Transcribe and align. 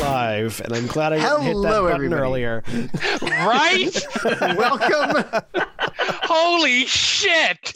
Live, 0.00 0.60
and 0.64 0.72
I'm 0.72 0.86
glad 0.86 1.12
I 1.12 1.18
Hello, 1.18 1.40
hit 1.40 1.54
that 1.54 1.80
button 1.82 1.94
everybody. 1.94 2.22
earlier. 2.22 2.62
right? 3.22 3.90
Welcome. 4.56 5.24
Holy 6.24 6.84
shit! 6.86 7.72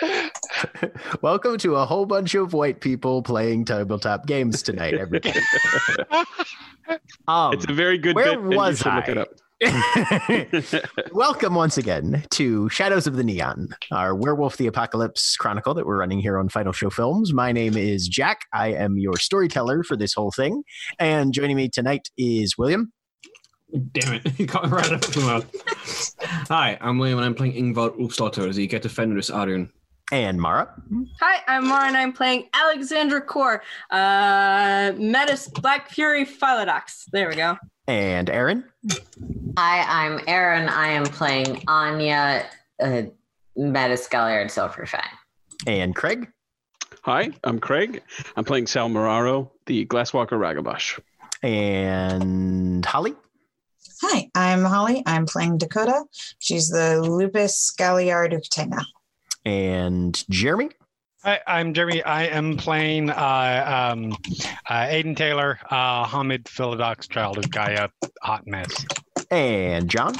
Welcome 1.22 1.58
to 1.58 1.76
a 1.76 1.84
whole 1.84 2.06
bunch 2.06 2.34
of 2.34 2.52
white 2.52 2.80
people 2.80 3.22
playing 3.22 3.64
tabletop 3.66 4.26
games 4.26 4.62
tonight, 4.62 4.94
everybody. 4.94 5.40
Um, 7.28 7.52
it's 7.52 7.66
a 7.66 7.72
very 7.72 7.98
good 7.98 8.16
where 8.16 8.38
bit. 8.40 8.56
Was 8.56 8.84
I? 8.86 9.26
It. 9.60 10.90
Welcome 11.12 11.54
once 11.54 11.76
again 11.76 12.24
to 12.30 12.68
Shadows 12.70 13.06
of 13.06 13.16
the 13.16 13.24
Neon, 13.24 13.68
our 13.90 14.14
Werewolf 14.14 14.56
the 14.56 14.66
Apocalypse 14.66 15.36
chronicle 15.36 15.74
that 15.74 15.86
we're 15.86 15.98
running 15.98 16.20
here 16.20 16.38
on 16.38 16.48
Final 16.48 16.72
Show 16.72 16.88
Films. 16.88 17.34
My 17.34 17.52
name 17.52 17.76
is 17.76 18.08
Jack. 18.08 18.46
I 18.54 18.68
am 18.68 18.96
your 18.96 19.18
storyteller 19.18 19.82
for 19.82 19.96
this 19.96 20.14
whole 20.14 20.30
thing. 20.30 20.62
And 20.98 21.34
joining 21.34 21.56
me 21.56 21.68
tonight 21.68 22.08
is 22.16 22.56
William. 22.56 22.92
Damn 23.92 24.14
it. 24.14 24.32
You 24.38 24.46
got 24.46 24.70
right 24.70 24.90
up 24.90 25.02
the 25.02 25.20
mouth. 25.20 26.48
Hi, 26.48 26.78
I'm 26.80 26.98
William 26.98 27.18
and 27.18 27.26
I'm 27.26 27.34
playing 27.34 27.52
Yngvar 27.52 27.98
Úlfsdóttir 27.98 28.48
as 28.48 28.56
you 28.56 28.66
get 28.66 28.90
Fenris 28.90 29.30
Ahroun. 29.30 29.70
And 30.12 30.40
Mara. 30.40 30.68
Hi, 31.20 31.40
I'm 31.46 31.68
Mara 31.68 31.86
and 31.86 31.96
I'm 31.96 32.12
playing 32.12 32.48
Alexandra 32.52 33.20
Khor, 33.20 33.62
uh, 33.90 34.92
Metis 34.96 35.46
Black 35.48 35.88
Fury 35.90 36.26
Philodox. 36.26 37.04
There 37.12 37.28
we 37.28 37.36
go. 37.36 37.56
And 37.86 38.28
Erin? 38.28 38.64
Hi, 39.56 40.06
I'm 40.06 40.20
Erin. 40.26 40.68
I 40.68 40.88
am 40.88 41.04
playing 41.04 41.62
Anya, 41.68 42.44
uh, 42.82 43.02
Metascalia 43.56 44.40
and 44.40 44.50
Silverfang. 44.50 45.06
And 45.66 45.94
Craig? 45.94 46.28
Hi, 47.02 47.30
I'm 47.44 47.60
Craig. 47.60 48.02
I'm 48.36 48.44
playing 48.44 48.66
Sal 48.66 48.88
Muraro, 48.88 49.50
the 49.66 49.86
Glasswalker 49.86 50.32
Ragabash. 50.32 50.98
And 51.42 52.84
Holly? 52.84 53.14
Hi, 54.02 54.28
I'm 54.34 54.64
Holly. 54.64 55.02
I'm 55.06 55.26
playing 55.26 55.58
Dakota. 55.58 56.04
She's 56.40 56.68
the 56.68 57.00
Lupus 57.00 57.70
Galliard 57.76 58.32
Uktena. 58.32 58.82
And 59.44 60.22
Jeremy? 60.28 60.70
Hi, 61.22 61.40
I'm 61.46 61.74
Jeremy. 61.74 62.02
I 62.02 62.24
am 62.24 62.56
playing 62.56 63.10
uh, 63.10 63.90
um, 63.92 64.12
uh, 64.68 64.86
Aiden 64.86 65.16
Taylor, 65.16 65.58
uh, 65.70 66.06
Homid 66.06 66.44
Philodox, 66.44 67.08
Child 67.08 67.38
of 67.38 67.50
Gaia, 67.50 67.88
Hot 68.22 68.46
Mess. 68.46 68.86
And 69.30 69.88
John? 69.88 70.14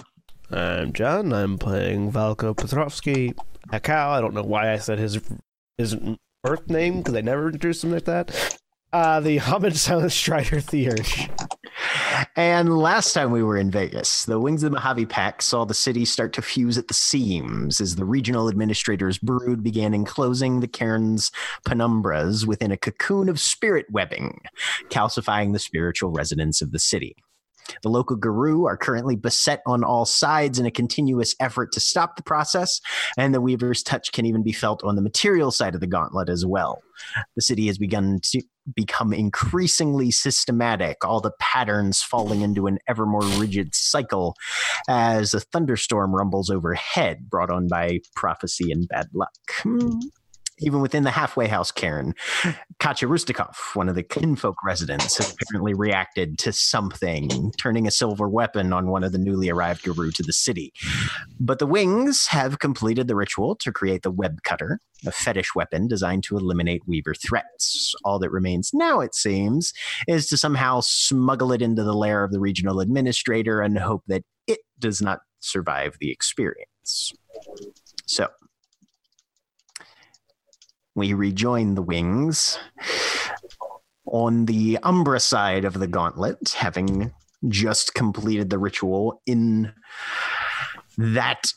I'm 0.51 0.93
John. 0.93 1.33
I'm 1.33 1.59
playing 1.59 2.13
Valko 2.13 2.55
Petrovski. 2.55 3.35
Hekau. 3.73 4.09
I 4.11 4.21
don't 4.21 4.35
know 4.35 4.43
why 4.43 4.73
I 4.73 4.77
said 4.77 4.99
his 4.99 5.21
his 5.79 5.97
birth 6.43 6.69
name 6.69 6.99
because 6.99 7.15
I 7.15 7.21
never 7.21 7.47
introduced 7.47 7.85
him 7.85 7.93
like 7.93 8.05
that. 8.05 8.59
Uh, 8.93 9.21
the 9.21 9.39
Homid 9.39 9.77
Silent 9.77 10.13
Strider 10.13 10.61
Theurge. 10.61 11.31
And 12.37 12.77
last 12.79 13.13
time 13.13 13.31
we 13.31 13.43
were 13.43 13.57
in 13.57 13.71
Vegas, 13.71 14.25
the 14.25 14.41
Wings 14.41 14.63
of 14.63 14.71
the 14.71 14.77
Mojave 14.77 15.07
Pack 15.07 15.43
saw 15.43 15.65
the 15.65 15.75
city 15.75 16.05
start 16.05 16.33
to 16.35 16.43
fuse 16.43 16.79
at 16.79 16.89
the 16.89 16.95
seams 16.95 17.81
as 17.81 17.97
the 17.97 18.05
regional 18.05 18.49
administrator's 18.49 19.19
brood 19.19 19.63
began 19.63 19.95
enclosing 19.95 20.61
the 20.61 20.69
cairn's 20.69 21.31
penumbras 21.67 22.47
within 22.47 22.73
a 22.73 22.77
cocoon 22.77 23.29
of 23.29 23.41
spirit 23.41 23.87
webbing, 23.91 24.41
calcifying 24.89 25.53
the 25.53 25.59
spiritual 25.59 26.11
residents 26.11 26.63
of 26.63 26.73
the 26.73 26.79
city. 26.79 27.17
The 27.83 27.89
local 27.89 28.17
Garou 28.17 28.67
are 28.67 28.77
currently 28.77 29.17
beset 29.17 29.63
on 29.67 29.85
all 29.85 30.05
sides 30.05 30.59
in 30.59 30.67
a 30.67 30.71
continuous 30.71 31.35
effort 31.41 31.73
to 31.73 31.81
stop 31.81 32.17
the 32.17 32.23
process, 32.23 32.81
and 33.17 33.35
the 33.35 33.41
Weaver's 33.41 33.83
touch 33.83 34.13
can 34.13 34.27
even 34.27 34.43
be 34.43 34.53
felt 34.53 34.83
on 34.85 34.97
the 34.97 35.03
material 35.03 35.51
side 35.51 35.75
of 35.75 35.81
the 35.81 35.87
gauntlet 35.87 36.29
as 36.29 36.45
well. 36.45 36.83
The 37.37 37.43
city 37.43 37.67
has 37.69 37.79
begun 37.79 38.21
to 38.25 38.43
become 38.75 39.13
increasingly 39.13 40.11
systematic, 40.11 41.05
all 41.05 41.21
the 41.21 41.33
patterns 41.39 42.03
falling 42.03 42.43
into 42.43 42.67
an 42.67 42.79
ever 42.89 43.07
more 43.07 43.25
rigid 43.39 43.75
cycle 43.75 44.35
as 44.89 45.35
a 45.35 45.41
thunderstorm 45.41 46.15
rumbles 46.15 46.51
overhead, 46.51 47.29
brought 47.29 47.51
on 47.51 47.69
by 47.69 48.01
prophecy 48.15 48.71
and 48.71 48.89
bad 48.89 49.09
luck. 49.15 49.33
Hmm. 49.63 49.99
Even 50.61 50.81
within 50.81 51.05
the 51.05 51.11
halfway 51.11 51.49
house 51.49 51.71
cairn, 51.71 52.15
Katya 52.79 53.09
Rustikov, 53.09 53.55
one 53.75 53.89
of 53.89 53.95
the 53.95 54.03
kinfolk 54.03 54.57
residents, 54.65 55.17
has 55.19 55.35
apparently 55.41 55.75
reacted 55.75 56.39
to 56.39 56.53
something, 56.53 57.53
turning 57.59 57.87
a 57.87 57.91
silver 57.91 58.29
weapon 58.29 58.73
on 58.73 58.91
one 58.91 59.05
of 59.05 59.13
the 59.13 59.19
newly 59.19 59.49
arrived 59.49 59.85
Garou 59.85 60.11
to 60.13 60.23
the 60.23 60.33
city. 60.33 60.73
But 61.39 61.59
the 61.59 61.67
wings 61.67 62.27
have 62.29 62.59
completed 62.59 63.09
the 63.09 63.17
ritual 63.17 63.57
to 63.57 63.73
create 63.73 64.03
the 64.03 64.11
web 64.11 64.43
cutter, 64.43 64.81
a 65.07 65.13
fetish 65.13 65.55
weapon 65.55 65.89
designed 65.89 66.25
to 66.25 66.37
eliminate 66.37 66.83
Weaver 66.87 67.15
threats. 67.15 67.95
All 68.05 68.19
that 68.19 68.31
remains 68.31 68.71
now, 68.75 69.01
it 69.01 69.15
seems, 69.15 69.73
is 70.07 70.29
to 70.29 70.37
somehow 70.37 70.81
smuggle 70.83 71.53
it 71.53 71.63
into 71.63 71.83
the 71.83 71.95
lair 71.95 72.23
of 72.25 72.33
the 72.33 72.41
regional 72.41 72.81
administrator 72.81 73.61
and 73.61 73.79
hope 73.79 74.03
that 74.07 74.25
it 74.47 74.61
does 74.79 75.01
not 75.01 75.21
survive 75.41 75.97
the 76.01 76.11
experience. 76.11 77.13
So, 78.07 78.29
we 81.01 81.15
rejoin 81.15 81.75
the 81.75 81.83
wings 81.83 82.59
on 84.05 84.45
the 84.45 84.79
Umbra 84.83 85.19
side 85.19 85.65
of 85.65 85.75
the 85.75 85.87
gauntlet, 85.87 86.51
having 86.51 87.11
just 87.49 87.95
completed 87.95 88.51
the 88.51 88.59
ritual 88.59 89.23
in 89.27 89.73
that 90.99 91.55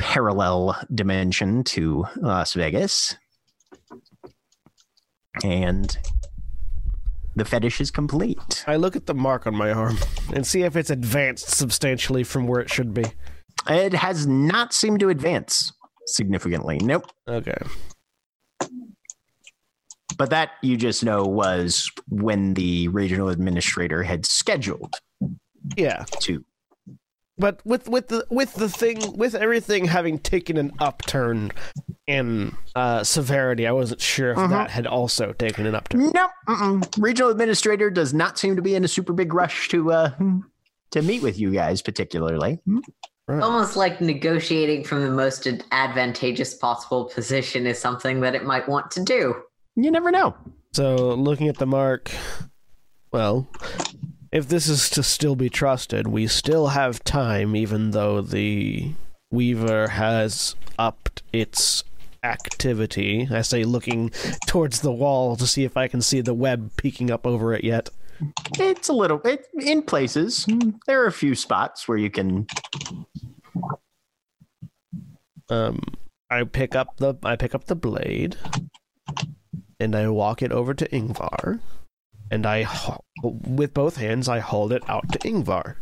parallel 0.00 0.76
dimension 0.92 1.62
to 1.62 2.04
uh, 2.16 2.26
Las 2.26 2.54
Vegas. 2.54 3.14
And 5.44 5.96
the 7.36 7.44
fetish 7.44 7.80
is 7.80 7.92
complete. 7.92 8.64
I 8.66 8.74
look 8.74 8.96
at 8.96 9.06
the 9.06 9.14
mark 9.14 9.46
on 9.46 9.54
my 9.54 9.70
arm 9.70 9.96
and 10.34 10.44
see 10.44 10.62
if 10.62 10.74
it's 10.74 10.90
advanced 10.90 11.50
substantially 11.50 12.24
from 12.24 12.48
where 12.48 12.60
it 12.60 12.68
should 12.68 12.92
be. 12.92 13.04
It 13.68 13.92
has 13.92 14.26
not 14.26 14.72
seemed 14.72 14.98
to 15.00 15.08
advance 15.08 15.72
significantly. 16.06 16.78
Nope. 16.82 17.06
Okay. 17.28 17.56
But 20.20 20.28
that 20.28 20.50
you 20.60 20.76
just 20.76 21.02
know 21.02 21.24
was 21.24 21.90
when 22.10 22.52
the 22.52 22.88
regional 22.88 23.30
administrator 23.30 24.02
had 24.02 24.26
scheduled. 24.26 24.96
Yeah. 25.78 26.04
To. 26.20 26.44
But 27.38 27.64
with 27.64 27.88
with 27.88 28.08
the 28.08 28.26
with 28.28 28.52
the 28.52 28.68
thing 28.68 29.16
with 29.16 29.34
everything 29.34 29.86
having 29.86 30.18
taken 30.18 30.58
an 30.58 30.72
upturn 30.78 31.52
in 32.06 32.54
uh, 32.74 33.02
severity, 33.02 33.66
I 33.66 33.72
wasn't 33.72 34.02
sure 34.02 34.32
if 34.32 34.36
uh-huh. 34.36 34.48
that 34.48 34.70
had 34.70 34.86
also 34.86 35.32
taken 35.32 35.64
an 35.64 35.74
upturn. 35.74 36.10
No, 36.12 36.28
nope. 36.46 36.84
regional 36.98 37.30
administrator 37.30 37.88
does 37.88 38.12
not 38.12 38.38
seem 38.38 38.56
to 38.56 38.62
be 38.62 38.74
in 38.74 38.84
a 38.84 38.88
super 38.88 39.14
big 39.14 39.32
rush 39.32 39.68
to 39.68 39.90
uh, 39.90 40.10
to 40.90 41.00
meet 41.00 41.22
with 41.22 41.38
you 41.38 41.50
guys, 41.50 41.80
particularly. 41.80 42.60
Right. 43.26 43.42
Almost 43.42 43.74
like 43.74 44.02
negotiating 44.02 44.84
from 44.84 45.00
the 45.00 45.10
most 45.10 45.48
advantageous 45.72 46.52
possible 46.52 47.06
position 47.06 47.66
is 47.66 47.78
something 47.78 48.20
that 48.20 48.34
it 48.34 48.44
might 48.44 48.68
want 48.68 48.90
to 48.90 49.02
do. 49.02 49.44
You 49.76 49.90
never 49.90 50.10
know. 50.10 50.36
So, 50.72 51.14
looking 51.14 51.48
at 51.48 51.58
the 51.58 51.66
mark, 51.66 52.10
well, 53.12 53.48
if 54.32 54.48
this 54.48 54.68
is 54.68 54.88
to 54.90 55.02
still 55.02 55.34
be 55.34 55.48
trusted, 55.48 56.06
we 56.06 56.26
still 56.26 56.68
have 56.68 57.02
time, 57.02 57.56
even 57.56 57.90
though 57.90 58.20
the 58.20 58.92
Weaver 59.30 59.88
has 59.88 60.54
upped 60.78 61.22
its 61.32 61.84
activity. 62.22 63.28
I 63.30 63.42
say, 63.42 63.64
looking 63.64 64.10
towards 64.46 64.80
the 64.80 64.92
wall 64.92 65.36
to 65.36 65.46
see 65.46 65.64
if 65.64 65.76
I 65.76 65.88
can 65.88 66.02
see 66.02 66.20
the 66.20 66.34
web 66.34 66.70
peeking 66.76 67.10
up 67.10 67.26
over 67.26 67.54
it 67.54 67.64
yet. 67.64 67.88
It's 68.58 68.88
a 68.88 68.92
little 68.92 69.20
it, 69.22 69.46
in 69.58 69.82
places. 69.82 70.46
There 70.86 71.02
are 71.02 71.06
a 71.06 71.12
few 71.12 71.34
spots 71.34 71.88
where 71.88 71.98
you 71.98 72.10
can. 72.10 72.46
Um, 75.48 75.82
I 76.28 76.44
pick 76.44 76.76
up 76.76 76.98
the 76.98 77.14
I 77.24 77.36
pick 77.36 77.54
up 77.54 77.64
the 77.64 77.74
blade, 77.74 78.36
and 79.80 79.96
I 79.96 80.08
walk 80.08 80.42
it 80.42 80.52
over 80.52 80.74
to 80.74 80.88
Yngvar, 80.88 81.60
and 82.30 82.46
I 82.46 82.66
with 83.22 83.74
both 83.74 83.96
hands 83.96 84.28
I 84.28 84.38
hold 84.38 84.72
it 84.72 84.88
out 84.88 85.10
to 85.12 85.18
Yngvar. 85.18 85.76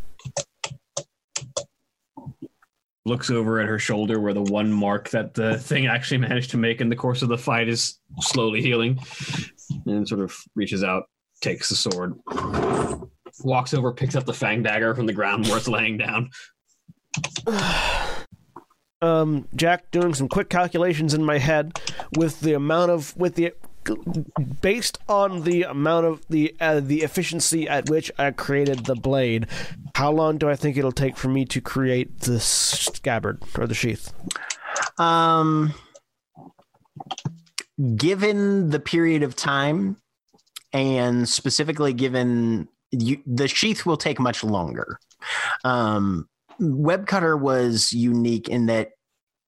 Looks 3.05 3.31
over 3.31 3.59
at 3.61 3.69
her 3.69 3.79
shoulder 3.79 4.21
where 4.21 4.35
the 4.35 4.43
one 4.43 4.73
mark 4.73 5.11
that 5.11 5.35
the 5.35 5.59
thing 5.59 5.87
actually 5.87 6.19
managed 6.19 6.51
to 6.51 6.57
make 6.57 6.81
in 6.81 6.89
the 6.89 6.97
course 6.97 7.23
of 7.23 7.29
the 7.29 7.39
fight 7.39 7.69
is 7.69 7.99
slowly 8.21 8.63
healing, 8.63 9.01
and 9.87 10.07
sort 10.07 10.21
of 10.21 10.37
reaches 10.55 10.85
out, 10.85 11.05
takes 11.41 11.69
the 11.69 11.75
sword, 11.75 12.15
walks 13.43 13.75
over, 13.75 13.93
picks 13.93 14.15
up 14.15 14.25
the 14.25 14.35
fang 14.35 14.63
dagger 14.63 14.95
from 14.95 15.07
the 15.07 15.13
ground 15.13 15.47
where 15.47 15.57
it's 15.57 15.69
laying 15.69 15.99
down. 15.99 16.31
um, 19.03 19.49
Jack 19.57 19.91
doing 19.91 20.15
some 20.15 20.29
quick 20.29 20.51
calculations 20.51 21.15
in 21.15 21.25
my 21.25 21.39
head 21.39 21.81
with 22.17 22.41
the 22.41 22.53
amount 22.53 22.91
of 22.91 23.17
with 23.17 23.35
the 23.35 23.53
based 24.61 24.99
on 25.09 25.43
the 25.43 25.65
amount 25.65 26.07
of 26.07 26.27
the 26.29 26.55
uh, 26.61 26.81
the 26.81 27.03
efficiency 27.03 27.69
at 27.69 27.89
which 27.89 28.11
I 28.19 28.31
created 28.31 28.87
the 28.87 28.95
blade. 28.95 29.47
How 29.95 30.11
long 30.11 30.39
do 30.39 30.49
I 30.49 30.57
think 30.57 30.77
it'll 30.77 30.93
take 30.93 31.17
for 31.17 31.29
me 31.29 31.45
to 31.47 31.61
create 31.61 32.21
the 32.21 32.41
scabbard 32.41 33.43
or 33.57 33.67
the 33.67 33.75
sheath? 33.75 34.13
Um, 34.99 35.75
given 37.97 38.71
the 38.71 38.81
period 38.81 39.23
of 39.23 39.37
time, 39.37 39.97
and 40.73 41.29
specifically 41.29 41.93
given 41.93 42.69
you, 42.91 43.23
the 43.27 43.49
sheath 43.49 43.87
will 43.87 43.97
take 43.97 44.19
much 44.19 44.43
longer. 44.45 44.99
Um, 45.65 46.29
Webcutter 46.61 47.39
was 47.39 47.93
unique 47.93 48.49
in 48.49 48.67
that, 48.67 48.91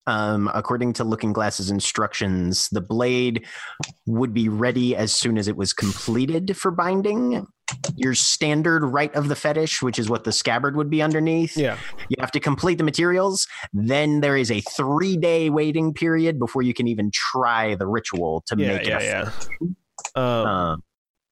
um, 0.06 0.50
according 0.54 0.92
to 0.94 1.04
Looking 1.04 1.32
Glass's 1.32 1.70
instructions, 1.70 2.68
the 2.70 2.80
blade 2.80 3.46
would 4.06 4.32
be 4.34 4.48
ready 4.48 4.96
as 4.96 5.12
soon 5.12 5.38
as 5.38 5.48
it 5.48 5.56
was 5.56 5.72
completed 5.72 6.56
for 6.56 6.70
binding. 6.70 7.46
Your 7.94 8.14
standard 8.14 8.84
rite 8.84 9.14
of 9.14 9.28
the 9.28 9.36
fetish, 9.36 9.80
which 9.80 9.98
is 9.98 10.10
what 10.10 10.24
the 10.24 10.32
scabbard 10.32 10.74
would 10.76 10.90
be 10.90 11.00
underneath, 11.02 11.56
Yeah. 11.56 11.76
you 12.08 12.16
have 12.18 12.32
to 12.32 12.40
complete 12.40 12.78
the 12.78 12.84
materials. 12.84 13.46
Then 13.72 14.20
there 14.20 14.36
is 14.36 14.50
a 14.50 14.60
three 14.62 15.16
day 15.16 15.50
waiting 15.50 15.94
period 15.94 16.38
before 16.40 16.62
you 16.62 16.74
can 16.74 16.88
even 16.88 17.10
try 17.14 17.76
the 17.76 17.86
ritual 17.86 18.42
to 18.46 18.56
Yeah, 18.58 18.66
make 18.68 18.86
yeah, 18.86 18.98
it. 18.98 19.28
yeah. 19.60 19.68
Um, 20.16 20.46
Um, 20.46 20.82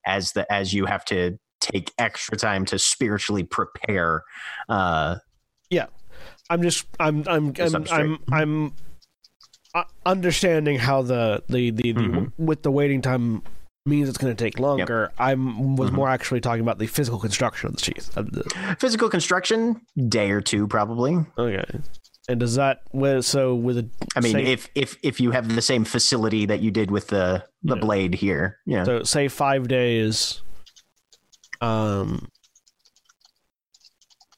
as 0.07 0.33
the 0.33 0.51
as 0.53 0.73
you 0.73 0.87
have 0.87 1.05
to 1.07 1.39
take 1.61 1.91
extra 1.99 2.37
time 2.37 2.65
to 2.67 2.79
spiritually 2.79 3.43
prepare. 3.43 4.23
Uh, 4.69 5.17
I'm 6.51 6.63
just 6.63 6.87
I'm 6.99 7.25
I'm 7.27 7.53
Just 7.53 7.75
I'm. 7.75 7.87
I'm, 7.91 8.19
I'm 8.33 8.73
uh, 9.75 9.85
understanding 10.07 10.79
how 10.79 11.03
the 11.03 11.43
the 11.49 11.71
the, 11.71 11.93
the 11.93 12.01
Mhm. 12.01 12.33
with 12.39 12.63
the 12.63 12.71
waiting 12.71 13.03
time 13.03 13.43
means 13.85 14.09
it's 14.09 14.19
going 14.19 14.35
to 14.35 14.45
take 14.45 14.59
longer. 14.59 15.13
I'm 15.19 15.77
was 15.77 15.91
Mhm. 15.91 15.95
more 15.95 16.09
actually 16.09 16.41
talking 16.41 16.63
about 16.63 16.79
the 16.79 16.87
physical 16.87 17.19
construction 17.19 17.69
of 17.69 17.77
the 17.77 17.83
sheath. 17.85 18.13
The- 18.15 18.77
physical 18.79 19.09
construction, 19.11 19.81
day 20.09 20.31
or 20.31 20.41
two 20.41 20.67
probably. 20.67 21.19
Okay. 21.37 21.65
And 22.31 22.41
does 22.41 22.55
that 22.57 22.81
with 22.93 23.25
so 23.27 23.55
with 23.55 23.79
a 23.79 23.89
I 24.17 24.21
mean, 24.21 24.33
say, 24.33 24.45
if 24.45 24.69
if 24.75 24.97
if 25.03 25.21
you 25.21 25.31
have 25.33 25.55
the 25.55 25.63
same 25.63 25.85
facility 25.85 26.47
that 26.47 26.61
you 26.61 26.71
did 26.71 26.91
with 26.91 27.09
the 27.09 27.45
the 27.63 27.75
Yeah. 27.77 27.81
blade 27.81 28.15
here, 28.15 28.59
yeah. 28.67 28.85
so 28.85 29.03
say 29.03 29.29
five 29.29 29.69
days, 29.69 30.41
um, 31.61 32.29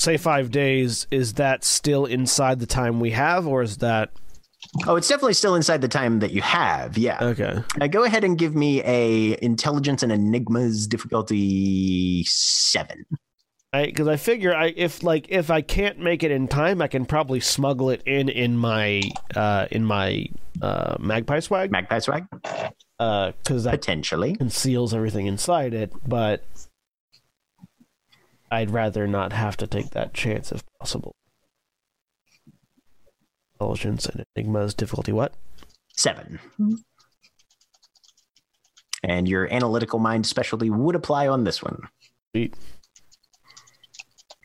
say 0.01 0.17
five 0.17 0.51
days, 0.51 1.07
is 1.11 1.35
that 1.35 1.65
still 1.65 2.07
inside 2.07 2.59
the 2.61 2.67
time 2.67 3.01
we 3.01 3.11
have, 3.11 3.47
or 3.47 3.63
is 3.63 3.79
that 3.79 4.11
oh, 4.87 4.97
it's 4.97 5.09
definitely 5.09 5.35
still 5.35 5.55
inside 5.55 5.81
the 5.81 5.89
time 5.89 6.21
that 6.21 6.33
you 6.33 6.43
have. 6.43 6.97
Yeah. 6.97 7.19
okay? 7.23 7.63
Uh, 7.81 7.87
go 7.87 8.05
ahead 8.05 8.25
and 8.25 8.39
give 8.39 8.55
me 8.55 8.83
a 8.85 9.37
intelligence 9.43 10.03
and 10.03 10.11
enigmas 10.11 10.87
difficulty 10.87 12.25
seven. 12.25 13.05
I 13.73 13.87
because 13.87 14.09
I 14.09 14.17
figure 14.17 14.55
I 14.55 14.73
if 14.77 15.03
like 15.03 15.27
if 15.29 15.51
I 15.51 15.61
can't 15.61 15.99
make 15.99 16.25
it 16.25 16.31
in 16.31 16.49
time, 16.49 16.83
I 16.83 16.89
can 16.89 17.07
probably 17.07 17.41
smuggle 17.41 17.91
it 17.91 18.03
in 18.05 18.29
in 18.29 18.57
my 18.57 19.03
uh 19.37 19.67
in 19.71 19.85
my 19.85 20.27
uh 20.61 20.97
magpie 20.99 21.39
swag 21.39 21.71
Magpie 21.71 22.01
swag 22.01 22.27
uh 22.99 23.33
because 23.45 23.65
that 23.65 23.71
potentially. 23.73 24.35
conceals 24.35 24.93
everything 24.93 25.27
inside 25.27 25.73
it, 25.73 25.93
but 26.07 26.45
I'd 28.51 28.71
rather 28.71 29.07
not 29.07 29.33
have 29.33 29.57
to 29.59 29.67
take 29.67 29.91
that 29.91 30.13
chance 30.13 30.51
if 30.51 30.63
possible. 30.79 31.15
Intelligence 33.55 34.07
and 34.07 34.25
enigmas 34.35 34.75
difficulty 34.75 35.13
what? 35.13 35.35
Seven. 35.97 36.41
Hmm. 36.57 36.75
And 39.03 39.29
your 39.29 39.51
analytical 39.53 39.99
mind 39.99 40.27
specialty 40.27 40.69
would 40.69 40.95
apply 40.95 41.29
on 41.29 41.45
this 41.45 41.63
one. 41.63 41.89
Sweet. 42.35 42.55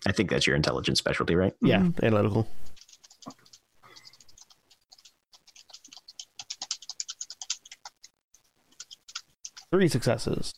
I 0.08 0.12
think 0.12 0.30
that's 0.30 0.46
your 0.46 0.56
intelligence 0.56 1.00
specialty, 1.00 1.36
right? 1.36 1.54
Yeah, 1.62 1.80
hmm. 1.80 2.06
analytical. 2.06 2.48
Three 9.72 9.88
successes. 9.90 10.54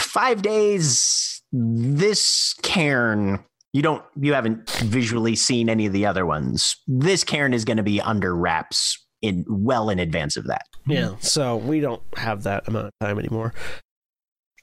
Five 0.00 0.42
days. 0.42 1.21
This 1.52 2.54
cairn, 2.62 3.44
you 3.72 3.82
don't, 3.82 4.02
you 4.20 4.32
haven't 4.32 4.70
visually 4.70 5.36
seen 5.36 5.68
any 5.68 5.86
of 5.86 5.92
the 5.92 6.06
other 6.06 6.24
ones. 6.24 6.76
This 6.86 7.24
cairn 7.24 7.52
is 7.52 7.64
going 7.64 7.76
to 7.76 7.82
be 7.82 8.00
under 8.00 8.34
wraps 8.34 8.98
in 9.20 9.44
well 9.48 9.88
in 9.88 9.98
advance 9.98 10.36
of 10.36 10.46
that. 10.46 10.62
Yeah, 10.86 11.14
so 11.20 11.56
we 11.56 11.80
don't 11.80 12.02
have 12.16 12.42
that 12.42 12.66
amount 12.66 12.86
of 12.86 12.92
time 13.00 13.18
anymore. 13.18 13.54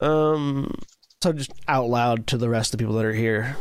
Um, 0.02 0.74
so 1.22 1.34
just 1.34 1.52
out 1.68 1.90
loud 1.90 2.28
to 2.28 2.38
the 2.38 2.50
rest 2.50 2.74
of 2.74 2.78
the 2.78 2.84
people 2.84 2.96
that 2.96 3.06
are 3.06 3.14
here. 3.14 3.58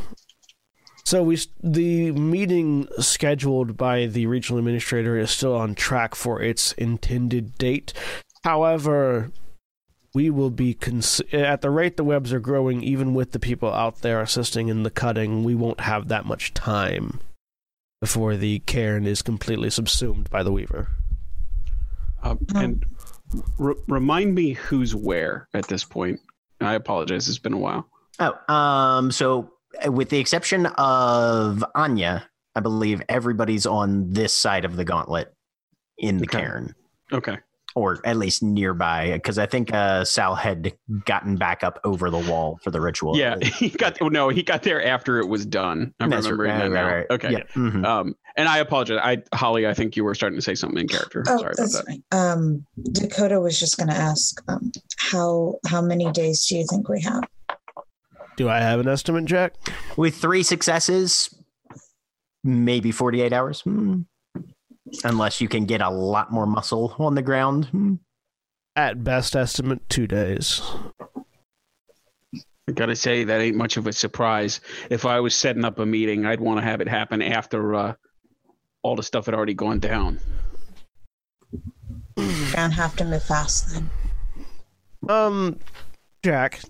So 1.04 1.22
we 1.22 1.38
the 1.62 2.12
meeting 2.12 2.86
scheduled 2.98 3.76
by 3.76 4.06
the 4.06 4.26
regional 4.26 4.58
administrator 4.58 5.16
is 5.18 5.30
still 5.30 5.54
on 5.54 5.74
track 5.74 6.14
for 6.14 6.42
its 6.42 6.72
intended 6.72 7.56
date. 7.56 7.94
However, 8.44 9.30
we 10.18 10.30
will 10.30 10.50
be 10.50 10.74
cons- 10.74 11.20
at 11.32 11.60
the 11.60 11.70
rate 11.70 11.96
the 11.96 12.02
webs 12.02 12.32
are 12.32 12.40
growing, 12.40 12.82
even 12.82 13.14
with 13.14 13.30
the 13.30 13.38
people 13.38 13.72
out 13.72 14.00
there 14.00 14.20
assisting 14.20 14.66
in 14.66 14.82
the 14.82 14.90
cutting, 14.90 15.44
we 15.44 15.54
won't 15.54 15.78
have 15.78 16.08
that 16.08 16.26
much 16.26 16.52
time 16.54 17.20
before 18.00 18.36
the 18.36 18.58
cairn 18.60 19.06
is 19.06 19.22
completely 19.22 19.70
subsumed 19.70 20.28
by 20.28 20.42
the 20.42 20.50
weaver. 20.50 20.88
Uh, 22.20 22.34
and 22.56 22.84
r- 23.60 23.76
remind 23.86 24.34
me 24.34 24.54
who's 24.54 24.92
where 24.92 25.46
at 25.54 25.68
this 25.68 25.84
point. 25.84 26.18
I 26.60 26.74
apologize. 26.74 27.28
It's 27.28 27.38
been 27.38 27.52
a 27.52 27.58
while. 27.58 27.86
Oh, 28.18 28.52
um, 28.52 29.12
so 29.12 29.52
uh, 29.86 29.92
with 29.92 30.08
the 30.08 30.18
exception 30.18 30.66
of 30.66 31.64
Anya, 31.76 32.28
I 32.56 32.60
believe 32.60 33.00
everybody's 33.08 33.66
on 33.66 34.12
this 34.12 34.32
side 34.34 34.64
of 34.64 34.74
the 34.74 34.84
gauntlet 34.84 35.32
in 35.96 36.18
the 36.18 36.24
Okay. 36.24 36.38
cairn, 36.40 36.74
Okay. 37.12 37.38
Or 37.74 38.00
at 38.04 38.16
least 38.16 38.42
nearby, 38.42 39.12
because 39.12 39.38
I 39.38 39.46
think 39.46 39.72
uh, 39.72 40.04
Sal 40.04 40.34
had 40.34 40.72
gotten 41.04 41.36
back 41.36 41.62
up 41.62 41.78
over 41.84 42.10
the 42.10 42.18
wall 42.18 42.58
for 42.62 42.70
the 42.70 42.80
ritual. 42.80 43.16
Yeah, 43.16 43.36
he 43.42 43.68
got 43.68 43.98
no, 44.00 44.28
he 44.30 44.42
got 44.42 44.62
there 44.62 44.84
after 44.84 45.18
it 45.18 45.28
was 45.28 45.44
done. 45.46 45.94
I'm 46.00 46.10
That's 46.10 46.26
remembering 46.26 46.50
right, 46.50 46.58
that 46.58 46.70
right, 46.70 46.82
now. 46.90 46.96
right. 46.96 47.06
Okay. 47.10 47.32
Yeah. 47.32 47.42
mhm. 47.54 47.84
Um, 47.84 48.14
and 48.36 48.48
I 48.48 48.58
apologize. 48.58 49.00
I 49.02 49.18
Holly, 49.36 49.66
I 49.66 49.74
think 49.74 49.96
you 49.96 50.04
were 50.04 50.14
starting 50.14 50.38
to 50.38 50.42
say 50.42 50.54
something 50.54 50.78
in 50.80 50.88
character. 50.88 51.24
Oh, 51.28 51.38
Sorry 51.38 51.54
about 51.58 51.70
that. 51.72 51.84
fine. 51.86 52.02
Um, 52.12 52.66
Dakota 52.92 53.40
was 53.40 53.58
just 53.58 53.76
going 53.76 53.88
to 53.88 53.96
ask 53.96 54.40
um, 54.48 54.72
how 54.96 55.56
how 55.66 55.82
many 55.82 56.10
days 56.12 56.46
do 56.46 56.56
you 56.56 56.64
think 56.70 56.88
we 56.88 57.00
have? 57.02 57.24
Do 58.36 58.48
I 58.48 58.60
have 58.60 58.78
an 58.80 58.86
estimate, 58.88 59.24
Jack? 59.24 59.54
With 59.96 60.14
three 60.16 60.44
successes, 60.44 61.34
maybe 62.44 62.92
48 62.92 63.32
hours. 63.32 63.62
Hmm. 63.62 64.02
Unless 65.04 65.40
you 65.40 65.48
can 65.48 65.64
get 65.64 65.80
a 65.80 65.90
lot 65.90 66.32
more 66.32 66.46
muscle 66.46 66.94
on 66.98 67.14
the 67.14 67.22
ground. 67.22 67.66
Hmm. 67.66 67.94
At 68.76 69.02
best 69.02 69.34
estimate, 69.34 69.88
two 69.88 70.06
days. 70.06 70.62
I 72.68 72.72
gotta 72.72 72.94
say 72.94 73.24
that 73.24 73.40
ain't 73.40 73.56
much 73.56 73.76
of 73.76 73.86
a 73.86 73.92
surprise. 73.92 74.60
If 74.90 75.04
I 75.06 75.20
was 75.20 75.34
setting 75.34 75.64
up 75.64 75.78
a 75.78 75.86
meeting, 75.86 76.26
I'd 76.26 76.40
want 76.40 76.60
to 76.60 76.64
have 76.64 76.80
it 76.80 76.88
happen 76.88 77.22
after 77.22 77.74
uh, 77.74 77.94
all 78.82 78.94
the 78.94 79.02
stuff 79.02 79.26
had 79.26 79.34
already 79.34 79.54
gone 79.54 79.80
down. 79.80 80.20
Gonna 82.16 82.74
have 82.74 82.94
to 82.96 83.04
move 83.04 83.22
fast 83.22 83.72
then. 83.72 83.90
Um, 85.08 85.58
Jack, 86.22 86.60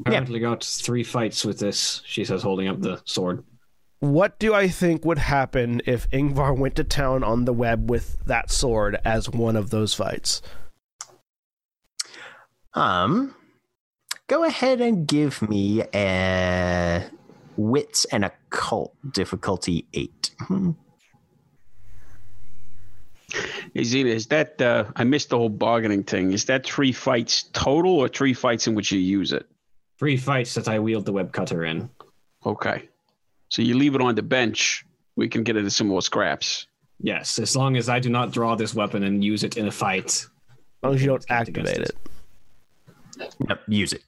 Apparently 0.00 0.40
got 0.40 0.64
three 0.64 1.04
fights 1.04 1.44
with 1.44 1.58
this. 1.58 2.02
She 2.06 2.24
says, 2.24 2.42
holding 2.42 2.68
up 2.68 2.80
the 2.80 3.02
sword. 3.04 3.44
What 4.02 4.36
do 4.40 4.52
I 4.52 4.66
think 4.66 5.04
would 5.04 5.18
happen 5.18 5.80
if 5.86 6.10
Ingvar 6.10 6.58
went 6.58 6.74
to 6.74 6.82
town 6.82 7.22
on 7.22 7.44
the 7.44 7.52
web 7.52 7.88
with 7.88 8.18
that 8.26 8.50
sword 8.50 8.98
as 9.04 9.30
one 9.30 9.54
of 9.54 9.70
those 9.70 9.94
fights? 9.94 10.42
Um, 12.74 13.36
go 14.26 14.42
ahead 14.42 14.80
and 14.80 15.06
give 15.06 15.40
me 15.40 15.84
a 15.94 17.04
wits 17.56 18.04
and 18.06 18.24
occult 18.24 18.92
difficulty 19.12 19.86
eight. 19.94 20.30
Is 23.72 23.94
it 23.94 24.06
is 24.06 24.26
that 24.26 24.60
uh, 24.60 24.86
I 24.96 25.04
missed 25.04 25.28
the 25.28 25.38
whole 25.38 25.48
bargaining 25.48 26.02
thing? 26.02 26.32
Is 26.32 26.46
that 26.46 26.66
three 26.66 26.90
fights 26.90 27.44
total 27.52 28.00
or 28.00 28.08
three 28.08 28.34
fights 28.34 28.66
in 28.66 28.74
which 28.74 28.90
you 28.90 28.98
use 28.98 29.32
it? 29.32 29.46
Three 30.00 30.16
fights 30.16 30.54
that 30.54 30.66
I 30.66 30.80
wield 30.80 31.06
the 31.06 31.12
web 31.12 31.32
cutter 31.32 31.64
in. 31.64 31.88
Okay, 32.44 32.88
so 33.52 33.60
you 33.60 33.76
leave 33.76 33.94
it 33.94 34.00
on 34.00 34.14
the 34.14 34.22
bench. 34.22 34.82
We 35.14 35.28
can 35.28 35.42
get 35.42 35.56
into 35.58 35.70
some 35.70 35.88
more 35.88 36.00
scraps. 36.00 36.66
Yes, 37.00 37.38
as 37.38 37.54
long 37.54 37.76
as 37.76 37.90
I 37.90 37.98
do 38.00 38.08
not 38.08 38.32
draw 38.32 38.54
this 38.54 38.74
weapon 38.74 39.02
and 39.02 39.22
use 39.22 39.44
it 39.44 39.58
in 39.58 39.66
a 39.66 39.70
fight. 39.70 40.06
As 40.06 40.28
long 40.82 40.94
as 40.94 41.02
you 41.02 41.08
don't 41.08 41.24
activate 41.28 41.66
it. 41.76 41.90
it. 43.20 43.36
Yep, 43.46 43.60
use 43.68 43.92
it. 43.92 44.02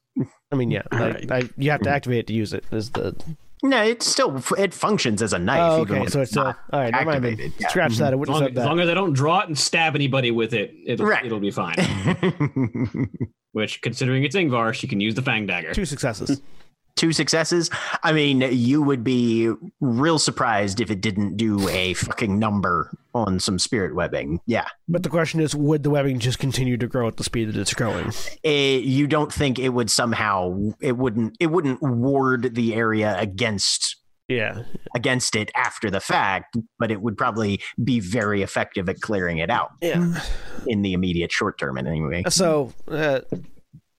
I 0.50 0.56
mean, 0.56 0.70
yeah, 0.70 0.82
like, 0.90 1.00
right. 1.28 1.32
I, 1.32 1.48
you 1.58 1.70
have 1.72 1.82
to 1.82 1.90
activate 1.90 2.20
it 2.20 2.26
to 2.28 2.32
use 2.32 2.54
it. 2.54 2.64
Is 2.72 2.88
the 2.92 3.14
No, 3.62 3.82
it 3.82 4.02
still 4.02 4.40
it 4.56 4.72
functions 4.72 5.20
as 5.20 5.34
a 5.34 5.38
knife. 5.38 5.60
oh, 5.60 5.80
okay? 5.82 6.06
So 6.06 6.22
it's 6.22 6.34
uh, 6.36 6.44
not 6.44 6.58
all 6.72 6.80
right. 6.80 6.92
Never 6.92 7.04
mind. 7.04 7.24
then. 7.24 7.52
Yeah. 7.58 7.68
Scratch 7.68 7.96
that. 7.98 8.12
I 8.14 8.16
As 8.16 8.18
wouldn't 8.18 8.32
long, 8.34 8.42
have 8.44 8.54
said 8.54 8.58
as 8.62 8.66
long 8.66 8.80
as 8.80 8.88
I 8.88 8.94
don't 8.94 9.12
draw 9.12 9.40
it 9.40 9.48
and 9.48 9.58
stab 9.58 9.94
anybody 9.94 10.30
with 10.30 10.54
it, 10.54 10.72
it'll, 10.86 11.04
Right. 11.06 11.26
it'll 11.26 11.38
be 11.40 11.50
fine. 11.50 11.76
Which, 13.52 13.82
considering 13.82 14.24
it's 14.24 14.34
Yngvar, 14.34 14.72
she 14.72 14.86
can 14.88 15.00
use 15.00 15.14
the 15.14 15.22
Fang 15.22 15.46
Dagger. 15.46 15.74
Two 15.74 15.84
successes. 15.84 16.40
Two 16.96 17.12
successes. 17.12 17.70
I 18.04 18.12
mean, 18.12 18.40
you 18.40 18.80
would 18.82 19.02
be 19.02 19.50
real 19.80 20.18
surprised 20.18 20.80
if 20.80 20.90
it 20.90 21.00
didn't 21.00 21.36
do 21.36 21.68
a 21.68 21.94
fucking 21.94 22.38
number 22.38 22.96
on 23.14 23.40
some 23.40 23.58
spirit 23.58 23.94
webbing. 23.96 24.40
Yeah. 24.46 24.66
But 24.88 25.02
the 25.02 25.08
question 25.08 25.40
is, 25.40 25.54
would 25.56 25.82
the 25.82 25.90
webbing 25.90 26.20
just 26.20 26.38
continue 26.38 26.76
to 26.76 26.86
grow 26.86 27.08
at 27.08 27.16
the 27.16 27.24
speed 27.24 27.48
that 27.48 27.56
it's 27.56 27.74
growing? 27.74 28.12
it, 28.44 28.84
you 28.84 29.06
don't 29.08 29.32
think 29.32 29.58
it 29.58 29.70
would 29.70 29.90
somehow 29.90 30.56
it 30.80 30.96
wouldn't 30.96 31.36
it 31.40 31.48
wouldn't 31.48 31.82
ward 31.82 32.54
the 32.54 32.74
area 32.74 33.16
against 33.18 33.96
Yeah. 34.28 34.62
against 34.94 35.34
it 35.36 35.50
after 35.56 35.90
the 35.90 36.00
fact 36.00 36.56
but 36.78 36.90
it 36.90 37.00
would 37.02 37.16
probably 37.16 37.60
be 37.82 38.00
very 38.00 38.42
effective 38.42 38.88
at 38.88 39.00
clearing 39.00 39.38
it 39.38 39.50
out 39.50 39.70
Yeah. 39.82 40.20
in 40.66 40.82
the 40.82 40.92
immediate 40.92 41.32
short 41.32 41.58
term 41.58 41.76
anyway 41.78 42.22
So, 42.28 42.72
uh, 42.88 43.20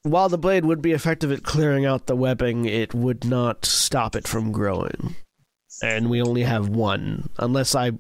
while 0.06 0.30
the 0.30 0.38
blade 0.38 0.66
would 0.66 0.82
be 0.82 0.92
effective 0.92 1.32
at 1.32 1.44
clearing 1.44 1.86
out 1.86 2.06
the 2.06 2.16
webbing, 2.16 2.66
it 2.66 2.94
would 2.94 3.26
not 3.26 3.66
stop 3.66 4.16
it 4.16 4.28
from 4.28 4.52
growing. 4.52 5.16
And 5.82 6.10
we 6.10 6.22
only 6.22 6.44
have 6.44 6.70
one. 6.70 7.30
Unless 7.38 7.76
I, 7.76 7.92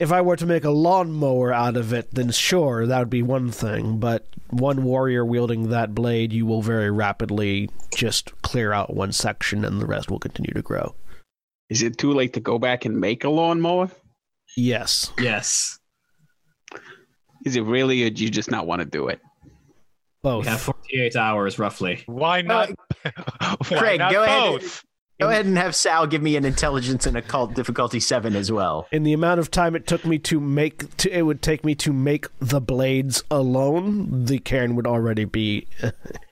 if 0.00 0.12
I 0.12 0.20
were 0.20 0.36
to 0.36 0.46
make 0.46 0.64
a 0.64 0.70
lawnmower 0.70 1.52
out 1.52 1.76
of 1.76 1.92
it, 1.92 2.12
then 2.12 2.30
sure, 2.32 2.86
that 2.86 2.98
would 2.98 3.10
be 3.10 3.22
one 3.22 3.50
thing. 3.50 3.98
But 3.98 4.26
one 4.50 4.82
warrior 4.82 5.24
wielding 5.24 5.70
that 5.70 5.94
blade, 5.94 6.32
you 6.32 6.44
will 6.44 6.60
very 6.60 6.90
rapidly 6.90 7.70
just 7.94 8.42
clear 8.42 8.72
out 8.72 8.94
one 8.94 9.12
section, 9.12 9.64
and 9.64 9.80
the 9.80 9.86
rest 9.86 10.10
will 10.10 10.18
continue 10.18 10.52
to 10.52 10.62
grow. 10.62 10.94
Is 11.70 11.82
it 11.82 11.98
too 11.98 12.12
late 12.12 12.32
to 12.34 12.40
go 12.40 12.58
back 12.58 12.84
and 12.84 13.00
make 13.00 13.24
a 13.24 13.30
lawnmower? 13.30 13.90
Yes. 14.56 15.12
Yes. 15.18 15.78
Is 17.46 17.56
it 17.56 17.62
really, 17.62 18.04
or 18.04 18.10
do 18.10 18.24
you 18.24 18.30
just 18.30 18.50
not 18.50 18.66
want 18.66 18.80
to 18.80 18.86
do 18.86 19.08
it? 19.08 19.20
Both. 20.22 20.46
Yeah, 20.46 20.56
48 20.56 21.16
hours, 21.16 21.58
roughly. 21.58 22.02
Why 22.06 22.40
oh, 22.40 22.42
not? 22.42 22.70
why 23.02 23.78
Craig, 23.78 23.98
not 24.00 24.12
go 24.12 24.24
ahead. 24.24 24.62
go 25.20 25.28
ahead 25.28 25.46
and 25.46 25.56
have 25.56 25.74
sal 25.74 26.06
give 26.06 26.22
me 26.22 26.36
an 26.36 26.44
intelligence 26.44 27.06
and 27.06 27.16
occult 27.16 27.54
difficulty 27.54 27.98
seven 28.00 28.36
as 28.36 28.52
well 28.52 28.86
in 28.92 29.02
the 29.02 29.12
amount 29.12 29.40
of 29.40 29.50
time 29.50 29.74
it 29.74 29.86
took 29.86 30.04
me 30.04 30.18
to 30.18 30.38
make 30.40 30.96
to, 30.96 31.10
it 31.10 31.22
would 31.22 31.42
take 31.42 31.64
me 31.64 31.74
to 31.74 31.92
make 31.92 32.26
the 32.38 32.60
blades 32.60 33.22
alone 33.30 34.24
the 34.26 34.38
cairn 34.38 34.76
would 34.76 34.86
already 34.86 35.24
be 35.24 35.66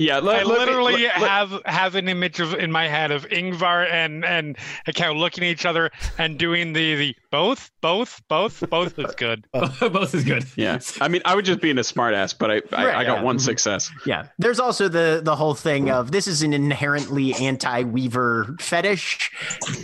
Can 0.00 0.06
Yeah, 0.06 0.16
I 0.16 0.20
let- 0.20 0.46
let 0.46 0.58
me- 0.60 0.64
literally 0.64 1.02
let- 1.04 1.20
let- 1.20 1.30
have 1.30 1.62
have 1.66 1.94
an 1.94 2.08
image 2.08 2.40
of 2.40 2.54
in 2.54 2.72
my 2.72 2.88
head 2.88 3.10
of 3.10 3.28
Yngvar 3.28 3.90
and 3.90 4.24
and 4.24 4.56
Hekau 4.86 5.14
looking 5.16 5.44
at 5.44 5.50
each 5.50 5.66
other 5.66 5.90
and 6.16 6.38
doing 6.38 6.72
the 6.72 6.94
the 6.94 7.16
both 7.30 7.70
both 7.82 8.22
both 8.28 8.62
both 8.70 8.98
is 8.98 9.14
good. 9.14 9.44
Both 9.52 10.14
is 10.14 10.24
good. 10.24 10.44
Yeah, 10.56 10.78
I 11.00 11.08
mean, 11.08 11.20
I 11.24 11.34
would 11.34 11.44
just 11.44 11.60
being 11.60 11.76
a 11.78 11.82
smartass, 11.82 12.34
but 12.36 12.50
I 12.50 12.54
I, 12.72 12.86
Right, 12.86 12.94
I 12.96 13.04
got 13.04 13.18
yeah. 13.18 13.22
one 13.22 13.36
Mhm. 13.36 13.40
success. 13.42 13.90
yeah 14.06 14.24
there's 14.38 14.58
also 14.60 14.88
the 14.88 15.20
the 15.22 15.36
whole 15.36 15.54
thing 15.54 15.90
of 15.90 16.12
this 16.12 16.26
is 16.26 16.42
an 16.42 16.52
inherently 16.54 17.34
anti-weaver 17.34 18.56
fetish 18.60 19.30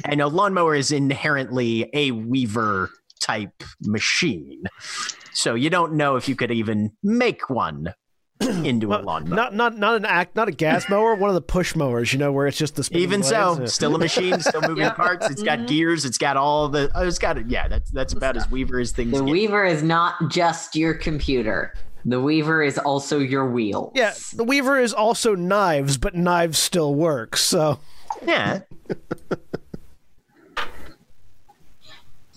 and 0.05 0.21
a 0.21 0.29
lawnmower 0.29 0.75
is 0.75 0.91
inherently 0.93 1.89
a 1.93 2.11
weaver 2.13 2.91
type 3.21 3.63
machine 3.83 4.63
so 5.33 5.55
you 5.55 5.69
don't 5.71 5.93
know 5.95 6.17
if 6.17 6.29
you 6.29 6.37
could 6.37 6.51
even 6.51 6.91
make 7.03 7.49
one 7.51 7.93
into 8.65 8.89
a 8.89 8.91
lawn 8.91 9.05
lawnmower 9.05 9.35
not 9.37 9.55
not 9.55 9.79
not 9.79 9.97
an 9.97 10.05
act 10.05 10.37
not 10.37 10.47
a 10.47 10.53
gas 10.53 10.89
mower 10.91 11.15
one 11.15 11.31
of 11.31 11.35
the 11.35 11.41
push 11.41 11.75
mowers 11.75 12.13
you 12.13 12.19
know 12.19 12.31
where 12.31 12.47
it's 12.47 12.59
just 12.59 12.77
the 12.77 12.85
spinning 12.85 13.03
Even 13.05 13.21
blades. 13.21 13.31
so, 13.31 13.61
Yeah. 13.61 13.67
still 13.67 13.95
a 13.95 13.99
machine, 13.99 14.41
still 14.41 14.61
moving 14.69 14.85
Yeah. 14.85 14.91
parts. 14.93 15.31
It's 15.31 15.43
got 15.43 15.61
Mhm. 15.61 15.69
gears. 15.69 16.05
It's 16.05 16.19
got 16.19 16.37
all 16.37 16.69
the. 16.69 16.91
Oh, 16.95 17.07
it's 17.07 17.19
got 17.19 17.39
it. 17.39 17.47
Yeah, 17.49 17.67
that's 17.69 17.91
that's 17.91 18.13
about 18.13 18.37
as 18.37 18.51
Weaver 18.51 18.79
as 18.79 18.93
things 18.93 19.13
The 19.13 19.25
get. 19.25 19.33
Weaver 19.33 19.65
is 19.65 19.83
not 19.83 20.15
just 20.31 20.77
your 20.77 20.93
computer. 20.95 21.73
The 22.05 22.21
Weaver 22.21 22.63
is 22.63 22.77
also 22.79 23.19
your 23.19 23.51
wheel. 23.51 23.91
yeah 23.95 24.13
the 24.35 24.45
weaver 24.45 24.79
is 24.79 24.93
also 24.93 25.35
knives 25.35 25.97
but 25.97 26.15
knives 26.15 26.59
still 26.59 26.95
work 26.95 27.37
so 27.37 27.81
yeah, 28.27 28.61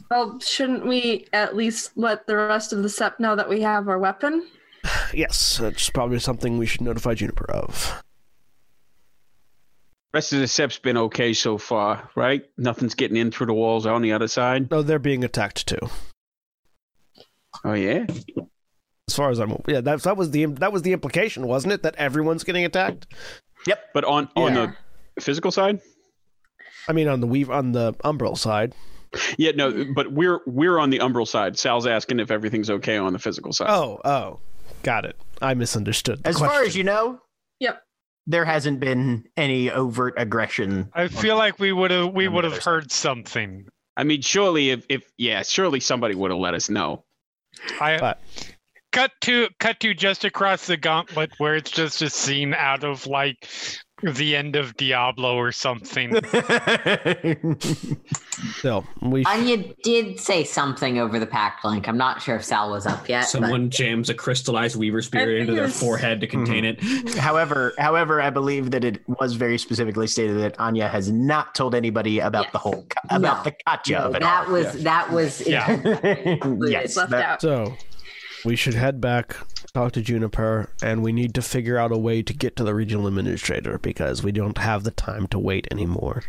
well, 0.10 0.40
shouldn't 0.40 0.86
we 0.88 1.28
at 1.34 1.56
least 1.56 1.92
let 1.96 2.26
the 2.26 2.36
rest 2.36 2.74
of 2.74 2.82
the 2.82 2.88
Sept 2.90 3.20
know 3.20 3.36
that 3.36 3.48
we 3.48 3.62
have 3.62 3.88
our 3.88 4.00
weapon? 4.00 4.48
yes 5.14 5.58
that's 5.58 5.90
probably 5.90 6.20
something 6.20 6.58
we 6.58 6.66
should 6.66 6.82
notify 6.82 7.14
juniper 7.14 7.50
of 7.52 8.02
Rest 10.12 10.34
of 10.34 10.40
the 10.40 10.48
sept's 10.48 10.80
been 10.80 10.98
okay 10.98 11.34
so 11.34 11.60
far, 11.60 12.10
right? 12.16 12.44
Nothing's 12.58 12.96
getting 12.96 13.16
in 13.16 13.30
through 13.30 13.46
the 13.46 13.54
walls 13.54 13.86
on 13.86 14.02
the 14.02 14.12
other 14.14 14.28
side. 14.28 14.72
no 14.72 14.82
they're 14.82 14.98
being 15.00 15.24
attacked 15.24 15.68
too 15.68 15.78
Oh 17.64 17.74
yeah, 17.74 18.06
as 19.10 19.16
far 19.16 19.30
as 19.32 19.40
i'm 19.40 19.56
yeah 19.68 19.82
that, 19.82 20.02
that 20.04 20.16
was 20.16 20.32
the 20.32 20.46
that 20.46 20.72
was 20.72 20.84
the 20.84 20.94
implication 20.94 21.46
wasn't 21.48 21.74
it 21.74 21.84
that 21.84 21.96
everyone's 21.96 22.44
getting 22.44 22.64
attacked 22.66 23.08
Yep, 23.68 23.80
but 23.94 24.04
on 24.06 24.30
on 24.36 24.56
Yeah. 24.56 24.72
the 25.16 25.22
physical 25.22 25.52
side. 25.52 25.82
i 26.88 26.94
mean 26.94 27.08
on 27.08 27.20
the 27.20 27.28
weave 27.28 27.50
on 27.50 27.72
the 27.74 27.94
umbral 28.04 28.38
side 28.38 28.74
Yeah, 29.38 29.52
no, 29.56 29.86
but 29.96 30.12
we're 30.12 30.40
we're 30.46 30.78
on 30.80 30.92
the 30.92 31.00
umbral 31.00 31.28
side. 31.28 31.58
Sal's 31.58 31.88
asking 31.88 32.20
if 32.20 32.30
everything's 32.32 32.70
okay 32.70 32.98
on 32.98 33.12
the 33.14 33.20
physical 33.20 33.52
side. 33.52 33.68
oh 33.72 34.00
oh 34.06 34.40
got 34.84 35.06
it 35.06 35.16
i 35.42 35.54
misunderstood 35.54 36.22
the 36.24 36.30
as 36.30 36.40
far 36.40 36.64
as 36.64 36.76
you 36.76 36.84
know, 36.84 37.20
Yep. 37.60 37.82
there 38.28 38.46
hasn't 38.46 38.80
been 38.80 39.26
any 39.38 39.70
overt 39.72 40.14
aggression. 40.18 40.90
I 40.94 41.08
feel 41.08 41.36
like 41.38 41.60
we 41.60 41.72
would 41.72 41.92
have 41.92 42.14
we 42.14 42.28
would 42.28 42.44
have 42.44 42.64
heard 42.64 42.92
something. 42.92 43.68
I 43.98 44.04
mean, 44.04 44.22
surely 44.22 44.70
if 44.70 44.86
if 44.90 45.04
yeah, 45.18 45.44
surely 45.44 45.80
somebody 45.80 46.16
would 46.16 46.32
have 46.32 46.40
let 46.40 46.54
us 46.54 46.70
know. 46.70 47.04
I 47.82 47.98
But- 47.98 48.22
cut 48.92 49.12
to 49.22 49.50
cut 49.60 49.80
to 49.82 49.94
just 49.94 50.24
across 50.26 50.68
the 50.68 50.78
gauntlet 50.78 51.32
where 51.38 51.56
it's 51.56 51.70
just 51.72 52.02
a 52.02 52.10
scene 52.10 52.54
out 52.54 52.84
of 52.84 53.06
like 53.08 53.48
the 54.04 54.36
end 54.36 54.56
of 54.56 54.76
Diablo 54.78 55.36
or 55.36 55.52
something. 55.52 56.14
so 58.62 58.84
we 59.02 59.24
Anya 59.26 59.74
did 59.84 60.20
say 60.20 60.44
something 60.44 61.00
over 61.00 61.20
the 61.20 61.26
pact 61.26 61.66
link. 61.66 61.88
I'm 61.88 61.98
not 61.98 62.22
sure 62.22 62.36
if 62.38 62.44
Sal 62.44 62.72
was 62.72 62.86
up 62.86 63.08
yet. 63.10 63.22
but- 63.22 63.28
Someone 63.28 63.70
jams 63.70 64.10
a 64.10 64.14
crystallized 64.14 64.76
Weaver 64.76 65.00
I 65.00 65.02
spirit 65.02 65.42
into 65.42 65.54
their 65.54 65.68
forehead 65.70 66.22
to 66.22 66.28
contain 66.28 66.66
it. 66.66 66.82
however, 67.18 67.74
however, 67.78 68.22
I 68.22 68.30
believe 68.30 68.72
that 68.72 68.84
it 68.84 69.02
was 69.08 69.34
very 69.34 69.58
specifically 69.58 70.08
stated 70.08 70.40
that 70.40 70.60
Anya 70.60 70.88
has 70.88 71.12
not 71.12 71.56
told 71.56 71.76
anybody 71.76 72.20
about 72.20 72.44
Yes. 72.46 72.52
the 72.54 72.60
whole 72.60 72.86
about 73.10 73.38
No. 73.38 73.44
the 73.52 73.56
Katya 73.66 74.00
No, 74.00 74.06
of 74.06 74.16
it 74.16 74.22
that 74.22 74.46
all. 74.48 74.54
was 74.54 74.84
that 74.84 75.12
was 75.12 75.46
Yeah. 75.48 75.70
yes, 76.68 76.96
left 76.98 77.12
that- 77.12 77.26
out. 77.26 77.42
So, 77.42 77.76
we 78.46 78.56
should 78.56 78.74
head 78.74 79.02
back, 79.02 79.36
talk 79.74 79.92
to 79.94 80.02
Juniper, 80.02 80.70
and 80.82 81.04
we 81.04 81.12
need 81.12 81.34
to 81.36 81.42
figure 81.42 81.78
out 81.78 81.92
a 81.92 81.98
way 81.98 82.22
to 82.22 82.34
get 82.34 82.56
to 82.58 82.64
the 82.64 82.74
regional 82.74 83.08
administrator 83.08 83.78
because 83.78 84.24
we 84.24 84.32
don't 84.32 84.58
have 84.58 84.84
the 84.84 84.92
time 84.92 85.28
to 85.28 85.40
wait 85.40 85.68
anymore. 85.72 86.24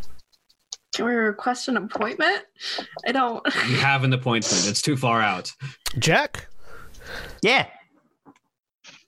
Can 0.94 1.04
we 1.04 1.12
request 1.12 1.68
an 1.68 1.76
appointment? 1.76 2.44
I 3.06 3.12
don't. 3.12 3.44
You 3.68 3.76
have 3.76 4.04
an 4.04 4.12
appointment. 4.12 4.66
It's 4.68 4.82
too 4.82 4.96
far 4.96 5.20
out. 5.20 5.52
Jack, 5.98 6.48
yeah. 7.42 7.66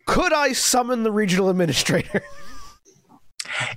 could 0.07 0.33
I 0.33 0.53
summon 0.53 1.03
the 1.03 1.13
regional 1.13 1.49
administrator? 1.49 2.23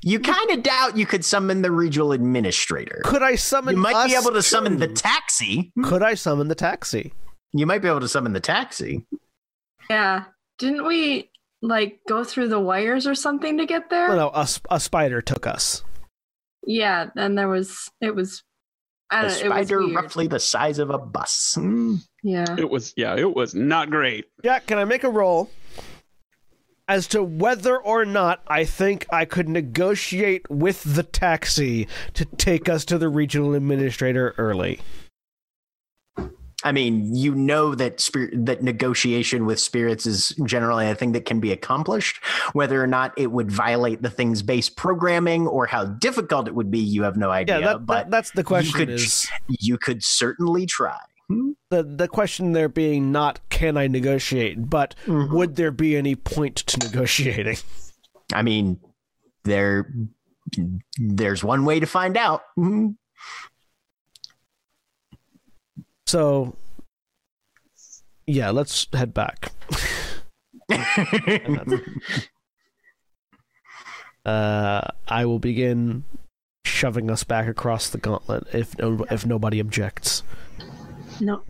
You 0.04 0.20
kind 0.20 0.52
of 0.52 0.64
doubt 0.64 0.96
you 0.96 1.06
could 1.06 1.26
summon 1.26 1.62
the 1.62 1.72
regional 1.72 2.12
administrator. 2.14 3.02
Could 3.04 3.24
I 3.24 3.36
summon? 3.36 3.76
You 3.76 3.82
might 3.82 4.08
be 4.08 4.16
able 4.16 4.32
to 4.32 4.42
summon 4.42 4.78
the 4.78 4.88
taxi. 4.88 5.74
Could 5.84 6.02
I 6.02 6.14
summon 6.14 6.48
the 6.48 6.56
taxi? 6.56 7.12
You 7.52 7.66
might 7.66 7.82
be 7.82 7.88
able 7.88 8.00
to 8.00 8.08
summon 8.08 8.32
the 8.34 8.40
taxi. 8.40 9.06
Yeah. 9.90 10.26
Didn't 10.58 10.86
we 10.86 11.30
like 11.62 12.00
go 12.08 12.24
through 12.24 12.50
the 12.50 12.60
wires 12.60 13.08
or 13.08 13.16
something 13.16 13.58
to 13.58 13.66
get 13.66 13.90
there? 13.90 14.10
No, 14.10 14.16
no, 14.16 14.32
a, 14.34 14.48
a 14.70 14.80
spider 14.80 15.22
took 15.22 15.48
us. 15.48 15.84
Yeah, 16.66 17.08
and 17.16 17.38
there 17.38 17.48
was 17.48 17.92
it 18.02 18.16
was 18.16 18.44
I 19.10 19.20
A 19.20 19.22
don't 19.22 19.30
know, 19.30 19.46
it 19.46 19.50
was 19.50 19.68
spider 19.68 19.88
roughly 19.88 20.28
the 20.28 20.40
size 20.40 20.80
of 20.80 20.90
a 20.90 20.98
bus. 20.98 21.54
Hmm. 21.56 21.96
Yeah. 22.24 22.56
It 22.58 22.70
was 22.70 22.94
yeah, 22.98 23.16
it 23.16 23.36
was 23.36 23.54
not 23.54 23.90
great. 23.90 24.26
Jack, 24.44 24.68
can 24.68 24.78
I 24.78 24.86
make 24.86 25.04
a 25.04 25.10
roll 25.10 25.50
as 26.88 27.08
to 27.08 27.24
whether 27.24 27.78
or 27.78 28.06
not 28.06 28.42
I 28.48 28.64
think 28.64 29.06
I 29.12 29.26
could 29.26 29.50
negotiate 29.50 30.50
with 30.50 30.84
the 30.96 31.04
taxi 31.04 31.88
to 32.14 32.26
take 32.26 32.70
us 32.70 32.86
to 32.86 32.98
the 32.98 33.10
regional 33.10 33.54
administrator 33.54 34.34
early? 34.38 34.80
I 36.66 36.72
mean, 36.72 37.16
you 37.16 37.34
know 37.36 37.76
that 37.76 38.02
spirit 38.02 38.46
that 38.48 38.64
negotiation 38.64 39.46
with 39.46 39.60
spirits 39.60 40.06
is 40.06 40.30
generally 40.46 40.90
a 40.90 40.96
thing 40.96 41.12
that 41.14 41.24
can 41.26 41.40
be 41.40 41.52
accomplished. 41.52 42.18
Whether 42.54 42.84
or 42.84 42.88
not 42.88 43.14
it 43.18 43.32
would 43.32 43.52
violate 43.52 44.02
the 44.02 44.10
thing's 44.10 44.42
base 44.42 44.68
programming 44.70 45.48
or 45.48 45.68
how 45.68 45.86
difficult 45.86 46.48
it 46.48 46.56
would 46.56 46.72
be, 46.72 46.80
you 46.80 47.04
have 47.04 47.16
no 47.18 47.30
idea. 47.30 47.60
Yeah, 47.60 47.66
that, 47.68 47.86
but 47.86 47.94
that, 47.96 48.12
that's 48.12 48.32
the 48.32 48.44
question. 48.44 48.74
could- 48.74 48.90
is 48.90 49.28
you 49.48 49.78
could 49.78 50.04
certainly 50.04 50.66
try. 50.66 50.98
Hmm? 51.28 51.52
the 51.72 51.82
the 51.82 52.08
question 52.08 52.52
there 52.52 52.70
being 52.70 53.12
not 53.12 53.40
can 53.50 53.78
I 53.78 53.88
negotiate, 53.88 54.70
but 54.70 54.94
Mhm. 55.08 55.32
would 55.34 55.56
there 55.56 55.72
be 55.72 55.96
any 55.96 56.16
point 56.16 56.56
to 56.58 56.78
negotiating? 56.80 57.58
I 58.34 58.42
mean, 58.44 58.80
there, 59.44 59.92
there's 60.98 61.44
one 61.44 61.66
way 61.66 61.80
to 61.80 61.86
find 61.88 62.16
out. 62.18 62.42
Hmm. 62.56 62.90
So, 66.08 66.56
yeah, 68.28 68.52
let's 68.52 68.88
head 68.94 69.14
back. 69.14 69.52
Uh, 74.26 74.82
I 75.08 75.26
will 75.26 75.38
begin 75.38 76.04
shoving 76.66 77.12
us 77.12 77.24
back 77.24 77.48
across 77.48 77.90
the 77.90 78.00
gauntlet 78.00 78.48
if 78.54 78.76
no, 78.80 79.06
if 79.12 79.24
nobody 79.24 79.60
objects. 79.60 80.24
No. 81.20 81.44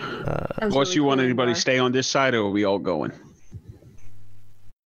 Uh, 0.00 0.24
That's 0.24 0.58
Unless 0.58 0.74
what 0.74 0.94
you 0.94 1.02
want 1.02 1.20
anybody 1.20 1.54
by. 1.54 1.58
stay 1.58 1.78
on 1.80 1.90
this 1.90 2.06
side, 2.08 2.34
or 2.34 2.46
are 2.46 2.50
we 2.50 2.64
all 2.64 2.78
going? 2.78 3.10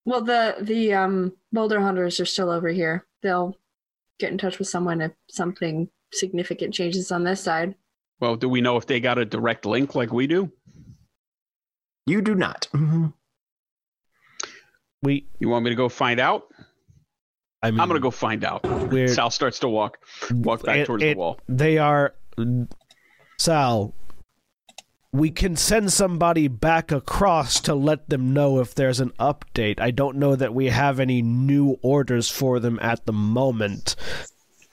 Well, 0.07 0.23
the 0.23 0.57
the 0.61 0.95
um 0.95 1.35
boulder 1.53 1.81
hunters 1.81 2.19
are 2.19 2.25
still 2.25 2.51
over 2.51 2.69
here. 2.71 3.05
They'll 3.23 3.59
get 4.19 4.33
in 4.33 4.39
touch 4.39 4.59
with 4.59 4.69
someone 4.69 5.03
if 5.03 5.13
something 5.29 5.91
significant 6.15 6.73
changes 6.73 7.13
on 7.13 7.25
this 7.25 7.43
side. 7.43 7.75
Well, 8.21 8.37
do 8.37 8.49
we 8.49 8.61
know 8.61 8.77
if 8.77 8.87
they 8.87 9.01
got 9.01 9.19
a 9.19 9.25
direct 9.25 9.67
link 9.67 9.95
like 9.95 10.13
we 10.13 10.27
do? 10.27 10.51
you 12.07 12.21
do 12.21 12.35
not. 12.35 12.67
Hmm. 12.73 13.07
we, 15.03 15.27
You 15.39 15.49
want 15.49 15.65
me 15.65 15.71
to 15.71 15.77
go 15.77 15.89
find 15.89 16.21
out? 16.21 16.45
I 17.63 17.71
mean, 17.71 17.81
I'm 17.81 17.89
gonna 17.89 18.01
go 18.01 18.11
find 18.11 18.45
out. 18.45 18.63
Sal 19.09 19.31
starts 19.31 19.59
to 19.61 19.69
walk 19.69 19.99
walk 20.31 20.63
back 20.65 20.79
it- 20.81 20.87
towards 20.87 21.03
it- 21.03 21.15
the 21.15 21.19
wall. 21.19 21.41
They 21.49 21.79
are 21.79 22.15
Sal. 23.39 23.95
We 25.13 25.31
can 25.31 25.55
send 25.57 25.93
somebody 25.93 26.49
back 26.49 26.91
across 26.93 27.61
to 27.61 27.75
let 27.75 28.09
them 28.11 28.35
know 28.35 28.59
if 28.61 28.75
there's 28.75 28.99
an 29.01 29.13
update. 29.21 29.81
I 29.81 29.93
don't 29.93 30.17
know 30.19 30.35
that 30.37 30.53
we 30.53 30.67
have 30.67 30.99
any 31.01 31.23
new 31.23 31.79
orders 31.83 32.29
for 32.29 32.59
them 32.61 32.79
at 32.83 33.07
the 33.07 33.13
moment. 33.13 33.95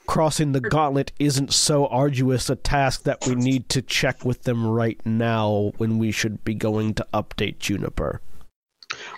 Crossing 0.06 0.52
the 0.52 0.60
gauntlet 0.60 1.12
isn't 1.18 1.52
so 1.52 1.86
arduous 1.86 2.50
a 2.50 2.56
task 2.56 3.04
that 3.04 3.26
we 3.26 3.34
need 3.34 3.68
to 3.70 3.80
check 3.80 4.24
with 4.24 4.42
them 4.42 4.66
right 4.66 5.00
now 5.04 5.72
when 5.78 5.98
we 5.98 6.10
should 6.10 6.44
be 6.44 6.54
going 6.54 6.94
to 6.94 7.06
update 7.14 7.58
Juniper. 7.58 8.20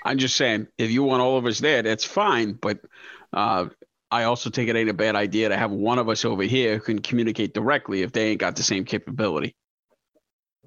I'm 0.04 0.18
just 0.18 0.36
saying, 0.36 0.68
if 0.78 0.90
you 0.90 1.02
want 1.02 1.22
all 1.22 1.36
of 1.36 1.46
us 1.46 1.58
there, 1.58 1.82
that's 1.82 2.04
fine. 2.04 2.52
But 2.52 2.80
uh, 3.32 3.66
I 4.10 4.24
also 4.24 4.50
think 4.50 4.68
it 4.68 4.76
ain't 4.76 4.90
a 4.90 4.94
bad 4.94 5.16
idea 5.16 5.48
to 5.48 5.56
have 5.56 5.70
one 5.70 5.98
of 5.98 6.08
us 6.08 6.24
over 6.24 6.42
here 6.42 6.76
who 6.76 6.80
can 6.80 6.98
communicate 7.00 7.54
directly 7.54 8.02
if 8.02 8.12
they 8.12 8.28
ain't 8.28 8.40
got 8.40 8.56
the 8.56 8.62
same 8.62 8.84
capability. 8.84 9.56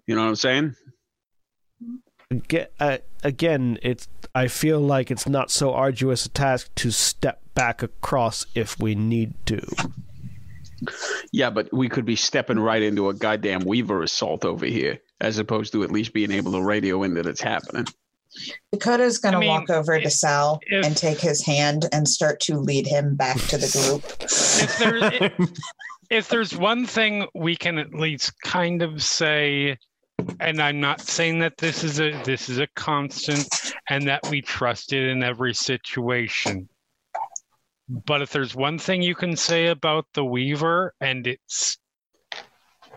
You 0.05 0.15
know 0.15 0.21
what 0.23 0.29
I'm 0.29 0.35
saying? 0.35 0.75
Again, 2.29 2.67
uh, 2.79 2.97
it's. 3.81 4.07
I 4.35 4.47
feel 4.47 4.79
like 4.81 5.09
it's 5.09 5.27
not 5.27 5.49
so 5.49 5.73
arduous 5.73 6.25
a 6.25 6.29
task 6.29 6.69
to 6.75 6.91
step 6.91 7.41
back 7.55 7.81
across 7.81 8.45
if 8.53 8.77
we 8.79 8.95
need 8.95 9.33
to. 9.45 9.65
Yeah, 11.31 11.49
but 11.49 11.73
we 11.73 11.87
could 11.87 12.05
be 12.05 12.17
stepping 12.17 12.59
right 12.59 12.83
into 12.83 13.09
a 13.09 13.13
goddamn 13.13 13.61
Weaver 13.61 14.03
assault 14.03 14.43
over 14.45 14.65
here, 14.65 14.99
as 15.21 15.39
opposed 15.39 15.71
to 15.71 15.83
at 15.83 15.91
least 15.91 16.13
being 16.13 16.31
able 16.31 16.51
to 16.51 16.61
radio 16.61 17.01
in 17.03 17.13
that 17.15 17.25
it's 17.25 17.41
happening. 17.41 17.85
Dakota's 18.71 19.17
going 19.17 19.35
I 19.35 19.39
to 19.39 19.47
walk 19.47 19.69
over 19.69 19.99
to 19.99 20.09
Sal 20.09 20.59
if- 20.67 20.85
and 20.85 20.95
take 20.95 21.19
his 21.19 21.43
hand 21.43 21.85
and 21.93 22.07
start 22.07 22.41
to 22.41 22.57
lead 22.57 22.85
him 22.85 23.15
back 23.15 23.37
to 23.37 23.57
the 23.57 23.71
group. 23.71 24.03
If 24.21 24.77
there, 24.77 25.47
if 26.09 26.27
there's 26.27 26.55
one 26.55 26.85
thing 26.85 27.25
we 27.33 27.55
can 27.55 27.77
at 27.77 27.93
least 27.93 28.39
kind 28.41 28.81
of 28.81 29.01
say, 29.01 29.77
and 30.39 30.61
I'm 30.61 30.79
not 30.79 31.01
saying 31.01 31.39
that 31.39 31.57
this 31.57 31.83
is 31.83 31.99
a 31.99 32.21
this 32.23 32.49
is 32.49 32.59
a 32.59 32.67
constant 32.75 33.47
and 33.89 34.07
that 34.07 34.21
we 34.27 34.41
trust 34.41 34.93
it 34.93 35.09
in 35.09 35.23
every 35.23 35.53
situation. 35.53 36.69
But 37.89 38.21
if 38.21 38.31
there's 38.31 38.55
one 38.55 38.77
thing 38.77 39.01
you 39.01 39.15
can 39.15 39.35
say 39.35 39.67
about 39.67 40.05
the 40.13 40.25
Weaver 40.25 40.93
and 40.99 41.25
it's 41.25 41.77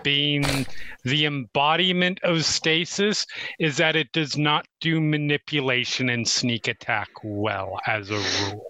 being 0.02 0.66
the 1.04 1.26
embodiment 1.26 2.18
of 2.22 2.44
stasis 2.44 3.26
is 3.58 3.76
that 3.76 3.96
it 3.96 4.10
does 4.12 4.36
not 4.36 4.66
do 4.80 5.00
manipulation 5.00 6.08
and 6.08 6.26
sneak 6.26 6.68
attack 6.68 7.08
well 7.22 7.78
as 7.86 8.10
a 8.10 8.18
rule. 8.18 8.64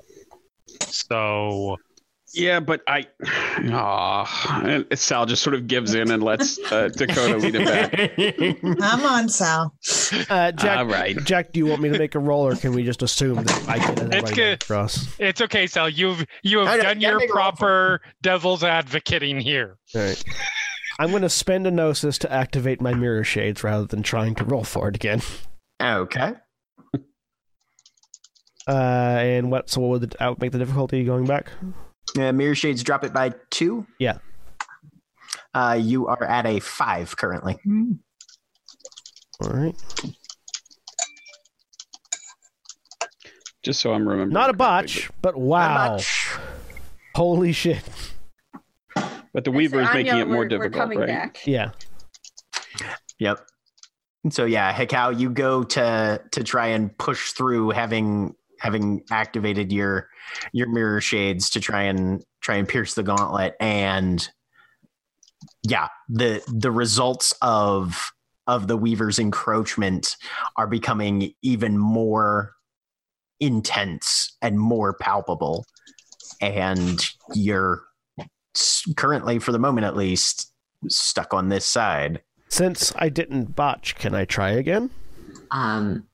So 0.87 1.77
Yeah, 2.33 2.61
but 2.61 2.83
I, 2.87 3.07
ah, 3.73 4.85
Sal 4.95 5.27
just 5.27 5.43
sort 5.43 5.55
of 5.55 5.66
gives 5.66 5.95
in 5.95 6.11
and 6.11 6.23
lets 6.23 6.59
uh, 6.71 6.88
Dakota 6.88 7.37
lead 7.38 7.57
him 7.57 7.64
back. 7.64 7.90
Come 8.79 9.05
on, 9.05 9.29
Sal. 9.29 9.75
Uh, 10.29 10.53
Jack, 10.53 10.79
All 10.79 10.87
right. 10.87 11.16
Jack, 11.25 11.53
do 11.53 11.59
you 11.59 11.66
want 11.66 11.83
me 11.83 11.88
to 11.88 11.99
make 11.99 12.14
a 12.14 12.21
roll, 12.21 12.47
or 12.47 12.55
can 12.55 12.73
we 12.73 12.85
just 12.85 13.03
assume 13.03 13.43
that 13.43 13.69
I 13.69 13.79
get 13.79 13.90
It's 13.90 14.01
everybody 14.01 14.35
good. 14.35 14.62
across? 14.62 15.19
It's 15.19 15.40
okay, 15.40 15.66
Sal. 15.66 15.88
You've 15.88 16.25
you 16.43 16.59
have 16.61 16.77
know, 16.79 16.83
done 16.83 17.01
your 17.01 17.19
make 17.19 17.31
a 17.31 17.33
roll 17.33 17.51
for 17.51 17.57
proper 17.57 18.01
devil's 18.23 18.62
advocating 18.62 19.40
here. 19.40 19.77
All 19.95 20.03
right. 20.03 20.23
I'm 21.01 21.11
going 21.11 21.23
to 21.23 21.31
spend 21.31 21.66
a 21.66 21.71
gnosis 21.71 22.19
to 22.19 22.33
activate 22.33 22.81
my 22.81 22.95
mirror 22.95 23.25
shades 23.25 23.64
rather 23.64 23.87
than 23.87 24.03
trying 24.03 24.35
to 24.37 24.45
roll 24.45 24.64
for 24.64 24.88
it 24.88 24.95
again. 24.97 25.23
okay. 25.83 26.35
Uh, 28.69 28.73
and 29.21 29.51
what? 29.51 29.69
So 29.71 29.81
what 29.81 30.01
would 30.01 30.11
the, 30.11 30.29
would 30.29 30.40
make 30.40 30.53
the 30.53 30.59
difficulty 30.59 31.03
going 31.05 31.27
back? 31.27 31.51
Uh, 32.18 32.33
mirror 32.33 32.55
shades 32.55 32.83
drop 32.83 33.05
it 33.05 33.12
by 33.12 33.33
two. 33.51 33.87
Yeah. 33.99 34.18
Uh, 35.55 35.79
you 35.81 36.07
are 36.07 36.23
at 36.25 36.46
a 36.46 36.61
five 36.61 37.16
currently. 37.16 37.59
All 39.42 39.51
right. 39.51 39.75
Just 43.62 43.81
so 43.81 43.92
I'm 43.92 44.07
remembering. 44.09 44.33
Not 44.33 44.51
a 44.51 44.55
correctly, 44.55 44.57
botch, 45.03 45.11
but 45.20 45.35
Not 45.37 45.40
wow! 45.42 45.92
much. 45.92 46.31
Holy 47.14 47.53
shit! 47.53 47.83
But, 48.94 49.11
but 49.35 49.44
the 49.44 49.51
Weaver 49.51 49.81
is 49.81 49.88
Anya, 49.88 50.03
making 50.05 50.18
it 50.20 50.29
more 50.29 50.38
we're- 50.38 50.49
difficult, 50.49 50.75
we're 50.75 50.81
coming 50.81 50.99
right? 51.01 51.09
back. 51.09 51.46
Yeah. 51.46 51.70
Yep. 53.18 53.46
So 54.31 54.44
yeah, 54.46 54.73
Hekau, 54.73 55.18
you 55.18 55.31
go 55.31 55.62
to 55.64 56.23
to 56.31 56.44
try 56.44 56.68
and 56.68 56.96
push 56.96 57.33
through 57.33 57.70
having 57.70 58.35
having 58.61 59.03
activated 59.11 59.73
your 59.73 60.09
your 60.53 60.68
mirror 60.68 61.01
shades 61.01 61.51
to 61.51 61.61
try 61.61 61.83
and 61.83 62.25
try 62.40 62.57
and 62.57 62.68
pierce 62.68 62.94
the 62.94 63.03
gauntlet 63.03 63.57
and 63.61 64.31
yeah, 65.62 65.88
the 66.09 66.42
the 66.49 66.70
results 66.70 67.35
of 67.42 68.12
of 68.46 68.66
the 68.66 68.77
Weaver's 68.77 69.18
encroachment 69.18 70.16
are 70.57 70.66
becoming 70.66 71.33
even 71.42 71.79
more 71.79 72.53
intense 73.38 74.37
and 74.42 74.59
more 74.59 74.94
palpable 74.94 75.64
and 76.40 77.09
you're 77.33 77.83
currently 78.96 79.38
for 79.38 79.53
the 79.53 79.59
moment 79.59 79.87
at 79.87 79.96
least 79.96 80.53
stuck 80.88 81.33
on 81.33 81.49
this 81.49 81.64
side. 81.64 82.23
Since 82.49 82.92
I 82.96 83.09
didn't 83.09 83.55
botch, 83.55 83.94
can 83.96 84.14
I 84.14 84.25
try 84.25 84.51
again? 84.51 84.90
Um, 85.51 86.07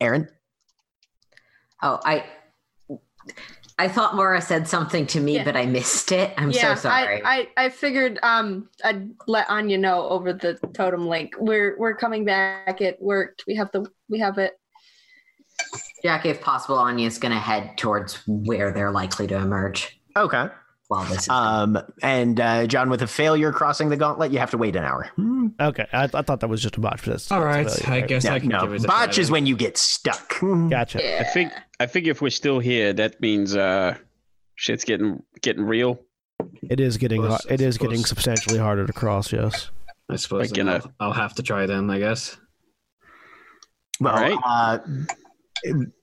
Erin? 0.00 0.28
oh, 1.82 2.00
I 2.04 2.24
I 3.78 3.88
thought 3.88 4.14
Mara 4.14 4.42
said 4.42 4.68
something 4.68 5.06
to 5.08 5.20
me, 5.20 5.36
Yeah. 5.36 5.44
but 5.44 5.56
I 5.56 5.64
missed 5.64 6.12
it. 6.12 6.34
I'm 6.36 6.50
yeah, 6.50 6.74
so 6.74 6.88
sorry. 6.88 7.22
I, 7.22 7.48
I 7.56 7.64
I 7.64 7.68
figured 7.70 8.18
um 8.22 8.68
I'd 8.84 9.10
let 9.26 9.48
Anya 9.48 9.78
know 9.78 10.06
over 10.08 10.32
the 10.34 10.58
totem 10.74 11.08
link. 11.08 11.34
We're 11.38 11.78
we're 11.78 11.94
coming 11.96 12.24
back. 12.24 12.80
It 12.82 13.00
worked. 13.00 13.44
We 13.46 13.54
have 13.56 13.70
the 13.72 13.86
we 14.08 14.18
have 14.18 14.36
it. 14.38 14.58
Jack, 16.02 16.24
if 16.26 16.40
possible, 16.40 16.78
Anya's 16.78 17.18
going 17.18 17.32
to 17.32 17.38
head 17.38 17.76
towards 17.76 18.22
where 18.26 18.72
they're 18.72 18.90
likely 18.90 19.26
to 19.26 19.36
emerge. 19.36 20.00
Okay. 20.16 20.46
While 20.90 21.04
this 21.04 21.22
is 21.22 21.28
Um, 21.28 21.78
and 22.02 22.40
uh, 22.40 22.66
John, 22.66 22.90
with 22.90 23.00
a 23.00 23.06
failure 23.06 23.52
crossing 23.52 23.90
the 23.90 23.96
gauntlet, 23.96 24.32
you 24.32 24.40
have 24.40 24.50
to 24.50 24.58
wait 24.58 24.74
an 24.74 24.82
hour. 24.84 25.08
Hmm. 25.14 25.46
Okay, 25.60 25.86
I, 25.92 26.04
I 26.12 26.22
thought 26.22 26.40
that 26.40 26.48
was 26.48 26.60
just 26.60 26.76
a 26.76 26.80
botch. 26.80 27.02
But 27.04 27.12
that's, 27.12 27.30
All 27.30 27.44
right, 27.44 27.64
that's 27.66 27.86
I 27.86 28.00
guess 28.00 28.24
No, 28.24 28.32
I 28.32 28.40
can 28.40 28.48
no. 28.48 28.60
give 28.62 28.74
it 28.74 28.84
a 28.84 28.88
botch 28.88 29.16
is 29.18 29.30
when 29.30 29.46
you 29.46 29.54
get 29.56 29.78
stuck. 29.78 30.34
Hmm. 30.34 30.68
Gotcha. 30.68 31.20
I 31.20 31.24
think 31.24 31.52
I 31.78 31.86
think 31.86 32.06
if 32.08 32.20
we're 32.20 32.30
still 32.30 32.58
here, 32.58 32.92
that 32.94 33.20
means 33.20 33.54
uh, 33.54 33.96
shit's 34.56 34.84
getting 34.84 35.22
getting 35.42 35.62
real. 35.64 36.00
It 36.62 36.80
is 36.80 36.96
getting 36.96 37.22
Suppose- 37.22 37.44
har- 37.44 37.52
it 37.54 37.60
is 37.60 37.78
getting 37.78 38.04
substantially 38.04 38.58
harder 38.58 38.84
to 38.86 38.92
cross. 38.92 39.32
Yes. 39.32 39.70
I 40.10 40.16
suppose 40.16 40.40
Like 40.40 40.50
then 40.50 40.66
in 40.68 40.74
a- 40.74 40.76
I'll, 40.76 40.92
I'll 40.98 41.12
have 41.12 41.34
to 41.36 41.42
try 41.44 41.66
then. 41.66 41.88
I 41.88 41.98
guess. 42.00 42.36
Well, 44.00 44.14
All 44.16 44.20
right. 44.20 44.38
uh, 44.44 44.78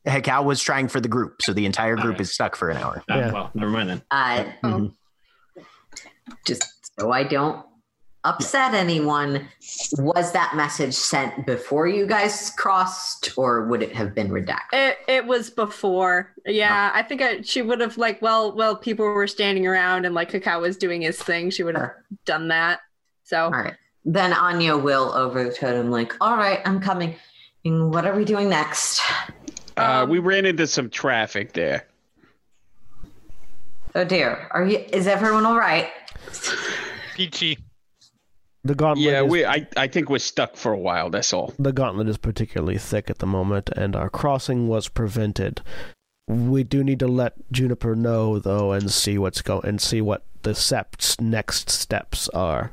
Hekau 0.05 0.43
was 0.45 0.61
trying 0.61 0.87
for 0.87 0.99
the 0.99 1.07
group, 1.07 1.41
so 1.41 1.53
the 1.53 1.65
entire 1.65 1.95
group 1.95 2.05
Alright. 2.05 2.21
is 2.21 2.33
stuck 2.33 2.55
for 2.55 2.69
an 2.69 2.77
hour. 2.77 3.03
Ah, 3.09 3.17
Yeah. 3.17 3.31
Well, 3.31 3.51
never 3.53 3.71
mind 3.71 3.89
then. 3.89 4.01
Uh, 4.11 4.43
Mhm. 4.63 4.93
just 6.45 6.63
so 6.99 7.11
I 7.11 7.23
don't 7.23 7.65
upset 8.23 8.73
anyone, 8.73 9.47
was 9.97 10.33
that 10.33 10.53
message 10.55 10.93
sent 10.93 11.45
before 11.45 11.87
you 11.87 12.05
guys 12.05 12.51
crossed, 12.57 13.31
or 13.37 13.65
would 13.67 13.81
it 13.81 13.95
have 13.95 14.13
been 14.13 14.29
redacted? 14.29 14.73
It, 14.73 14.97
it 15.07 15.25
was 15.25 15.49
before. 15.49 16.33
Yeah, 16.45 16.91
I 16.93 17.03
think 17.03 17.21
I, 17.21 17.41
she 17.41 17.61
would 17.61 17.79
have 17.79 17.97
like 17.97 18.21
well, 18.21 18.53
well, 18.55 18.75
people 18.75 19.05
were 19.05 19.27
standing 19.27 19.65
around 19.65 20.05
and 20.05 20.13
like 20.13 20.31
Hekau 20.31 20.59
was 20.59 20.75
doing 20.77 21.01
his 21.03 21.21
thing. 21.21 21.49
She 21.51 21.63
would 21.63 21.75
have 21.75 21.83
Sure. 21.91 22.03
done 22.25 22.47
that. 22.49 22.79
So 23.23 23.45
All 23.45 23.51
right. 23.51 23.75
Then 24.09 24.31
Anya 24.33 24.77
will 24.77 25.13
over 25.13 25.43
the 25.43 25.51
totem, 25.53 25.91
like, 25.91 26.13
all 26.21 26.37
right, 26.37 26.61
I'm 26.65 26.79
coming. 26.79 27.15
And 27.65 27.93
what 27.93 28.05
are 28.05 28.15
we 28.15 28.23
doing 28.23 28.47
next? 28.49 29.01
Uh, 29.77 30.03
Um, 30.03 30.09
we 30.09 30.19
ran 30.19 30.45
into 30.45 30.67
some 30.67 30.89
traffic 30.89 31.53
there. 31.53 31.85
Oh 33.95 34.03
dear. 34.03 34.47
Are 34.51 34.65
you 34.65 34.83
is 34.91 35.07
everyone 35.07 35.45
all 35.45 35.57
right? 35.57 35.89
Peachy. 37.15 37.57
The 38.63 38.75
gauntlet. 38.75 39.05
Yeah, 39.05 39.23
is, 39.23 39.31
we. 39.31 39.45
I, 39.45 39.67
I 39.77 39.87
think 39.87 40.09
we're 40.09 40.19
stuck 40.19 40.55
for 40.55 40.73
a 40.73 40.77
while. 40.77 41.09
That's 41.09 41.31
all. 41.31 41.53
the 41.57 41.71
gauntlet 41.71 42.09
is 42.09 42.17
particularly 42.17 42.77
thick 42.77 43.09
at 43.09 43.19
the 43.19 43.25
moment, 43.25 43.69
and 43.75 43.95
our 43.95 44.09
crossing 44.09 44.67
was 44.67 44.87
prevented. 44.89 45.61
We 46.27 46.63
do 46.63 46.83
need 46.83 46.99
to 46.99 47.07
let 47.07 47.33
Juniper 47.51 47.95
know 47.95 48.39
though, 48.39 48.73
and 48.73 48.91
see 48.91 49.17
what's 49.17 49.41
go 49.41 49.61
and 49.61 49.79
see 49.81 50.01
what 50.01 50.25
the 50.43 50.53
Sept's 50.53 51.21
next 51.21 51.69
steps 51.69 52.27
are. 52.29 52.71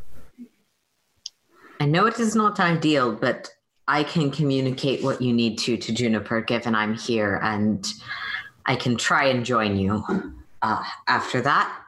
I 1.80 1.86
know 1.86 2.06
it 2.06 2.18
is 2.18 2.34
not 2.34 2.58
ideal, 2.58 3.12
but 3.12 3.50
I 3.87 4.03
can 4.05 4.31
communicate 4.31 5.03
what 5.03 5.20
you 5.20 5.33
need 5.33 5.59
to 5.59 5.77
to 5.77 5.92
Juniper 5.92 6.40
given 6.40 6.75
I'm 6.75 6.94
here 6.94 7.38
and 7.42 7.87
I 8.66 8.77
can 8.77 8.97
try 8.97 9.27
and 9.27 9.44
join 9.44 9.77
you 9.77 10.03
uh, 10.62 10.83
after 11.07 11.40
that. 11.42 11.81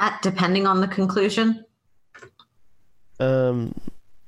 Uh, 0.00 0.10
depending 0.22 0.66
on 0.66 0.80
the 0.80 0.88
conclusion. 0.88 1.64
Um, 3.20 3.74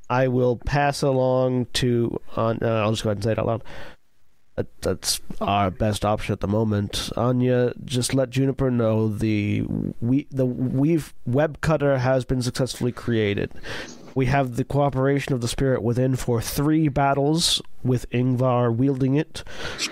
I 0.09 0.29
will 0.29 0.57
pass 0.57 1.03
along 1.03 1.67
to. 1.75 2.21
On, 2.37 2.59
uh, 2.63 2.67
I'll 2.67 2.93
just 2.93 3.03
go 3.03 3.11
ahead 3.11 3.17
and 3.17 3.25
say 3.25 3.33
it 3.33 3.39
out 3.39 3.47
loud. 3.47 3.65
That, 4.55 4.81
that's 4.81 5.21
our 5.41 5.71
best 5.71 6.05
option 6.05 6.33
at 6.33 6.41
the 6.41 6.49
moment. 6.49 7.11
Anya, 7.17 7.75
just 7.85 8.15
let 8.15 8.31
Juniper 8.31 8.71
know 8.71 9.09
the 9.09 9.65
we 10.01 10.29
the 10.31 10.47
weave 10.47 11.13
web 11.27 11.61
cutter 11.61 11.99
has 11.99 12.25
been 12.25 12.43
successfully 12.43 12.93
created. 12.93 13.53
We 14.17 14.27
have 14.27 14.57
the 14.57 14.65
cooperation 14.65 15.35
of 15.35 15.43
the 15.43 15.47
spirit 15.47 15.83
within 15.83 16.17
for 16.17 16.41
three 16.41 16.89
battles 16.89 17.61
with 17.85 18.09
Yngvar 18.11 18.75
wielding 18.75 19.15
it, 19.15 19.45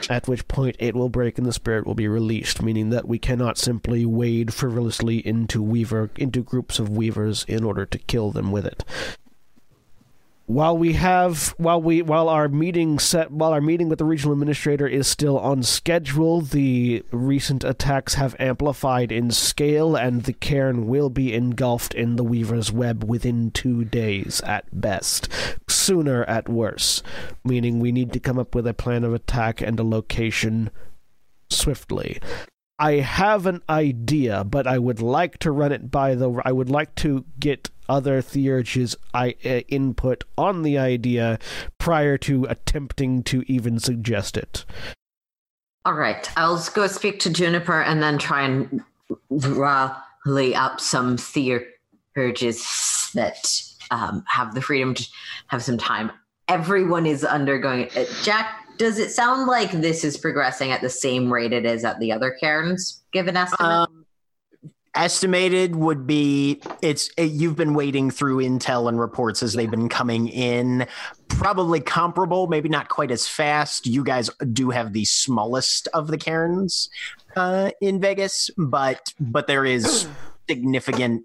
at 0.08 0.26
which 0.26 0.48
point 0.48 0.76
it 0.78 0.94
will 0.94 1.10
break 1.10 1.36
and 1.36 1.46
the 1.46 1.52
spirit 1.52 1.86
will 1.86 1.94
be 1.94 2.08
released, 2.08 2.62
meaning 2.62 2.88
that 2.88 3.06
we 3.06 3.18
cannot 3.18 3.58
simply 3.58 4.06
wade 4.06 4.54
frivolously 4.54 5.18
into 5.18 5.62
weaver 5.62 6.10
into 6.16 6.42
groups 6.42 6.78
of 6.78 6.88
weavers 6.88 7.44
in 7.48 7.64
order 7.64 7.84
to 7.84 7.98
kill 7.98 8.30
them 8.30 8.50
with 8.50 8.64
it 8.64 8.82
while 10.46 10.76
we 10.76 10.92
have 10.92 11.54
while 11.56 11.80
we 11.80 12.02
while 12.02 12.28
our 12.28 12.48
meeting 12.48 12.98
set 12.98 13.30
while 13.30 13.52
our 13.52 13.62
meeting 13.62 13.88
with 13.88 13.98
the 13.98 14.04
regional 14.04 14.34
administrator 14.34 14.86
is 14.86 15.06
still 15.06 15.38
on 15.38 15.62
schedule 15.62 16.42
the 16.42 17.02
recent 17.10 17.64
attacks 17.64 18.14
have 18.14 18.36
amplified 18.38 19.10
in 19.10 19.30
scale 19.30 19.96
and 19.96 20.24
the 20.24 20.32
cairn 20.34 20.86
will 20.86 21.08
be 21.08 21.32
engulfed 21.32 21.94
in 21.94 22.16
the 22.16 22.24
weaver's 22.24 22.70
web 22.70 23.04
within 23.04 23.50
2 23.52 23.84
days 23.86 24.42
at 24.42 24.64
best. 24.78 25.28
Sooner 25.68 26.24
at 26.24 26.48
worst 26.48 27.02
meaning 27.42 27.80
we 27.80 27.90
need 27.90 28.12
to 28.12 28.20
come 28.20 28.38
up 28.38 28.54
with 28.54 28.66
a 28.66 28.74
plan 28.74 29.02
of 29.02 29.14
attack 29.14 29.62
and 29.62 29.80
a 29.80 29.84
location 29.84 30.70
swiftly 31.48 32.20
I 32.78 32.94
have 32.94 33.46
an 33.46 33.62
idea, 33.68 34.42
but 34.44 34.66
I 34.66 34.78
would 34.78 35.00
like 35.00 35.38
to 35.38 35.52
run 35.52 35.72
it 35.72 35.90
by 35.90 36.14
the. 36.14 36.42
I 36.44 36.52
would 36.52 36.70
like 36.70 36.94
to 36.96 37.24
get 37.38 37.70
other 37.88 38.20
Theurge's 38.20 38.96
I, 39.12 39.36
uh, 39.44 39.60
input 39.68 40.24
on 40.36 40.62
the 40.62 40.78
idea 40.78 41.38
prior 41.78 42.18
to 42.18 42.44
attempting 42.44 43.22
to 43.24 43.44
even 43.46 43.78
suggest 43.78 44.36
it. 44.36 44.64
All 45.84 45.94
right, 45.94 46.28
I'll 46.36 46.64
go 46.74 46.86
speak 46.86 47.20
to 47.20 47.30
Juniper 47.30 47.80
and 47.82 48.02
then 48.02 48.18
try 48.18 48.42
and 48.42 48.82
rally 49.30 50.54
up 50.54 50.80
some 50.80 51.16
theurges 51.16 53.12
that 53.12 53.62
um, 53.90 54.24
have 54.26 54.54
the 54.54 54.62
freedom 54.62 54.94
to 54.94 55.06
have 55.48 55.62
some 55.62 55.78
time. 55.78 56.10
Everyone 56.48 57.06
is 57.06 57.24
undergoing. 57.24 57.90
Uh, 57.96 58.04
Jack, 58.22 58.63
does 58.76 58.98
it 58.98 59.10
sound 59.10 59.46
like 59.46 59.70
this 59.72 60.04
is 60.04 60.16
progressing 60.16 60.70
at 60.70 60.80
the 60.80 60.90
same 60.90 61.32
rate 61.32 61.52
it 61.52 61.64
is 61.64 61.84
at 61.84 61.98
the 62.00 62.12
other 62.12 62.30
cairns? 62.30 63.02
Give 63.12 63.28
an 63.28 63.36
estimate. 63.36 63.70
Um, 63.70 64.04
estimated 64.94 65.74
would 65.74 66.06
be 66.06 66.60
it's 66.80 67.10
it, 67.16 67.32
you've 67.32 67.56
been 67.56 67.74
waiting 67.74 68.10
through 68.10 68.38
intel 68.38 68.88
and 68.88 69.00
reports 69.00 69.42
as 69.42 69.54
they've 69.54 69.70
been 69.70 69.88
coming 69.88 70.28
in 70.28 70.86
probably 71.28 71.80
comparable 71.80 72.46
maybe 72.46 72.68
not 72.68 72.88
quite 72.88 73.10
as 73.10 73.26
fast 73.26 73.86
you 73.86 74.04
guys 74.04 74.30
do 74.52 74.70
have 74.70 74.92
the 74.92 75.04
smallest 75.04 75.88
of 75.94 76.06
the 76.06 76.16
cairns 76.16 76.88
uh, 77.34 77.70
in 77.80 78.00
vegas 78.00 78.50
but 78.56 79.12
but 79.18 79.48
there 79.48 79.64
is 79.64 80.06
significant 80.48 81.24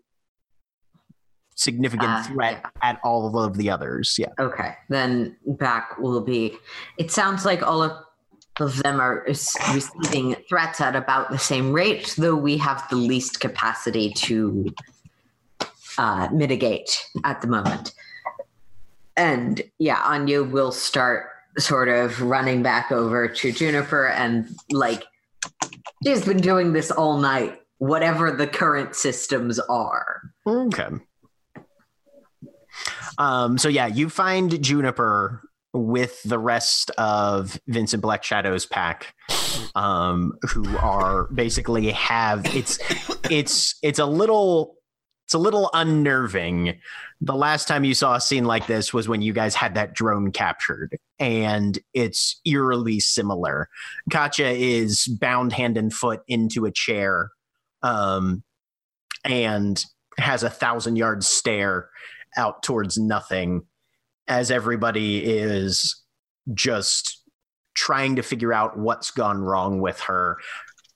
significant 1.60 2.10
Ah, 2.10 2.24
threat 2.28 2.62
yeah. 2.64 2.90
at 2.90 3.00
all 3.04 3.38
of 3.38 3.58
the 3.58 3.70
others 3.70 4.16
yeah 4.18 4.32
Okay, 4.40 4.76
then 4.88 5.36
back 5.46 5.98
will 6.00 6.22
be. 6.22 6.58
It 6.98 7.12
sounds 7.12 7.44
like 7.46 7.62
all 7.62 7.84
of, 7.84 7.92
of 8.60 8.82
them 8.84 9.00
are 9.00 9.26
receiving 9.28 10.36
threats 10.48 10.80
at 10.82 10.96
about 10.96 11.30
the 11.32 11.38
same 11.38 11.74
rate, 11.74 12.16
though 12.18 12.36
we 12.36 12.58
have 12.58 12.88
the 12.90 12.96
least 12.96 13.40
capacity 13.42 14.12
to 14.14 14.74
uh, 15.98 16.30
mitigate 16.32 16.98
at 17.26 17.42
the 17.42 17.48
moment. 17.48 17.94
And 19.18 19.62
yeah, 19.80 20.02
Anya 20.06 20.44
will 20.44 20.72
start 20.72 21.28
sort 21.58 21.90
of 21.90 22.22
running 22.22 22.64
back 22.64 22.92
over 22.92 23.28
to 23.28 23.52
Juniper 23.52 24.08
and 24.08 24.48
like 24.72 25.04
she's 26.06 26.24
been 26.26 26.40
doing 26.40 26.72
this 26.72 26.90
all 26.92 27.18
night, 27.18 27.60
whatever 27.80 28.32
the 28.32 28.48
current 28.48 28.96
systems 28.96 29.60
are. 29.60 30.22
Okay. 30.48 30.88
Um, 33.20 33.58
so 33.58 33.68
yeah, 33.70 33.88
you 33.88 34.10
find 34.10 34.62
Juniper 34.64 35.42
with 35.74 36.24
the 36.24 36.40
rest 36.40 36.90
of 36.98 37.60
Vincent 37.68 38.02
Black 38.02 38.24
Shadow's 38.24 38.66
pack, 38.66 39.14
um, 39.76 40.34
who 40.50 40.66
are 40.78 41.26
basically 41.34 41.92
have 41.92 42.46
it's 42.56 42.80
it's 43.30 43.78
it's 43.84 44.00
a 44.00 44.06
little 44.06 44.78
it's 45.28 45.34
a 45.34 45.38
little 45.38 45.70
unnerving. 45.74 46.80
The 47.22 47.36
last 47.36 47.68
time 47.68 47.84
you 47.84 47.94
saw 47.94 48.16
a 48.16 48.22
scene 48.22 48.46
like 48.46 48.66
this 48.66 48.94
was 48.94 49.08
when 49.08 49.22
you 49.22 49.34
guys 49.34 49.54
had 49.54 49.76
that 49.76 49.94
drone 49.94 50.32
captured, 50.32 50.98
and 51.20 51.78
it's 51.94 52.40
eerily 52.46 53.02
similar. 53.02 53.70
Katya 54.10 54.48
is 54.48 55.06
bound 55.06 55.52
hand 55.54 55.78
and 55.78 55.94
foot 55.94 56.22
into 56.28 56.66
a 56.66 56.72
chair, 56.72 57.32
um, 57.84 58.44
and 59.26 59.84
has 60.18 60.42
a 60.42 60.50
thousand 60.50 60.96
yard 60.96 61.24
stare 61.24 61.90
out 62.38 62.64
towards 62.64 62.98
nothing 62.98 63.64
as 64.28 64.52
everybody 64.52 65.24
is 65.24 66.04
just 66.54 67.24
trying 67.76 68.16
to 68.18 68.24
figure 68.24 68.54
out 68.54 68.78
what's 68.78 69.12
gone 69.12 69.40
wrong 69.40 69.80
with 69.80 70.00
her. 70.02 70.38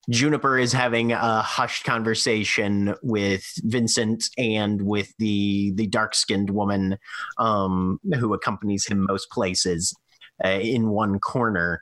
Juniper 0.09 0.59
is 0.59 0.73
having 0.73 1.13
a 1.13 1.41
hushed 1.41 1.85
conversation 1.85 2.93
with 3.01 3.45
Vincent 3.63 4.25
and 4.37 4.81
with 4.81 5.13
the 5.17 5.71
the 5.75 5.87
dark 5.87 6.13
skinned 6.13 6.49
woman 6.49 6.97
um, 7.37 7.99
who 8.19 8.33
accompanies 8.33 8.85
him 8.85 9.05
most 9.07 9.29
places 9.31 9.95
uh, 10.43 10.49
in 10.49 10.89
one 10.89 11.19
corner. 11.19 11.81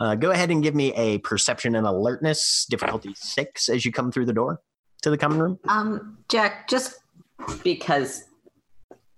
Uh, 0.00 0.14
go 0.14 0.30
ahead 0.30 0.50
and 0.50 0.62
give 0.62 0.74
me 0.74 0.92
a 0.94 1.18
perception 1.18 1.74
and 1.74 1.86
alertness 1.86 2.66
difficulty 2.68 3.14
six 3.16 3.70
as 3.70 3.86
you 3.86 3.92
come 3.92 4.12
through 4.12 4.26
the 4.26 4.32
door 4.34 4.60
to 5.00 5.08
the 5.08 5.16
common 5.16 5.38
room. 5.38 5.58
Um, 5.66 6.18
Jack, 6.28 6.68
just 6.68 6.96
because 7.64 8.24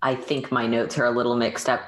I 0.05 0.15
think 0.15 0.53
my 0.53 0.67
notes 0.67 0.97
are 0.99 1.07
a 1.07 1.11
little 1.11 1.35
mixed 1.35 1.69
up, 1.69 1.81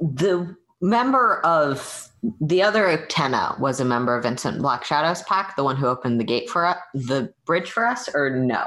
the 0.00 0.54
member 0.82 1.40
of 1.46 2.08
the 2.40 2.60
other 2.62 3.06
Tenna 3.08 3.54
was 3.60 3.78
a 3.80 3.84
member 3.84 4.16
of 4.16 4.24
Vincent 4.24 4.58
Black 4.60 4.84
Shadows 4.84 5.22
Pack, 5.22 5.56
the 5.56 5.64
one 5.64 5.76
who 5.76 5.86
opened 5.86 6.18
the 6.20 6.24
gate 6.24 6.50
for 6.50 6.66
us, 6.66 6.76
the 6.92 7.32
bridge 7.44 7.70
for 7.70 7.86
us, 7.86 8.08
or 8.14 8.30
no? 8.30 8.66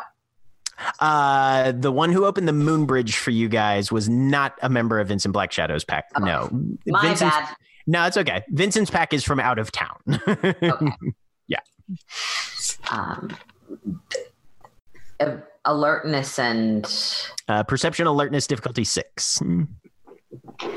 Uh, 1.01 1.73
the 1.73 1.91
one 1.91 2.09
who 2.11 2.23
opened 2.25 2.47
the 2.47 2.53
moon 2.53 2.85
bridge 2.85 3.17
for 3.17 3.31
you 3.31 3.49
guys 3.49 3.91
was 3.91 4.07
not 4.07 4.57
a 4.61 4.69
member 4.69 4.97
of 4.99 5.09
Vincent 5.09 5.33
Black 5.33 5.51
Shadows 5.51 5.83
pack. 5.83 6.05
Oh, 6.15 6.23
no, 6.23 6.49
My 6.87 7.01
Vincent's, 7.01 7.35
bad. 7.35 7.55
no, 7.85 8.05
it's 8.05 8.15
okay. 8.15 8.43
Vincent's 8.49 8.89
pack 8.89 9.13
is 9.13 9.23
from 9.25 9.39
out 9.41 9.59
of 9.59 9.71
town. 9.71 9.97
Okay. 10.07 10.91
Yeah. 11.47 11.59
Um, 12.91 13.35
a- 15.19 15.39
alertness 15.65 16.39
and 16.39 16.85
uh, 17.47 17.63
perception, 17.63 18.07
alertness, 18.07 18.47
difficulty 18.47 18.83
six. 18.83 19.41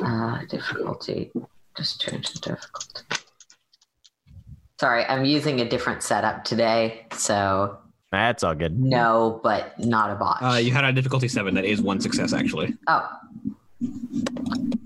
uh, 0.05 0.39
difficulty. 0.49 1.31
Just 1.77 2.01
change 2.01 2.33
the 2.33 2.41
difficulty. 2.41 3.03
Sorry, 4.81 5.05
I'm 5.05 5.25
using 5.25 5.61
a 5.61 5.69
different 5.69 6.03
setup 6.03 6.45
today, 6.45 7.07
so 7.13 7.79
That's 8.11 8.43
all 8.43 8.55
good. 8.55 8.79
no, 8.81 9.41
but 9.43 9.79
not 9.79 10.11
a 10.11 10.17
botch. 10.17 10.43
Uh, 10.43 10.57
you 10.59 10.73
had 10.73 10.85
a 10.85 10.93
difficulty 10.93 11.29
seven. 11.29 11.55
That 11.55 11.65
is 11.65 11.81
one 11.81 12.01
success, 12.01 12.33
actually. 12.33 12.75
oh. 12.89 13.09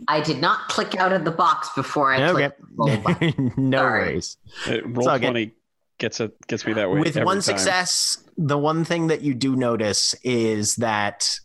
I 0.09 0.21
did 0.21 0.41
not 0.41 0.69
click 0.69 0.95
out 0.97 1.13
of 1.13 1.25
the 1.25 1.31
box 1.33 1.69
before 1.75 2.13
I 2.13 2.23
Okay. 2.23 2.33
clicked 2.33 2.61
roll 2.77 2.97
button. 3.05 3.53
no 3.57 3.79
Sorry. 3.79 4.01
worries. 4.13 4.37
Roll 4.85 5.19
twenty 5.19 5.53
gets 5.99 6.21
it 6.21 6.35
gets 6.47 6.67
me 6.67 6.73
that 6.75 6.91
way. 6.91 7.01
With 7.01 7.17
every 7.17 7.25
one 7.25 7.37
time. 7.37 7.43
success, 7.43 8.25
the 8.37 8.59
one 8.59 8.85
thing 8.85 9.09
that 9.09 9.23
you 9.23 9.35
do 9.35 9.57
notice 9.57 10.15
is 10.23 10.77
that 10.77 11.39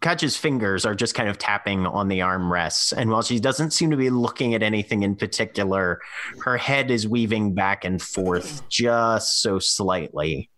Kach's 0.00 0.36
fingers 0.36 0.84
are 0.84 0.94
just 0.94 1.14
kind 1.14 1.30
of 1.30 1.38
tapping 1.38 1.86
on 1.86 2.08
the 2.08 2.18
armrests. 2.18 2.92
And 2.92 3.10
while 3.10 3.22
she 3.22 3.40
doesn't 3.40 3.72
seem 3.72 3.90
to 3.90 3.96
be 3.96 4.10
looking 4.10 4.54
at 4.54 4.62
anything 4.62 5.02
in 5.02 5.16
particular, 5.16 5.98
her 6.42 6.58
head 6.58 6.90
is 6.90 7.08
weaving 7.08 7.54
back 7.54 7.86
and 7.86 8.02
forth 8.02 8.68
just 8.68 9.40
so 9.40 9.58
slightly. 9.58 10.50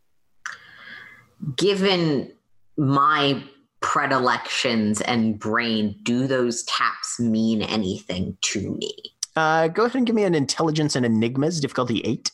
Given 1.56 2.32
my 2.76 3.42
predilections 3.80 5.00
and 5.02 5.38
brain, 5.38 5.94
do 6.02 6.26
those 6.26 6.64
taps 6.64 7.20
mean 7.20 7.62
anything 7.62 8.36
to 8.46 8.74
me? 8.74 8.92
Uh, 9.36 9.68
go 9.68 9.84
ahead 9.84 9.96
and 9.96 10.06
give 10.06 10.16
me 10.16 10.24
an 10.24 10.34
intelligence 10.34 10.96
and 10.96 11.06
enigmas, 11.06 11.60
difficulty 11.60 12.00
eight. 12.00 12.32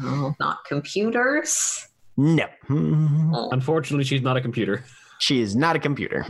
Mhm. 0.00 0.34
Not 0.40 0.64
computers. 0.64 1.88
No. 2.16 2.46
Unfortunately, 3.52 4.04
she's 4.04 4.22
not 4.22 4.36
a 4.36 4.40
computer. 4.40 4.84
She 5.18 5.40
is 5.40 5.54
not 5.56 5.76
a 5.76 5.78
computer. 5.78 6.24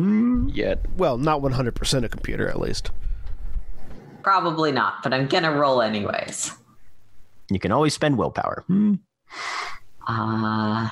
Yet. 0.52 0.84
Well, 0.96 1.16
not 1.18 1.40
100% 1.42 2.04
a 2.04 2.08
computer, 2.08 2.48
at 2.48 2.60
least. 2.60 2.90
Probably 4.22 4.70
not, 4.70 5.02
but 5.02 5.12
I'm 5.12 5.26
gonna 5.26 5.52
roll 5.52 5.82
anyways. 5.82 6.52
You 7.50 7.58
can 7.58 7.72
always 7.72 7.94
spend 7.94 8.16
willpower. 8.18 8.64
Uh, 10.06 10.88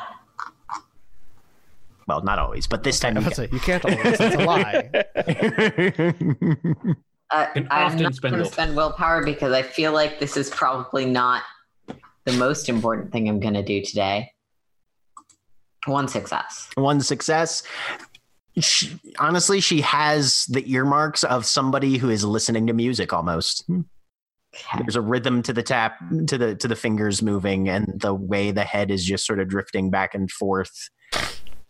Well, 2.09 2.23
not 2.23 2.39
always, 2.41 2.67
but 2.67 2.83
this 2.83 2.99
time 2.99 3.17
I 3.17 3.21
you 3.21 3.27
was 3.27 3.39
about 3.39 3.49
to 3.49 3.51
say, 3.51 3.55
you 3.55 3.61
can't 3.61 3.85
always. 3.85 4.19
That's 4.19 4.35
a 4.35 4.45
lie. 4.45 4.91
uh, 7.31 7.47
I'm 7.55 7.69
often 7.71 8.03
not 8.03 8.21
gonna 8.21 8.45
spend 8.47 8.75
willpower 8.77 9.25
because 9.25 9.53
I 9.53 9.63
feel 9.63 9.93
like 9.93 10.19
this 10.19 10.37
is 10.37 10.51
probably 10.51 11.05
not 11.07 11.43
the 12.31 12.39
most 12.39 12.69
important 12.69 13.13
thing 13.13 13.29
I'm 13.29 13.41
gonna 13.41 13.63
do 13.63 13.83
today. 13.83 14.31
One 15.87 16.09
success. 16.09 16.69
one 16.75 17.01
success. 17.01 17.63
She, 18.59 18.99
honestly, 19.19 19.61
she 19.61 19.81
has 19.81 20.45
the 20.47 20.71
earmarks 20.71 21.25
of 21.25 21.47
somebody 21.47 21.97
who 21.99 22.11
is 22.11 22.25
listening 22.25 22.67
to 22.67 22.73
music 22.73 23.13
almost. 23.13 23.65
Okay. 23.71 23.85
There's 24.81 24.97
a 24.97 25.01
rhythm 25.01 25.43
to 25.45 25.53
the 25.53 25.63
tap, 25.63 25.97
to 26.27 26.37
the 26.37 26.57
to 26.57 26.69
the 26.69 26.77
fingers 26.77 27.23
moving, 27.23 27.69
and 27.69 27.87
the 27.95 28.13
way 28.13 28.51
the 28.51 28.65
head 28.65 28.91
is 28.91 29.05
just 29.05 29.25
sort 29.25 29.41
of 29.41 29.49
drifting 29.49 29.91
back 29.91 30.15
and 30.15 30.31
forth. 30.31 30.91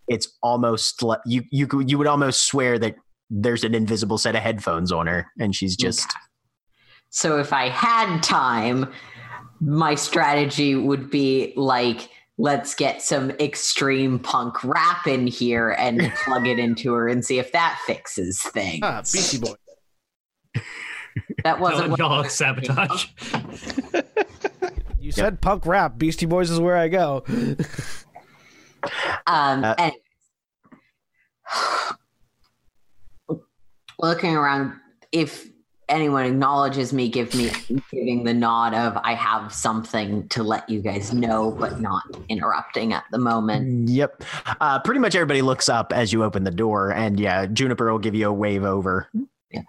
It's 0.08 0.26
almost 0.42 1.02
like 1.02 1.20
you 1.26 1.44
you 1.52 1.66
could- 1.66 1.90
you 1.90 1.98
would 1.98 2.06
almost 2.06 2.46
swear 2.46 2.78
that 2.78 2.96
there's 3.28 3.62
an 3.62 3.74
invisible 3.74 4.18
set 4.18 4.34
of 4.34 4.42
headphones 4.42 4.90
on 4.90 5.06
her, 5.06 5.30
and 5.38 5.54
she's 5.54 5.76
just 5.76 6.08
So 7.10 7.38
if 7.38 7.52
I 7.52 7.68
had 7.68 8.22
time, 8.22 8.90
my 9.60 9.94
strategy 9.94 10.74
would 10.74 11.10
be 11.10 11.52
like, 11.56 12.08
let's 12.38 12.74
get 12.74 13.02
some 13.02 13.30
extreme 13.32 14.18
punk 14.18 14.64
rap 14.64 15.06
in 15.06 15.26
here 15.26 15.70
and 15.70 16.12
plug 16.24 16.46
it 16.46 16.58
into 16.58 16.92
her 16.94 17.08
and 17.08 17.24
see 17.24 17.38
if 17.38 17.52
that 17.52 17.78
fixes 17.86 18.42
things. 18.42 18.80
Ah, 18.82 19.00
Beastie 19.00 19.38
Boy. 19.38 19.54
That 21.44 21.60
wasn't 21.60 21.90
what 21.90 22.00
I 22.00 22.20
was 22.20 22.32
sabotage. 22.32 23.06
You 25.00 25.12
said 25.12 25.40
punk 25.40 25.66
rap. 25.66 25.98
Beastie 25.98 26.26
Boys 26.26 26.50
is 26.50 26.60
where 26.60 26.76
I 26.76 26.88
go. 26.88 27.24
Um, 29.26 29.62
Uh, 29.62 29.74
anyways. 29.76 30.00
looking 33.98 34.34
around, 34.34 34.72
if 35.12 35.49
anyone 35.90 36.24
acknowledges 36.24 36.92
me, 36.92 37.08
give 37.08 37.34
me 37.34 37.50
giving 37.90 38.24
the 38.24 38.32
nod 38.32 38.72
of 38.72 38.96
I 38.96 39.14
have 39.14 39.52
something 39.52 40.28
to 40.28 40.42
let 40.42 40.68
you 40.68 40.80
guys 40.80 41.12
know, 41.12 41.50
but 41.50 41.80
not 41.80 42.02
interrupting 42.28 42.92
at 42.92 43.04
the 43.10 43.18
moment. 43.18 43.88
yep. 43.88 44.22
Uh, 44.60 44.78
pretty 44.80 45.00
much 45.00 45.14
everybody 45.14 45.42
looks 45.42 45.68
up 45.68 45.92
as 45.92 46.12
you 46.12 46.24
open 46.24 46.44
the 46.44 46.50
door, 46.50 46.92
and 46.92 47.20
yeah, 47.20 47.46
Juniper 47.46 47.90
will 47.90 47.98
give 47.98 48.14
you 48.14 48.28
a 48.28 48.32
wave 48.32 48.64
over. 48.64 49.10
Yeah. 49.50 49.62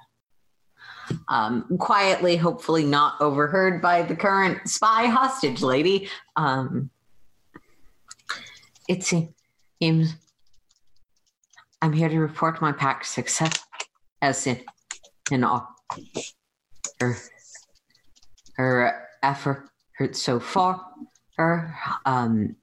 Um, 1.27 1.77
quietly, 1.79 2.37
hopefully 2.37 2.85
not 2.85 3.19
overheard 3.19 3.81
by 3.81 4.03
the 4.03 4.15
current 4.15 4.69
spy 4.69 5.07
hostage 5.07 5.61
lady. 5.61 6.09
Um, 6.35 6.89
it 8.87 9.03
seems 9.03 10.15
I'm 11.81 11.93
here 11.93 12.09
to 12.09 12.19
report 12.19 12.61
my 12.61 12.71
pack's 12.71 13.09
success 13.09 13.59
as 14.21 14.45
in 14.45 14.59
in 15.31 15.43
all 15.43 15.70
her 16.99 17.15
her 18.55 19.07
effort 19.23 19.69
so 20.13 20.39
far. 20.39 20.85
Her 21.37 21.75
um 22.05 22.55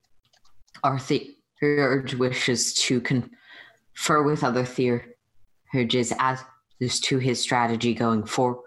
our 0.82 0.98
the 0.98 1.36
urge 1.62 2.14
wishes 2.14 2.74
to 2.74 3.00
confer 3.00 4.22
with 4.22 4.44
other 4.44 4.64
theurges 4.64 6.12
as 6.18 6.44
as 6.80 7.00
to 7.00 7.18
his 7.18 7.40
strategy 7.40 7.94
going 7.94 8.24
forwards, 8.24 8.62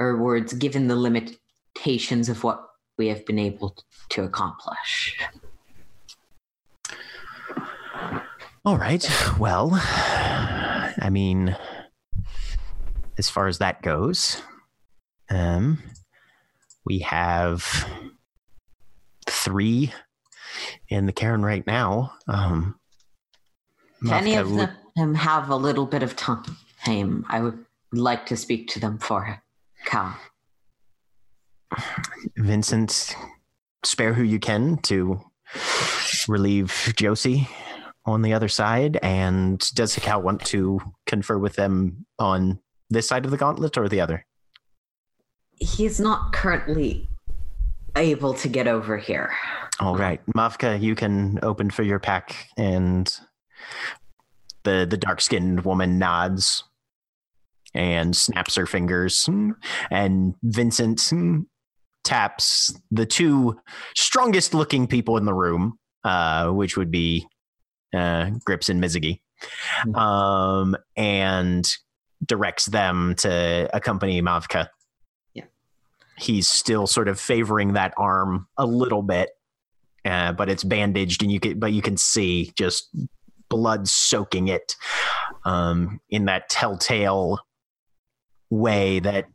er, 0.00 0.40
given 0.58 0.88
the 0.88 0.96
limitations 0.96 2.28
of 2.28 2.42
what 2.42 2.66
we 2.96 3.08
have 3.08 3.26
been 3.26 3.38
able 3.38 3.76
to 4.08 4.24
accomplish. 4.24 5.18
All 8.64 8.78
right. 8.78 9.06
Well, 9.38 9.70
I 9.74 11.08
mean, 11.10 11.56
as 13.18 13.28
far 13.30 13.46
as 13.48 13.58
that 13.58 13.82
goes, 13.82 14.42
um, 15.30 15.82
we 16.84 17.00
have 17.00 17.86
three 19.26 19.92
in 20.88 21.06
the 21.06 21.12
cairn 21.12 21.42
right 21.42 21.66
now. 21.66 22.12
Um, 22.28 22.78
If 24.02 24.12
any 24.12 24.36
of 24.36 24.50
would- 24.52 24.70
them 24.94 25.14
have 25.14 25.50
a 25.50 25.56
little 25.56 25.86
bit 25.86 26.02
of 26.02 26.16
time, 26.16 27.24
I 27.28 27.40
would 27.40 27.64
like 27.92 28.26
to 28.26 28.36
speak 28.36 28.68
to 28.68 28.80
them 28.80 28.98
for 28.98 29.42
Cal. 29.84 30.16
Vincent, 32.36 33.14
spare 33.84 34.14
who 34.14 34.22
you 34.22 34.38
can 34.38 34.78
to 34.82 35.20
relieve 36.28 36.92
Josie 36.96 37.48
on 38.04 38.22
the 38.22 38.32
other 38.32 38.48
side. 38.48 38.98
And 39.02 39.58
does 39.74 39.96
Hekau 39.96 40.22
want 40.22 40.44
to 40.46 40.80
confer 41.06 41.38
with 41.38 41.56
them 41.56 42.06
on 42.18 42.60
this 42.90 43.08
side 43.08 43.24
of 43.24 43.30
the 43.30 43.36
gauntlet 43.36 43.76
or 43.76 43.88
the 43.88 44.00
other? 44.00 44.26
He's 45.52 45.98
not 45.98 46.32
currently 46.32 47.08
able 47.96 48.34
to 48.34 48.48
get 48.48 48.68
over 48.68 48.98
here. 48.98 49.32
All 49.80 49.96
right, 49.96 50.20
Mavka, 50.36 50.80
you 50.80 50.94
can 50.94 51.38
open 51.42 51.70
for 51.70 51.82
your 51.82 51.98
pack, 51.98 52.48
and 52.56 53.12
the 54.64 54.86
the 54.88 54.96
dark 54.96 55.20
skinned 55.20 55.64
woman 55.64 55.98
nods 55.98 56.64
and 57.74 58.16
snaps 58.16 58.54
her 58.54 58.66
fingers, 58.66 59.28
and 59.90 60.34
Vincent 60.42 61.12
taps 62.04 62.72
the 62.90 63.04
two 63.04 63.58
strongest 63.96 64.54
looking 64.54 64.86
people 64.86 65.16
in 65.16 65.24
the 65.24 65.34
room, 65.34 65.78
uh, 66.04 66.48
which 66.50 66.76
would 66.76 66.90
be 66.90 67.26
uh, 67.94 68.30
Grips 68.44 68.68
and 68.68 68.82
Mizugi, 68.82 69.20
um, 69.94 70.76
and 70.96 71.70
directs 72.24 72.66
them 72.66 73.14
to 73.18 73.68
accompany 73.72 74.20
Mavka. 74.22 74.68
Yeah. 75.34 75.44
He's 76.18 76.48
still 76.48 76.86
sort 76.86 77.08
of 77.08 77.20
favoring 77.20 77.74
that 77.74 77.94
arm 77.96 78.48
a 78.56 78.66
little 78.66 79.02
bit 79.02 79.30
uh, 80.06 80.32
but 80.32 80.48
it's 80.48 80.62
bandaged 80.62 81.22
and 81.22 81.32
you 81.32 81.40
can 81.40 81.58
but 81.58 81.72
you 81.72 81.82
can 81.82 81.96
see 81.96 82.52
just 82.56 82.96
blood 83.48 83.88
soaking 83.88 84.48
it 84.48 84.76
um, 85.44 86.00
in 86.10 86.26
that 86.26 86.48
telltale 86.48 87.40
way 88.50 89.00
that 89.00 89.26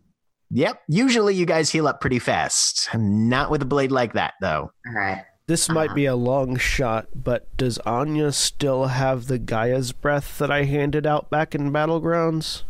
Yep. 0.54 0.82
Usually 0.90 1.34
you 1.34 1.46
guys 1.46 1.70
heal 1.70 1.88
up 1.88 2.02
pretty 2.02 2.20
fast. 2.20 2.90
Not 2.94 3.50
with 3.50 3.62
a 3.62 3.66
blade 3.66 3.90
like 3.90 4.12
that, 4.14 4.34
though. 4.42 4.70
All 4.86 4.94
right. 4.94 5.24
This 5.48 5.70
might 5.70 5.96
be 5.96 6.06
a 6.06 6.16
long 6.16 6.58
shot, 6.58 7.08
but 7.16 7.56
does 7.56 7.78
Anya 7.80 8.34
still 8.34 8.88
have 8.88 9.28
the 9.28 9.40
Gaia's 9.40 9.94
breath 9.94 10.38
that 10.40 10.52
I 10.52 10.66
handed 10.66 11.08
out 11.08 11.30
back 11.30 11.56
in 11.56 11.72
Battlegrounds? 11.72 12.64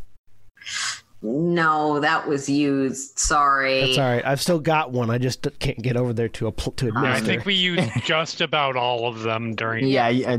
No, 1.23 1.99
that 1.99 2.27
was 2.27 2.49
used. 2.49 3.19
Sorry. 3.19 3.81
That's 3.81 3.97
all 3.99 4.05
right. 4.05 4.25
I've 4.25 4.41
still 4.41 4.59
got 4.59 4.91
one. 4.91 5.11
I 5.11 5.19
just 5.19 5.47
can't 5.59 5.79
get 5.81 5.95
over 5.95 6.13
there 6.13 6.29
to 6.29 6.47
a 6.47 6.51
pl- 6.51 6.71
to 6.73 6.91
I 6.95 7.17
I 7.17 7.19
think 7.19 7.45
we 7.45 7.53
used 7.53 7.91
just 8.03 8.41
about 8.41 8.75
all 8.75 9.07
of 9.07 9.21
them 9.21 9.53
during. 9.53 9.87
Yeah. 9.87 10.09
yeah, 10.09 10.37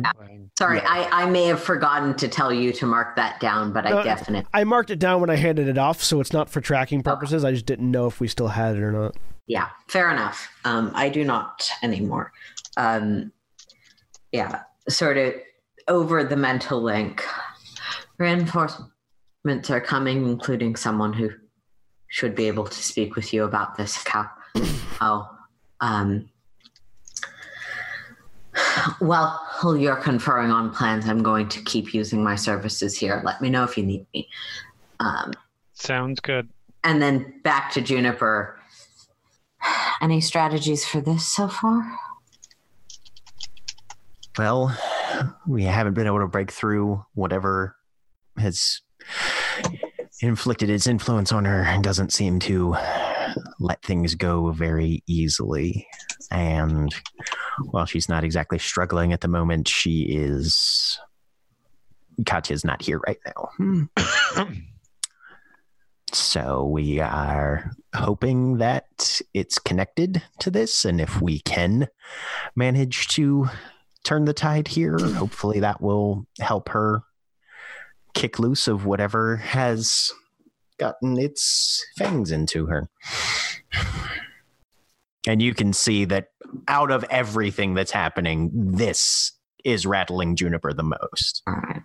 Sorry, 0.59 0.79
Yeah. 0.79 0.89
I, 0.89 1.23
I 1.23 1.31
may 1.31 1.47
have 1.47 1.63
forgotten 1.63 2.15
to 2.17 2.27
tell 2.27 2.53
you 2.53 2.73
to 2.73 2.87
mark 2.87 3.15
that 3.15 3.39
down, 3.39 3.73
but 3.73 3.85
No, 3.85 3.99
I 3.99 4.03
definitely. 4.03 4.49
I 4.53 4.65
marked 4.65 4.91
it 4.91 4.99
down 4.99 5.21
when 5.21 5.31
I 5.31 5.37
handed 5.37 5.69
it 5.69 5.79
off, 5.79 6.03
so 6.03 6.21
it's 6.21 6.33
not 6.33 6.51
for 6.51 6.61
tracking 6.61 7.03
purposes. 7.05 7.45
I 7.45 7.53
just 7.53 7.67
didn't 7.67 7.89
know 7.91 8.07
if 8.07 8.19
we 8.19 8.27
still 8.27 8.49
had 8.49 8.75
it 8.77 8.83
or 8.83 8.91
not. 8.91 9.17
Yeah, 9.47 9.69
fair 9.89 10.11
enough. 10.11 10.49
Um, 10.65 10.91
I 10.95 11.09
do 11.11 11.25
not 11.25 11.71
anymore. 11.83 12.33
Um, 12.77 13.31
yeah, 14.33 14.63
sort 14.89 15.17
of 15.17 15.35
over 15.87 16.25
the 16.25 16.37
mental 16.37 16.83
link. 16.83 17.25
Reinforcements 19.45 19.71
are 19.71 19.81
coming, 19.81 20.29
including 20.29 20.77
someone 20.77 21.13
who 21.13 21.31
should 22.07 22.35
be 22.37 22.47
able 22.47 22.65
to 22.65 22.83
speak 22.83 23.17
with 23.17 23.33
you 23.33 23.43
about 23.45 23.77
this 23.77 24.03
cow. 24.05 24.31
Oh, 25.01 25.29
um, 25.81 26.29
well, 29.01 29.41
you're 29.77 29.97
conferring 29.97 30.53
on 30.53 30.71
plans. 30.73 31.09
I'm 31.09 31.23
going 31.25 31.49
to 31.49 31.63
keep 31.63 31.93
using 31.93 32.23
my 32.23 32.37
services 32.37 32.97
here. 32.97 33.21
Let 33.25 33.41
me 33.41 33.51
know 33.51 33.65
if 33.65 33.77
you 33.77 33.85
need 33.85 34.07
me. 34.15 34.29
Um, 35.01 35.33
Sounds 35.73 36.21
good. 36.21 36.49
and 36.85 37.03
then 37.03 37.41
back 37.43 37.73
to 37.73 37.81
Juniper. 37.81 38.61
Any 40.01 40.21
strategies 40.21 40.85
for 40.85 41.01
this 41.01 41.27
so 41.27 41.49
far? 41.49 41.99
Well, 44.39 44.77
we 45.47 45.65
haven't 45.65 45.95
been 45.95 46.07
able 46.07 46.21
to 46.21 46.29
break 46.29 46.53
through 46.53 47.05
whatever 47.15 47.77
has 48.39 48.81
inflicted 50.21 50.71
its 50.71 50.87
influence 50.87 51.33
on 51.33 51.45
her 51.45 51.63
and 51.63 51.83
doesn't 51.83 52.13
seem 52.13 52.39
to 52.41 52.77
let 53.59 53.83
things 53.83 54.15
go 54.15 54.51
very 54.53 55.03
easily. 55.07 55.87
And 56.31 56.95
while 57.71 57.87
she's 57.87 58.09
not 58.09 58.25
exactly 58.25 58.59
struggling 58.59 59.13
at 59.13 59.21
the 59.21 59.29
moment, 59.29 59.69
she 59.69 60.03
is. 60.03 60.99
Katya's 62.27 62.65
not 62.65 62.83
here 62.83 63.01
right 63.07 63.19
now. 63.27 64.47
So 66.15 66.67
we 66.67 67.01
are 67.01 67.73
hoping 67.95 68.59
that 68.59 69.23
it's 69.33 69.59
connected 69.59 70.23
to 70.41 70.51
this. 70.51 70.85
And 70.85 71.01
if 71.01 71.23
we 71.23 71.41
can 71.41 71.89
manage 72.55 73.09
to 73.09 73.49
turn 74.05 74.27
the 74.27 74.35
tide 74.35 74.69
here, 74.69 74.99
hopefully 74.99 75.61
that 75.61 75.81
will 75.81 76.27
help 76.39 76.69
her 76.69 77.03
kick 78.15 78.39
loose 78.39 78.69
of 78.69 78.85
whatever 78.87 79.37
has 79.37 80.13
gotten 80.79 81.19
its 81.19 81.85
fangs 81.97 82.31
into 82.31 82.67
her. 82.67 82.89
And 85.27 85.41
you 85.41 85.55
can 85.55 85.73
see 85.73 86.05
that 86.07 86.29
out 86.67 86.91
of 86.91 87.05
everything 87.05 87.75
that's 87.75 87.93
happening, 87.93 88.51
this 88.53 89.33
is 89.65 89.87
rattling 89.87 90.35
Juniper 90.37 90.73
the 90.73 90.83
most. 90.83 91.43
All 91.47 91.55
right. 91.55 91.83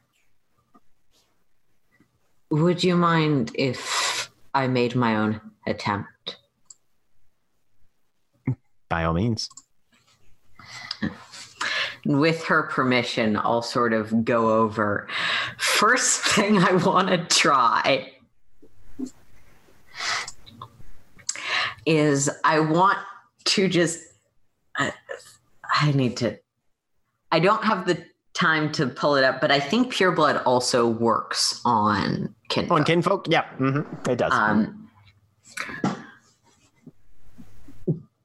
Would 2.49 2.83
you 2.83 2.95
mind 2.95 3.51
if 3.55 4.31
I 4.53 4.67
made 4.67 4.95
my 4.95 5.17
own 5.17 5.41
attempt? 5.67 6.37
By 8.89 9.03
all 9.03 9.13
means. 9.13 9.49
With 12.07 12.45
her 12.45 12.63
permission, 12.63 13.35
I'll 13.35 13.61
sort 13.61 13.91
of 13.91 14.23
go 14.23 14.49
over. 14.61 15.09
First 15.57 16.21
thing 16.35 16.57
I 16.57 16.71
want 16.73 17.09
to 17.09 17.17
try 17.25 18.13
is 21.85 22.29
I 22.45 22.59
want 22.59 22.97
to 23.45 23.67
just. 23.67 23.99
I, 24.77 24.93
I 25.81 25.91
need 25.91 26.15
to. 26.17 26.39
I 27.29 27.39
don't 27.39 27.63
have 27.65 27.85
the 27.85 28.05
time 28.33 28.71
to 28.71 28.87
pull 28.87 29.15
it 29.15 29.25
up, 29.25 29.41
but 29.41 29.51
I 29.51 29.59
think 29.59 29.91
Pure 29.91 30.13
Blood 30.13 30.41
also 30.45 30.87
works 30.87 31.59
on 31.65 32.33
Kinfolk. 32.47 32.71
On 32.71 32.85
Kinfolk? 32.85 33.27
Yeah, 33.27 33.49
hmm 33.55 33.81
it 34.07 34.15
does. 34.15 34.31
um, 34.31 34.89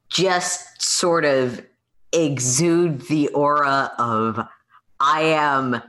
just 0.08 0.80
sort 0.80 1.24
of 1.24 1.64
exude 2.12 3.02
the 3.02 3.28
aura 3.28 3.92
of 3.98 4.38
I 5.00 5.22
am 5.22 5.82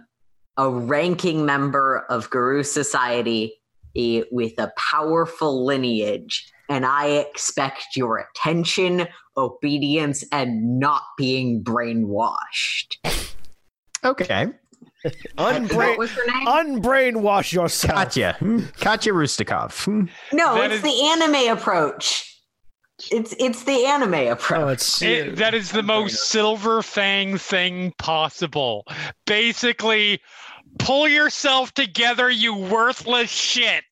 a 0.57 0.69
ranking 0.69 1.45
member 1.45 2.05
of 2.09 2.29
Garou 2.29 2.63
Society 2.63 3.53
eh, 3.95 4.23
with 4.31 4.53
a 4.59 4.71
powerful 4.77 5.65
lineage, 5.65 6.51
and 6.69 6.86
I 6.86 7.07
expect 7.07 7.95
your 7.95 8.17
attention, 8.36 9.07
obedience, 9.38 10.23
and 10.31 10.79
not 10.79 11.03
being 11.17 11.63
brainwashed. 11.63 12.97
okay. 14.03 14.47
what 15.36 15.55
Unbrain, 15.55 15.97
was 15.97 16.12
her 16.12 16.25
name? 16.25 16.47
unbrainwash 16.47 17.51
yourself. 17.51 17.93
Katya. 17.93 18.36
Hmm. 18.39 18.59
Katya 18.79 19.12
Rustikov. 19.13 19.83
Hmm. 19.83 20.05
no, 20.31 20.55
That 20.55 20.71
it's 20.71 20.75
is- 20.75 20.81
the 20.83 21.05
anime 21.07 21.57
approach. 21.57 22.29
It's 23.12 23.36
it's 23.39 23.63
the 23.63 23.86
anime 23.86 24.13
approach. 24.32 24.60
Oh, 24.60 24.68
it's 24.70 25.02
It, 25.02 25.36
that 25.38 25.54
is 25.54 25.72
the 25.72 25.84
most 25.84 26.30
silver 26.30 26.82
fang 26.82 27.38
thing 27.38 27.94
possible. 27.98 28.86
Basically, 29.26 30.22
pull 30.80 31.08
yourself 31.08 31.74
together, 31.74 32.30
you 32.30 32.56
worthless 32.56 33.32
shit. 33.32 33.84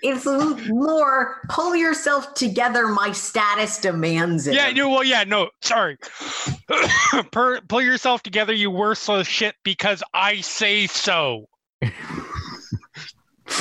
It's 0.00 0.26
more 0.68 1.40
pull 1.48 1.74
yourself 1.74 2.34
together. 2.34 2.86
My 2.86 3.10
status 3.12 3.80
demands 3.80 4.46
it. 4.46 4.54
Yeah, 4.54 4.70
no, 4.70 4.88
well, 4.90 5.04
yeah, 5.04 5.24
no, 5.24 5.50
sorry. 5.60 5.98
per, 7.32 7.60
pull 7.62 7.82
yourself 7.82 8.22
together, 8.22 8.52
you 8.52 8.70
worthless 8.70 9.26
shit, 9.26 9.56
because 9.64 10.02
I 10.14 10.40
say 10.40 10.86
so. 10.86 11.48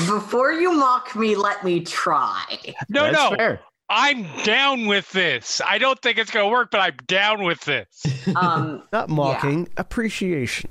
Before 0.06 0.52
you 0.52 0.74
mock 0.74 1.16
me, 1.16 1.36
let 1.36 1.64
me 1.64 1.80
try. 1.80 2.46
No, 2.88 3.04
That's 3.04 3.18
no, 3.18 3.36
fair. 3.36 3.62
I'm 3.90 4.26
down 4.44 4.88
with 4.88 5.10
this. 5.12 5.62
I 5.66 5.78
don't 5.78 6.02
think 6.02 6.18
it's 6.18 6.32
gonna 6.32 6.50
work, 6.50 6.72
but 6.72 6.82
I'm 6.82 6.98
down 7.08 7.44
with 7.44 7.62
this. 7.62 7.88
Um, 8.36 8.84
not 8.92 9.08
mocking, 9.08 9.70
appreciation. 9.78 10.70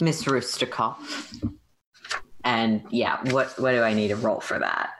Miss 0.00 0.24
Rustikov. 0.24 0.96
And 2.42 2.82
yeah, 2.90 3.20
what 3.30 3.56
what 3.60 3.70
do 3.70 3.82
I 3.82 3.94
need 3.94 4.08
to 4.08 4.16
roll 4.16 4.40
for 4.40 4.58
that? 4.58 4.90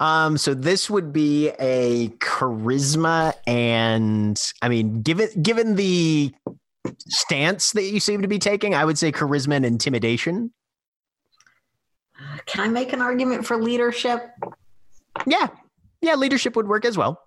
Um, 0.00 0.36
so 0.36 0.54
this 0.54 0.90
would 0.90 1.12
be 1.12 1.50
a 1.60 2.08
charisma, 2.18 3.34
and 3.46 4.42
I 4.60 4.68
mean, 4.68 5.02
given 5.02 5.28
given 5.40 5.76
the 5.76 6.34
stance 7.08 7.70
that 7.72 7.84
you 7.84 8.00
seem 8.00 8.22
to 8.22 8.28
be 8.28 8.40
taking, 8.40 8.74
I 8.74 8.84
would 8.84 8.98
say 8.98 9.12
charisma 9.12 9.54
and 9.54 9.64
intimidation. 9.64 10.52
Can 12.46 12.60
I 12.60 12.68
make 12.68 12.92
an 12.92 13.00
argument 13.00 13.46
for 13.46 13.56
leadership? 13.62 14.30
Yeah, 15.26 15.48
yeah, 16.00 16.14
leadership 16.14 16.56
would 16.56 16.68
work 16.68 16.84
as 16.84 16.96
well. 16.96 17.20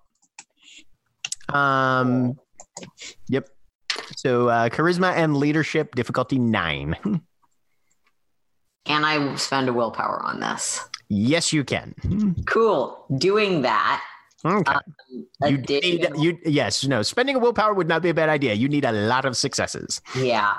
Um, 1.48 2.38
yep. 3.28 3.48
So 4.16 4.48
uh, 4.48 4.68
charisma 4.68 5.12
and 5.14 5.36
leadership 5.36 5.94
difficulty 5.94 6.38
nine. 6.38 6.96
Can 8.84 9.04
I 9.04 9.34
spend 9.36 9.68
a 9.68 9.72
willpower 9.72 10.22
on 10.22 10.40
this? 10.40 10.80
yes, 11.08 11.52
you 11.52 11.64
can. 11.64 11.94
Cool. 12.46 13.04
Doing 13.18 13.62
that. 13.62 14.02
Okay. 14.44 14.72
Um, 14.72 14.80
you 15.46 15.58
need 15.58 16.06
you 16.18 16.38
yes 16.44 16.84
no 16.84 17.00
spending 17.02 17.34
a 17.34 17.38
willpower 17.38 17.72
would 17.72 17.88
not 17.88 18.02
be 18.02 18.10
a 18.10 18.14
bad 18.14 18.28
idea. 18.28 18.52
You 18.52 18.68
need 18.68 18.84
a 18.84 18.92
lot 18.92 19.24
of 19.24 19.36
successes. 19.36 20.02
Yeah. 20.16 20.54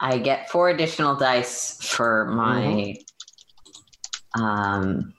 I 0.00 0.18
get 0.18 0.50
four 0.50 0.70
additional 0.70 1.14
dice 1.14 1.78
for 1.80 2.26
my 2.26 2.96
um 4.34 5.14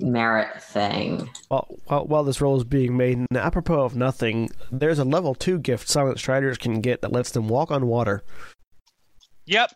merit 0.00 0.62
thing. 0.62 1.28
While, 1.48 1.68
while, 1.86 2.06
while 2.06 2.24
this 2.24 2.40
roll 2.40 2.56
is 2.56 2.64
being 2.64 2.96
made, 2.96 3.18
and 3.18 3.36
apropos 3.36 3.84
of 3.84 3.96
nothing, 3.96 4.50
there's 4.70 4.98
a 4.98 5.04
level 5.04 5.34
2 5.34 5.58
gift 5.58 5.88
Silent 5.88 6.18
Striders 6.18 6.58
can 6.58 6.80
get 6.80 7.00
that 7.02 7.12
lets 7.12 7.30
them 7.30 7.48
walk 7.48 7.70
on 7.70 7.86
water. 7.86 8.22
Yep. 9.46 9.72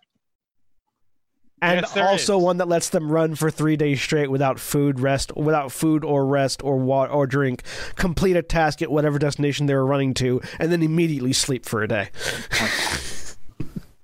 And 1.63 1.81
Yes, 1.81 1.97
also 1.97 2.37
is. 2.37 2.45
one 2.45 2.59
that 2.59 2.69
lets 2.69 2.91
them 2.91 3.11
run 3.11 3.35
for 3.35 3.51
three 3.51 3.77
days 3.77 4.01
straight 4.01 4.31
without 4.31 4.61
food, 4.61 5.01
rest, 5.01 5.35
without 5.37 5.73
food 5.73 6.05
or 6.05 6.27
rest 6.27 6.63
or 6.63 6.77
water 6.77 7.11
or 7.11 7.27
drink, 7.27 7.63
complete 7.95 8.37
a 8.37 8.43
task 8.43 8.83
at 8.83 8.91
whatever 8.91 9.19
destination 9.19 9.65
they 9.65 9.75
were 9.75 9.87
running 9.87 10.13
to, 10.15 10.41
and 10.59 10.71
then 10.71 10.83
immediately 10.83 11.33
sleep 11.33 11.65
for 11.65 11.83
a 11.83 11.89
day. 11.89 12.11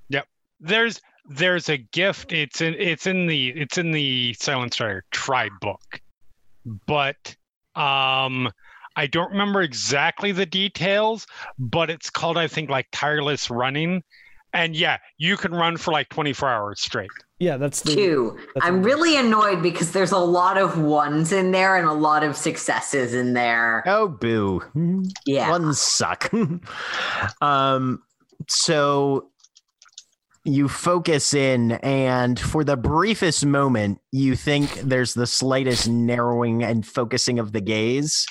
Yep. 0.08 0.26
There's 0.60 1.00
there's 1.30 1.68
a 1.70 1.78
gift. 1.78 2.32
It's 2.32 2.60
in 2.60 2.74
it's 2.74 3.06
in 3.06 3.26
the 3.26 3.48
it's 3.50 3.78
in 3.78 3.92
the 3.92 4.34
Silent 4.34 4.74
Strider 4.74 5.04
tribe 5.10 5.52
book, 5.60 6.00
but 6.86 7.34
um, 7.74 8.50
I 8.96 9.06
don't 9.10 9.30
remember 9.30 9.62
exactly 9.62 10.32
the 10.32 10.46
details. 10.46 11.26
But 11.58 11.90
it's 11.90 12.10
called 12.10 12.38
I 12.38 12.48
think 12.48 12.70
like 12.70 12.86
tireless 12.92 13.50
running, 13.50 14.02
and 14.52 14.76
yeah, 14.76 14.98
you 15.18 15.36
can 15.36 15.52
run 15.52 15.76
for 15.76 15.92
like 15.92 16.08
24 16.10 16.48
hours 16.48 16.80
straight. 16.80 17.10
Yeah, 17.38 17.56
that's 17.56 17.80
the 17.80 17.94
Two. 17.94 18.38
that's 18.54 18.64
I'm 18.64 18.76
a- 18.76 18.82
really 18.82 19.16
annoyed 19.16 19.62
because 19.62 19.90
there's 19.90 20.12
a 20.12 20.18
lot 20.18 20.58
of 20.58 20.78
ones 20.78 21.32
in 21.32 21.50
there 21.50 21.76
and 21.76 21.88
a 21.88 21.92
lot 21.92 22.22
of 22.22 22.36
successes 22.36 23.14
in 23.14 23.32
there. 23.32 23.82
Oh, 23.84 24.06
boo. 24.06 24.62
Yeah. 25.26 25.50
Ones 25.50 25.80
suck. 25.80 26.30
um, 27.40 28.00
so 28.48 29.31
you 30.44 30.68
focus 30.68 31.34
in, 31.34 31.72
and 31.72 32.38
for 32.38 32.64
the 32.64 32.76
briefest 32.76 33.46
moment, 33.46 33.98
you 34.10 34.34
think 34.34 34.72
there's 34.80 35.14
the 35.14 35.26
slightest 35.26 35.88
narrowing 35.88 36.62
and 36.64 36.84
focusing 36.86 37.38
of 37.38 37.52
the 37.52 37.60
gaze. 37.60 38.26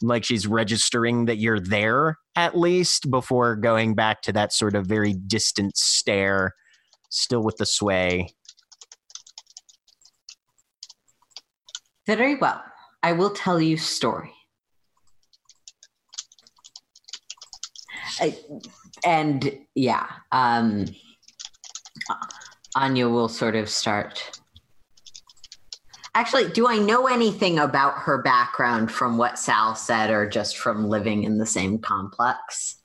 Like 0.00 0.24
she's 0.24 0.46
registering 0.46 1.26
that 1.26 1.38
you're 1.38 1.60
there 1.60 2.18
at 2.34 2.56
least 2.58 3.10
before 3.10 3.56
going 3.56 3.94
back 3.94 4.22
to 4.22 4.32
that 4.32 4.52
sort 4.52 4.74
of 4.74 4.86
very 4.86 5.12
distant 5.12 5.76
stare, 5.76 6.54
still 7.08 7.42
with 7.42 7.56
the 7.56 7.66
sway. 7.66 8.34
Very 12.06 12.36
well. 12.36 12.62
I 13.02 13.12
will 13.12 13.30
tell 13.30 13.60
you 13.60 13.76
story. 13.76 14.32
I- 18.20 18.38
and 19.04 19.58
yeah, 19.74 20.06
um, 20.30 20.86
Anya 22.74 23.08
will 23.08 23.28
sort 23.28 23.54
of 23.54 23.68
start. 23.68 24.40
Actually, 26.14 26.50
do 26.50 26.68
I 26.68 26.78
know 26.78 27.06
anything 27.06 27.58
about 27.58 27.94
her 27.94 28.22
background 28.22 28.90
from 28.90 29.16
what 29.16 29.38
Sal 29.38 29.74
said, 29.74 30.10
or 30.10 30.28
just 30.28 30.58
from 30.58 30.88
living 30.88 31.24
in 31.24 31.38
the 31.38 31.46
same 31.46 31.78
complex? 31.78 32.82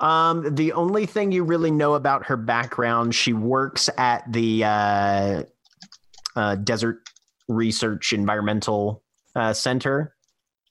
Um, 0.00 0.54
the 0.54 0.72
only 0.72 1.06
thing 1.06 1.32
you 1.32 1.44
really 1.44 1.70
know 1.70 1.94
about 1.94 2.26
her 2.26 2.36
background, 2.36 3.14
she 3.14 3.32
works 3.32 3.88
at 3.96 4.30
the 4.32 4.64
uh, 4.64 5.42
uh, 6.36 6.54
Desert 6.56 7.08
Research 7.48 8.12
Environmental 8.12 9.02
uh, 9.34 9.52
Center 9.52 10.14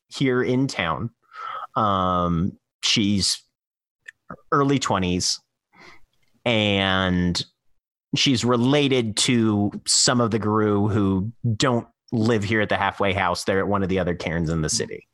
here 0.07 0.41
in 0.43 0.68
town. 0.68 1.12
Um, 1.76 2.57
she's 2.84 3.41
early 4.51 4.80
20s 4.80 5.39
and 6.46 7.44
she's 8.16 8.44
related 8.44 9.16
to 9.18 9.72
some 9.86 10.22
of 10.22 10.32
the 10.32 10.40
Garou 10.40 10.88
who 10.88 11.32
don't 11.56 11.88
live 12.12 12.44
here 12.44 12.62
at 12.62 12.70
the 12.70 12.78
halfway 12.78 13.14
house. 13.14 13.44
They're 13.44 13.60
at 13.60 13.68
one 13.68 13.84
of 13.84 13.90
the 13.90 14.00
other 14.00 14.16
cairns 14.16 14.50
in 14.50 14.62
the 14.62 14.70
city. 14.70 15.08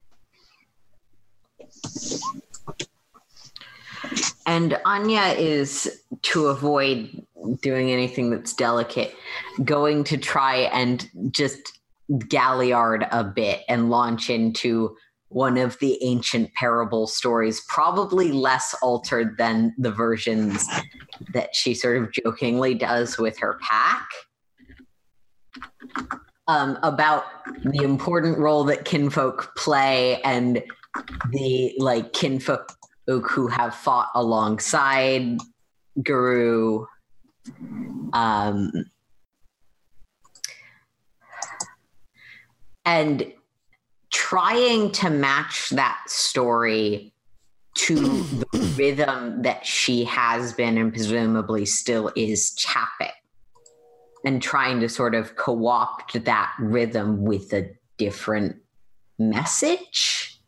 And 4.45 4.79
Anya 4.85 5.33
is 5.37 6.01
to 6.21 6.47
avoid 6.47 7.25
doing 7.61 7.91
anything 7.91 8.29
that's 8.29 8.53
delicate, 8.53 9.15
going 9.63 10.03
to 10.05 10.17
try 10.17 10.57
and 10.57 11.09
just 11.31 11.79
galliard 12.27 13.07
a 13.11 13.23
bit 13.23 13.63
and 13.67 13.89
launch 13.89 14.29
into 14.29 14.95
one 15.29 15.57
of 15.57 15.77
the 15.79 16.01
ancient 16.03 16.53
parable 16.53 17.07
stories, 17.07 17.61
probably 17.67 18.31
less 18.31 18.75
altered 18.81 19.37
than 19.37 19.73
the 19.77 19.91
versions 19.91 20.67
that 21.33 21.55
she 21.55 21.73
sort 21.73 21.97
of 22.01 22.11
jokingly 22.11 22.73
does 22.73 23.17
with 23.17 23.37
her 23.39 23.59
pack. 23.61 24.07
Um, 26.47 26.77
about 26.83 27.25
the 27.63 27.83
important 27.83 28.37
role 28.37 28.63
that 28.65 28.85
kinfolk 28.85 29.55
play 29.57 30.21
and 30.21 30.63
the 31.31 31.73
like 31.79 32.13
kinfolk 32.13 32.71
who 33.07 33.47
have 33.47 33.73
fought 33.73 34.09
alongside 34.13 35.39
Garou. 36.03 36.85
Um, 38.13 38.71
and 42.83 43.33
trying 44.15 44.89
to 44.93 45.09
match 45.09 45.69
that 45.71 45.99
story 46.07 47.11
to 47.73 47.95
the 48.23 48.45
rhythm 48.77 49.41
that 49.41 49.65
she 49.65 50.05
has 50.05 50.53
been 50.53 50.77
and 50.77 50.93
presumably 50.93 51.65
still 51.65 52.09
is 52.15 52.55
chapping 52.55 53.11
and 54.23 54.41
trying 54.41 54.79
to 54.79 54.87
sort 54.87 55.15
of 55.15 55.35
co-opt 55.35 56.23
that 56.23 56.53
rhythm 56.59 57.25
with 57.25 57.51
a 57.51 57.69
different 57.97 58.55
message 59.19 60.39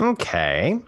Okay. 0.00 0.80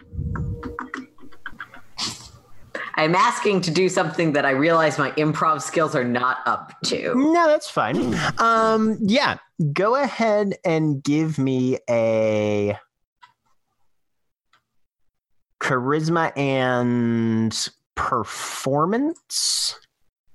i'm 2.95 3.15
asking 3.15 3.61
to 3.61 3.71
do 3.71 3.89
something 3.91 4.33
that 4.33 4.47
i 4.47 4.51
realize 4.51 4.99
my 4.99 5.11
improv 5.13 5.61
skills 5.61 5.95
are 5.95 6.05
not 6.05 6.39
up 6.47 6.73
to 6.85 7.13
No, 7.15 7.47
that's 7.47 7.69
fine. 7.69 8.17
Um, 8.39 8.97
yeah, 9.03 9.37
go 9.73 9.95
ahead 9.97 10.55
and 10.65 11.03
give 11.03 11.39
me 11.39 11.79
a 11.89 12.77
charisma 15.61 16.37
and 16.37 17.69
performance. 17.95 19.79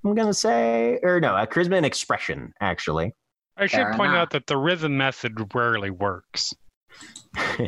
I'm 0.04 0.14
gonna 0.14 0.34
say, 0.34 0.98
or 1.02 1.20
no, 1.20 1.34
a 1.36 1.46
charisma 1.46 1.76
and 1.76 1.86
expression, 1.86 2.52
actually. 2.60 3.12
I 3.56 3.66
should 3.66 3.78
Fair 3.78 3.94
point 3.94 4.10
enough. 4.12 4.22
out 4.22 4.30
that 4.30 4.46
the 4.46 4.56
rhythm 4.56 4.96
method 4.96 5.34
rarely 5.54 5.90
works. 5.90 6.54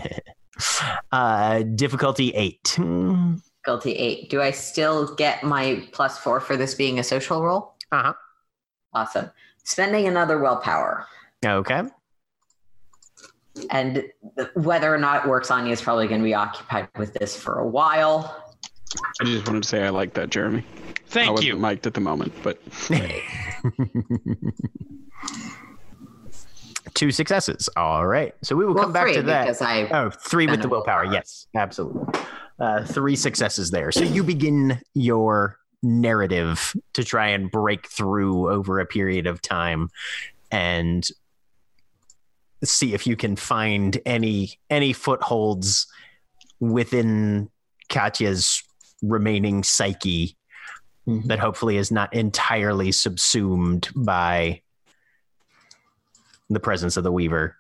uh, 1.12 1.62
difficulty 1.74 2.30
eight. 2.34 2.62
Difficulty 2.76 3.92
eight 3.92 4.30
do 4.30 4.40
i 4.40 4.50
still 4.50 5.14
get 5.16 5.42
my 5.44 5.86
plus 5.92 6.16
four 6.18 6.40
for 6.40 6.56
this 6.56 6.74
being 6.74 6.98
a 6.98 7.02
social 7.04 7.42
role 7.42 7.74
Uh-huh. 7.92 8.14
awesome 8.94 9.30
spending 9.64 10.06
another 10.08 10.38
willpower 10.38 11.04
Okay. 11.44 11.82
and 13.70 14.04
whether 14.54 14.92
or 14.94 14.98
not 14.98 15.24
it 15.24 15.28
works 15.28 15.50
anya 15.50 15.72
is 15.72 15.80
probably 15.82 16.06
going 16.08 16.20
to 16.20 16.24
be 16.24 16.34
occupied 16.34 16.88
with 16.96 17.12
this 17.14 17.36
for 17.36 17.58
a 17.58 17.66
while 17.66 18.44
I 19.20 19.24
just 19.24 19.46
wanted 19.46 19.62
to 19.64 19.68
say 19.68 19.84
I 19.84 19.90
like 19.90 20.14
that, 20.14 20.30
Jeremy. 20.30 20.62
Thank 20.62 20.98
I 20.98 21.02
Thank 21.08 21.30
wasn't 21.32 21.46
you. 21.48 21.56
mic'd 21.58 21.86
at 21.86 21.92
the 21.94 22.00
moment, 22.00 22.32
but 22.42 22.58
Two 26.94 27.10
successes. 27.10 27.68
All 27.76 28.06
right. 28.06 28.34
So 28.42 28.56
we 28.56 28.64
will 28.64 28.74
well 28.74 28.84
come 28.84 28.92
back 28.92 29.12
to 29.12 29.22
that. 29.22 29.42
because 29.44 29.60
i 29.62 29.82
Oh, 29.90 30.10
three 30.10 30.46
with 30.46 30.62
the 30.62 30.68
willpower. 30.68 31.02
willpower. 31.02 31.14
Yes, 31.14 31.46
absolutely. 31.54 32.20
Uh, 32.58 32.82
three 32.84 33.14
successes 33.14 33.70
there. 33.70 33.92
So 33.92 34.00
you 34.02 34.24
begin 34.24 34.80
your 34.94 35.58
narrative 35.82 36.74
to 36.94 37.04
try 37.04 37.28
and 37.28 37.50
break 37.50 37.88
through 37.88 38.50
over 38.50 38.80
a 38.80 38.86
period 38.86 39.26
of 39.26 39.40
time 39.42 39.90
and 40.50 41.06
see 42.64 42.94
if 42.94 43.06
you 43.06 43.16
can 43.16 43.36
find 43.36 44.00
any 44.04 44.58
any 44.70 44.92
footholds 44.92 45.86
within 46.60 47.48
Katya's 47.88 48.62
remaining 49.02 49.62
psyche 49.62 50.36
that 51.06 51.38
hopefully 51.38 51.76
is 51.78 51.90
not 51.90 52.12
entirely 52.12 52.92
subsumed 52.92 53.88
by 53.96 54.60
the 56.50 56.60
presence 56.60 56.96
of 56.96 57.04
the 57.04 57.12
weaver. 57.12 57.56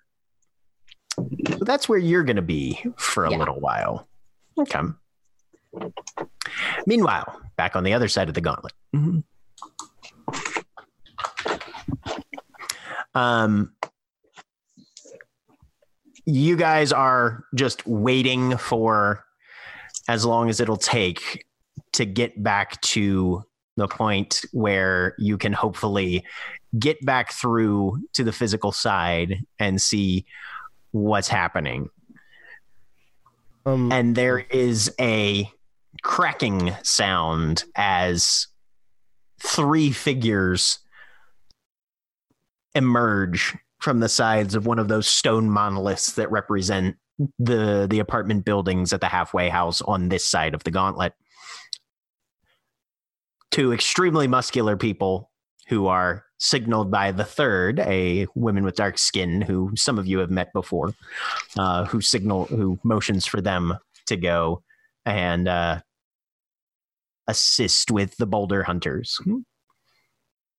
So 1.16 1.64
that's 1.64 1.88
where 1.88 1.98
you're 1.98 2.24
going 2.24 2.36
to 2.36 2.42
be 2.42 2.82
for 2.96 3.24
a 3.24 3.30
Yeah. 3.30 3.38
little 3.38 3.58
while. 3.60 4.06
Okay. 4.58 4.80
Meanwhile, 6.86 7.40
back 7.56 7.74
on 7.76 7.84
the 7.84 7.92
other 7.94 8.08
side 8.08 8.28
of 8.28 8.34
the 8.34 8.40
gauntlet. 8.40 8.72
Um, 13.14 13.72
you 16.28 16.56
guys 16.56 16.92
are 16.92 17.44
just 17.54 17.86
waiting 17.86 18.58
for 18.58 19.24
as 20.08 20.26
long 20.26 20.50
as 20.50 20.60
it'll 20.60 20.76
take 20.76 21.46
to 21.92 22.04
get 22.04 22.42
back 22.42 22.78
to 22.82 23.42
the 23.78 23.88
point 23.88 24.42
where 24.52 25.14
you 25.18 25.38
can 25.38 25.54
hopefully 25.54 26.22
get 26.78 27.02
back 27.06 27.32
through 27.32 27.98
to 28.12 28.24
the 28.24 28.32
physical 28.32 28.72
side 28.72 29.38
and 29.58 29.80
see 29.80 30.26
what's 30.90 31.28
happening. 31.28 31.88
Um, 33.64 33.90
And 33.90 34.14
there 34.14 34.38
is 34.38 34.94
a 35.00 35.50
cracking 36.02 36.74
sound 36.82 37.64
as 37.74 38.48
three 39.40 39.92
figures 39.92 40.78
emerge 42.74 43.56
from 43.80 44.00
the 44.00 44.08
sides 44.08 44.54
of 44.54 44.66
one 44.66 44.78
of 44.78 44.88
those 44.88 45.06
stone 45.06 45.48
monoliths 45.48 46.12
that 46.12 46.30
represent 46.30 46.96
the 47.38 47.86
the 47.90 47.98
apartment 47.98 48.44
buildings 48.44 48.92
at 48.92 49.00
the 49.00 49.08
halfway 49.08 49.48
house 49.48 49.82
on 49.82 50.08
this 50.08 50.24
side 50.24 50.54
of 50.54 50.64
the 50.64 50.70
gauntlet. 50.70 51.12
two 53.50 53.72
extremely 53.72 54.28
muscular 54.28 54.76
people 54.76 55.30
who 55.68 55.86
are 55.86 56.24
signaled 56.38 56.90
by 56.90 57.10
the 57.10 57.24
third, 57.24 57.80
a 57.80 58.26
woman 58.34 58.64
with 58.64 58.76
dark 58.76 58.96
skin 58.98 59.40
who 59.42 59.72
some 59.74 59.98
of 59.98 60.06
you 60.06 60.18
have 60.18 60.30
met 60.30 60.52
before, 60.52 60.94
uh, 61.58 61.84
who 61.84 62.00
signal 62.00 62.44
who 62.46 62.78
motions 62.84 63.26
for 63.26 63.40
them 63.40 63.76
to 64.06 64.16
go 64.16 64.62
and 65.04 65.48
uh, 65.48 65.80
assist 67.26 67.90
with 67.90 68.16
the 68.16 68.26
boulder 68.26 68.62
hunters. 68.62 69.20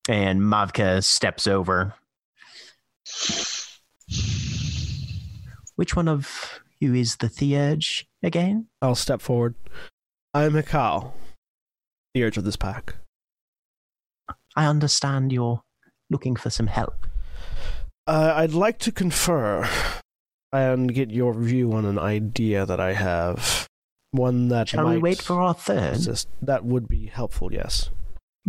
And 0.07 0.41
Mavka 0.41 1.03
steps 1.03 1.47
over. 1.47 1.93
Which 5.76 5.95
one 5.95 6.07
of 6.07 6.60
you 6.80 6.93
is 6.93 7.18
the 7.18 7.30
Theurge 7.30 8.05
again? 8.24 8.68
I'll 8.82 8.95
step 8.95 9.22
forward. 9.22 9.55
I'm 10.34 10.53
Hekau, 10.53 11.12
the 12.14 12.22
Theurge 12.22 12.38
of 12.38 12.43
this 12.43 12.55
pack. 12.57 12.95
I 14.55 14.66
understand 14.66 15.32
you're 15.32 15.62
looking 16.10 16.36
for 16.36 16.49
some 16.49 16.68
help. 16.68 17.07
Uh, 18.07 18.34
I'd 18.36 18.53
like 18.53 18.80
to 18.80 18.91
confer 18.91 19.70
and 20.51 20.93
get 20.93 21.12
your 21.12 21.34
view 21.34 21.72
on 21.74 21.86
an 21.86 21.99
idea 21.99 22.66
that 22.66 22.80
I 22.80 22.93
have. 22.93 23.68
One 24.12 24.47
that 24.47 24.70
Shall 24.70 24.89
we 24.89 24.97
wait 24.97 25.22
for 25.22 25.39
our 25.39 25.53
third? 25.53 25.93
assist. 25.93 26.28
That 26.41 26.66
would 26.66 26.88
be 26.88 27.05
helpful, 27.05 27.53
yes. 27.53 27.91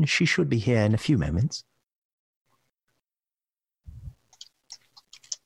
She 0.06 0.24
should 0.24 0.48
be 0.48 0.58
here 0.58 0.80
in 0.80 0.94
a 0.94 0.98
few 0.98 1.18
moments. 1.18 1.62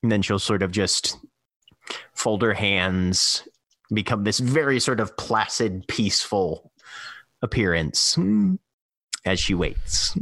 And 0.05 0.13
then 0.13 0.21
she'll 0.21 0.39
sort 0.39 0.63
of 0.63 0.71
just 0.71 1.17
fold 2.13 2.43
her 2.43 2.53
hands, 2.53 3.49
become 3.91 4.25
this 4.25 4.39
very 4.39 4.79
sort 4.79 5.01
of 5.01 5.17
placid, 5.17 5.89
peaceful 5.89 6.71
appearance 7.41 8.19
as 9.25 9.41
she 9.41 9.55
waits. 9.55 10.15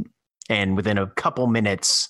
And 0.49 0.77
within 0.77 0.97
a 0.97 1.07
couple 1.07 1.47
minutes, 1.47 2.07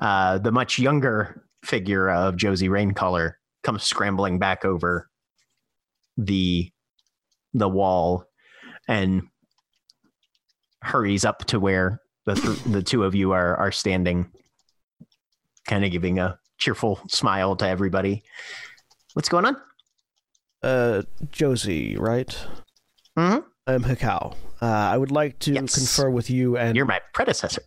uh, 0.00 0.38
the 0.38 0.52
much 0.52 0.78
younger 0.78 1.44
figure 1.64 2.08
of 2.08 2.36
Josie 2.36 2.68
Raincolor 2.68 3.32
comes 3.64 3.82
scrambling 3.82 4.38
back 4.38 4.64
over 4.64 5.10
the 6.16 6.70
the 7.52 7.68
wall 7.68 8.26
and 8.86 9.22
hurries 10.82 11.24
up 11.24 11.46
to 11.46 11.58
where 11.58 12.00
the 12.26 12.36
th- 12.36 12.62
the 12.62 12.82
two 12.84 13.02
of 13.02 13.16
you 13.16 13.32
are 13.32 13.56
are 13.56 13.72
standing, 13.72 14.30
kind 15.66 15.84
of 15.84 15.90
giving 15.90 16.20
a 16.20 16.38
cheerful 16.58 17.00
smile 17.08 17.56
to 17.56 17.66
everybody. 17.66 18.22
What's 19.14 19.28
going 19.28 19.44
on? 19.46 19.56
Uh, 20.62 21.02
Josie, 21.30 21.96
right? 21.96 22.36
Mhm. 23.16 23.44
I'm 23.66 23.84
Hekau. 23.84 24.34
Uh, 24.60 24.66
I 24.66 24.96
would 24.96 25.10
like 25.12 25.38
to 25.40 25.52
Yes. 25.52 25.74
confer 25.74 26.10
with 26.10 26.30
you 26.30 26.56
and 26.56 26.74
You're 26.76 26.84
my 26.86 27.00
predecessor, 27.14 27.62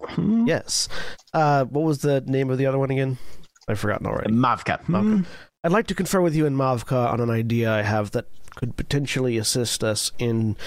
yes. 0.45 0.89
Uh, 1.33 1.63
what 1.65 1.83
was 1.85 1.99
the 1.99 2.21
name 2.21 2.49
of 2.49 2.57
the 2.57 2.65
other 2.65 2.77
one 2.79 2.91
again? 2.91 3.17
I've 3.67 3.79
forgotten 3.79 4.07
already. 4.07 4.31
Mavka. 4.33 4.83
Mavka. 4.85 5.25
I'd 5.63 5.71
like 5.71 5.87
to 5.87 5.95
confer 5.95 6.19
with 6.21 6.35
you 6.35 6.45
and 6.45 6.55
Mavka 6.57 7.11
on 7.13 7.19
an 7.21 7.29
idea 7.29 7.71
I 7.71 7.83
have 7.83 8.11
that 8.11 8.25
could 8.55 8.75
potentially 8.75 9.37
assist 9.37 9.83
us 9.83 10.11
in 10.17 10.57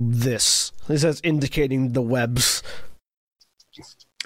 this. 0.00 0.72
This 0.88 1.04
is 1.04 1.20
indicating 1.22 1.92
the 1.92 2.02
webs. 2.02 2.62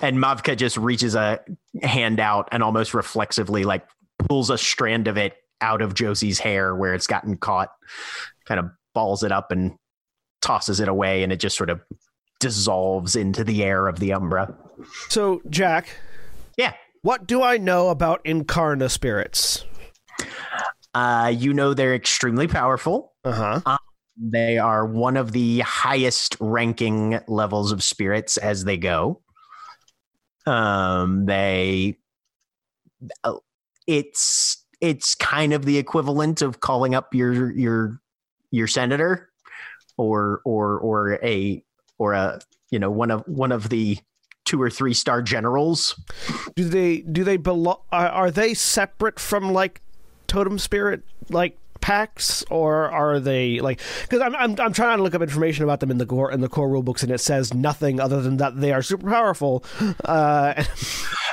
And 0.03 0.18
Mavka 0.18 0.57
just 0.57 0.76
reaches 0.76 1.14
a 1.14 1.40
hand 1.82 2.20
out 2.20 2.49
and 2.53 2.62
almost 2.62 2.92
reflexively 2.94 3.64
like 3.64 3.86
pulls 4.28 4.51
a 4.51 4.59
strand 4.59 5.09
of 5.09 5.16
it 5.16 5.34
out 5.61 5.80
of 5.80 5.94
Josie's 5.94 6.38
hair 6.38 6.74
where 6.74 6.92
it's 6.94 7.07
gotten 7.07 7.36
caught, 7.38 7.70
kind 8.44 8.61
of 8.61 8.66
balls 8.94 9.22
it 9.22 9.32
up 9.32 9.51
and 9.51 9.76
tosses 10.42 10.80
it 10.80 10.88
away, 10.88 11.22
and 11.22 11.32
it 11.32 11.40
just 11.40 11.57
sort 11.57 11.70
of 11.70 11.80
dissolves 12.40 13.16
into 13.16 13.42
the 13.42 13.64
air 13.64 13.86
of 13.88 13.99
the 13.99 14.12
Umbra. 14.12 14.55
So, 15.09 15.40
Jack, 15.49 15.88
Yeah. 16.59 16.74
what 17.03 17.26
do 17.26 17.42
I 17.42 17.57
know 17.57 17.88
about 17.88 18.22
Incarna 18.24 18.90
spirits? 18.90 19.64
Uh, 20.94 21.32
you 21.34 21.53
know 21.55 21.74
they're 21.74 21.94
extremely 21.94 22.47
powerful. 22.49 23.12
Uh 23.24 23.61
huh. 23.62 23.78
They 24.18 24.57
are 24.59 24.86
one 24.86 25.16
of 25.16 25.32
the 25.32 25.61
highest 25.61 26.36
ranking 26.40 27.18
levels 27.28 27.70
of 27.72 27.82
spirits 27.82 28.36
as 28.38 28.64
they 28.64 28.76
go. 28.78 29.20
Um, 30.47 31.26
they, 31.26 31.99
uh, 33.24 33.34
it's 33.86 34.64
it's 34.80 35.14
kind 35.14 35.53
of 35.53 35.64
the 35.64 35.78
equivalent 35.78 36.42
of 36.42 36.61
calling 36.61 36.94
up 36.94 37.14
your 37.14 37.53
your 37.53 38.01
your 38.51 38.66
senator, 38.66 39.30
or 39.97 40.40
or 40.44 40.78
or 40.78 41.14
a 41.24 41.62
or 41.99 42.12
a 42.12 42.40
you 42.70 42.78
know 42.78 42.90
one 42.90 43.11
of 43.11 43.22
one 43.26 43.53
of 43.53 43.68
the 43.68 43.99
two 44.44 44.61
or 44.62 44.70
three 44.70 44.94
star 44.94 45.22
generals. 45.22 46.01
Do 46.55 46.64
they 46.64 46.99
do 47.01 47.24
they 47.24 47.36
belong? 47.36 47.80
Are, 47.92 48.09
are 48.09 48.30
they 48.30 48.55
separate 48.55 49.18
from 49.18 49.53
like 49.53 49.82
totem 50.26 50.59
spirit 50.59 51.03
like 51.30 51.59
packs, 51.87 52.43
or 52.51 52.91
are 52.91 53.20
they 53.20 53.61
like? 53.61 53.80
Because 54.03 54.20
I'm, 54.20 54.34
I'm 54.34 54.59
I'm 54.59 54.72
trying 54.72 54.97
to 54.99 55.05
look 55.05 55.14
up 55.14 55.22
information 55.22 55.62
about 55.62 55.78
them 55.78 55.91
in 55.93 55.99
the 55.99 56.07
core 56.07 56.32
in 56.32 56.41
the 56.41 56.49
core 56.49 56.68
rule 56.68 56.82
books, 56.82 57.05
and 57.05 57.12
it 57.12 57.18
says 57.20 57.55
nothing 57.55 58.01
other 58.01 58.20
than 58.20 58.39
that 58.39 58.61
they 58.61 58.72
are 58.72 58.82
super 58.82 59.09
powerful. 59.09 59.64
Uh, 60.05 60.64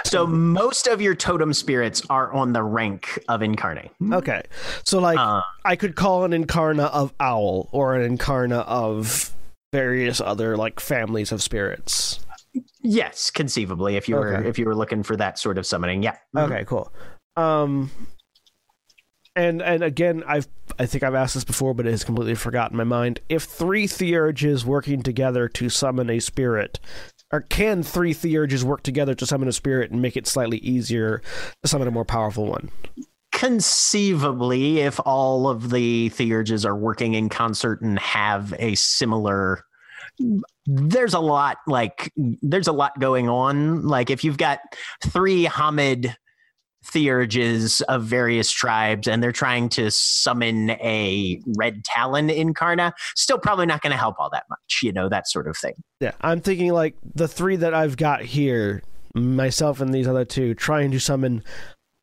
So 0.05 0.27
most 0.27 0.85
of 0.87 1.01
your 1.01 1.15
totem 1.15 1.53
spirits 1.53 2.03
are 2.09 2.31
on 2.33 2.51
the 2.53 2.61
rank 2.61 3.17
of 3.29 3.41
incarnate. 3.41 3.89
okay, 4.11 4.43
so 4.83 4.99
like 4.99 5.17
Uh, 5.17 5.41
I 5.65 5.75
could 5.75 5.95
call 5.95 6.23
an 6.25 6.31
incarna 6.33 6.91
of 6.91 7.13
owl 7.19 7.69
or 7.71 7.95
an 7.95 8.17
incarna 8.17 8.63
of 8.67 9.31
various 9.71 10.21
other 10.21 10.55
like 10.57 10.79
families 10.79 11.31
of 11.31 11.41
spirits. 11.41 12.19
Yes, 12.83 13.31
conceivably, 13.31 13.95
if 13.95 14.07
you 14.07 14.15
were 14.17 14.35
Okay. 14.35 14.47
if 14.49 14.59
you 14.59 14.65
were 14.65 14.75
looking 14.75 15.01
for 15.03 15.15
that 15.15 15.39
sort 15.39 15.57
of 15.57 15.65
summoning, 15.65 16.03
yeah. 16.03 16.17
Okay, 16.37 16.63
cool. 16.67 16.91
Um, 17.37 17.89
and 19.35 19.61
and 19.61 19.83
again, 19.83 20.23
I've 20.27 20.47
I 20.79 20.85
think 20.85 21.03
I've 21.03 21.15
asked 21.15 21.33
this 21.33 21.43
before, 21.43 21.73
but 21.73 21.87
it 21.87 21.91
has 21.91 22.03
completely 22.03 22.35
forgotten 22.35 22.77
my 22.77 22.83
mind. 22.83 23.19
If 23.29 23.43
three 23.43 23.87
theurges 23.87 24.65
working 24.65 25.01
together 25.01 25.47
to 25.49 25.69
summon 25.69 26.09
a 26.09 26.19
spirit, 26.19 26.79
or 27.31 27.41
can 27.41 27.83
three 27.83 28.13
theurges 28.13 28.63
work 28.63 28.83
together 28.83 29.15
to 29.15 29.25
summon 29.25 29.47
a 29.47 29.53
spirit 29.53 29.91
and 29.91 30.01
make 30.01 30.15
it 30.15 30.27
slightly 30.27 30.57
easier 30.59 31.21
to 31.61 31.67
summon 31.67 31.87
a 31.87 31.91
more 31.91 32.05
powerful 32.05 32.45
one? 32.45 32.69
Conceivably, 33.31 34.79
if 34.79 34.99
all 35.05 35.47
of 35.47 35.71
the 35.71 36.09
theurges 36.09 36.65
are 36.65 36.75
working 36.75 37.15
in 37.15 37.29
concert 37.29 37.81
and 37.81 37.97
have 37.99 38.53
a 38.59 38.75
similar 38.75 39.63
there's 40.65 41.13
a 41.13 41.19
lot 41.19 41.57
like 41.67 42.11
there's 42.15 42.67
a 42.67 42.71
lot 42.71 42.99
going 42.99 43.29
on. 43.29 43.83
Like 43.83 44.09
if 44.09 44.23
you've 44.23 44.37
got 44.37 44.59
three 45.05 45.45
Homid 45.45 46.15
theurges 46.83 47.81
of 47.81 48.03
various 48.03 48.51
tribes 48.51 49.07
and 49.07 49.23
they're 49.23 49.31
trying 49.31 49.69
to 49.69 49.89
summon 49.91 50.71
a 50.71 51.41
red 51.57 51.83
talon 51.83 52.27
incarna, 52.29 52.91
still 53.15 53.37
probably 53.37 53.65
not 53.65 53.81
going 53.81 53.91
to 53.91 53.97
help 53.97 54.15
all 54.19 54.29
that 54.31 54.45
much, 54.49 54.79
you 54.83 54.91
know, 54.91 55.09
that 55.09 55.27
sort 55.27 55.47
of 55.47 55.57
thing. 55.57 55.73
Yeah, 55.99 56.11
I'm 56.21 56.41
thinking 56.41 56.71
like 56.71 56.95
the 57.15 57.27
three 57.27 57.55
that 57.57 57.73
I've 57.73 57.97
got 57.97 58.21
here, 58.21 58.83
myself 59.13 59.81
and 59.81 59.93
these 59.93 60.07
other 60.07 60.25
two, 60.25 60.53
trying 60.53 60.91
to 60.91 60.99
summon 60.99 61.43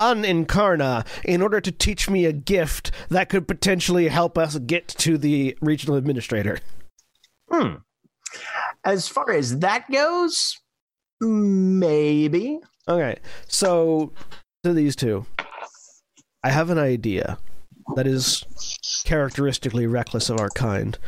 an 0.00 0.22
incarna 0.22 1.06
in 1.24 1.42
order 1.42 1.60
to 1.60 1.70
teach 1.70 2.08
me 2.08 2.24
a 2.24 2.32
gift 2.32 2.90
that 3.10 3.28
could 3.28 3.46
potentially 3.46 4.08
help 4.08 4.38
us 4.38 4.58
get 4.58 4.88
to 4.88 5.18
the 5.18 5.56
regional 5.60 5.96
administrator. 5.96 6.58
Hmm. 7.50 7.74
As 8.84 9.08
far 9.08 9.30
as 9.30 9.58
that 9.58 9.90
goes, 9.90 10.58
maybe. 11.20 12.60
Okay, 12.88 13.16
so 13.46 14.12
to 14.62 14.72
these 14.72 14.96
two, 14.96 15.26
I 16.44 16.50
have 16.50 16.70
an 16.70 16.78
idea 16.78 17.38
that 17.96 18.06
is 18.06 18.44
characteristically 19.04 19.86
reckless 19.86 20.28
of 20.28 20.38
our 20.38 20.50
kind. 20.50 20.98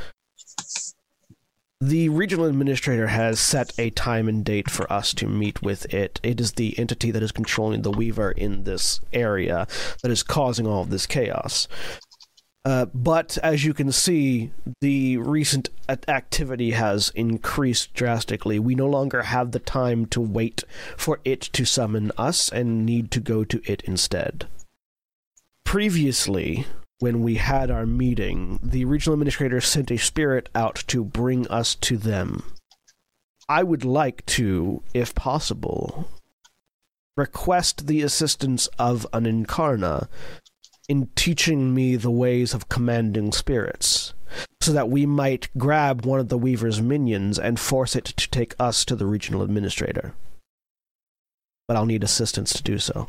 The 1.81 2.09
regional 2.11 2.47
administrator 2.47 3.09
has 3.09 3.41
set 3.41 3.73
a 3.79 3.91
time 3.91 4.29
and 4.29 4.45
date 4.45 4.71
for 4.71 4.91
us 4.93 5.13
to 5.15 5.27
meet 5.27 5.63
with 5.63 5.93
it. 5.93 6.21
It 6.23 6.41
is 6.41 6.53
the 6.53 6.79
entity 6.79 7.11
that 7.11 7.23
is 7.23 7.33
controlling 7.33 7.83
the 7.83 7.91
Weaver 7.91 8.31
in 8.31 8.65
this 8.65 9.01
area 9.13 9.67
that 10.03 10.11
is 10.11 10.23
causing 10.23 10.67
all 10.67 10.83
of 10.83 10.91
this 10.91 11.07
chaos. 11.07 11.67
Uh, 12.65 12.87
but 12.95 13.39
as 13.43 13.65
you 13.65 13.75
can 13.75 13.91
see, 13.91 14.53
the 14.81 15.17
recent 15.17 15.69
activity 15.89 16.71
has 16.73 17.11
increased 17.15 17.93
drastically. 17.93 18.59
We 18.59 18.77
no 18.77 18.87
longer 18.87 19.23
have 19.23 19.51
the 19.51 19.59
time 19.59 20.07
to 20.07 20.21
wait 20.21 20.63
for 20.97 21.19
it 21.25 21.41
to 21.41 21.65
summon 21.65 22.13
us 22.17 22.49
and 22.49 22.87
need 22.87 23.11
to 23.13 23.21
go 23.21 23.43
to 23.45 23.61
it 23.65 23.83
instead. 23.83 24.47
Previously, 25.65 26.67
when 27.01 27.23
we 27.23 27.35
had 27.35 27.69
our 27.69 27.87
meeting, 27.87 28.61
the 28.63 28.85
regional 28.85 29.15
administrator 29.15 29.61
sent 29.61 29.91
a 29.91 29.97
spirit 29.97 30.49
out 30.55 30.85
to 30.87 31.03
bring 31.03 31.49
us 31.49 31.75
to 31.75 31.97
them. 31.97 32.45
I 33.49 33.65
would 33.65 33.85
like 33.85 34.25
to, 34.27 34.85
if 34.95 35.13
possible, 35.17 36.09
request 37.17 37.89
the 37.89 38.03
assistance 38.03 38.69
of 38.79 39.07
an 39.13 39.25
incarna 39.25 40.07
in 40.93 41.09
teaching 41.17 41.73
me 41.75 41.97
the 41.97 42.11
ways 42.11 42.53
of 42.53 42.69
commanding 42.69 43.33
spirits. 43.33 44.13
so 44.61 44.73
that 44.73 44.91
we 44.91 45.07
might 45.07 45.49
grab 45.57 46.05
one 46.05 46.21
of 46.21 46.29
the 46.29 46.37
Weaver's 46.37 46.83
minions 46.83 47.39
and 47.39 47.59
force 47.59 47.97
it 47.97 48.05
to 48.05 48.31
take 48.31 48.55
us 48.59 48.85
to 48.85 48.95
the 48.95 49.07
regional 49.07 49.41
administrator. 49.43 50.15
But 51.67 51.79
I'll 51.79 51.87
need 51.87 52.05
assistance 52.05 52.53
to 52.53 52.63
do 52.63 52.79
so. 52.79 53.09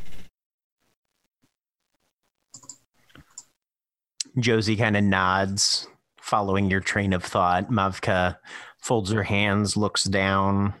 Josie 4.38 4.76
kind 4.76 4.96
of 4.96 5.04
nods, 5.04 5.86
following 6.20 6.70
your 6.70 6.80
train 6.80 7.12
of 7.12 7.22
thought. 7.22 7.70
Mavka 7.70 8.38
folds 8.78 9.12
her 9.12 9.24
hands, 9.24 9.76
looks 9.76 10.04
down, 10.04 10.72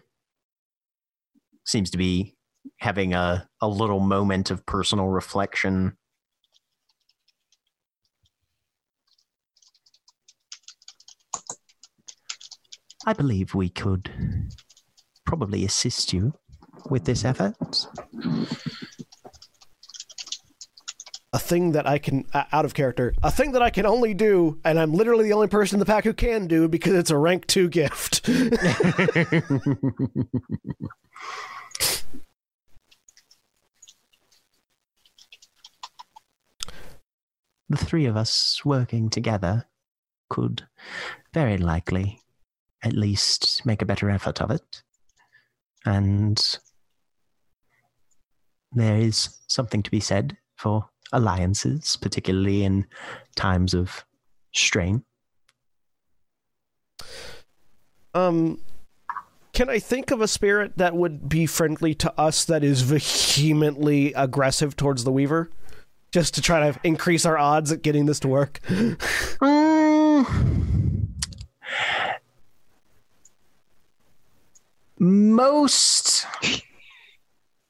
seems 1.66 1.90
to 1.90 1.98
be 1.98 2.34
having 2.78 3.12
a, 3.12 3.46
a 3.60 3.68
little 3.68 4.00
moment 4.00 4.50
of 4.50 4.64
personal 4.64 5.08
reflection. 5.08 5.98
I 13.06 13.12
believe 13.12 13.54
we 13.54 13.68
could 13.68 14.10
probably 15.26 15.64
assist 15.64 16.12
you 16.12 16.32
with 16.88 17.04
this 17.04 17.24
effort. 17.24 17.54
A 21.34 21.38
thing 21.38 21.72
that 21.72 21.86
I 21.86 21.98
can, 21.98 22.24
uh, 22.32 22.44
out 22.52 22.64
of 22.64 22.72
character, 22.72 23.12
a 23.22 23.30
thing 23.30 23.52
that 23.52 23.62
I 23.62 23.68
can 23.68 23.84
only 23.84 24.14
do, 24.14 24.58
and 24.64 24.78
I'm 24.78 24.92
literally 24.92 25.24
the 25.24 25.34
only 25.34 25.48
person 25.48 25.76
in 25.76 25.80
the 25.80 25.86
pack 25.86 26.04
who 26.04 26.14
can 26.14 26.46
do 26.46 26.66
because 26.68 26.94
it's 26.94 27.10
a 27.10 27.18
rank 27.18 27.46
2 27.46 27.68
gift. 27.68 28.22
the 28.26 28.56
three 37.76 38.06
of 38.06 38.16
us 38.16 38.64
working 38.64 39.10
together 39.10 39.66
could 40.30 40.66
very 41.34 41.58
likely 41.58 42.20
at 42.84 42.92
least 42.92 43.64
make 43.64 43.82
a 43.82 43.86
better 43.86 44.10
effort 44.10 44.40
of 44.40 44.50
it. 44.50 44.82
And 45.86 46.40
there 48.72 48.96
is 48.96 49.38
something 49.48 49.82
to 49.82 49.90
be 49.90 50.00
said 50.00 50.36
for 50.56 50.88
alliances, 51.12 51.96
particularly 51.96 52.64
in 52.64 52.86
times 53.36 53.74
of 53.74 54.04
strain. 54.54 55.04
Um, 58.14 58.60
can 59.52 59.68
I 59.68 59.78
think 59.78 60.10
of 60.10 60.20
a 60.20 60.28
spirit 60.28 60.76
that 60.76 60.94
would 60.94 61.28
be 61.28 61.46
friendly 61.46 61.94
to 61.94 62.12
us 62.18 62.44
that 62.44 62.62
is 62.64 62.82
vehemently 62.82 64.12
aggressive 64.14 64.76
towards 64.76 65.04
the 65.04 65.12
Weaver? 65.12 65.50
Just 66.12 66.34
to 66.34 66.42
try 66.42 66.70
to 66.70 66.78
increase 66.84 67.26
our 67.26 67.36
odds 67.36 67.72
at 67.72 67.82
getting 67.82 68.06
this 68.06 68.20
to 68.20 68.28
work. 68.28 68.60
Mm. 68.68 70.63
Most 74.98 76.26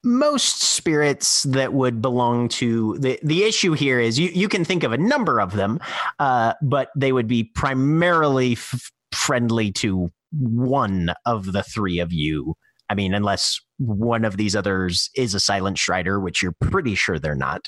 most 0.03 0.61
spirits 0.61 1.43
that 1.43 1.73
would 1.73 1.99
belong 1.99 2.47
to 2.47 2.95
the 2.99 3.19
the 3.23 3.43
issue 3.43 3.73
here 3.73 3.99
is 3.99 4.19
you 4.19 4.29
you 4.29 4.47
can 4.47 4.63
think 4.63 4.83
of 4.83 4.91
a 4.91 4.97
number 4.97 5.41
of 5.41 5.53
them 5.53 5.79
uh, 6.19 6.53
but 6.61 6.89
they 6.95 7.11
would 7.11 7.27
be 7.27 7.43
primarily 7.43 8.53
f- 8.53 8.91
friendly 9.11 9.71
to 9.71 10.09
one 10.31 11.11
of 11.25 11.51
the 11.53 11.63
three 11.63 11.99
of 11.99 12.13
you. 12.13 12.55
I 12.87 12.93
mean 12.93 13.15
unless 13.15 13.59
one 13.77 14.25
of 14.25 14.37
these 14.37 14.55
others 14.55 15.09
is 15.15 15.33
a 15.33 15.39
silent 15.39 15.79
strider 15.79 16.19
which 16.19 16.43
you're 16.43 16.55
pretty 16.61 16.93
sure 16.93 17.17
they're 17.17 17.33
not. 17.35 17.67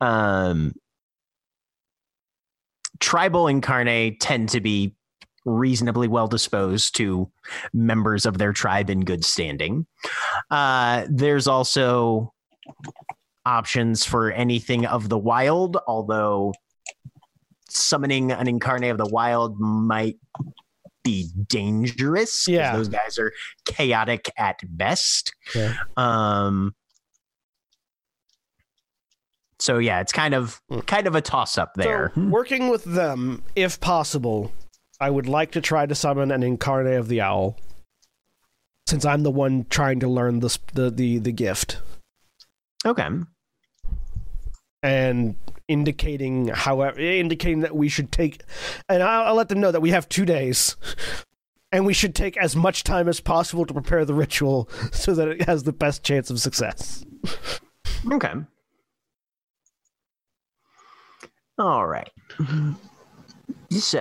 Um 0.00 0.74
tribal 3.00 3.48
incarnate 3.48 4.20
tend 4.20 4.48
to 4.50 4.60
be 4.60 4.94
reasonably 5.48 6.08
well 6.08 6.28
disposed 6.28 6.96
to 6.96 7.30
members 7.72 8.26
of 8.26 8.38
their 8.38 8.52
tribe 8.52 8.90
in 8.90 9.00
good 9.00 9.24
standing. 9.24 9.86
Uh, 10.50 11.06
there's 11.08 11.46
also 11.46 12.32
options 13.44 14.04
for 14.04 14.30
anything 14.30 14.86
of 14.86 15.08
the 15.08 15.18
wild, 15.18 15.76
although 15.86 16.52
summoning 17.68 18.32
an 18.32 18.48
incarnate 18.48 18.90
of 18.90 18.98
the 18.98 19.08
wild 19.08 19.58
might 19.58 20.16
be 21.04 21.30
dangerous. 21.46 22.46
Yeah. 22.46 22.76
Those 22.76 22.88
guys 22.88 23.18
are 23.18 23.32
chaotic 23.64 24.30
at 24.36 24.60
best. 24.64 25.34
Yeah. 25.54 25.74
Um, 25.96 26.74
so 29.58 29.78
yeah, 29.78 30.00
it's 30.00 30.12
kind 30.12 30.34
of 30.34 30.60
kind 30.86 31.06
of 31.06 31.14
a 31.14 31.20
toss 31.20 31.58
up 31.58 31.74
there. 31.74 32.12
So, 32.14 32.20
working 32.22 32.68
with 32.68 32.84
them, 32.84 33.42
if 33.56 33.80
possible, 33.80 34.52
I 35.00 35.10
would 35.10 35.26
like 35.28 35.52
to 35.52 35.60
try 35.60 35.86
to 35.86 35.94
summon 35.94 36.30
an 36.30 36.42
incarnate 36.42 36.98
of 36.98 37.08
the 37.08 37.20
owl. 37.20 37.56
Since 38.86 39.04
I'm 39.04 39.22
the 39.22 39.30
one 39.30 39.66
trying 39.68 40.00
to 40.00 40.08
learn 40.08 40.40
the 40.40 40.58
the 40.72 40.90
the, 40.90 41.18
the 41.18 41.32
gift 41.32 41.80
Okay. 42.86 43.06
and 44.82 45.34
indicating 45.66 46.48
however 46.48 46.98
indicating 46.98 47.60
that 47.60 47.76
we 47.76 47.90
should 47.90 48.10
take 48.10 48.42
and 48.88 49.02
I'll, 49.02 49.26
I'll 49.26 49.34
let 49.34 49.50
them 49.50 49.60
know 49.60 49.70
that 49.70 49.82
we 49.82 49.90
have 49.90 50.08
two 50.08 50.24
days 50.24 50.76
and 51.70 51.84
we 51.84 51.92
should 51.92 52.14
take 52.14 52.38
as 52.38 52.56
much 52.56 52.82
time 52.84 53.08
as 53.08 53.20
possible 53.20 53.66
to 53.66 53.74
prepare 53.74 54.06
the 54.06 54.14
ritual 54.14 54.70
so 54.92 55.14
that 55.14 55.28
it 55.28 55.42
has 55.42 55.64
the 55.64 55.72
best 55.72 56.02
chance 56.02 56.30
of 56.30 56.40
success. 56.40 57.04
Okay. 58.10 58.32
All 61.58 61.86
right. 61.86 62.10
So, 63.70 64.00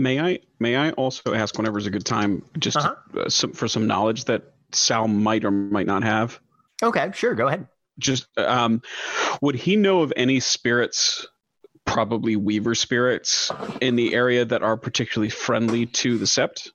May 0.00 0.18
I 0.18 0.38
may 0.58 0.76
I 0.76 0.90
also 0.92 1.34
ask 1.34 1.56
whenever 1.58 1.78
is 1.78 1.86
a 1.86 1.90
good 1.90 2.06
time 2.06 2.42
just 2.58 2.78
Uh-huh. 2.78 2.94
uh, 3.20 3.28
some, 3.28 3.52
for 3.52 3.68
some 3.68 3.86
knowledge 3.86 4.24
that 4.24 4.54
Sal 4.72 5.06
might 5.08 5.44
or 5.44 5.50
might 5.50 5.86
not 5.86 6.02
have? 6.04 6.40
okay, 6.82 7.10
sure, 7.14 7.34
go 7.34 7.46
ahead. 7.48 7.66
Just 7.98 8.26
um, 8.38 8.80
would 9.42 9.54
he 9.56 9.76
know 9.76 10.00
of 10.00 10.12
any 10.16 10.40
spirits, 10.40 11.26
probably 11.84 12.34
Weaver 12.36 12.74
spirits, 12.74 13.52
in 13.82 13.96
the 13.96 14.14
area 14.14 14.46
that 14.46 14.62
are 14.62 14.78
particularly 14.78 15.28
friendly 15.28 15.84
to 15.86 16.16
the 16.16 16.24
Sept, 16.24 16.70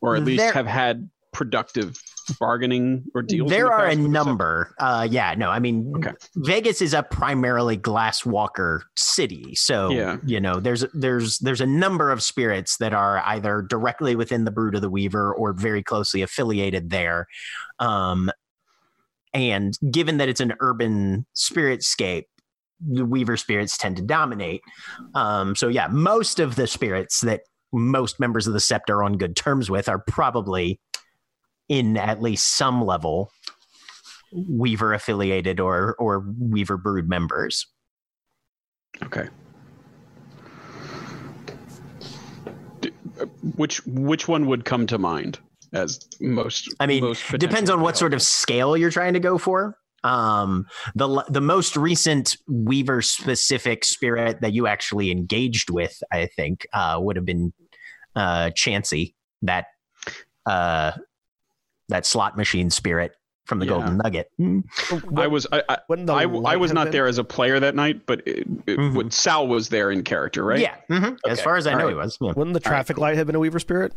or 0.00 0.16
at 0.16 0.24
least 0.24 0.42
There- 0.42 0.52
have 0.54 0.66
had 0.66 1.10
productive 1.32 2.00
bargaining 2.38 3.04
or 3.14 3.22
deals? 3.22 3.50
There 3.50 3.64
the 3.64 3.70
are 3.70 3.86
a 3.86 3.88
past 3.88 3.98
with 3.98 4.12
the 4.12 4.18
Sept? 4.18 4.26
number. 4.26 4.74
Uh, 4.78 5.08
yeah, 5.10 5.34
no, 5.36 5.50
I 5.50 5.58
mean, 5.58 5.92
Okay. 5.96 6.12
Vegas 6.36 6.80
is 6.82 6.94
a 6.94 7.02
primarily 7.02 7.76
glass 7.76 8.24
walker 8.24 8.82
city, 8.96 9.54
so 9.54 9.90
Yeah. 9.90 10.16
you 10.24 10.40
know, 10.40 10.60
there's 10.60 10.84
there's 10.94 11.38
there's 11.38 11.60
a 11.60 11.66
number 11.66 12.10
of 12.10 12.22
spirits 12.22 12.76
that 12.78 12.92
are 12.92 13.20
either 13.26 13.62
directly 13.62 14.16
within 14.16 14.44
the 14.44 14.50
brood 14.50 14.74
of 14.74 14.80
the 14.82 14.90
Weaver 14.90 15.34
or 15.34 15.52
very 15.52 15.82
closely 15.82 16.22
affiliated 16.22 16.90
there. 16.90 17.26
Um, 17.78 18.30
and 19.32 19.74
given 19.90 20.16
that 20.18 20.28
it's 20.28 20.40
an 20.40 20.54
urban 20.60 21.24
spiritscape, 21.36 22.24
the 22.80 23.04
Weaver 23.04 23.36
spirits 23.36 23.76
tend 23.78 23.96
to 23.96 24.02
dominate. 24.02 24.62
Um, 25.14 25.54
so 25.54 25.68
yeah, 25.68 25.86
most 25.88 26.40
of 26.40 26.56
the 26.56 26.66
spirits 26.66 27.20
that 27.20 27.42
most 27.72 28.18
members 28.18 28.48
of 28.48 28.52
the 28.52 28.58
Sept 28.58 28.88
are 28.90 29.04
on 29.04 29.16
good 29.16 29.36
terms 29.36 29.70
with 29.70 29.88
are 29.88 30.00
probably 30.00 30.80
in 31.70 31.96
at 31.96 32.20
least 32.20 32.56
some 32.56 32.84
level 32.84 33.30
Weaver 34.32 34.92
affiliated 34.92 35.58
or 35.58 35.96
or 35.98 36.24
Weaver 36.38 36.76
brood 36.76 37.08
members. 37.08 37.66
Okay. 39.02 39.28
Uh, 43.20 43.26
Which 43.56 43.84
which 43.86 44.28
one 44.28 44.46
would 44.46 44.64
come 44.64 44.86
to 44.88 44.98
mind 44.98 45.38
as 45.72 46.06
most? 46.20 46.72
I 46.80 46.86
mean, 46.86 47.02
most 47.02 47.38
depends 47.38 47.70
on 47.70 47.80
what 47.80 47.96
sort 47.96 48.14
of 48.14 48.20
scale 48.20 48.76
you're 48.76 48.90
trying 48.90 49.14
to 49.14 49.20
go 49.20 49.38
for. 49.38 49.76
Um, 50.04 50.66
the 50.94 51.24
the 51.28 51.40
most 51.40 51.76
recent 51.76 52.36
Weaver 52.48 53.02
specific 53.02 53.84
spirit 53.84 54.40
that 54.40 54.52
you 54.52 54.66
actually 54.66 55.10
engaged 55.10 55.70
with, 55.70 56.02
I 56.12 56.26
think, 56.36 56.66
uh, 56.72 56.98
would 57.00 57.16
have 57.16 57.26
been 57.26 57.52
uh, 58.16 58.50
Chansey, 58.54 59.14
that 59.42 59.66
uh, 60.46 60.92
that 61.90 62.06
slot 62.06 62.36
machine 62.36 62.70
spirit 62.70 63.12
from 63.46 63.58
the 63.58 63.66
Yeah. 63.66 63.72
Golden 63.72 63.96
Nugget. 63.98 64.30
I 65.16 65.26
was 65.26 65.46
I 65.52 65.62
I, 65.68 65.78
Wouldn't 65.88 66.08
I, 66.10 66.22
I 66.22 66.56
was 66.56 66.72
not 66.72 66.84
been? 66.86 66.92
there 66.92 67.06
as 67.06 67.18
a 67.18 67.24
player 67.24 67.58
that 67.60 67.74
night, 67.74 68.06
but 68.06 68.20
it, 68.26 68.46
it, 68.66 68.78
Mhm. 68.78 68.94
what- 68.94 69.12
Sal 69.12 69.46
was 69.48 69.68
there 69.68 69.90
in 69.90 70.02
character, 70.04 70.44
right? 70.44 70.60
Yeah, 70.60 70.76
mhm. 70.90 71.18
as 71.28 71.40
far 71.40 71.56
as 71.56 71.66
I 71.66 71.72
All 71.72 71.78
know, 71.78 71.84
right. 71.86 71.90
he 71.90 71.96
was. 71.96 72.18
Yeah. 72.20 72.32
Wouldn't 72.36 72.54
the 72.54 72.60
traffic 72.60 72.96
cool. 72.96 73.02
light 73.02 73.16
have 73.16 73.26
been 73.26 73.36
a 73.36 73.40
Weaver 73.40 73.58
spirit? 73.58 73.92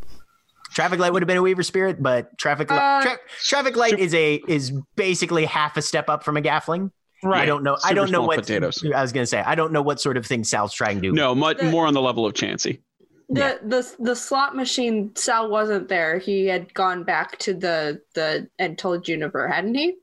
Traffic 0.74 1.00
light 1.00 1.14
would 1.14 1.22
have 1.22 1.28
been 1.28 1.38
a 1.38 1.42
Weaver 1.42 1.62
spirit, 1.62 2.02
but 2.02 2.36
traffic 2.40 2.72
li- 2.72 2.78
Uh, 2.80 3.04
tra- 3.04 3.20
traffic 3.44 3.76
light 3.76 3.92
Sup- 3.92 4.00
is 4.00 4.14
a 4.16 4.42
is 4.48 4.72
basically 4.96 5.46
half 5.46 5.78
a 5.78 5.82
step 5.84 6.10
up 6.10 6.24
from 6.24 6.36
a 6.36 6.42
gaffling. 6.42 6.90
Right. 7.24 7.44
I 7.44 7.46
don't 7.46 7.64
know. 7.64 7.78
I 7.86 7.94
don't 7.94 8.10
know 8.12 8.24
what 8.24 8.40
potatoes. 8.40 8.84
I 8.94 9.02
was 9.02 9.14
going 9.14 9.22
to 9.22 9.28
say. 9.28 9.40
I 9.40 9.56
don't 9.56 9.72
know 9.72 9.82
what 9.84 10.02
sort 10.02 10.18
of 10.18 10.26
thing 10.26 10.44
Sal's 10.44 10.74
trying 10.74 10.96
to 10.98 11.02
do. 11.02 11.12
No, 11.14 11.34
much 11.36 11.62
more 11.62 11.86
on 11.88 11.94
the 11.94 12.02
level 12.02 12.26
of 12.26 12.34
Chansey. 12.34 12.82
The, 13.30 13.40
Yeah. 13.42 13.58
the 13.64 13.96
the 14.00 14.16
slot 14.16 14.56
machine 14.56 15.16
Sal 15.16 15.50
wasn't 15.50 15.88
there. 15.88 16.18
He 16.20 16.46
had 16.48 16.74
gone 16.74 17.04
back 17.04 17.38
to 17.40 17.54
the 17.54 18.02
the 18.16 18.50
and 18.60 18.78
told 18.78 19.04
Juniper, 19.06 19.48
hadn't 19.48 19.76
he? 19.76 19.96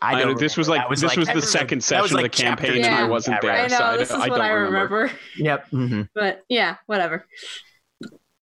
I 0.00 0.14
I 0.14 0.18
don't. 0.20 0.32
know, 0.32 0.38
this 0.38 0.56
was 0.56 0.68
like 0.68 0.80
That 0.82 0.90
this 0.90 1.02
was 1.02 1.28
I 1.28 1.34
the 1.34 1.40
remember 1.40 1.46
second 1.46 1.82
that 1.82 2.02
was 2.02 2.10
session 2.10 2.16
of 2.16 2.22
the 2.22 2.28
campaign, 2.28 2.82
chapter 2.82 2.86
and 2.88 2.94
I 2.94 3.04
wasn't 3.08 3.38
Yeah, 3.42 3.52
there, 3.52 3.64
I 3.64 3.66
know 3.68 3.76
so 3.78 3.84
I, 3.84 3.96
this 3.96 4.10
is 4.10 4.16
I 4.16 4.18
what 4.28 4.36
don't 4.36 4.40
I 4.40 4.48
remember. 4.50 4.96
remember. 4.96 5.12
Yep. 5.36 5.70
mhm. 5.70 6.08
But 6.14 6.44
yeah, 6.48 6.76
whatever. 6.86 7.26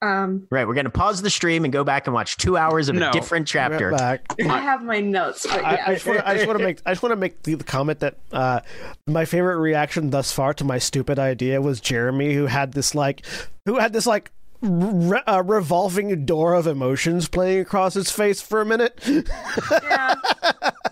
Um, 0.03 0.47
Right. 0.51 0.67
We're 0.67 0.75
gonna 0.75 0.91
pause 0.91 1.21
the 1.23 1.31
stream 1.31 1.65
and 1.65 1.73
go 1.73 1.85
back 1.85 2.07
and 2.07 2.15
watch 2.15 2.37
two 2.39 2.57
hours 2.57 2.89
of 2.89 2.95
No. 2.97 3.11
a 3.11 3.13
different 3.13 3.47
chapter. 3.47 3.91
Right 3.91 3.99
back. 3.99 4.35
I 4.49 4.59
have 4.61 4.83
my 4.83 5.01
notes, 5.01 5.47
but 5.47 5.65
I, 5.65 5.73
yeah. 5.75 5.85
I 5.89 5.95
just 5.95 6.07
want 6.07 6.19
to. 6.21 6.29
I 6.29 6.35
just 6.35 6.47
want 6.47 6.59
to 6.59 6.65
make. 6.65 6.81
I 6.87 6.91
just 6.93 7.03
want 7.03 7.13
to 7.13 7.17
make 7.17 7.43
the, 7.43 7.55
the 7.55 7.65
comment 7.65 8.01
that 8.01 8.17
uh, 8.33 8.61
my 9.07 9.25
favorite 9.25 9.59
reaction 9.59 10.11
thus 10.11 10.33
far 10.33 10.55
to 10.55 10.65
my 10.65 10.79
stupid 10.79 11.19
idea 11.19 11.61
was 11.61 11.81
Jeremy, 11.81 12.33
who 12.35 12.47
had 12.47 12.73
this 12.73 12.95
like, 12.95 13.25
who 13.67 13.79
had 13.79 13.93
this 13.93 14.07
like. 14.07 14.31
Re- 14.63 15.23
uh, 15.27 15.43
revolving 15.43 16.27
door 16.27 16.53
of 16.53 16.67
emotions 16.67 17.29
playing 17.29 17.61
across 17.61 17.95
his 17.95 18.11
face 18.11 18.43
for 18.43 18.61
a 18.61 18.67
minute. 18.67 19.01
yeah. 19.07 20.15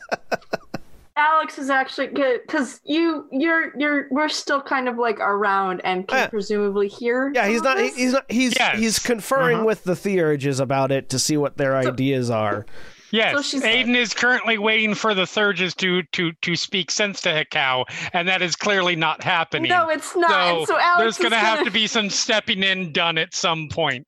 Alex 1.18 1.58
is 1.58 1.68
actually 1.68 2.06
good 2.06 2.40
because 2.46 2.80
you, 2.84 3.26
you're, 3.32 3.76
you're, 3.78 4.06
we're 4.10 4.28
still 4.28 4.62
kind 4.62 4.88
of 4.88 4.96
like 4.96 5.18
around 5.18 5.80
and 5.84 6.06
can 6.06 6.18
Yeah. 6.18 6.26
presumably 6.28 6.88
hear. 6.88 7.32
Yeah, 7.34 7.48
he's 7.48 7.60
not. 7.62 7.76
of 7.76 7.82
he- 7.82 7.88
this. 7.90 7.96
He's 7.98 8.12
not. 8.12 8.24
He's 8.30 8.54
Yes. 8.58 8.78
he's 8.78 8.98
conferring 9.00 9.56
Uh-huh. 9.58 9.66
with 9.66 9.84
the 9.84 9.94
Theurges 9.94 10.60
about 10.60 10.92
it 10.92 11.08
to 11.10 11.18
see 11.18 11.36
what 11.36 11.56
their 11.56 11.76
ideas 11.76 12.30
are. 12.30 12.64
Yes, 13.10 13.34
So 13.34 13.42
she's- 13.42 13.64
Aiden 13.64 13.96
is 13.96 14.14
currently 14.14 14.58
waiting 14.58 14.94
for 14.94 15.14
the 15.14 15.22
Theurges 15.26 15.74
to 15.78 16.02
to 16.12 16.30
to 16.42 16.54
speak 16.54 16.90
sense 16.90 17.20
to 17.22 17.30
Hekau, 17.30 17.84
and 18.12 18.28
that 18.28 18.40
is 18.42 18.54
clearly 18.54 18.94
not 18.96 19.22
happening. 19.24 19.70
No, 19.70 19.88
it's 19.88 20.14
not. 20.14 20.30
so, 20.30 20.58
and 20.58 20.66
so 20.68 20.78
Alex 20.78 20.98
there's 20.98 21.14
is 21.14 21.18
going 21.18 21.32
to 21.32 21.38
have 21.38 21.58
gonna- 21.58 21.64
to 21.70 21.72
be 21.72 21.86
some 21.86 22.10
stepping 22.10 22.62
in 22.62 22.92
done 22.92 23.18
at 23.18 23.34
some 23.34 23.68
point. 23.70 24.06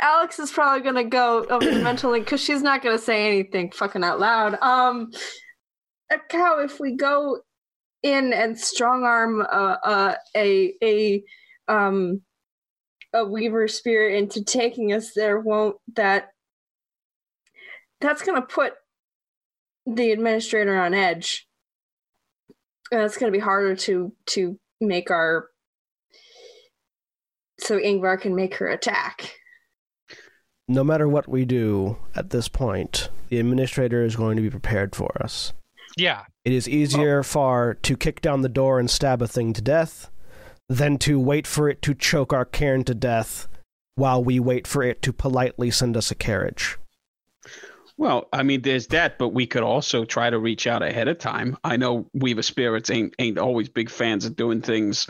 Alex 0.00 0.38
is 0.40 0.50
probably 0.50 0.80
gonna 0.82 1.04
go 1.04 1.44
over 1.50 1.66
the 1.70 1.78
mental 1.82 2.10
link 2.10 2.24
because 2.24 2.42
she's 2.42 2.62
not 2.62 2.82
gonna 2.82 2.98
say 2.98 3.26
anything 3.28 3.70
fucking 3.70 4.02
out 4.02 4.18
loud. 4.18 4.58
Um, 4.60 5.12
a 6.12 6.18
cow. 6.28 6.60
If 6.60 6.80
we 6.80 6.96
go 6.96 7.40
in 8.02 8.32
and 8.32 8.58
strong 8.58 9.04
arm 9.04 9.40
uh, 9.40 9.76
uh, 9.84 10.14
a 10.36 10.74
a 10.82 11.22
um 11.68 12.22
a 13.14 13.24
weaver 13.24 13.68
spirit 13.68 14.16
into 14.16 14.44
taking 14.44 14.92
us 14.92 15.12
there, 15.14 15.38
won't 15.38 15.76
that? 15.94 16.28
That's 18.00 18.22
gonna 18.22 18.42
put 18.42 18.74
the 19.86 20.12
administrator 20.12 20.80
on 20.80 20.94
edge. 20.94 21.46
And 22.90 23.02
it's 23.02 23.16
gonna 23.16 23.32
be 23.32 23.38
harder 23.38 23.76
to 23.76 24.12
to 24.26 24.58
make 24.80 25.10
our 25.10 25.48
so 27.60 27.78
Yngvar 27.78 28.20
can 28.20 28.34
make 28.34 28.56
her 28.56 28.66
attack. 28.66 29.36
No 30.68 30.82
matter 30.82 31.08
what 31.08 31.28
we 31.28 31.44
do 31.44 31.96
at 32.14 32.30
this 32.30 32.48
point, 32.48 33.08
the 33.28 33.38
administrator 33.38 34.04
is 34.04 34.16
going 34.16 34.36
to 34.36 34.42
be 34.42 34.50
prepared 34.50 34.94
for 34.94 35.10
us. 35.22 35.52
Yeah, 35.96 36.24
It 36.44 36.52
is 36.52 36.68
easier 36.68 37.22
far 37.22 37.74
to 37.74 37.96
kick 37.96 38.20
down 38.20 38.42
the 38.42 38.48
door 38.48 38.78
and 38.78 38.90
stab 38.90 39.22
a 39.22 39.28
thing 39.28 39.52
to 39.52 39.62
death 39.62 40.10
than 40.68 40.98
to 40.98 41.20
wait 41.20 41.46
for 41.46 41.68
it 41.68 41.82
to 41.82 41.94
choke 41.94 42.32
our 42.32 42.44
cairn 42.44 42.84
to 42.84 42.94
death 42.94 43.46
while 43.94 44.24
we 44.24 44.40
wait 44.40 44.66
for 44.66 44.82
it 44.82 45.02
to 45.02 45.12
politely 45.12 45.70
send 45.70 45.96
us 45.96 46.10
a 46.10 46.14
carriage. 46.14 46.78
Well, 47.98 48.28
I 48.32 48.42
mean, 48.42 48.62
there's 48.62 48.86
that, 48.88 49.18
but 49.18 49.28
we 49.28 49.46
could 49.46 49.62
also 49.62 50.04
try 50.04 50.30
to 50.30 50.38
reach 50.38 50.66
out 50.66 50.82
ahead 50.82 51.08
of 51.08 51.18
time. 51.18 51.56
I 51.62 51.76
know 51.76 52.08
Weaver 52.14 52.42
Spirits 52.42 52.90
ain't 52.90 53.14
ain't 53.18 53.38
always 53.38 53.68
big 53.68 53.90
fans 53.90 54.24
of 54.24 54.34
doing 54.34 54.62
things 54.62 55.06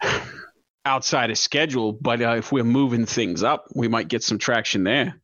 outside 0.84 1.30
of 1.30 1.38
schedule, 1.38 1.92
but 1.92 2.22
uh, 2.22 2.36
if 2.36 2.52
we're 2.52 2.64
moving 2.64 3.06
things 3.06 3.42
up, 3.42 3.66
we 3.74 3.88
might 3.88 4.08
get 4.08 4.22
some 4.22 4.38
traction 4.38 4.84
there. 4.84 5.20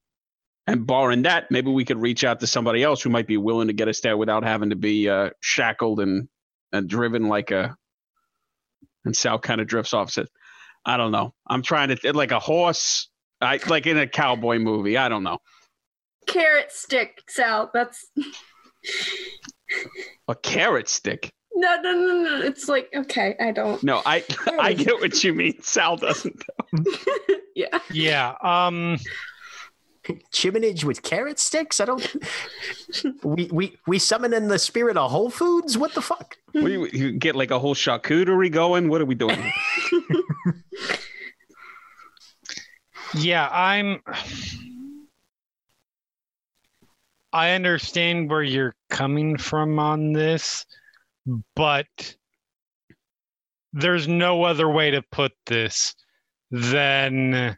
And 0.70 0.86
barring 0.86 1.22
that, 1.22 1.50
maybe 1.50 1.70
we 1.70 1.84
could 1.84 2.00
reach 2.00 2.22
out 2.22 2.38
to 2.40 2.46
somebody 2.46 2.84
else 2.84 3.02
who 3.02 3.10
might 3.10 3.26
be 3.26 3.36
willing 3.36 3.66
to 3.66 3.72
get 3.72 3.88
us 3.88 4.00
there 4.00 4.16
without 4.16 4.44
having 4.44 4.70
to 4.70 4.76
be 4.76 5.08
uh, 5.08 5.30
shackled 5.40 5.98
and 5.98 6.28
and 6.72 6.88
driven 6.88 7.28
like 7.28 7.50
a. 7.50 7.76
And 9.04 9.16
Sal 9.16 9.40
kind 9.40 9.60
of 9.60 9.66
drifts 9.66 9.94
off. 9.94 10.12
Says, 10.12 10.28
"I 10.86 10.96
don't 10.96 11.10
know. 11.10 11.34
I'm 11.48 11.62
trying 11.62 11.88
to 11.88 12.12
like 12.12 12.30
a 12.30 12.38
horse, 12.38 13.08
I 13.40 13.58
like 13.66 13.88
in 13.88 13.98
a 13.98 14.06
cowboy 14.06 14.58
movie. 14.58 14.96
I 14.96 15.08
don't 15.08 15.24
know." 15.24 15.38
carrot 16.26 16.70
stick, 16.70 17.22
Sal. 17.28 17.70
That's 17.74 18.06
A 20.28 20.34
carrot 20.36 20.88
stick. 20.88 21.32
no, 21.54 21.80
no, 21.82 21.92
no, 21.92 22.22
no. 22.22 22.40
It's 22.42 22.68
like 22.68 22.90
okay, 22.94 23.34
I 23.40 23.50
don't. 23.50 23.82
No, 23.82 24.02
I 24.06 24.24
I 24.60 24.72
get 24.72 25.00
what 25.00 25.22
you 25.24 25.34
mean. 25.34 25.60
Sal 25.62 25.96
doesn't. 25.96 26.44
Yeah, 27.56 27.78
yeah. 27.90 28.34
Um, 28.42 28.96
Chiminage 30.32 30.84
with 30.84 31.02
carrot 31.02 31.38
sticks? 31.38 31.78
I 31.78 31.84
don't. 31.84 32.16
we 33.22 33.48
we 33.52 33.76
we 33.86 33.98
summon 33.98 34.32
in 34.32 34.48
the 34.48 34.58
spirit 34.58 34.96
of 34.96 35.10
Whole 35.10 35.30
Foods. 35.30 35.76
What 35.76 35.94
the 35.94 36.00
fuck? 36.00 36.36
What 36.52 36.64
do 36.64 36.70
you, 36.70 36.86
you 36.86 37.12
get 37.12 37.36
like 37.36 37.50
a 37.50 37.58
whole 37.58 37.74
charcuterie 37.74 38.50
going? 38.50 38.88
What 38.88 39.02
are 39.02 39.06
we 39.06 39.14
doing? 39.14 39.38
yeah, 43.14 43.48
I'm. 43.52 44.00
I 47.32 47.52
understand 47.52 48.30
where 48.30 48.42
you're 48.42 48.74
coming 48.88 49.36
from 49.36 49.78
on 49.78 50.12
this, 50.12 50.64
but 51.54 52.16
there's 53.72 54.08
no 54.08 54.44
other 54.44 54.68
way 54.68 54.90
to 54.92 55.02
put 55.12 55.32
this 55.46 55.94
than 56.50 57.56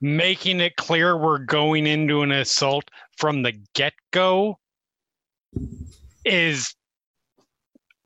making 0.00 0.60
it 0.60 0.76
clear 0.76 1.16
we're 1.16 1.38
going 1.38 1.86
into 1.86 2.22
an 2.22 2.32
assault 2.32 2.90
from 3.16 3.42
the 3.42 3.52
get 3.74 3.92
go 4.12 4.58
is 6.24 6.74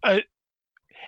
a, 0.05 0.23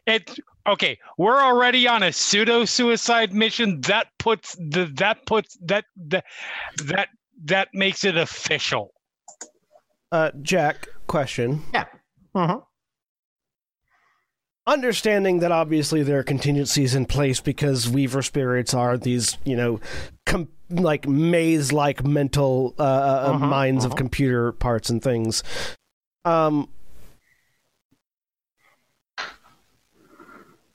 it 0.06 0.38
okay 0.66 0.98
we're 1.18 1.40
already 1.42 1.88
on 1.88 2.02
a 2.02 2.12
pseudo 2.12 2.64
suicide 2.64 3.32
mission 3.32 3.80
that 3.82 4.06
puts 4.18 4.54
the 4.56 4.90
that 4.94 5.24
puts 5.26 5.56
that 5.62 5.84
that 5.96 6.24
that 6.84 7.08
that 7.44 7.68
makes 7.72 8.04
it 8.04 8.16
official 8.16 8.92
Uh, 10.12 10.30
Jack, 10.42 10.86
question. 11.06 11.62
Yeah 11.74 11.84
uh-huh. 12.34 12.60
Understanding 14.66 15.38
that 15.40 15.52
obviously 15.52 16.02
there 16.02 16.18
are 16.18 16.24
contingencies 16.24 16.94
in 16.94 17.06
place 17.06 17.40
because 17.40 17.88
Weaver 17.88 18.20
spirits 18.22 18.74
are 18.74 18.98
these, 18.98 19.38
you 19.44 19.54
know, 19.56 19.78
com- 19.78 20.15
like 20.70 21.06
maze 21.08 21.72
like 21.72 22.04
mental 22.04 22.74
uh, 22.78 22.82
uh, 22.82 23.32
Uh-huh, 23.34 23.46
minds 23.46 23.84
of 23.84 23.92
uh-huh. 23.92 23.98
computer 23.98 24.52
parts 24.52 24.90
and 24.90 25.02
things. 25.02 25.42
Um, 26.24 26.68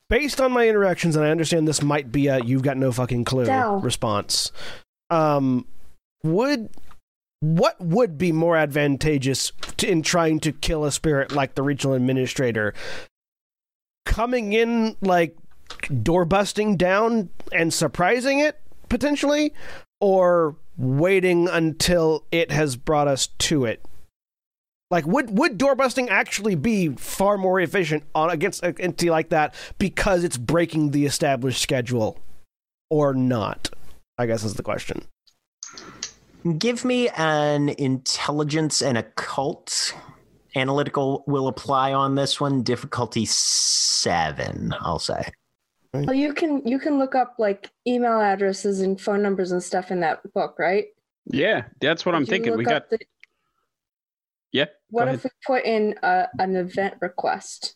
based 0.10 0.40
on 0.40 0.52
my 0.52 0.68
interactions, 0.68 1.16
and 1.16 1.26
I 1.26 1.30
understand 1.30 1.68
this 1.68 1.82
might 1.82 2.12
be 2.12 2.28
a 2.28 2.40
"you've 2.40 2.64
got 2.64 2.78
no 2.78 2.92
fucking 2.92 3.26
clue" 3.26 3.46
Dell. 3.46 3.80
response. 3.80 4.52
Um, 5.10 5.66
would 6.24 6.70
what 7.42 7.80
would 7.82 8.18
be 8.18 8.32
more 8.32 8.56
advantageous 8.56 9.52
to, 9.78 9.90
in 9.90 10.04
trying 10.04 10.40
to 10.42 10.52
kill 10.52 10.86
a 10.86 10.92
spirit 10.92 11.32
like 11.32 11.56
the 11.56 11.64
regional 11.64 11.96
administrator? 11.96 12.74
Coming 14.06 14.54
in 14.54 14.96
like 15.02 15.36
door 16.04 16.26
busting 16.26 16.78
down 16.78 17.30
and 17.52 17.74
surprising 17.74 18.40
it 18.40 18.60
potentially, 18.92 19.54
or 20.02 20.58
waiting 20.78 21.48
until 21.48 22.26
it 22.32 22.52
has 22.52 22.76
brought 22.76 23.08
us 23.08 23.28
to 23.40 23.66
it. 23.66 23.84
Like, 24.92 25.08
would 25.08 25.38
would 25.38 25.58
door 25.58 25.74
busting 25.74 26.10
actually 26.10 26.56
be 26.56 26.90
far 26.90 27.38
more 27.38 27.62
efficient 27.62 28.04
on 28.14 28.30
against 28.30 28.62
an 28.64 28.76
entity 28.78 29.10
like 29.10 29.30
that 29.30 29.56
because 29.80 30.26
it's 30.26 30.36
breaking 30.36 30.92
the 30.92 31.06
established 31.06 31.62
schedule, 31.62 32.20
or 32.90 33.14
not? 33.14 33.70
I 34.18 34.26
guess 34.26 34.44
is 34.44 34.56
the 34.56 34.64
question. 34.64 35.06
Give 36.58 36.84
me 36.84 37.08
an 37.10 37.70
intelligence 37.70 38.82
and 38.82 38.98
occult. 38.98 39.94
Analytical 40.54 41.24
will 41.28 41.48
apply 41.48 41.94
on 41.94 42.16
this 42.16 42.42
one. 42.42 42.62
Difficulty 42.62 43.26
seven, 43.26 44.74
I'll 44.82 45.00
say. 45.00 45.32
Well, 45.94 46.14
you 46.14 46.34
can 46.34 46.66
you 46.66 46.80
can 46.80 46.98
look 46.98 47.16
up 47.16 47.36
like 47.38 47.70
email 47.86 48.20
addresses 48.20 48.80
and 48.82 49.00
phone 49.00 49.22
numbers 49.22 49.52
and 49.52 49.62
stuff 49.62 49.92
in 49.92 50.00
that 50.02 50.22
book, 50.34 50.56
right? 50.58 50.86
yeah, 51.26 51.66
that's 51.80 52.06
what 52.06 52.16
I'm 52.16 52.26
thinking. 52.26 52.58
We 52.58 52.64
got 52.66 52.90
the- 52.90 53.00
yeah. 54.52 54.66
go 54.66 54.72
what 54.90 55.04
ahead. 55.08 55.16
if 55.16 55.24
we 55.26 55.30
put 55.46 55.64
in 55.66 55.96
a, 56.04 56.28
an 56.40 56.56
event 56.56 56.96
request? 57.02 57.76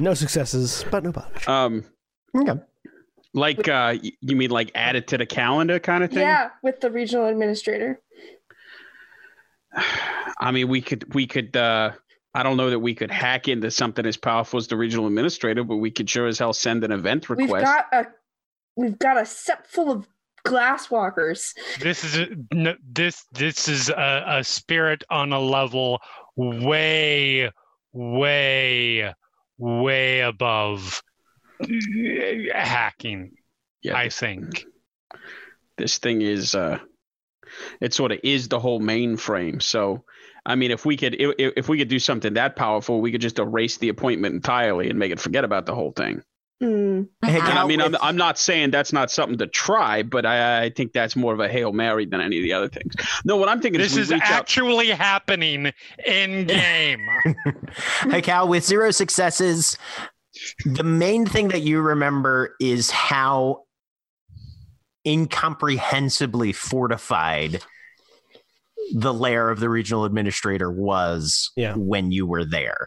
No 0.00 0.14
successes, 0.14 0.84
but 0.90 1.04
no 1.04 1.12
bother. 1.12 1.50
um 1.50 1.84
Okay. 2.36 2.60
like 3.34 3.68
uh 3.68 3.96
you 4.20 4.36
mean 4.36 4.50
like 4.50 4.70
add 4.74 4.96
it 4.96 5.08
to 5.08 5.18
the 5.18 5.26
calendar 5.26 5.78
kind 5.78 6.02
of 6.04 6.10
thing? 6.10 6.20
Yeah, 6.20 6.50
with 6.62 6.80
the 6.80 6.90
regional 6.90 7.26
administrator. 7.26 8.00
I 10.40 10.50
mean, 10.52 10.68
we 10.68 10.80
could 10.80 11.12
we 11.14 11.26
could. 11.26 11.56
uh 11.56 11.92
I 12.38 12.44
don't 12.44 12.56
know 12.56 12.70
that 12.70 12.78
we 12.78 12.94
could 12.94 13.10
hack 13.10 13.48
into 13.48 13.68
something 13.68 14.06
as 14.06 14.16
powerful 14.16 14.58
as 14.58 14.68
the 14.68 14.76
regional 14.76 15.08
administrator, 15.08 15.64
but 15.64 15.78
we 15.78 15.90
could 15.90 16.08
sure 16.08 16.28
as 16.28 16.38
hell 16.38 16.52
send 16.52 16.84
an 16.84 16.92
event 16.92 17.28
request. 17.28 17.52
We've 17.52 17.62
got 17.62 17.86
a 17.92 18.06
we've 18.76 18.98
got 19.00 19.16
a 19.16 19.22
sept 19.22 19.66
full 19.66 19.90
of 19.90 20.06
glass 20.44 20.88
walkers. 20.88 21.52
This 21.80 22.04
is 22.04 22.16
a, 22.16 22.28
no, 22.54 22.76
this 22.88 23.24
this 23.32 23.66
is 23.66 23.88
a, 23.88 24.24
a 24.28 24.44
spirit 24.44 25.02
on 25.10 25.32
a 25.32 25.40
level 25.40 25.98
way, 26.36 27.50
way, 27.92 29.12
way 29.58 30.20
above 30.20 31.02
hacking. 32.54 33.32
Yeah, 33.82 33.96
I 33.96 34.10
think. 34.10 34.64
this 35.76 35.98
thing 35.98 36.22
is 36.22 36.54
uh 36.54 36.78
it 37.80 37.94
sort 37.94 38.12
of 38.12 38.20
is 38.22 38.48
the 38.48 38.60
whole 38.60 38.80
mainframe 38.80 39.62
so 39.62 40.04
i 40.48 40.54
mean 40.54 40.70
if 40.70 40.84
we 40.84 40.96
could 40.96 41.14
if, 41.20 41.34
if 41.38 41.68
we 41.68 41.78
could 41.78 41.88
do 41.88 41.98
something 41.98 42.34
that 42.34 42.56
powerful 42.56 43.00
we 43.00 43.12
could 43.12 43.20
just 43.20 43.38
erase 43.38 43.76
the 43.78 43.88
appointment 43.88 44.34
entirely 44.34 44.90
and 44.90 44.98
make 44.98 45.12
it 45.12 45.20
forget 45.20 45.44
about 45.44 45.66
the 45.66 45.74
whole 45.74 45.92
thing. 45.92 46.22
Hmm. 46.60 47.02
Hey, 47.24 47.38
and 47.38 47.56
i 47.56 47.64
mean 47.64 47.80
I'm, 47.80 47.94
I'm 48.02 48.16
not 48.16 48.36
saying 48.36 48.72
that's 48.72 48.92
not 48.92 49.12
something 49.12 49.38
to 49.38 49.46
try 49.46 50.02
but 50.02 50.26
I, 50.26 50.64
I 50.64 50.70
think 50.70 50.92
that's 50.92 51.14
more 51.14 51.32
of 51.32 51.38
a 51.38 51.48
hail 51.48 51.72
mary 51.72 52.04
than 52.04 52.20
any 52.20 52.38
of 52.38 52.42
the 52.42 52.52
other 52.52 52.68
things 52.68 52.96
no 53.24 53.36
what 53.36 53.48
i'm 53.48 53.60
thinking 53.60 53.80
This 53.80 53.92
is 53.92 53.98
is 53.98 54.08
we 54.08 54.14
reach 54.14 54.24
out 54.24 54.40
actually 54.40 54.88
happening 54.88 55.72
in 56.04 56.46
game. 56.48 57.06
Hekau, 58.06 58.48
with 58.48 58.64
zero 58.64 58.90
successes, 58.90 59.78
the 60.64 60.82
main 60.82 61.26
thing 61.26 61.48
that 61.48 61.62
you 61.62 61.80
remember 61.80 62.56
is 62.60 62.90
how 62.90 63.64
incomprehensibly 65.04 66.52
fortified 66.52 67.62
the 68.94 69.12
lair 69.14 69.50
of 69.50 69.60
the 69.60 69.68
regional 69.68 70.04
administrator 70.04 70.70
was 70.70 71.50
Yeah. 71.56 71.74
when 71.76 72.10
you 72.12 72.26
were 72.26 72.44
there. 72.44 72.86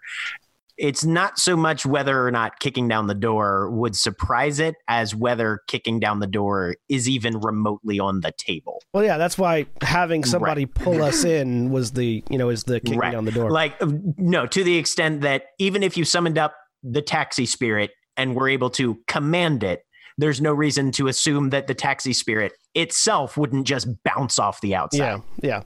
It's 0.77 1.05
not 1.05 1.37
so 1.37 1.55
much 1.55 1.85
whether 1.85 2.25
or 2.25 2.31
not 2.31 2.59
kicking 2.59 2.87
down 2.87 3.05
the 3.05 3.13
door 3.13 3.69
would 3.69 3.95
surprise 3.95 4.59
it 4.59 4.73
as 4.87 5.13
whether 5.13 5.59
kicking 5.67 5.99
down 5.99 6.19
the 6.19 6.27
door 6.27 6.75
is 6.89 7.07
even 7.07 7.39
remotely 7.39 7.99
on 7.99 8.21
the 8.21 8.31
table. 8.35 8.81
Well, 8.91 9.03
yeah, 9.03 9.19
that's 9.19 9.37
why 9.37 9.67
having 9.83 10.23
somebody 10.23 10.65
Right. 10.65 10.73
pull 10.73 11.03
us 11.03 11.23
in 11.23 11.69
was 11.69 11.91
the 11.91 12.23
you 12.29 12.37
know 12.37 12.49
is 12.49 12.63
the 12.63 12.79
kicking 12.79 12.97
Right. 12.97 13.11
down 13.11 13.25
the 13.25 13.31
door. 13.31 13.51
Like, 13.51 13.75
no, 14.17 14.47
to 14.47 14.63
the 14.63 14.77
extent 14.77 15.21
that 15.21 15.43
even 15.59 15.83
if 15.83 15.97
you 15.97 16.05
summoned 16.05 16.39
up 16.39 16.55
the 16.81 17.01
taxi 17.03 17.45
spirit 17.45 17.91
and 18.17 18.33
were 18.33 18.49
able 18.49 18.71
to 18.71 18.97
command 19.07 19.63
it, 19.63 19.81
there's 20.17 20.41
no 20.41 20.51
reason 20.51 20.91
to 20.93 21.07
assume 21.07 21.51
that 21.51 21.67
the 21.67 21.75
taxi 21.75 22.13
spirit 22.13 22.53
itself 22.76 23.38
wouldn't 23.38 23.67
just 23.67 23.88
bounce 24.03 24.39
off 24.39 24.61
the 24.61 24.76
outside. 24.76 24.99
yeah, 24.99 25.19
yeah. 25.41 25.61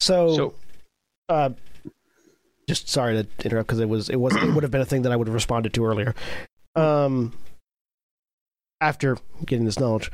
So, 0.00 0.34
so 0.34 0.54
uh, 1.28 1.50
just 2.68 2.88
sorry 2.88 3.22
to 3.22 3.28
interrupt 3.44 3.68
because 3.68 3.80
it 3.80 3.88
was 3.88 4.08
it 4.08 4.16
was 4.16 4.36
it 4.36 4.54
would 4.54 4.62
have 4.62 4.70
been 4.70 4.80
a 4.80 4.86
thing 4.86 5.02
that 5.02 5.12
I 5.12 5.16
would 5.16 5.26
have 5.26 5.34
responded 5.34 5.72
to 5.74 5.84
earlier. 5.84 6.14
Um, 6.76 7.32
after 8.80 9.18
getting 9.44 9.64
this 9.64 9.78
knowledge, 9.78 10.10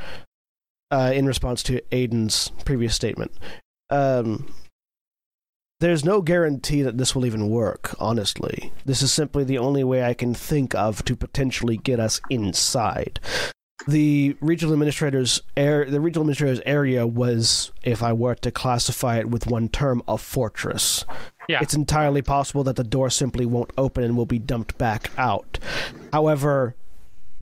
uh, 0.91 1.13
in 1.15 1.27
response 1.27 1.63
to 1.65 1.81
Aiden's 1.93 2.51
previous 2.65 2.95
statement, 2.95 3.33
um, 3.91 4.53
there's 5.81 6.05
no 6.05 6.23
guarantee 6.23 6.83
that 6.83 6.97
this 6.97 7.15
will 7.15 7.27
even 7.27 7.51
work. 7.51 7.95
Honestly, 7.99 8.73
this 8.85 9.03
is 9.03 9.13
simply 9.13 9.45
the 9.45 9.59
only 9.59 9.85
way 9.85 10.05
I 10.05 10.15
can 10.15 10.33
think 10.33 10.75
of 10.75 11.05
to 11.05 11.17
potentially 11.17 11.77
get 11.77 12.01
us 12.01 12.21
inside. 12.31 13.21
The 13.87 14.37
regional 14.41 14.73
administrator's 14.73 15.43
air, 15.57 15.85
the 15.85 16.01
regional 16.01 16.23
administrator's 16.23 16.61
area 16.65 17.07
was, 17.07 17.71
if 17.83 18.03
I 18.03 18.13
were 18.13 18.35
to 18.37 18.51
classify 18.51 19.19
it 19.19 19.29
with 19.29 19.47
one 19.47 19.69
term, 19.69 20.03
a 20.09 20.17
fortress. 20.17 21.05
Yeah. 21.49 21.61
It's 21.61 21.75
entirely 21.75 22.23
possible 22.23 22.65
that 22.65 22.77
the 22.77 22.85
door 22.85 23.11
simply 23.11 23.45
won't 23.45 23.73
open 23.77 24.05
and 24.05 24.17
will 24.17 24.25
be 24.25 24.39
dumped 24.39 24.79
back 24.79 25.11
out. 25.19 25.59
However, 26.13 26.75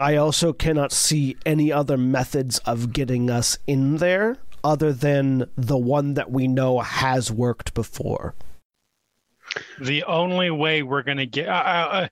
I 0.00 0.16
also 0.16 0.52
cannot 0.52 0.90
see 0.90 1.36
any 1.46 1.70
other 1.70 1.96
methods 1.96 2.58
of 2.60 2.92
getting 2.92 3.30
us 3.30 3.58
in 3.68 3.98
there 3.98 4.38
other 4.64 4.92
than 4.92 5.48
the 5.56 5.78
one 5.78 6.14
that 6.14 6.30
we 6.30 6.48
know 6.48 6.80
has 6.80 7.30
worked 7.30 7.74
before. 7.74 8.34
the 9.80 10.02
only 10.04 10.50
way 10.50 10.82
we're 10.82 11.02
going 11.02 11.18
to 11.18 11.26
get 11.26 11.48
uh, 11.48 11.52
uh, 11.52 12.08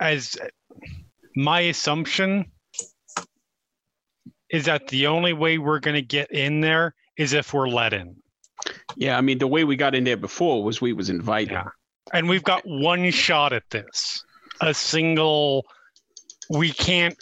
as 0.00 0.36
my 1.36 1.60
assumption 1.60 2.50
is 4.50 4.64
that 4.64 4.88
the 4.88 5.06
only 5.06 5.32
way 5.32 5.58
we're 5.58 5.80
going 5.80 5.96
to 5.96 6.02
get 6.02 6.30
in 6.30 6.60
there 6.60 6.94
is 7.16 7.32
if 7.32 7.52
we're 7.52 7.68
let 7.68 7.92
in. 7.92 8.16
Yeah 8.96 9.16
i 9.16 9.20
mean 9.20 9.38
the 9.38 9.46
way 9.46 9.64
we 9.64 9.76
got 9.76 9.94
in 9.94 10.04
there 10.04 10.16
before 10.16 10.62
was 10.62 10.80
we 10.80 10.92
was 10.92 11.10
invited. 11.10 11.52
Yeah. 11.52 11.68
and 12.12 12.28
we've 12.28 12.44
got 12.44 12.62
one 12.64 13.10
shot 13.10 13.52
at 13.52 13.68
this. 13.70 14.24
A 14.60 14.74
single 14.74 15.64
we 16.50 16.72
can't 16.72 17.16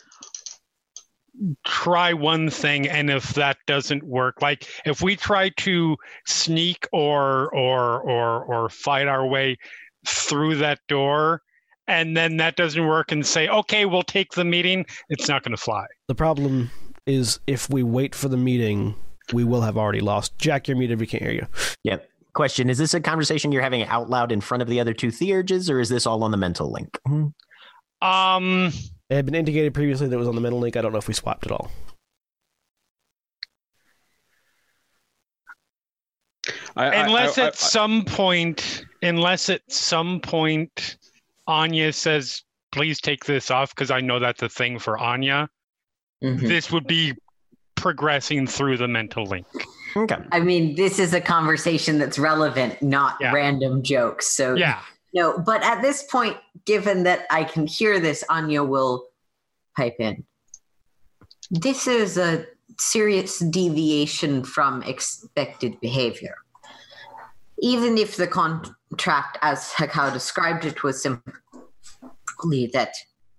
try 1.66 2.14
one 2.14 2.49
thing 2.49 2.89
and 2.89 3.11
if 3.11 3.35
that 3.35 3.59
doesn't 3.66 4.03
work 4.03 4.41
like 4.41 4.66
if 4.87 5.03
we 5.03 5.14
try 5.14 5.51
to 5.51 5.95
sneak 6.24 6.89
or 6.93 7.55
or 7.55 8.01
or 8.01 8.45
or 8.45 8.68
fight 8.70 9.07
our 9.07 9.27
way 9.27 9.59
through 10.07 10.57
that 10.57 10.79
door 10.89 11.43
and 11.89 12.16
then 12.16 12.39
that 12.39 12.57
doesn't 12.57 12.87
work 12.87 13.12
and 13.12 13.27
say 13.27 13.49
okay 13.49 13.85
we'll 13.85 14.03
take 14.03 14.33
the 14.33 14.45
meeting 14.45 14.87
it's 15.11 15.29
not 15.29 15.43
going 15.43 15.55
to 15.55 15.62
fly. 15.62 15.85
The 16.09 16.14
problem 16.14 16.70
is 17.07 17.40
if 17.46 17.70
we 17.70 17.82
wait 17.82 18.14
for 18.14 18.28
the 18.28 18.36
meeting, 18.36 18.94
we 19.32 19.44
will 19.44 19.62
have 19.62 19.76
already 19.76 20.00
lost. 20.00 20.36
Jack, 20.38 20.68
you're 20.68 20.76
muted. 20.76 21.00
We 21.00 21.07
can't 21.07 21.22
hear 21.22 21.32
you. 21.32 21.46
Yep. 21.84 22.09
Question 22.34 22.68
Is 22.68 22.76
this 22.76 22.92
a 22.92 23.00
conversation 23.00 23.50
you're 23.50 23.62
having 23.62 23.84
out 23.84 24.11
loud 24.11 24.30
in 24.30 24.40
front 24.42 24.61
of 24.62 24.68
the 24.68 24.78
other 24.78 24.92
two 24.92 25.11
theurges, 25.11 25.70
or 25.70 25.80
is 25.80 25.88
this 25.88 26.07
all 26.07 26.22
on 26.22 26.30
the 26.32 26.36
mental 26.36 26.70
link? 26.70 26.98
um 28.02 28.66
It 29.09 29.14
had 29.14 29.24
been 29.24 29.34
indicated 29.34 29.72
previously 29.72 30.07
that 30.09 30.14
it 30.14 30.18
was 30.18 30.28
on 30.28 30.34
the 30.34 30.40
mental 30.42 30.61
link. 30.61 30.76
I 30.76 30.82
don't 30.82 30.92
know 30.92 30.98
if 30.98 31.09
we 31.09 31.14
swapped 31.14 31.46
it 31.46 31.52
all. 31.52 31.70
I- 36.76 36.88
I- 36.88 36.94
unless 37.07 37.38
I- 37.38 37.44
I- 37.44 37.46
at 37.46 37.57
some 37.57 38.04
point 38.04 38.84
unless 39.02 39.48
at 39.48 39.62
some 39.72 40.20
point 40.20 40.96
anya 41.46 41.92
says 41.92 42.42
please 42.72 43.00
take 43.00 43.24
this 43.24 43.50
off 43.50 43.74
because 43.74 43.90
i 43.90 44.00
know 44.00 44.18
that's 44.18 44.42
a 44.42 44.48
thing 44.48 44.78
for 44.78 44.98
anya 44.98 45.48
Mhm. 46.23 46.41
this 46.41 46.71
would 46.73 46.87
be 46.87 47.14
progressing 47.75 48.47
through 48.47 48.77
the 48.79 48.89
mental 48.89 49.25
link 49.25 49.47
Okay. 49.97 50.17
I 50.31 50.41
mean, 50.41 50.75
this 50.75 50.99
is 50.99 51.14
a 51.14 51.21
conversation 51.23 51.99
that's 51.99 52.19
relevant, 52.19 52.83
not 52.83 53.17
Yeah. 53.21 53.33
random 53.33 53.83
jokes. 53.83 54.27
So 54.27 54.55
yeah 54.55 54.81
no. 55.17 55.39
But 55.39 55.62
at 55.62 55.81
this 55.83 56.03
point, 56.05 56.37
given 56.67 57.03
that 57.05 57.27
I 57.31 57.45
can 57.45 57.67
hear 57.67 57.99
this, 57.99 58.23
Anya 58.29 58.62
will 58.62 59.07
pipe 59.77 59.97
in. 59.99 60.25
This 61.51 61.87
is 61.87 62.19
a 62.19 62.45
serious 62.79 63.39
deviation 63.39 64.45
from 64.45 64.83
expected 64.83 65.81
behavior. 65.81 66.37
Even 67.61 67.97
if 67.97 68.17
the 68.17 68.27
contract, 68.27 69.39
as 69.41 69.73
Hekau 69.73 70.12
described 70.12 70.67
it, 70.67 70.83
was 70.83 71.01
simply 71.03 72.67
that 72.75 72.93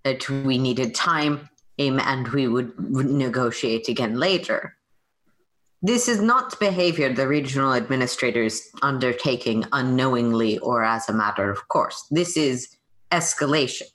that 0.04 0.28
we 0.28 0.58
needed 0.58 0.94
time 0.94 1.48
and 1.78 2.28
we 2.28 2.48
would 2.48 2.76
negotiate 2.78 3.88
again 3.88 4.14
later. 4.18 4.74
This 5.80 6.08
is 6.08 6.20
not 6.20 6.58
behavior 6.58 7.12
the 7.12 7.28
regional 7.28 7.72
administrator 7.72 8.42
is 8.42 8.68
undertaking 8.82 9.64
unknowingly 9.72 10.58
or 10.58 10.82
as 10.82 11.08
a 11.08 11.12
matter 11.12 11.50
of 11.50 11.68
course. 11.68 12.06
This 12.10 12.36
is 12.36 12.76
escalation. 13.12 13.86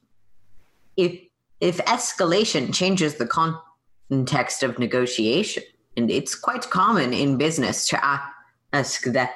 If 0.95 1.19
if 1.59 1.77
escalation 1.85 2.73
changes 2.73 3.15
the 3.15 3.27
context 3.27 4.63
of 4.63 4.79
negotiation, 4.79 5.63
and 5.95 6.09
it's 6.09 6.35
quite 6.35 6.69
common 6.69 7.13
in 7.13 7.37
business 7.37 7.87
to 7.89 8.05
ask 8.73 9.03
that 9.05 9.29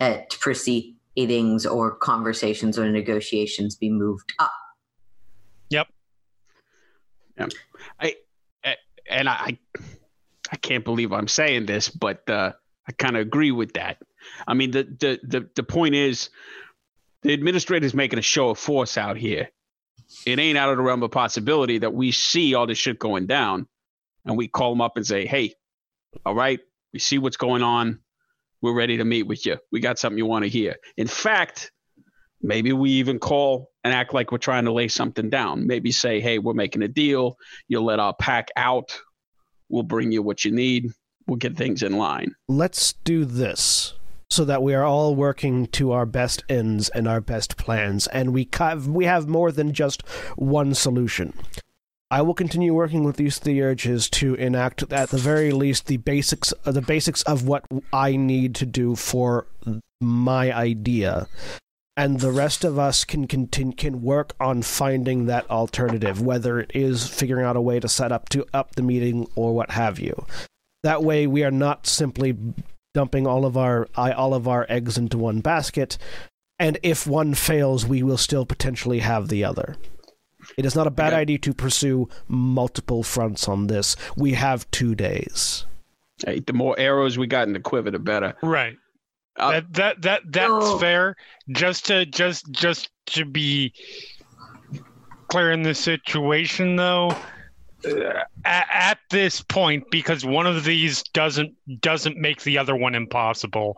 uh, 0.00 0.04
at 0.04 0.30
proceedings 0.40 1.66
or 1.66 1.96
conversations 1.96 2.78
or 2.78 2.88
negotiations 2.88 3.74
be 3.76 3.90
moved 3.90 4.32
up. 4.38 4.52
And 9.08 9.28
I, 9.28 9.58
I 10.50 10.56
can't 10.56 10.84
believe 10.84 11.12
I'm 11.12 11.28
saying 11.28 11.66
this, 11.66 11.88
but 11.88 12.28
uh, 12.28 12.52
I 12.86 12.92
kind 12.92 13.16
of 13.16 13.22
agree 13.22 13.50
with 13.50 13.74
that. 13.74 13.98
I 14.46 14.54
mean, 14.54 14.70
the, 14.70 14.84
the 14.84 15.20
the 15.22 15.48
the 15.54 15.62
point 15.62 15.94
is, 15.94 16.30
the 17.22 17.32
administrator's 17.32 17.94
making 17.94 18.18
a 18.18 18.22
show 18.22 18.50
of 18.50 18.58
force 18.58 18.98
out 18.98 19.16
here. 19.16 19.48
It 20.26 20.38
ain't 20.38 20.56
out 20.56 20.70
of 20.70 20.76
the 20.78 20.82
realm 20.82 21.02
of 21.02 21.10
possibility 21.10 21.78
that 21.78 21.92
we 21.92 22.12
see 22.12 22.54
all 22.54 22.66
this 22.66 22.78
shit 22.78 22.98
going 22.98 23.26
down, 23.26 23.66
and 24.24 24.36
we 24.36 24.48
call 24.48 24.70
them 24.70 24.80
up 24.80 24.96
and 24.96 25.06
say, 25.06 25.26
"Hey, 25.26 25.54
all 26.24 26.34
right, 26.34 26.60
we 26.92 26.98
see 26.98 27.18
what's 27.18 27.36
going 27.36 27.62
on. 27.62 28.00
We're 28.60 28.74
ready 28.74 28.96
to 28.96 29.04
meet 29.04 29.24
with 29.24 29.46
you. 29.46 29.58
We 29.70 29.80
got 29.80 29.98
something 29.98 30.18
you 30.18 30.26
want 30.26 30.44
to 30.44 30.48
hear." 30.48 30.76
In 30.96 31.06
fact, 31.06 31.70
maybe 32.42 32.72
we 32.72 32.90
even 32.92 33.18
call 33.18 33.70
and 33.88 33.96
act 33.96 34.12
like 34.12 34.30
we're 34.30 34.38
trying 34.38 34.66
to 34.66 34.72
lay 34.72 34.86
something 34.86 35.30
down. 35.30 35.66
Maybe 35.66 35.90
say, 35.90 36.20
"Hey, 36.20 36.38
we're 36.38 36.52
making 36.52 36.82
a 36.82 36.88
deal. 36.88 37.38
You'll 37.68 37.86
let 37.86 37.98
our 37.98 38.14
pack 38.14 38.50
out. 38.54 39.00
We'll 39.70 39.82
bring 39.82 40.12
you 40.12 40.22
what 40.22 40.44
you 40.44 40.52
need. 40.52 40.90
We'll 41.26 41.36
get 41.36 41.56
things 41.56 41.82
in 41.82 41.96
line." 41.96 42.34
Let's 42.48 42.92
do 43.04 43.24
this 43.24 43.94
so 44.30 44.44
that 44.44 44.62
we 44.62 44.74
are 44.74 44.84
all 44.84 45.14
working 45.14 45.66
to 45.68 45.92
our 45.92 46.04
best 46.04 46.44
ends 46.50 46.90
and 46.90 47.08
our 47.08 47.22
best 47.22 47.56
plans, 47.56 48.06
and 48.08 48.34
we 48.34 48.46
have, 48.58 48.86
we 48.86 49.06
have 49.06 49.26
more 49.26 49.50
than 49.50 49.72
just 49.72 50.06
one 50.36 50.74
solution. 50.74 51.32
I 52.10 52.20
will 52.20 52.34
continue 52.34 52.74
working 52.74 53.04
with 53.04 53.16
these 53.16 53.38
theurges 53.38 54.10
to 54.10 54.34
enact, 54.34 54.92
at 54.92 55.08
the 55.08 55.16
very 55.16 55.50
least, 55.50 55.86
the 55.86 55.96
basics 55.96 56.52
the 56.64 56.82
basics 56.82 57.22
of 57.22 57.48
what 57.48 57.64
I 57.92 58.16
need 58.16 58.54
to 58.56 58.66
do 58.66 58.96
for 58.96 59.46
my 60.00 60.54
idea, 60.54 61.26
and 61.98 62.20
the 62.20 62.30
rest 62.30 62.64
of 62.64 62.78
us 62.78 63.04
can 63.04 63.26
continue 63.26 63.74
can 63.74 64.00
work 64.02 64.32
on 64.40 64.62
finding 64.62 65.26
that 65.26 65.50
alternative, 65.50 66.22
whether 66.22 66.60
it 66.60 66.70
is 66.72 67.08
figuring 67.08 67.44
out 67.44 67.56
a 67.56 67.60
way 67.60 67.80
to 67.80 67.88
set 67.88 68.12
up 68.12 68.28
to 68.28 68.46
up 68.54 68.76
the 68.76 68.82
meeting 68.82 69.28
or 69.34 69.52
what 69.52 69.72
have 69.72 69.98
you. 69.98 70.24
That 70.84 71.02
way, 71.02 71.26
we 71.26 71.42
are 71.42 71.50
not 71.50 71.88
simply 71.88 72.36
dumping 72.94 73.26
all 73.26 73.44
of 73.44 73.56
our 73.56 73.88
all 73.96 74.32
of 74.32 74.46
our 74.46 74.64
eggs 74.68 74.96
into 74.96 75.18
one 75.18 75.40
basket, 75.40 75.98
and 76.58 76.78
if 76.84 77.04
one 77.04 77.34
fails, 77.34 77.84
we 77.84 78.04
will 78.04 78.16
still 78.16 78.46
potentially 78.46 79.00
have 79.00 79.28
the 79.28 79.42
other. 79.44 79.76
It 80.56 80.64
is 80.64 80.76
not 80.76 80.86
a 80.86 80.90
bad 80.92 81.12
Okay. 81.12 81.22
idea 81.22 81.38
to 81.38 81.52
pursue 81.52 82.08
multiple 82.28 83.02
fronts 83.02 83.48
on 83.48 83.66
this. 83.66 83.96
We 84.16 84.34
have 84.34 84.70
two 84.70 84.94
days. 84.94 85.66
Hey, 86.24 86.38
the 86.38 86.52
more 86.52 86.78
arrows 86.78 87.18
we 87.18 87.26
got 87.26 87.48
in 87.48 87.54
the 87.54 87.60
quiver, 87.60 87.90
the 87.90 87.98
better. 87.98 88.34
Right. 88.40 88.76
Uh, 89.38 89.52
that 89.52 89.72
that 89.72 90.02
that 90.02 90.20
that's 90.26 90.50
Oh. 90.52 90.78
fair. 90.78 91.16
Just 91.50 91.86
to 91.86 92.04
just 92.06 92.50
just 92.50 92.90
to 93.06 93.24
be 93.24 93.72
clear 95.28 95.52
in 95.52 95.62
the 95.62 95.74
situation, 95.74 96.76
though, 96.76 97.10
uh, 97.86 98.22
at, 98.44 98.66
at 98.72 98.98
this 99.10 99.40
point, 99.42 99.84
because 99.90 100.24
one 100.24 100.46
of 100.46 100.64
these 100.64 101.02
doesn't 101.14 101.54
doesn't 101.80 102.16
make 102.16 102.42
the 102.42 102.58
other 102.58 102.74
one 102.76 102.94
impossible. 102.94 103.76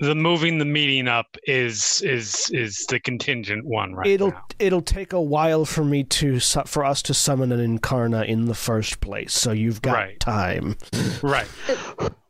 The 0.00 0.14
moving 0.14 0.58
the 0.58 0.64
meeting 0.64 1.08
up 1.08 1.36
is 1.42 2.00
is 2.02 2.50
is 2.54 2.86
the 2.88 3.00
contingent 3.00 3.64
one 3.64 3.94
right 3.96 4.06
it'll 4.06 4.30
now. 4.30 4.44
it'll 4.60 4.80
take 4.80 5.12
a 5.12 5.20
while 5.20 5.64
for 5.64 5.84
me 5.84 6.04
to 6.04 6.38
for 6.38 6.84
us 6.84 7.02
to 7.02 7.14
summon 7.14 7.50
an 7.50 7.78
incarna 7.78 8.24
in 8.24 8.44
the 8.46 8.54
first 8.54 9.00
place. 9.00 9.34
So 9.34 9.50
you've 9.50 9.82
got 9.82 9.94
Right. 9.94 10.20
time. 10.20 10.76
Right. 11.20 11.48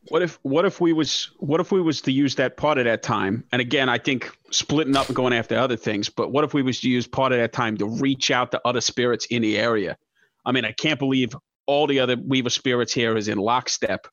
What 0.09 0.23
if 0.23 0.39
what 0.41 0.65
if 0.65 0.81
we 0.81 0.91
was 0.91 1.29
what 1.37 1.59
if 1.59 1.71
we 1.71 1.81
was 1.81 2.01
to 2.01 2.11
use 2.11 2.35
that 2.35 2.57
part 2.57 2.79
of 2.79 2.85
that 2.85 3.03
time? 3.03 3.43
And 3.51 3.61
again, 3.61 3.89
I 3.89 3.99
think 3.99 4.35
splitting 4.49 4.95
up 4.95 5.07
and 5.07 5.15
going 5.15 5.33
after 5.33 5.55
other 5.55 5.75
things. 5.75 6.09
But 6.09 6.31
what 6.31 6.43
if 6.43 6.53
we 6.53 6.63
was 6.63 6.79
to 6.81 6.89
use 6.89 7.05
part 7.05 7.31
of 7.31 7.37
that 7.37 7.53
time 7.53 7.77
to 7.77 7.85
reach 7.85 8.31
out 8.31 8.51
to 8.51 8.61
other 8.65 8.81
spirits 8.81 9.27
in 9.27 9.43
the 9.43 9.57
area? 9.57 9.97
I 10.45 10.51
mean, 10.51 10.65
I 10.65 10.71
can't 10.71 10.97
believe 10.97 11.35
all 11.67 11.85
the 11.85 11.99
other 11.99 12.15
Weaver 12.17 12.49
spirits 12.49 12.91
here 12.91 13.15
is 13.17 13.27
in 13.27 13.37
lockstep. 13.37 14.07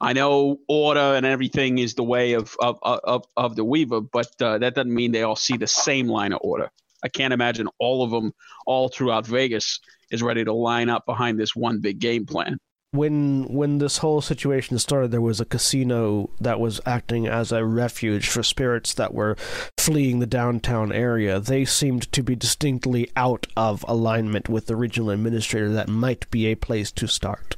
I 0.00 0.12
know 0.12 0.58
order 0.68 1.00
and 1.00 1.26
everything 1.26 1.78
is 1.78 1.94
the 1.94 2.04
way 2.04 2.34
of 2.34 2.54
of 2.60 2.78
of, 2.82 3.24
of 3.36 3.56
the 3.56 3.64
Weaver, 3.64 4.00
but 4.00 4.30
uh, 4.40 4.58
that 4.58 4.76
doesn't 4.76 4.94
mean 4.94 5.10
they 5.10 5.22
all 5.22 5.36
see 5.36 5.56
the 5.56 5.66
same 5.66 6.06
line 6.06 6.32
of 6.32 6.38
order. 6.42 6.70
I 7.02 7.08
can't 7.08 7.32
imagine 7.32 7.68
all 7.80 8.04
of 8.04 8.12
them 8.12 8.32
all 8.64 8.88
throughout 8.88 9.26
Vegas 9.26 9.80
is 10.12 10.22
ready 10.22 10.44
to 10.44 10.52
line 10.52 10.88
up 10.88 11.04
behind 11.04 11.38
this 11.38 11.56
one 11.56 11.80
big 11.80 11.98
game 11.98 12.26
plan. 12.26 12.58
When 12.92 13.44
when 13.44 13.78
this 13.78 13.98
whole 13.98 14.20
situation 14.20 14.78
started, 14.78 15.10
there 15.10 15.22
was 15.22 15.40
a 15.40 15.46
casino 15.46 16.28
that 16.40 16.60
was 16.60 16.78
acting 16.84 17.26
as 17.26 17.50
a 17.50 17.64
refuge 17.64 18.28
for 18.28 18.42
spirits 18.42 18.92
that 18.94 19.14
were 19.14 19.34
fleeing 19.78 20.18
the 20.18 20.26
downtown 20.26 20.92
area. 20.92 21.40
They 21.40 21.64
seemed 21.64 22.12
to 22.12 22.22
be 22.22 22.36
distinctly 22.36 23.10
out 23.16 23.46
of 23.56 23.82
alignment 23.88 24.50
with 24.50 24.66
the 24.66 24.76
regional 24.76 25.08
administrator. 25.08 25.70
That 25.70 25.88
might 25.88 26.30
be 26.30 26.46
a 26.46 26.54
place 26.54 26.92
to 26.92 27.08
start. 27.08 27.56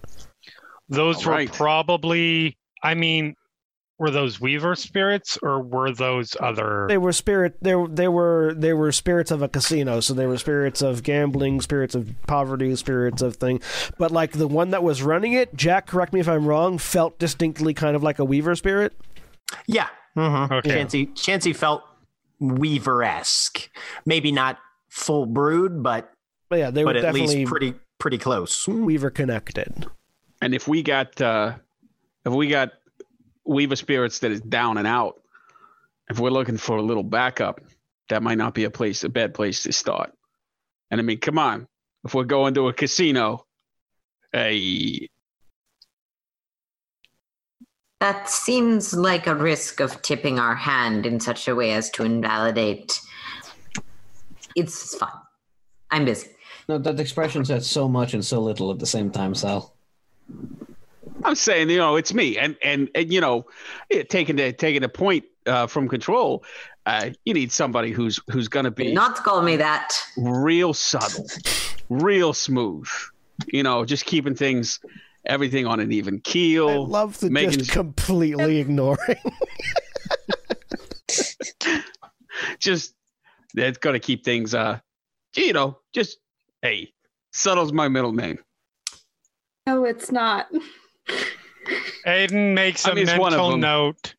Those 0.88 1.18
All 1.18 1.32
were 1.32 1.38
right. 1.38 1.52
probably. 1.52 2.56
I 2.84 2.94
mean, 2.94 3.34
were 3.98 4.10
those 4.10 4.40
Weaver 4.40 4.74
spirits 4.74 5.38
or 5.42 5.62
were 5.62 5.92
those 5.92 6.36
other? 6.40 6.86
They 6.88 6.98
were 6.98 7.12
spirit. 7.12 7.56
They 7.62 7.74
were 7.74 7.88
they 7.88 8.08
were 8.08 8.54
they 8.56 8.72
were 8.72 8.90
spirits 8.92 9.30
of 9.30 9.42
a 9.42 9.48
casino. 9.48 10.00
So 10.00 10.14
they 10.14 10.26
were 10.26 10.38
spirits 10.38 10.82
of 10.82 11.02
gambling, 11.02 11.60
spirits 11.60 11.94
of 11.94 12.12
poverty, 12.26 12.74
spirits 12.76 13.22
of 13.22 13.36
thing. 13.36 13.60
But 13.98 14.10
like 14.10 14.32
the 14.32 14.48
one 14.48 14.70
that 14.70 14.82
was 14.82 15.02
running 15.02 15.32
it, 15.32 15.54
Jack, 15.54 15.86
correct 15.86 16.12
me 16.12 16.20
if 16.20 16.28
I'm 16.28 16.46
wrong, 16.46 16.78
felt 16.78 17.18
distinctly 17.18 17.72
kind 17.72 17.94
of 17.94 18.02
like 18.02 18.18
a 18.18 18.24
Weaver 18.24 18.56
spirit. 18.56 18.94
Yeah. 19.66 19.88
Mm-hmm. 20.16 20.52
Okay. 20.54 20.70
Chansey, 20.70 21.12
Chansey 21.14 21.54
felt 21.54 21.82
Weaver 22.40 23.02
esque. 23.02 23.68
Maybe 24.06 24.32
not 24.32 24.58
full 24.88 25.26
brood, 25.26 25.82
but 25.82 26.12
But 26.48 26.58
yeah, 26.58 26.70
they 26.70 26.82
but 26.82 26.94
were 26.94 26.98
at 26.98 27.02
definitely 27.02 27.36
least 27.36 27.50
pretty 27.50 27.74
pretty 27.98 28.18
close. 28.18 28.66
Weaver 28.66 29.10
connected. 29.10 29.86
And 30.42 30.52
if 30.54 30.66
we 30.66 30.82
got 30.82 31.20
uh 31.20 31.54
if 32.24 32.32
we 32.32 32.48
got 32.48 32.72
Weaver 33.46 33.76
spirits 33.76 34.20
that 34.20 34.30
is 34.30 34.40
down 34.40 34.78
and 34.78 34.86
out, 34.86 35.20
if 36.08 36.18
we're 36.18 36.30
looking 36.30 36.56
for 36.56 36.76
a 36.76 36.82
little 36.82 37.02
backup, 37.02 37.60
that 38.08 38.22
might 38.22 38.38
not 38.38 38.54
be 38.54 38.64
a 38.64 38.70
place 38.70 39.04
a 39.04 39.08
bad 39.08 39.34
place 39.34 39.62
to 39.62 39.72
start. 39.72 40.12
And 40.90 41.00
I 41.00 41.04
mean, 41.04 41.18
come 41.18 41.38
on. 41.38 41.66
If 42.04 42.14
we're 42.14 42.24
going 42.24 42.54
to 42.54 42.68
a 42.68 42.72
casino, 42.72 43.46
hey, 44.32 45.08
That 48.04 48.28
seems 48.28 48.92
like 48.92 49.26
a 49.26 49.34
risk 49.34 49.80
of 49.80 50.02
tipping 50.02 50.38
our 50.38 50.54
hand 50.54 51.06
in 51.06 51.20
such 51.20 51.48
a 51.48 51.54
way 51.54 51.72
as 51.72 51.88
to 51.92 52.04
invalidate. 52.04 53.00
It's 54.54 54.94
fine. 54.94 55.08
I'm 55.90 56.04
busy. 56.04 56.28
No, 56.68 56.76
that 56.76 57.00
expression 57.00 57.46
said 57.46 57.64
so 57.64 57.88
much 57.88 58.12
and 58.12 58.22
so 58.22 58.40
little 58.40 58.70
at 58.70 58.78
the 58.78 58.84
same 58.84 59.10
time, 59.10 59.34
Sal. 59.34 59.74
I'm 61.22 61.34
saying, 61.34 61.70
you 61.70 61.78
know, 61.78 61.96
it's 61.96 62.12
me, 62.12 62.36
and 62.38 62.56
and 62.62 62.88
and 62.94 63.12
you 63.12 63.20
know, 63.20 63.46
taking 64.08 64.36
the 64.36 64.52
taking 64.52 64.82
the 64.82 64.88
point 64.88 65.24
uh, 65.46 65.66
from 65.66 65.88
control. 65.88 66.44
Uh, 66.86 67.10
you 67.24 67.32
need 67.32 67.50
somebody 67.52 67.92
who's 67.92 68.20
who's 68.30 68.48
going 68.48 68.64
to 68.64 68.70
be 68.70 68.92
Not 68.92 69.22
call 69.24 69.40
me 69.42 69.56
that. 69.56 69.96
real 70.16 70.74
subtle, 70.74 71.26
real 71.88 72.32
smooth. 72.32 72.88
You 73.46 73.62
know, 73.62 73.84
just 73.84 74.04
keeping 74.04 74.34
things, 74.34 74.80
everything 75.26 75.66
on 75.66 75.80
an 75.80 75.92
even 75.92 76.20
keel. 76.20 76.68
I 76.68 76.74
love 76.76 77.18
the 77.20 77.30
making- 77.30 77.58
just 77.60 77.70
completely 77.72 78.58
ignoring. 78.58 79.16
just 82.58 82.94
that's 83.54 83.78
going 83.78 83.94
to 83.94 84.00
keep 84.00 84.24
things 84.24 84.54
uh 84.54 84.78
you 85.36 85.52
know 85.52 85.78
just 85.94 86.18
hey 86.62 86.92
subtle's 87.32 87.72
my 87.72 87.88
middle 87.88 88.12
name 88.12 88.38
No, 89.66 89.84
it's 89.84 90.10
not. 90.12 90.46
Aiden 92.06 92.54
makes 92.54 92.86
I 92.86 92.90
a 92.92 92.94
mean, 92.94 93.08
it's 93.08 93.18
one 93.18 93.32
of 93.32 93.38
mental 93.38 93.56
note. 93.56 94.14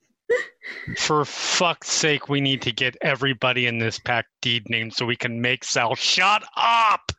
For 0.97 1.23
fuck's 1.25 1.89
sake, 1.91 2.27
we 2.29 2.41
need 2.41 2.61
to 2.63 2.71
get 2.71 2.95
everybody 3.01 3.67
in 3.67 3.77
this 3.77 3.99
pack 3.99 4.25
deed 4.41 4.67
name 4.69 4.89
so 4.91 5.05
we 5.05 5.15
can 5.15 5.39
make 5.39 5.63
Sal 5.63 5.93
shut 5.95 6.43
up 6.57 7.11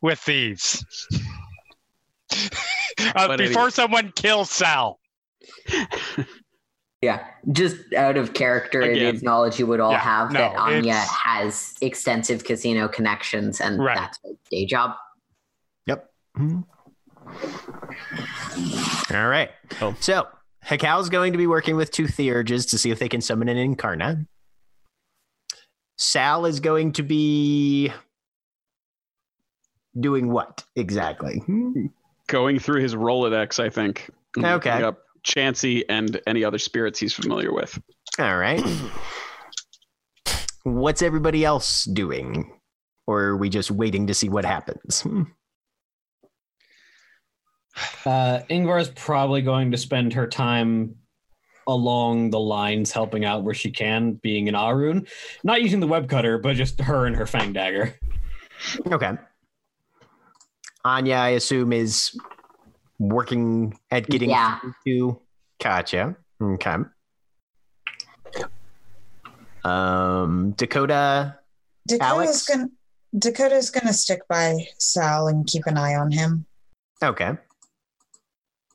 with 0.00 0.24
these. 0.24 0.84
uh, 3.14 3.36
before 3.36 3.62
anyway. 3.62 3.70
someone 3.70 4.12
kills 4.12 4.50
Sal. 4.50 4.98
Yeah, 7.04 7.26
just 7.50 7.78
out 7.94 8.16
of 8.16 8.32
character, 8.32 8.80
it 8.80 8.98
Again. 8.98 9.16
is 9.16 9.22
knowledge 9.24 9.58
you 9.58 9.66
would 9.66 9.80
all 9.80 9.90
Yeah, 9.90 9.98
have 9.98 10.32
that 10.34 10.54
Anya 10.54 10.92
it's- 10.92 11.10
has 11.10 11.74
extensive 11.80 12.44
casino 12.44 12.86
connections, 12.86 13.60
and 13.60 13.82
Right. 13.82 13.96
that's 13.96 14.20
her 14.22 14.30
day 14.52 14.66
job. 14.66 14.92
Yep. 15.86 16.08
All 19.12 19.28
right. 19.28 19.50
Oh. 19.80 19.94
So 20.00 20.26
is 20.70 21.08
going 21.08 21.32
to 21.32 21.38
be 21.38 21.46
working 21.46 21.76
with 21.76 21.90
two 21.90 22.04
Theurges 22.04 22.68
to 22.70 22.78
see 22.78 22.90
if 22.90 22.98
they 22.98 23.08
can 23.08 23.20
summon 23.20 23.48
an 23.48 23.56
Incarna. 23.76 24.26
Sal 25.98 26.46
is 26.46 26.60
going 26.60 26.92
to 26.92 27.02
be 27.02 27.92
doing 30.00 30.30
what 30.30 30.64
exactly? 30.76 31.42
Going 32.28 32.58
through 32.58 32.80
his 32.80 32.94
rolodex 32.94 33.62
i 33.62 33.68
think 33.68 34.08
Okay. 34.38 34.50
looking 34.52 34.84
up 34.84 35.00
chansey 35.24 35.84
and 35.90 36.18
any 36.26 36.42
other 36.44 36.56
spirits 36.58 36.98
he's 36.98 37.12
familiar 37.12 37.52
with 37.52 37.78
All 38.18 38.36
right. 38.38 38.62
What's 40.64 41.02
everybody 41.02 41.44
else 41.44 41.84
doing? 41.84 42.50
Or 43.06 43.20
are 43.20 43.36
we 43.36 43.48
just 43.50 43.70
waiting 43.70 44.06
to 44.06 44.14
see 44.14 44.28
what 44.28 44.44
happens? 44.44 45.04
Uh, 48.04 48.40
Yngvar 48.50 48.80
is 48.80 48.88
probably 48.90 49.42
going 49.42 49.70
to 49.70 49.78
spend 49.78 50.12
her 50.12 50.26
time 50.26 50.94
along 51.66 52.30
the 52.30 52.40
lines 52.40 52.90
helping 52.92 53.24
out 53.24 53.44
where 53.44 53.54
she 53.54 53.70
can, 53.70 54.14
being 54.14 54.48
an 54.48 54.54
Ahroun. 54.54 55.08
Not 55.44 55.62
using 55.62 55.80
the 55.80 55.86
web 55.86 56.08
cutter, 56.08 56.38
but 56.38 56.56
just 56.56 56.80
her 56.80 57.06
and 57.06 57.16
her 57.16 57.26
fang 57.26 57.52
dagger. 57.52 57.94
Okay. 58.90 59.12
Anya, 60.84 61.14
I 61.16 61.28
assume, 61.30 61.72
is 61.72 62.18
working 62.98 63.78
at 63.90 64.06
getting 64.08 64.30
Yeah. 64.30 64.58
to 64.86 65.20
Gotcha. 65.62 66.16
Okay. 66.42 66.76
Um, 69.64 70.52
Dakota. 70.52 71.38
Dakota's 71.86 72.08
Alex? 72.10 72.46
gonna 72.48 72.68
Dakota's 73.16 73.70
gonna 73.70 73.92
stick 73.92 74.26
by 74.28 74.66
Sal 74.78 75.28
and 75.28 75.46
keep 75.46 75.66
an 75.66 75.76
eye 75.78 75.94
on 75.94 76.10
him. 76.10 76.46
Okay. 77.02 77.32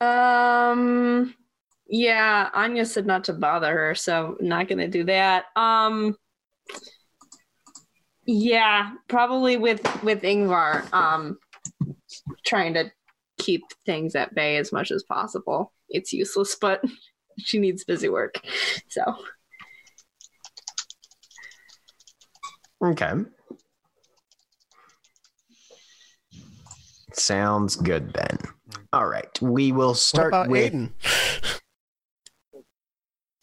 Um, 0.02 1.34
yeah, 1.88 2.50
Anya 2.54 2.86
said 2.86 3.06
not 3.06 3.24
to 3.26 3.34
bother 3.34 3.74
her, 3.74 3.96
so 3.96 4.38
not 4.40 4.68
gonna 4.68 4.88
do 4.88 5.04
that. 5.06 5.46
Um, 5.56 6.16
yeah, 8.26 8.92
probably 9.08 9.58
with 9.58 9.82
with 10.04 10.22
Yngvar. 10.22 10.92
Um, 10.94 11.38
trying 12.46 12.74
to 12.74 12.92
keep 13.38 13.64
things 13.86 14.16
at 14.16 14.34
bay 14.36 14.58
as 14.58 14.72
much 14.72 14.92
as 14.92 15.04
possible. 15.04 15.74
It's 15.90 16.14
useless, 16.14 16.56
but 16.60 16.84
she 17.40 17.60
needs 17.60 17.84
busy 17.84 18.10
work. 18.10 18.36
So 18.90 19.16
Okay. 22.84 23.14
Sounds 27.18 27.76
good 27.76 28.14
then. 28.14 28.38
All 28.94 29.08
right. 29.08 29.42
We 29.42 29.72
will 29.72 29.90
What 29.90 29.98
start 29.98 30.28
about 30.30 30.50
with 30.50 30.74
Aiden? 30.74 30.92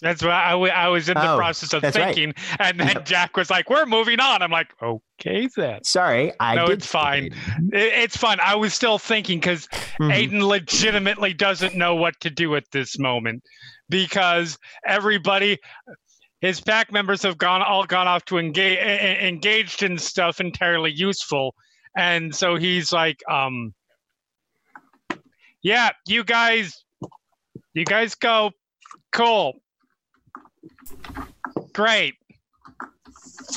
That's 0.01 0.23
why 0.23 0.31
I, 0.31 0.89
was 0.89 1.09
in 1.09 1.15
the 1.15 1.33
Oh, 1.33 1.37
process 1.39 1.73
of 1.73 1.81
that's 1.81 1.97
right. 1.97 2.15
thinking, 2.15 2.35
and 2.59 2.79
then 2.79 2.89
Yep. 2.89 3.05
Jack 3.07 3.37
was 3.39 3.49
like, 3.49 3.71
"We're 3.71 3.87
moving 3.87 4.21
on." 4.21 4.43
I'm 4.43 4.51
like, 4.51 4.75
"Okay, 4.83 5.49
then." 5.57 5.83
Sorry, 5.83 6.31
I 6.41 6.57
No, 6.57 6.67
did 6.67 6.79
it's 6.79 6.87
fine. 6.87 7.27
It, 7.27 7.33
it's 7.73 8.17
fine. 8.17 8.39
I 8.41 8.55
was 8.55 8.75
still 8.75 8.99
thinking 8.99 9.41
because 9.41 9.67
Mhm. 9.99 10.13
Aiden 10.13 10.43
legitimately 10.47 11.33
doesn't 11.33 11.75
know 11.75 11.95
what 11.95 12.21
to 12.21 12.29
do 12.29 12.55
at 12.55 12.65
this 12.71 12.99
moment 12.99 13.45
because 13.89 14.59
everybody, 14.87 15.59
his 16.43 16.61
pack 16.61 16.93
members 16.93 17.23
have 17.23 17.39
gone 17.39 17.63
all 17.63 17.85
gone 17.87 18.09
off 18.09 18.27
to 18.27 18.37
engage 18.37 18.79
engaged 18.79 19.83
in 19.83 19.97
stuff 19.97 20.39
entirely 20.39 20.93
useful, 20.93 21.55
and 21.97 22.35
so 22.35 22.57
he's 22.57 22.93
like, 22.93 23.23
um, 23.29 23.75
"Yeah, 25.63 25.91
you 26.07 26.25
guys, 26.25 26.85
you 27.75 27.85
guys 27.85 28.15
go, 28.15 28.51
cool, 29.13 29.55
great." 31.73 32.15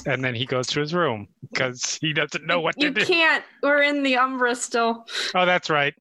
And 0.05 0.23
then 0.23 0.35
he 0.35 0.45
goes 0.45 0.67
to 0.67 0.79
his 0.79 0.93
room 0.93 1.27
because 1.51 1.97
he 2.01 2.13
doesn't 2.13 2.45
know 2.45 2.59
what 2.61 2.75
you 2.77 2.89
to 2.89 2.93
do. 2.93 3.01
You 3.01 3.05
can't. 3.07 3.43
We're 3.63 3.81
in 3.83 4.03
the 4.03 4.17
Umbra 4.17 4.55
still. 4.55 5.05
Oh, 5.35 5.45
that's 5.45 5.69
right. 5.69 5.93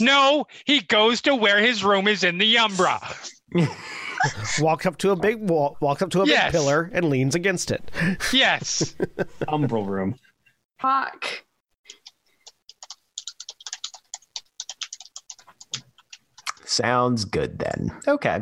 No, 0.00 0.46
he 0.66 0.80
goes 0.80 1.20
to 1.22 1.34
where 1.34 1.58
his 1.58 1.84
room 1.84 2.08
is 2.08 2.24
in 2.24 2.38
the 2.38 2.58
Umbra. 2.58 3.00
Walks 4.60 4.86
up 4.86 4.98
to 4.98 5.10
a 5.10 5.16
big 5.16 5.48
wall, 5.48 5.76
walks 5.80 6.00
up 6.02 6.10
to 6.10 6.22
a 6.22 6.26
Yes. 6.26 6.46
big 6.46 6.52
pillar 6.60 6.90
and 6.92 7.08
leans 7.10 7.34
against 7.34 7.70
it. 7.70 7.90
Yes. 8.32 8.94
Umbral 9.48 9.86
room. 9.86 10.14
Fuck. 10.82 11.44
Sounds 16.64 17.24
good 17.24 17.60
then. 17.60 17.92
Okay. 18.08 18.40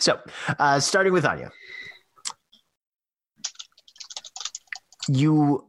So, 0.00 0.18
uh, 0.58 0.80
starting 0.80 1.12
with 1.12 1.24
Anya. 1.24 1.50
You 5.08 5.66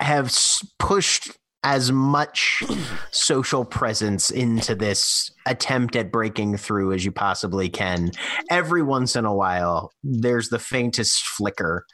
have 0.00 0.36
pushed 0.80 1.30
as 1.62 1.92
much 1.92 2.64
social 3.12 3.64
presence 3.64 4.30
into 4.30 4.74
this 4.74 5.30
attempt 5.46 5.94
at 5.94 6.10
breaking 6.10 6.56
through 6.56 6.92
as 6.92 7.04
you 7.04 7.12
possibly 7.12 7.68
can. 7.68 8.10
Every 8.50 8.82
once 8.82 9.14
in 9.14 9.24
a 9.24 9.34
while, 9.34 9.92
there's 10.02 10.48
the 10.48 10.58
faintest 10.58 11.22
flicker 11.22 11.86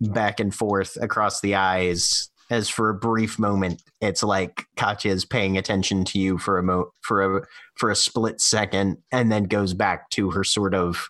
back 0.00 0.40
and 0.40 0.52
forth 0.52 0.96
across 1.00 1.40
the 1.40 1.54
eyes 1.54 2.31
as 2.52 2.68
for 2.68 2.90
a 2.90 2.94
brief 2.94 3.38
moment 3.38 3.82
it's 4.00 4.22
like 4.22 4.66
Katya 4.76 5.10
is 5.10 5.24
paying 5.24 5.56
attention 5.56 6.04
to 6.06 6.18
you 6.18 6.36
for 6.38 6.58
a 6.58 6.62
mo 6.62 6.90
for 7.00 7.38
a 7.38 7.42
for 7.76 7.90
a 7.90 7.96
split 7.96 8.40
second 8.40 8.98
and 9.10 9.32
then 9.32 9.44
goes 9.44 9.74
back 9.74 10.10
to 10.10 10.30
her 10.32 10.44
sort 10.44 10.74
of 10.74 11.08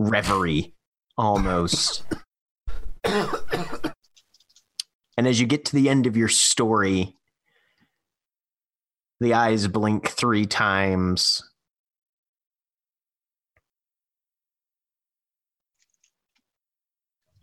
reverie 0.00 0.74
almost. 1.18 2.02
and 3.04 3.26
as 5.18 5.40
you 5.40 5.46
get 5.46 5.66
to 5.66 5.76
the 5.76 5.88
end 5.88 6.06
of 6.06 6.16
your 6.16 6.28
story, 6.28 7.16
the 9.20 9.34
eyes 9.34 9.68
blink 9.68 10.08
three 10.08 10.46
times. 10.46 11.42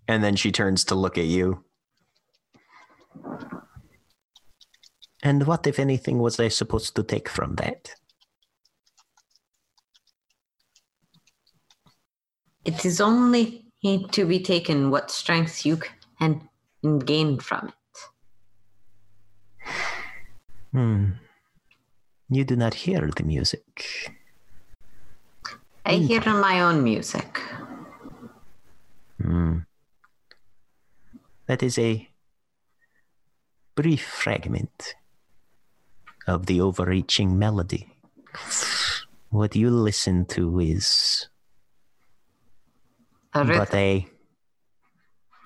And 0.07 0.23
then 0.23 0.35
she 0.35 0.51
turns 0.51 0.85
to 0.85 0.95
look 0.95 1.17
at 1.17 1.25
you. 1.25 1.66
And 5.23 5.45
what, 5.47 5.67
if 5.67 5.79
anything, 5.79 6.19
was 6.19 6.39
I 6.39 6.47
supposed 6.47 6.95
to 6.95 7.03
take 7.03 7.27
from 7.27 7.55
that? 7.55 7.95
It 12.63 12.85
is 12.85 13.01
only 13.01 13.65
to 13.83 14.25
be 14.25 14.39
taken 14.39 14.91
what 14.91 15.09
strength 15.09 15.65
you 15.65 15.79
can 16.19 16.49
gain 17.05 17.39
from 17.39 17.69
it. 17.69 17.73
Hmm. 20.71 21.11
You 22.29 22.43
do 22.43 22.55
not 22.55 22.73
hear 22.73 23.09
the 23.15 23.23
music. 23.23 24.11
I 25.85 25.93
hear 25.93 26.21
my 26.21 26.61
own 26.61 26.83
music. 26.83 27.39
Hmm. 29.21 29.59
That 31.45 31.63
is 31.63 31.79
a 31.79 32.09
brief 33.77 34.01
fragment 34.01 34.95
of 36.25 36.47
the 36.47 36.59
overreaching 36.59 37.37
melody. 37.37 37.85
What 39.29 39.55
you 39.55 39.69
listen 39.69 40.25
to 40.33 40.57
is 40.59 41.29
A 43.35 43.45
but 43.45 43.69
a 43.75 44.07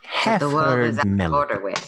half 0.08 0.40
the 0.40 0.48
world 0.48 0.96
is 0.96 0.96
heard 0.96 1.12
melody. 1.12 1.60
with. 1.60 1.84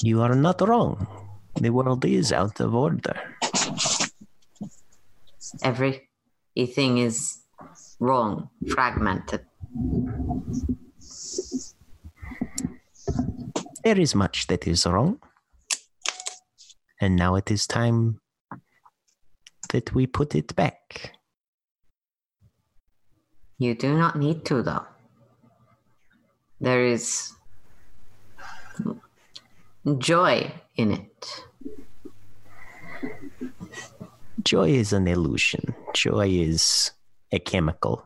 You 0.00 0.22
are 0.22 0.34
not 0.34 0.64
wrong. 0.64 1.06
The 1.60 1.68
world 1.68 2.04
is 2.06 2.32
out 2.32 2.58
of 2.60 2.74
order. 2.74 3.36
Everything 5.62 6.96
is 6.96 7.44
wrong, 8.00 8.48
fragmented. 8.72 9.44
There 13.84 13.98
is 13.98 14.14
much 14.14 14.46
that 14.48 14.66
is 14.66 14.86
wrong. 14.86 15.20
And 17.00 17.16
now 17.16 17.36
it 17.36 17.50
is 17.50 17.66
time 17.66 18.20
that 19.70 19.94
we 19.94 20.06
put 20.06 20.34
it 20.34 20.54
back. 20.56 21.12
You 23.58 23.74
do 23.74 23.96
not 23.96 24.16
need 24.16 24.44
to, 24.46 24.62
though. 24.62 24.86
There 26.60 26.84
is 26.86 27.32
joy 29.98 30.52
in 30.76 30.92
it. 30.92 31.44
Joy 34.42 34.70
is 34.70 34.92
an 34.92 35.06
illusion. 35.06 35.74
Joy 35.92 36.28
is 36.28 36.92
a 37.32 37.38
chemical. 37.38 38.04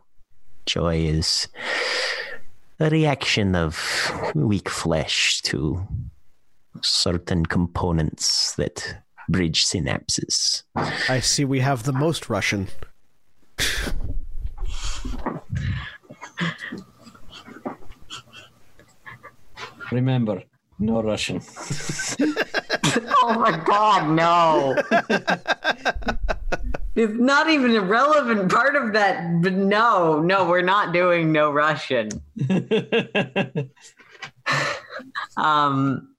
Joy 0.67 0.97
is 0.97 1.49
a 2.83 2.91
reaction 2.91 3.55
of 3.55 4.33
weak 4.35 4.69
flesh 4.69 5.41
to 5.43 5.87
certain 6.83 7.47
components 7.47 8.55
that 8.57 9.03
bridge 9.29 9.65
synapses. 9.65 10.65
I 11.09 11.21
see 11.21 11.45
we 11.45 11.61
have 11.61 11.85
the 11.85 11.93
most 11.93 12.29
Russian. 12.29 12.69
Remember, 19.93 20.43
no 20.79 21.03
Russian. 21.03 21.41
Oh 23.25 23.39
my 23.39 23.57
god, 23.65 24.11
no. 24.11 24.77
it's 26.95 27.19
not 27.19 27.49
even 27.51 27.75
a 27.77 27.81
relevant 27.81 28.51
part 28.59 28.77
of 28.77 28.93
that, 28.93 29.43
but 29.43 29.53
no, 29.53 30.21
no, 30.21 30.49
we're 30.49 30.63
not 30.63 30.93
doing 30.93 31.33
no 31.33 31.51
Russian. 31.51 32.09
Um 35.37 36.15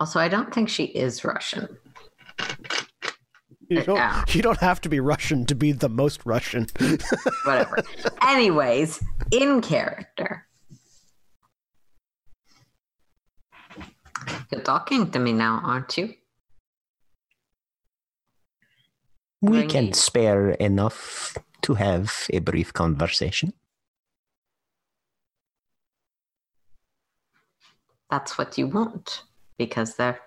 also 0.00 0.18
I 0.18 0.28
don't 0.28 0.52
think 0.52 0.68
she 0.68 0.84
is 0.84 1.24
Russian. 1.24 1.68
You 3.68 3.82
don't, 3.84 3.96
Yeah. 3.96 4.24
you 4.28 4.42
don't 4.42 4.58
have 4.58 4.80
to 4.80 4.88
be 4.88 4.98
Russian 4.98 5.46
to 5.46 5.54
be 5.54 5.70
the 5.70 5.88
most 5.88 6.26
Russian. 6.26 6.66
Whatever. 7.44 7.76
Anyways, 8.26 9.00
in 9.30 9.60
character. 9.60 10.46
You're 14.50 14.62
talking 14.62 15.10
to 15.12 15.18
me 15.20 15.32
now, 15.32 15.60
aren't 15.64 15.96
you? 15.96 16.14
We 19.42 19.66
can 19.66 19.92
spare 19.94 20.50
enough 20.50 21.36
to 21.62 21.74
have 21.74 22.26
a 22.30 22.40
brief 22.40 22.72
conversation. 22.72 23.54
That's 28.10 28.36
what 28.36 28.58
you 28.58 28.66
want 28.66 29.22
because 29.56 29.94
they're 29.96 30.20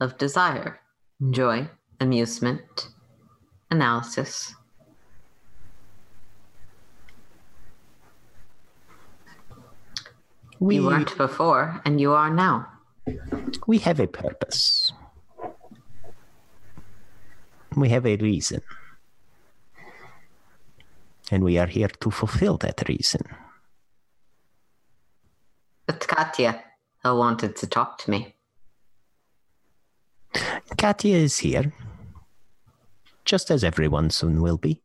of 0.00 0.16
desire, 0.18 0.80
joy, 1.30 1.68
amusement, 2.00 2.88
analysis. 3.70 4.54
We, 10.58 10.76
You 10.76 10.86
weren't 10.86 11.16
before, 11.18 11.82
and 11.84 12.00
you 12.00 12.12
are 12.12 12.30
now. 12.30 12.66
we 13.66 13.78
have 13.78 14.00
a 14.00 14.06
purpose. 14.06 14.92
We 17.76 17.90
have 17.90 18.06
a 18.06 18.16
reason. 18.16 18.62
And 21.30 21.44
we 21.44 21.58
are 21.58 21.66
here 21.66 21.88
to 22.00 22.10
fulfill 22.10 22.56
that 22.58 22.88
reason. 22.88 23.22
But 25.86 26.00
Katya 26.00 26.64
wanted 27.04 27.54
to 27.56 27.66
talk 27.66 27.98
to 27.98 28.10
me. 28.10 28.34
Katya 30.76 31.16
is 31.16 31.38
here, 31.38 31.72
just 33.24 33.50
as 33.50 33.62
everyone 33.62 34.10
soon 34.10 34.40
will 34.40 34.58
be. 34.58 34.82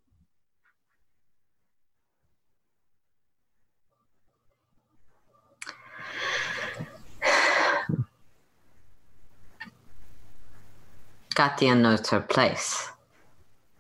Katya 11.36 11.76
knows 11.76 12.10
her 12.10 12.20
place, 12.20 12.90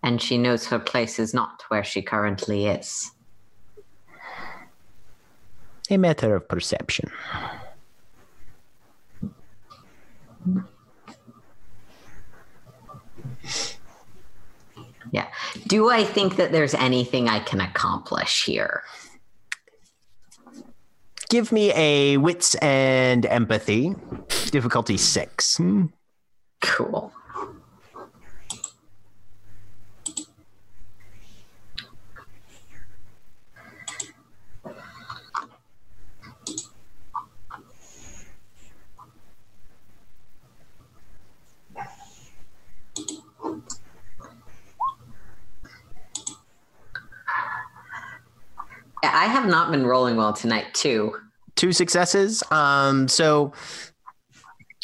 and 0.04 0.22
she 0.22 0.38
knows 0.38 0.68
her 0.68 0.80
place 0.80 1.20
is 1.20 1.34
not 1.34 1.64
where 1.68 1.84
she 1.84 2.02
currently 2.02 2.68
is. 2.68 3.12
A 5.90 5.98
matter 5.98 6.36
of 6.36 6.48
perception. 6.48 7.12
Yeah. 15.12 15.28
Do 15.68 15.90
I 15.90 16.06
think 16.06 16.38
that 16.38 16.54
there's 16.54 16.74
anything 16.74 17.28
I 17.28 17.40
can 17.40 17.60
accomplish 17.60 18.46
here? 18.46 18.84
Give 21.30 21.52
me 21.52 21.74
a 21.74 22.18
wits 22.18 22.56
and 22.56 23.26
empathy, 23.26 23.94
difficulty 24.52 24.98
six. 24.98 25.58
Hmm. 25.58 25.88
Cool. 26.62 27.14
I 49.04 49.26
have 49.26 49.48
not 49.48 49.72
been 49.72 49.86
rolling 49.86 50.16
well 50.16 50.34
tonight, 50.34 50.74
too. 50.74 51.16
Two 51.56 51.72
successes. 51.72 52.44
Um, 52.52 53.08
so, 53.08 53.54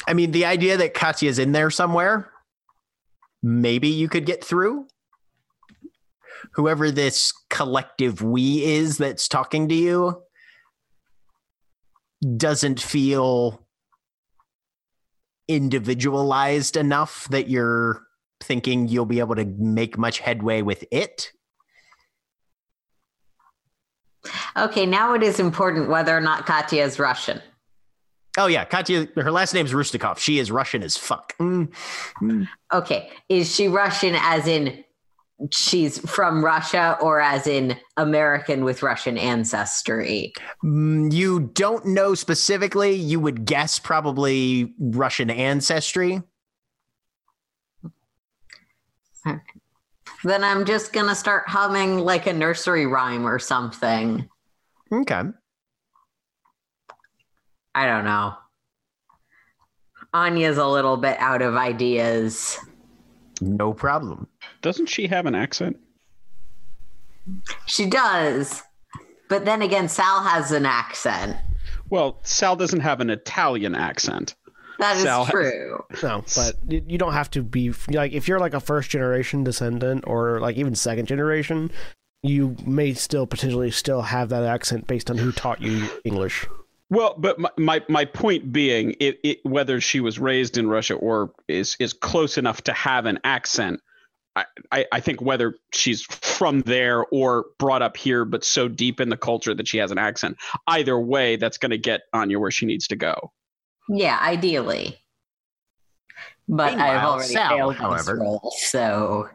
I 0.07 0.13
mean, 0.13 0.31
the 0.31 0.45
idea 0.45 0.77
that 0.77 0.93
Katya's 0.93 1.39
in 1.39 1.51
there 1.51 1.69
somewhere, 1.69 2.31
maybe 3.41 3.87
you 3.87 4.09
could 4.09 4.25
get 4.25 4.43
through. 4.43 4.87
Whoever 6.53 6.91
this 6.91 7.33
collective 7.49 8.21
we 8.21 8.63
is 8.63 8.97
that's 8.97 9.27
talking 9.27 9.67
to 9.69 9.75
you 9.75 10.23
doesn't 12.37 12.79
feel 12.79 13.67
individualized 15.47 16.75
enough 16.75 17.27
that 17.29 17.49
you're 17.49 18.03
thinking 18.41 18.87
you'll 18.87 19.05
be 19.05 19.19
able 19.19 19.35
to 19.35 19.45
make 19.45 19.97
much 19.97 20.19
headway 20.19 20.61
with 20.61 20.83
it. 20.91 21.31
Okay, 24.55 24.85
now 24.85 25.13
it 25.13 25.23
is 25.23 25.39
important 25.39 25.89
whether 25.89 26.15
or 26.15 26.21
not 26.21 26.45
Katya 26.45 26.83
is 26.83 26.99
Russian. 26.99 27.41
Oh 28.37 28.47
yeah, 28.47 28.65
Katya. 28.65 29.07
Her 29.15 29.31
last 29.31 29.53
name's 29.53 29.73
Rustikov. 29.73 30.19
She 30.19 30.37
is 30.37 30.51
Russian 30.51 30.83
as 30.83 30.95
fuck. 30.95 31.35
Mm. 31.39 31.71
Okay, 32.73 33.09
is 33.29 33.53
she 33.53 33.67
Russian 33.67 34.15
as 34.15 34.45
in 34.47 34.83
she's 35.51 35.97
from 36.09 36.43
Russia 36.45 36.97
or 37.01 37.19
as 37.19 37.47
in 37.47 37.77
American 37.97 38.63
with 38.63 38.83
Russian 38.83 39.17
ancestry? 39.17 40.33
Mm, 40.63 41.11
You 41.11 41.51
don't 41.53 41.85
know 41.87 42.13
specifically. 42.13 42.93
You 42.93 43.19
would 43.19 43.45
guess 43.45 43.79
probably 43.79 44.73
Russian 44.79 45.29
ancestry. 45.31 46.21
Then 50.23 50.43
I'm 50.43 50.65
just 50.65 50.93
gonna 50.93 51.15
start 51.15 51.47
humming 51.47 51.99
like 51.99 52.27
a 52.27 52.33
nursery 52.33 52.85
rhyme 52.85 53.25
or 53.27 53.39
something. 53.39 54.27
Okay. 54.91 55.23
I 57.75 57.85
don't 57.85 58.05
know. 58.05 58.33
Anya's 60.13 60.57
a 60.57 60.65
little 60.65 60.97
bit 60.97 61.17
out 61.19 61.41
of 61.41 61.55
ideas. 61.55 62.57
No 63.41 63.73
problem. 63.73 64.27
Doesn't 64.61 64.87
she 64.87 65.07
have 65.07 65.25
an 65.27 65.35
accent? 65.35 65.77
She 67.67 67.85
does. 67.85 68.63
But 69.29 69.45
then 69.45 69.61
again, 69.61 69.89
Sal 69.89 70.23
has 70.23 70.51
an 70.51 70.65
accent. 70.65 71.37
Well, 71.89 72.19
Sal 72.23 72.55
doesn't 72.55 72.79
have 72.79 72.99
an 73.01 73.09
Italian 73.09 73.75
accent. 73.75 74.35
That 74.79 74.97
is 74.97 75.03
Sal 75.03 75.25
has- 75.25 75.31
true. 75.31 75.83
No, 76.03 76.23
but 76.35 76.55
you 76.67 76.83
you 76.87 76.97
don't 76.97 77.13
have 77.13 77.29
to 77.31 77.43
be 77.43 77.73
like 77.89 78.11
if 78.13 78.27
you're 78.27 78.39
like 78.39 78.53
a 78.53 78.59
first 78.59 78.89
generation 78.89 79.43
descendant 79.43 80.03
or 80.07 80.39
like 80.39 80.57
even 80.57 80.75
second 80.75 81.07
generation, 81.07 81.71
you 82.23 82.55
may 82.65 82.93
still 82.93 83.25
potentially 83.25 83.71
still 83.71 84.01
have 84.01 84.29
that 84.29 84.43
accent 84.43 84.87
based 84.87 85.09
on 85.09 85.17
who 85.17 85.31
taught 85.31 85.61
you 85.61 85.89
English. 86.03 86.47
Well, 86.89 87.15
but 87.17 87.37
my, 87.37 87.49
my, 87.57 87.83
my 87.89 88.05
point 88.05 88.53
being, 88.53 88.95
it, 88.99 89.19
it 89.23 89.39
whether 89.43 89.81
she 89.81 89.99
was 89.99 90.19
raised 90.19 90.57
in 90.57 90.69
Russia 90.69 90.95
or 90.95 91.31
is 91.47 91.75
is 91.79 91.93
close 91.93 92.37
enough 92.37 92.61
to 92.63 92.73
have 92.73 93.05
an 93.05 93.19
accent, 93.23 93.81
I, 94.37 94.45
I, 94.71 94.85
I 94.93 94.99
think 95.01 95.21
whether 95.21 95.55
she's 95.73 96.03
from 96.03 96.61
there 96.61 97.05
or 97.11 97.45
brought 97.59 97.81
up 97.81 97.97
here, 97.97 98.23
but 98.23 98.45
so 98.45 98.67
deep 98.69 99.01
in 99.01 99.09
the 99.09 99.17
culture 99.17 99.53
that 99.53 99.67
she 99.67 99.79
has 99.79 99.91
an 99.91 99.97
accent, 99.97 100.37
either 100.67 100.97
way, 100.97 101.35
that's 101.35 101.57
going 101.57 101.71
to 101.71 101.77
get 101.77 102.01
Anya 102.13 102.39
where 102.39 102.51
she 102.51 102.65
needs 102.65 102.87
to 102.87 102.95
go. 102.95 103.33
Yeah, 103.89 104.17
ideally. 104.21 104.97
But 106.47 106.75
I've 106.75 107.03
already 107.03 107.33
Sal, 107.33 107.49
failed 107.49 107.75
however- 107.75 108.13
this 108.13 108.19
role, 108.21 108.53
so 108.57 109.29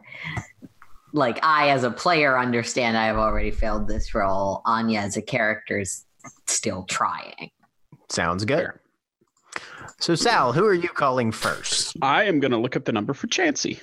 like 1.13 1.39
I 1.43 1.69
as 1.69 1.83
a 1.83 1.91
player 1.91 2.39
understand 2.39 2.97
I 2.97 3.05
have 3.05 3.17
already 3.17 3.51
failed 3.51 3.87
this 3.87 4.15
role. 4.15 4.61
Anya 4.65 4.99
as 5.01 5.15
a 5.15 5.21
character 5.21 5.79
is 5.79 6.05
still 6.47 6.83
trying. 6.85 7.51
Sounds 8.09 8.45
good. 8.45 8.67
So 9.99 10.15
Sal, 10.15 10.53
who 10.53 10.65
are 10.65 10.73
you 10.73 10.89
calling 10.89 11.31
first? 11.31 11.95
I 12.01 12.23
am 12.23 12.39
going 12.39 12.51
to 12.51 12.57
look 12.57 12.75
up 12.75 12.85
the 12.85 12.91
number 12.91 13.13
for 13.13 13.27
Chansey. 13.27 13.79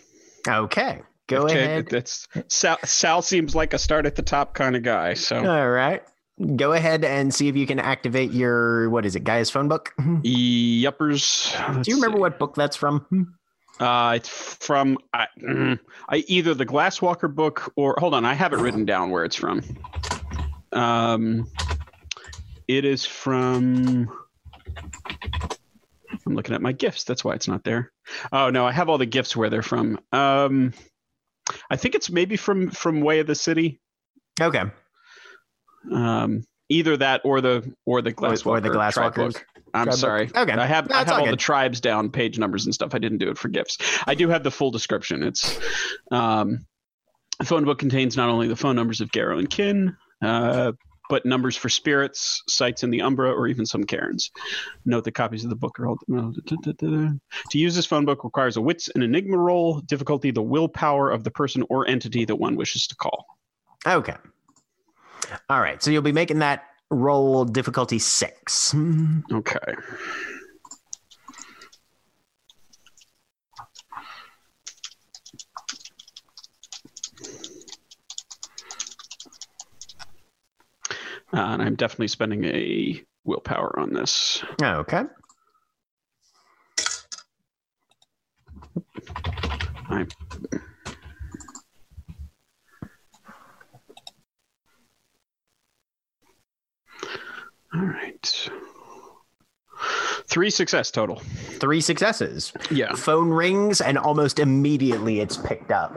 Okay. 0.49 1.01
Go 1.29 1.45
Okay, 1.45 1.65
ahead. 1.65 1.87
That's 1.89 2.27
Sal. 2.49 2.79
Sal 2.85 3.23
seems 3.23 3.55
like 3.55 3.73
a 3.75 3.79
start 3.79 4.07
at 4.07 4.17
the 4.17 4.23
top 4.23 4.55
kind 4.55 4.75
of 4.75 4.83
guy. 4.83 5.15
So 5.15 5.37
All 5.37 5.71
right. 5.71 6.03
Go 6.57 6.73
ahead 6.73 7.05
and 7.05 7.35
see 7.35 7.49
if 7.49 7.57
you 7.57 7.67
can 7.67 7.79
activate 7.79 8.31
your 8.33 8.89
what 8.91 9.05
is 9.05 9.15
it, 9.15 9.25
Gaia's 9.25 9.51
phone 9.51 9.69
book? 9.69 9.93
Yuppers. 9.99 11.83
Do 11.83 11.91
you 11.91 11.97
remember 11.97 12.19
what 12.19 12.39
book 12.39 12.55
that's 12.55 12.77
from? 12.77 13.35
Uh, 13.81 14.13
it's 14.17 14.29
from 14.29 14.99
I, 15.15 15.27
mm, 15.43 15.79
I 16.07 16.17
either 16.29 16.53
the 16.53 16.67
Glass 16.67 17.01
Walker 17.01 17.29
book 17.29 17.73
or 17.77 17.97
hold 17.99 18.13
on, 18.13 18.27
I 18.27 18.35
have 18.35 18.53
it 18.53 18.59
written 18.59 18.85
down 18.85 19.09
where 19.09 19.25
it's 19.25 19.37
from. 19.37 19.63
Um, 20.71 21.49
it 22.69 22.85
is 22.85 23.07
from. 23.07 24.11
I'm 26.27 26.35
looking 26.35 26.55
at 26.55 26.61
my 26.61 26.73
gifts. 26.73 27.05
That's 27.05 27.25
why 27.25 27.33
it's 27.35 27.49
not 27.49 27.65
there. 27.65 27.91
Oh 28.33 28.51
no, 28.51 28.67
I 28.67 28.73
have 28.73 28.91
all 28.91 28.99
the 28.99 29.07
gifts 29.07 29.35
where 29.35 29.49
they're 29.49 29.63
from. 29.63 29.99
Um, 30.13 30.75
I 31.71 31.77
think 31.77 31.95
it's 31.95 32.11
maybe 32.11 32.37
from 32.37 32.71
from 32.71 33.01
Way 33.01 33.21
of 33.21 33.27
the 33.27 33.35
City. 33.35 33.81
Okay. 34.39 34.65
Um, 35.93 36.45
either 36.69 36.97
that 36.97 37.21
or 37.25 37.41
the 37.41 37.73
or 37.87 38.03
the 38.03 38.11
Or- 38.11 38.57
or 38.57 38.61
the 38.61 38.71
glass 38.71 38.95
book. 38.97 39.17
I'm 39.73 39.85
tribe 39.85 39.93
book. 39.93 39.95
sorry. 40.01 40.31
Okay. 40.37 40.53
I 40.53 40.67
have 40.67 40.89
No, 40.89 40.95
I 40.97 40.99
have 40.99 41.09
all 41.11 41.21
all 41.21 41.27
the 41.31 41.37
tribes 41.37 41.81
down, 41.81 42.11
page 42.11 42.39
numbers 42.39 42.65
and 42.65 42.75
stuff. 42.75 42.95
I 42.95 42.99
didn't 42.99 43.19
do 43.19 43.31
it 43.31 43.39
for 43.39 43.49
gifts. 43.49 43.79
I 44.07 44.15
do 44.15 44.29
have 44.29 44.43
the 44.43 44.51
full 44.51 44.71
description. 44.73 45.23
It's 45.23 45.59
um, 46.11 46.67
the 47.39 47.45
phone 47.45 47.65
book 47.65 47.79
contains 47.79 48.17
not 48.17 48.29
only 48.29 48.49
the 48.49 48.57
phone 48.57 48.75
numbers 48.77 49.01
of 49.01 49.11
Garou 49.13 49.39
and 49.39 49.49
Kin, 49.49 49.97
uh, 50.23 50.73
but 51.09 51.25
numbers 51.27 51.57
for 51.57 51.69
spirits, 51.69 52.43
sites 52.49 52.83
in 52.85 52.91
the 52.91 53.01
Umbra, 53.03 53.33
or 53.33 53.47
even 53.49 53.65
some 53.67 53.83
Cairns. 53.85 54.31
Note 54.85 55.05
that 55.05 55.13
copies 55.13 55.43
of 55.45 55.51
the 55.51 55.57
book 55.57 55.79
are 55.81 55.89
all. 55.89 55.99
To 56.09 57.19
use 57.59 57.75
this 57.75 57.87
phone 57.87 58.05
book 58.05 58.23
requires 58.25 58.57
a 58.57 58.61
wits 58.61 58.89
and 58.95 59.03
enigma 59.03 59.37
roll, 59.37 59.81
difficulty 59.81 60.31
the 60.31 60.43
willpower 60.43 61.11
of 61.11 61.25
the 61.25 61.31
person 61.31 61.65
or 61.71 61.89
entity 61.89 62.25
that 62.27 62.37
one 62.37 62.55
wishes 62.57 62.87
to 62.89 62.97
call. 62.97 63.25
Okay. 63.87 64.15
All 65.49 65.61
right. 65.61 65.83
So 65.83 65.91
you'll 65.91 66.03
be 66.03 66.13
making 66.13 66.41
that 66.41 66.65
roll 66.91 67.45
difficulty 67.45 67.99
six. 67.99 68.75
Okay. 69.33 69.59
Uh, 81.33 81.37
and 81.37 81.63
I'm 81.63 81.77
definitely 81.77 82.09
spending 82.09 82.45
a 82.45 83.01
willpower 83.25 83.79
on 83.79 83.93
this. 83.93 84.43
Okay. 84.61 85.05
I, 89.89 90.07
all 97.75 97.81
right. 97.81 98.51
Three 100.27 100.51
success 100.51 100.91
total. 100.91 101.17
Three 101.59 101.81
successes. 101.81 102.53
Yeah. 102.71 102.95
Phone 102.95 103.31
rings 103.31 103.81
and 103.81 103.99
almost 103.99 104.39
immediately 104.39 105.21
it's 105.21 105.37
picked 105.37 105.71
up. 105.71 105.93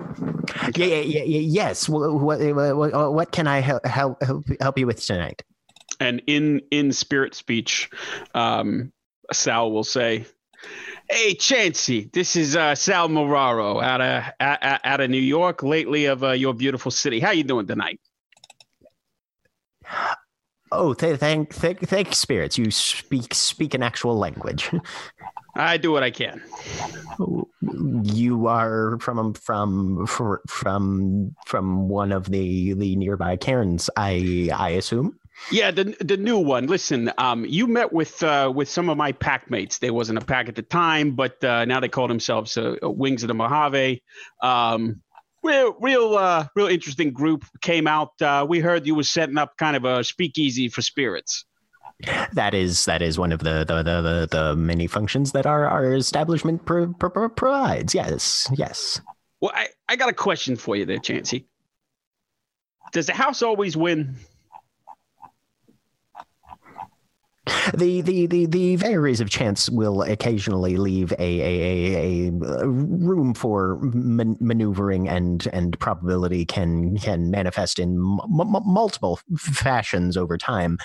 Yeah, 0.75 0.85
yeah, 0.85 1.01
yeah, 1.01 1.23
yeah 1.23 1.39
yes. 1.39 1.89
What, 1.89 2.13
what, 2.13 3.13
what, 3.13 3.31
can 3.31 3.47
I 3.47 3.59
help, 3.59 3.85
help 3.85 4.23
help 4.23 4.45
help 4.59 4.77
you 4.77 4.87
with 4.87 5.05
tonight? 5.05 5.43
And 5.99 6.21
in 6.27 6.61
in 6.71 6.91
spirit 6.91 7.35
speech, 7.35 7.89
um, 8.33 8.91
Sal 9.31 9.71
will 9.71 9.83
say, 9.83 10.25
"Hey, 11.09 11.35
Chansey, 11.35 12.11
this 12.11 12.35
is 12.35 12.55
uh, 12.55 12.75
Sal 12.75 13.09
Muraro 13.09 13.81
out 13.81 14.01
of 14.01 14.23
out, 14.39 14.81
out 14.83 15.01
of 15.01 15.09
New 15.09 15.17
York, 15.17 15.61
lately 15.61 16.05
of 16.05 16.23
uh, 16.23 16.31
your 16.31 16.53
beautiful 16.53 16.91
city. 16.91 17.19
How 17.19 17.31
you 17.31 17.43
doing 17.43 17.67
tonight?" 17.67 17.99
Oh, 20.75 20.93
th- 20.93 21.19
thank, 21.19 21.53
thank, 21.53 21.79
thank 21.87 22.15
spirits. 22.15 22.57
You 22.57 22.71
speak 22.71 23.33
speak 23.33 23.73
an 23.73 23.83
actual 23.83 24.17
language. 24.17 24.71
I 25.55 25.77
do 25.77 25.91
what 25.91 26.01
I 26.01 26.09
can. 26.09 26.41
You 28.03 28.47
are 28.47 28.97
from 28.99 29.33
from 29.35 30.07
from 30.07 31.35
from 31.45 31.89
one 31.89 32.11
of 32.11 32.31
the 32.31 32.73
the 32.73 32.95
nearby 32.95 33.37
cairns, 33.37 33.87
I 33.95 34.49
I 34.51 34.69
assume. 34.69 35.19
Yeah, 35.51 35.69
the 35.69 35.95
the 35.99 36.17
new 36.17 36.39
one. 36.39 36.65
Listen, 36.65 37.11
um, 37.19 37.45
you 37.45 37.67
met 37.67 37.93
with 37.93 38.23
uh, 38.23 38.51
with 38.53 38.67
some 38.67 38.89
of 38.89 38.97
my 38.97 39.11
pack 39.11 39.51
mates. 39.51 39.77
There 39.77 39.93
wasn't 39.93 40.17
a 40.17 40.25
pack 40.25 40.49
at 40.49 40.55
the 40.55 40.63
time, 40.63 41.11
but 41.11 41.43
uh, 41.43 41.65
now 41.65 41.79
they 41.79 41.89
call 41.89 42.07
themselves 42.07 42.57
uh, 42.57 42.75
Wings 42.81 43.23
of 43.23 43.27
the 43.27 43.35
Mojave. 43.35 44.01
Um, 44.41 45.01
real, 45.43 45.75
real, 45.79 46.15
uh, 46.15 46.47
real 46.55 46.67
interesting 46.67 47.11
group 47.11 47.45
came 47.61 47.87
out. 47.87 48.19
Uh, 48.21 48.45
we 48.47 48.59
heard 48.59 48.87
you 48.87 48.95
were 48.95 49.03
setting 49.03 49.37
up 49.37 49.57
kind 49.57 49.75
of 49.75 49.85
a 49.85 50.03
speakeasy 50.03 50.69
for 50.69 50.81
spirits. 50.81 51.45
That 52.33 52.53
is 52.53 52.85
that 52.85 53.01
is 53.01 53.17
one 53.17 53.31
of 53.31 53.39
the 53.39 53.63
the 53.65 53.83
the, 53.83 54.01
the, 54.01 54.27
the 54.29 54.55
many 54.55 54.87
functions 54.87 55.31
that 55.33 55.45
our 55.45 55.67
our 55.67 55.93
establishment 55.93 56.65
pro, 56.65 56.91
pro, 56.93 57.29
provides. 57.29 57.93
Yes, 57.93 58.49
yes. 58.55 58.99
Well, 59.39 59.51
I, 59.53 59.67
I 59.87 59.95
got 59.95 60.09
a 60.09 60.13
question 60.13 60.55
for 60.55 60.75
you 60.75 60.85
there, 60.85 60.97
Chansey. 60.97 61.45
Does 62.91 63.05
the 63.05 63.13
house 63.13 63.41
always 63.41 63.77
win? 63.77 64.15
The, 67.73 67.99
the 68.01 68.25
the 68.27 68.45
the 68.45 68.75
vagaries 68.77 69.19
of 69.19 69.29
chance 69.29 69.69
will 69.69 70.01
occasionally 70.03 70.77
leave 70.77 71.11
a 71.13 71.17
a, 71.19 71.95
a, 71.95 72.31
a 72.61 72.67
room 72.69 73.33
for 73.33 73.79
man- 73.81 74.37
maneuvering 74.39 75.09
and 75.09 75.45
and 75.51 75.77
probability 75.79 76.45
can 76.45 76.97
can 76.97 77.31
manifest 77.31 77.79
in 77.79 77.95
m- 77.95 78.39
m- 78.39 78.63
multiple 78.65 79.19
fashions 79.37 80.15
over 80.15 80.37
time. 80.37 80.77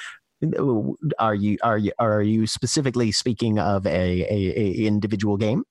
Are 1.19 1.35
you 1.35 1.59
are 1.63 1.79
you 1.79 1.93
are 2.01 2.23
you 2.23 2.47
specifically 2.49 3.13
speaking 3.13 3.61
of 3.61 3.87
a, 3.87 4.23
a, 4.23 4.53
a 4.57 4.87
individual 4.87 5.37
game? 5.37 5.63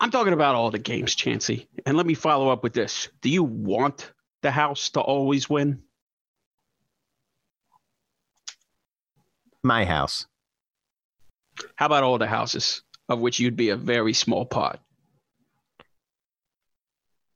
I'm 0.00 0.10
talking 0.10 0.34
about 0.34 0.54
all 0.54 0.70
the 0.70 0.78
games, 0.78 1.16
Chansey. 1.16 1.66
And 1.86 1.96
let 1.96 2.04
me 2.04 2.14
follow 2.14 2.50
up 2.50 2.62
with 2.62 2.74
this: 2.74 3.08
Do 3.22 3.30
you 3.30 3.42
want 3.42 4.12
the 4.42 4.50
house 4.50 4.90
to 4.90 5.00
always 5.00 5.48
win? 5.48 5.82
My 9.62 9.84
house. 9.84 10.26
How 11.76 11.86
about 11.86 12.04
all 12.04 12.18
the 12.18 12.26
houses, 12.26 12.82
of 13.08 13.20
which 13.20 13.40
you'd 13.40 13.56
be 13.56 13.70
a 13.70 13.76
very 13.76 14.12
small 14.12 14.44
part? 14.44 14.78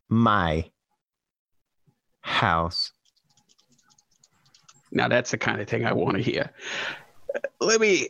My 0.09 0.71
house. 2.21 2.93
Now 4.93 5.09
that's 5.09 5.31
the 5.31 5.39
kind 5.39 5.61
of 5.61 5.69
thing 5.69 5.85
I 5.85 5.93
want 5.93 6.17
to 6.17 6.23
hear. 6.23 6.51
Let 7.61 7.81
me. 7.81 8.09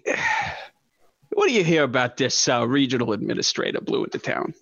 What 1.33 1.47
do 1.47 1.53
you 1.53 1.63
hear 1.63 1.85
about 1.85 2.17
this 2.17 2.49
uh, 2.49 2.67
regional 2.67 3.13
administrator 3.13 3.81
blew 3.81 4.05
into 4.05 4.19
town? 4.19 4.53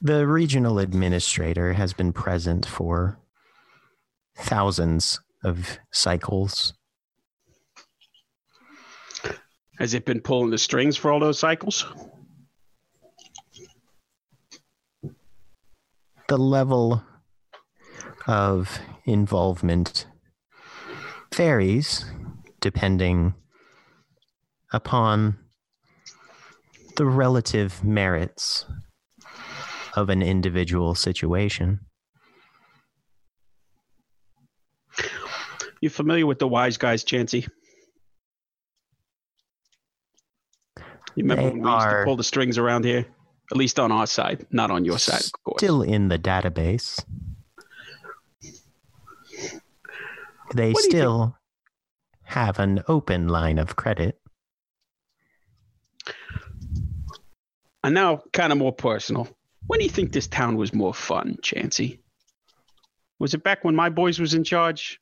The 0.00 0.26
regional 0.26 0.78
administrator 0.78 1.74
has 1.74 1.92
been 1.92 2.12
present 2.12 2.66
for 2.66 3.18
thousands 4.36 5.20
of 5.48 5.78
cycles. 5.92 6.74
Has 9.78 9.94
it 9.94 10.04
been 10.04 10.20
pulling 10.20 10.50
the 10.50 10.58
strings 10.58 10.96
for 10.96 11.10
all 11.10 11.20
those 11.20 11.38
cycles? 11.38 11.86
The 16.28 16.38
level 16.38 17.02
of 18.26 18.78
involvement 19.06 20.06
varies 21.34 22.04
depending 22.60 23.34
upon 24.72 25.38
the 26.96 27.06
relative 27.06 27.82
merits 27.82 28.66
of 29.94 30.10
an 30.10 30.20
individual 30.22 30.94
situation. 30.94 31.80
You 35.80 35.90
familiar 35.90 36.26
with 36.26 36.38
the 36.38 36.48
wise 36.48 36.76
guys, 36.76 37.04
Chansey? 37.04 37.48
You 41.14 41.24
remember 41.24 41.42
They 41.42 41.50
when 41.50 41.62
we 41.62 41.70
used 41.70 41.88
to 41.88 42.04
pull 42.04 42.16
the 42.16 42.24
strings 42.24 42.58
around 42.58 42.84
here? 42.84 43.06
At 43.50 43.56
least 43.56 43.80
on 43.80 43.90
our 43.90 44.06
side, 44.06 44.46
not 44.50 44.70
on 44.70 44.84
your 44.84 44.98
side, 44.98 45.24
of 45.24 45.32
course. 45.44 45.60
Still 45.60 45.82
in 45.82 46.08
the 46.08 46.18
database. 46.18 47.02
They 50.54 50.74
still 50.74 51.36
have 52.24 52.58
an 52.58 52.82
open 52.88 53.28
line 53.28 53.58
of 53.58 53.76
credit. 53.76 54.20
And 57.82 57.94
now, 57.94 58.22
kind 58.32 58.52
of 58.52 58.58
more 58.58 58.72
personal. 58.72 59.28
When 59.66 59.78
do 59.78 59.84
you 59.84 59.90
think 59.90 60.12
this 60.12 60.26
town 60.26 60.56
was 60.56 60.74
more 60.74 60.92
fun, 60.92 61.38
Chansey? 61.42 62.00
Was 63.18 63.34
it 63.34 63.42
back 63.42 63.64
when 63.64 63.74
my 63.74 63.88
boys 63.88 64.18
was 64.18 64.34
in 64.34 64.44
charge, 64.44 65.00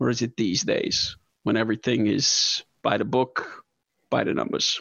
or 0.00 0.10
is 0.10 0.22
it 0.22 0.36
these 0.36 0.62
days 0.62 1.16
when 1.42 1.56
everything 1.56 2.06
is 2.06 2.62
by 2.82 2.96
the 2.96 3.04
book, 3.04 3.64
by 4.10 4.24
the 4.24 4.34
numbers? 4.34 4.80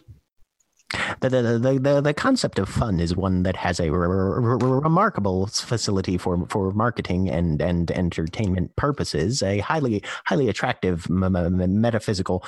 The, 1.19 1.29
the, 1.29 1.79
the, 1.79 2.01
the, 2.01 2.13
concept 2.13 2.59
of 2.59 2.69
fun 2.69 2.99
is 2.99 3.15
one 3.15 3.43
that 3.43 3.55
has 3.55 3.79
a 3.79 3.89
re- 3.89 4.07
re- 4.07 4.57
re- 4.61 4.79
remarkable 4.83 5.47
facility 5.47 6.17
for, 6.17 6.45
for 6.47 6.71
marketing 6.71 7.29
and, 7.29 7.61
and 7.61 7.89
entertainment 7.91 8.75
purposes, 8.75 9.41
a 9.41 9.59
highly 9.59 10.03
highly 10.25 10.47
attractive 10.47 11.09
metaphysical 11.09 12.45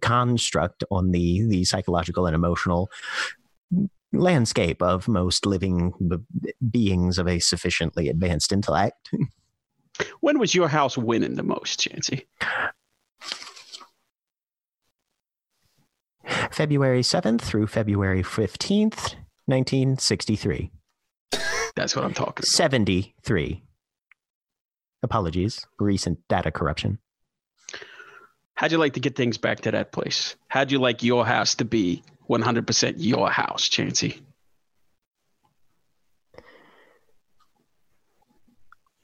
construct 0.00 0.84
on 0.90 1.10
the, 1.10 1.46
the 1.48 1.64
psychological 1.64 2.26
and 2.26 2.34
emotional 2.34 2.90
landscape 4.12 4.80
of 4.82 5.08
most 5.08 5.44
living 5.44 5.92
beings 6.70 7.18
of 7.18 7.26
a 7.28 7.38
sufficiently 7.38 8.08
advanced 8.08 8.52
intellect. 8.52 9.10
When 10.20 10.38
was 10.38 10.54
your 10.54 10.68
house 10.68 10.98
winning 10.98 11.34
the 11.36 11.42
most, 11.42 11.80
Chansey? 11.80 12.24
February 16.50 17.02
7th 17.02 17.40
through 17.40 17.66
February 17.66 18.22
15th, 18.22 19.14
1963. 19.46 20.70
That's 21.76 21.96
what 21.96 22.04
I'm 22.04 22.14
talking 22.14 22.32
about. 22.38 22.44
73. 22.44 23.62
Apologies, 25.02 25.66
recent 25.78 26.18
data 26.28 26.50
corruption. 26.50 26.98
How'd 28.54 28.72
you 28.72 28.78
like 28.78 28.94
to 28.94 29.00
get 29.00 29.16
things 29.16 29.36
back 29.36 29.60
to 29.62 29.72
that 29.72 29.92
place? 29.92 30.36
How'd 30.48 30.70
you 30.70 30.78
like 30.78 31.02
your 31.02 31.26
house 31.26 31.56
to 31.56 31.64
be 31.64 32.02
100% 32.30 32.94
your 32.98 33.28
house, 33.28 33.68
Chansey? 33.68 34.20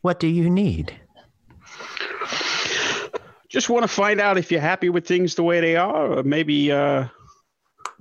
What 0.03 0.21
do 0.21 0.27
you 0.27 0.49
need? 0.49 0.99
Just 3.49 3.69
want 3.69 3.83
to 3.83 3.89
find 3.89 4.21
out 4.21 4.39
if 4.39 4.51
you're 4.51 4.61
happy 4.61 4.89
with 4.89 5.07
things 5.07 5.35
the 5.35 5.43
way 5.43 5.61
they 5.61 5.77
are, 5.77 6.19
or 6.19 6.23
maybe 6.23 6.71
uh, 6.71 7.07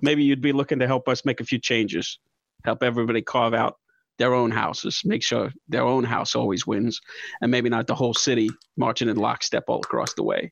maybe 0.02 0.24
you'd 0.24 0.42
be 0.42 0.52
looking 0.54 0.80
to 0.80 0.88
help 0.88 1.08
us 1.10 1.26
make 1.26 1.42
a 1.42 1.44
few 1.44 1.60
changes, 1.60 2.20
help 2.64 2.84
everybody 2.84 3.22
carve 3.22 3.54
out 3.54 3.78
their 4.20 4.34
own 4.36 4.52
houses, 4.52 5.02
make 5.06 5.24
sure 5.24 5.52
their 5.68 5.84
own 5.84 6.04
house 6.04 6.36
always 6.36 6.68
wins, 6.68 7.02
and 7.42 7.50
maybe 7.50 7.70
not 7.70 7.88
the 7.88 7.96
whole 7.96 8.14
city 8.14 8.50
marching 8.78 9.10
in 9.10 9.18
lockstep 9.18 9.64
all 9.68 9.80
across 9.80 10.14
the 10.14 10.24
way. 10.24 10.52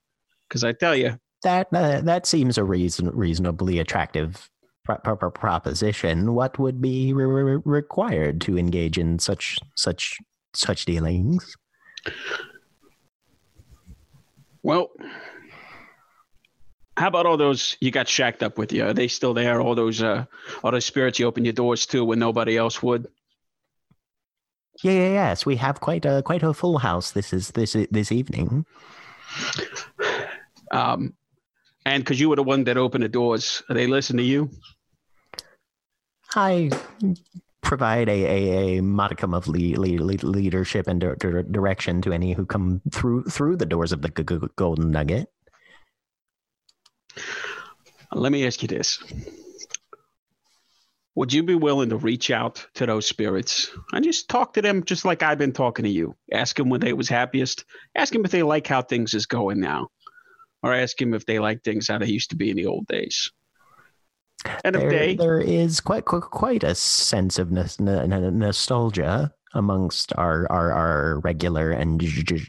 Because 0.50 0.64
I 0.64 0.72
tell 0.72 0.96
you, 0.96 1.20
That 1.44 1.68
uh, 1.72 2.02
that 2.02 2.26
seems 2.26 2.58
a 2.58 2.64
reason 2.64 3.10
reasonably 3.10 3.78
attractive 3.78 4.50
pro- 4.84 4.98
pro- 4.98 5.16
pro- 5.16 5.30
proposition. 5.30 6.34
What 6.34 6.58
would 6.58 6.82
be 6.82 7.14
re- 7.14 7.62
required 7.64 8.42
to 8.42 8.58
engage 8.58 8.98
in 8.98 9.20
such 9.20 9.60
such 9.76 10.18
such 10.54 10.86
dealings? 10.86 11.56
Well, 14.64 14.92
how 16.98 17.08
about 17.08 17.26
all 17.26 17.38
those 17.38 17.78
you 17.80 17.92
got 17.92 18.08
shacked 18.08 18.44
up 18.44 18.58
with 18.58 18.74
you? 18.74 18.86
Are 18.86 18.94
they 18.94 19.08
still 19.08 19.34
there? 19.34 19.62
All 19.62 19.76
those 19.76 20.02
uh, 20.02 20.26
all 20.64 20.72
those 20.72 20.86
spirits 20.86 21.20
you 21.20 21.28
open 21.28 21.46
your 21.46 21.54
doors 21.54 21.86
to 21.88 22.04
when 22.04 22.20
nobody 22.20 22.58
else 22.58 22.82
would. 22.82 23.08
Yeah, 24.84 24.94
yeah, 24.94 25.10
yes. 25.10 25.46
We 25.46 25.56
have 25.58 25.80
quite 25.80 26.06
a 26.06 26.22
quite 26.24 26.44
a 26.44 26.54
full 26.54 26.80
house. 26.80 27.12
This 27.12 27.34
is 27.34 27.52
this 27.52 27.76
this 27.92 28.12
evening. 28.12 28.66
Um, 30.72 31.14
and 31.86 32.04
because 32.04 32.20
you 32.20 32.30
were 32.30 32.36
the 32.36 32.44
one 32.44 32.64
that 32.66 32.78
opened 32.78 33.04
the 33.04 33.10
doors, 33.10 33.64
they 33.70 33.88
listen 33.88 34.18
to 34.18 34.24
you. 34.24 34.50
I 36.36 36.70
provide 37.62 38.08
a, 38.08 38.26
a, 38.26 38.78
a 38.78 38.82
modicum 38.82 39.34
of 39.34 39.48
le- 39.48 39.80
le- 39.80 40.04
le- 40.04 40.26
leadership 40.26 40.88
and 40.88 41.02
di- 41.02 41.44
direction 41.52 42.02
to 42.02 42.14
any 42.14 42.34
who 42.34 42.46
come 42.46 42.82
through 42.92 43.24
through 43.26 43.58
the 43.58 43.66
doors 43.66 43.92
of 43.92 44.02
the 44.02 44.10
g- 44.10 44.24
g- 44.24 44.48
Golden 44.56 44.92
Nugget. 44.92 45.28
Let 48.14 48.32
me 48.32 48.48
ask 48.48 48.62
you 48.62 48.68
this: 48.68 49.00
Would 51.16 51.34
you 51.34 51.44
be 51.44 51.56
willing 51.56 51.90
to 51.90 51.98
reach 51.98 52.32
out 52.32 52.66
to 52.76 52.86
those 52.86 53.08
spirits 53.08 53.70
and 53.92 54.04
just 54.04 54.30
talk 54.30 54.54
to 54.54 54.62
them, 54.62 54.84
just 54.84 55.04
like 55.04 55.24
I've 55.24 55.38
been 55.38 55.52
talking 55.52 55.84
to 55.84 55.90
you? 55.90 56.16
Ask 56.32 56.56
them 56.56 56.70
when 56.70 56.80
they 56.80 56.94
was 56.94 57.10
happiest. 57.10 57.66
Ask 57.96 58.14
them 58.14 58.24
if 58.24 58.32
they 58.32 58.44
like 58.44 58.68
how 58.68 58.82
things 58.82 59.14
is 59.14 59.26
going 59.26 59.60
now, 59.60 59.90
or 60.64 60.74
ask 60.74 60.98
them 60.98 61.14
if 61.14 61.26
they 61.26 61.40
like 61.40 61.64
things 61.64 61.88
how 61.90 61.98
they 61.98 62.08
used 62.08 62.30
to 62.30 62.38
be 62.38 62.50
in 62.50 62.56
the 62.56 62.68
old 62.68 62.88
days. 62.88 63.32
And 64.64 64.76
There, 64.76 64.90
they 64.90 65.16
there 65.16 65.40
is 65.40 65.80
quite 65.80 66.06
quite, 66.06 66.22
quite 66.22 66.64
a 66.64 66.76
sense 66.76 67.40
of 67.40 67.52
nostalgia 67.52 69.34
amongst 69.54 70.14
our, 70.16 70.46
our, 70.52 70.72
our 70.72 71.20
regular 71.22 71.72
and 71.72 72.00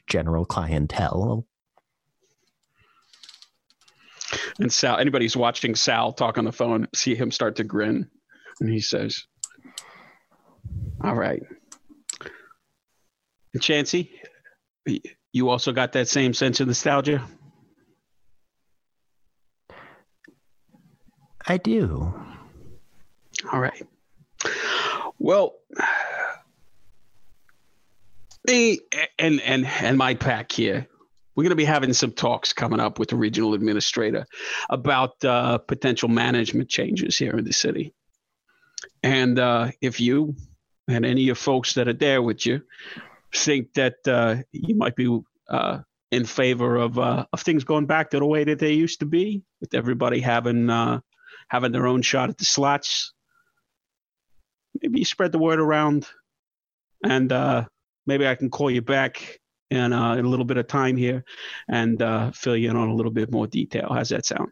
general 0.09 0.45
clientele. 0.45 1.47
And 4.59 4.73
Sal, 4.73 4.99
anybody 4.99 5.25
who's 5.25 5.37
watching 5.37 5.75
Sal 5.75 6.13
talk 6.13 6.37
on 6.37 6.45
the 6.45 6.53
phone, 6.53 6.89
see 6.95 7.15
him 7.15 7.31
start 7.31 7.57
to 7.57 7.65
grin. 7.65 8.11
And 8.61 8.69
he 8.69 8.81
says, 8.81 9.25
All 11.03 11.15
right. 11.15 11.43
And 13.55 13.63
Chansey, 13.63 14.11
you 15.33 15.49
also 15.49 15.73
got 15.73 15.93
that 15.93 16.09
same 16.09 16.35
sense 16.35 16.61
of 16.61 16.67
nostalgia? 16.67 17.25
I 21.49 21.57
do. 21.57 22.15
All 23.51 23.61
right. 23.61 23.83
Well, 25.19 25.55
me 28.47 28.81
and 29.19 29.41
and 29.41 29.67
and 29.67 29.97
my 29.97 30.15
pack 30.15 30.53
here, 30.53 30.87
we're 31.35 31.45
going 31.45 31.51
to 31.51 31.57
be 31.57 31.65
having 31.65 31.95
some 31.95 32.13
talks 32.13 32.53
coming 32.53 32.81
up 32.81 32.99
with 32.99 33.09
the 33.09 33.17
regional 33.17 33.55
administrator 33.55 34.27
about 34.69 35.25
uh, 35.25 35.59
potential 35.59 36.09
management 36.09 36.69
changes 36.69 37.17
here 37.17 37.33
in 37.33 37.45
the 37.45 37.53
city. 37.53 37.95
And 39.03 39.39
uh, 39.39 39.71
if 39.81 40.01
you 40.01 40.37
and 40.87 41.07
any 41.07 41.23
of 41.23 41.27
your 41.27 41.35
folks 41.35 41.75
that 41.75 41.89
are 41.89 41.95
there 41.95 42.21
with 42.23 42.45
you 42.45 42.63
think 43.35 43.75
that 43.75 43.97
uh, 44.07 44.37
you 44.53 44.75
might 44.75 44.97
be 44.97 45.21
uh, 45.49 45.79
in 46.11 46.25
favor 46.25 46.77
of 46.77 46.99
uh, 46.99 47.25
of 47.33 47.41
things 47.41 47.65
going 47.65 47.87
back 47.87 48.11
to 48.11 48.19
the 48.19 48.27
way 48.27 48.45
that 48.45 48.59
they 48.59 48.73
used 48.73 49.01
to 49.01 49.07
be, 49.07 49.43
with 49.61 49.75
everybody 49.75 50.21
having 50.21 50.71
uh, 50.71 51.01
having 51.49 51.73
their 51.73 51.87
own 51.87 52.03
shot 52.03 52.31
at 52.31 52.39
the 52.39 52.45
slots, 52.45 53.13
maybe 54.83 55.01
you 55.01 55.05
spread 55.05 55.33
the 55.33 55.39
word 55.39 55.61
around, 55.61 56.07
and 57.05 57.33
uh, 57.33 57.65
maybe 58.07 58.27
I 58.27 58.35
can 58.35 58.51
call 58.51 58.71
you 58.71 58.83
back 58.83 59.41
in, 59.71 59.93
uh, 59.93 60.15
in 60.15 60.25
a 60.25 60.29
little 60.29 60.45
bit 60.45 60.57
of 60.57 60.67
time 60.67 60.97
here 60.97 61.25
and 61.69 62.01
uh, 62.01 62.31
fill 62.33 62.57
you 62.57 62.71
in 62.71 62.77
on 62.77 62.89
a 62.89 62.95
little 62.95 63.13
bit 63.13 63.31
more 63.31 63.47
detail. 63.47 63.89
How's 63.93 64.09
that 64.11 64.27
sound? 64.27 64.49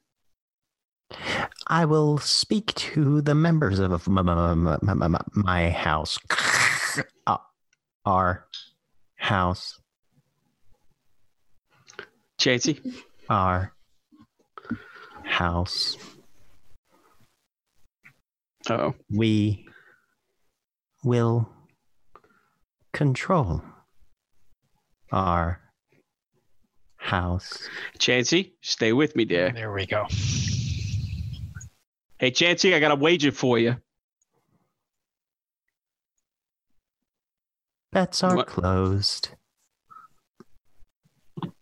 I 1.69 1.85
will 1.85 2.19
speak 2.19 2.75
to 2.75 3.21
the 3.21 3.35
members 3.35 3.79
of 3.79 4.09
my 4.09 5.71
house. 5.71 6.19
Uh, 7.27 7.37
Our 8.07 8.47
house. 9.17 9.79
Chansey? 12.39 12.81
Our 13.29 13.75
house. 15.25 15.99
Oh, 18.69 18.95
We 19.11 19.67
will 21.05 21.49
control 22.93 23.63
our 25.13 25.61
house. 26.97 27.69
Chansey, 27.99 28.53
stay 28.63 28.93
with 28.93 29.15
me 29.15 29.25
there. 29.25 29.53
There 29.53 29.73
we 29.73 29.87
go. 29.87 30.07
Hey, 32.19 32.31
Chansey, 32.31 32.75
I 32.75 32.81
got 32.81 32.91
a 32.93 32.97
wager 32.97 33.31
for 33.31 33.59
you. 33.59 33.77
Bets 37.93 38.25
are 38.25 38.37
What? 38.37 38.47
closed. 38.47 39.31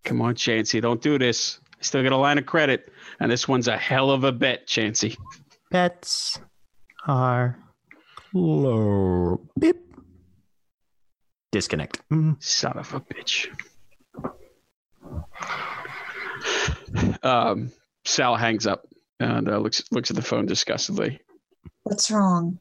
Come 0.04 0.22
on, 0.22 0.34
Chansey, 0.34 0.80
don't 0.80 1.02
do 1.02 1.18
this. 1.18 1.60
I 1.78 1.82
still 1.82 2.02
got 2.02 2.12
a 2.12 2.16
line 2.16 2.38
of 2.38 2.46
credit, 2.46 2.90
and 3.20 3.30
this 3.30 3.46
one's 3.46 3.68
a 3.68 3.76
hell 3.76 4.10
of 4.10 4.24
a 4.24 4.32
bet, 4.32 4.66
Chansey. 4.66 5.16
Bets 5.70 6.40
are 7.06 7.58
low. 8.32 9.40
Beep. 9.58 9.76
Disconnect. 11.52 12.00
Mm. 12.10 12.42
Son 12.42 12.78
of 12.78 12.92
a 12.94 13.00
bitch. 13.00 13.48
Um, 17.22 17.72
Sal 18.04 18.36
hangs 18.36 18.66
up 18.66 18.86
and 19.20 19.48
uh, 19.48 19.58
looks 19.58 19.82
looks 19.90 20.10
at 20.10 20.16
the 20.16 20.22
phone 20.22 20.46
disgustedly. 20.46 21.20
What's 21.82 22.10
wrong? 22.10 22.58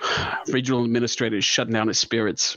Regional 0.48 0.84
administrator 0.84 1.36
is 1.36 1.44
shutting 1.44 1.72
down 1.72 1.88
his 1.88 1.98
spirits. 1.98 2.56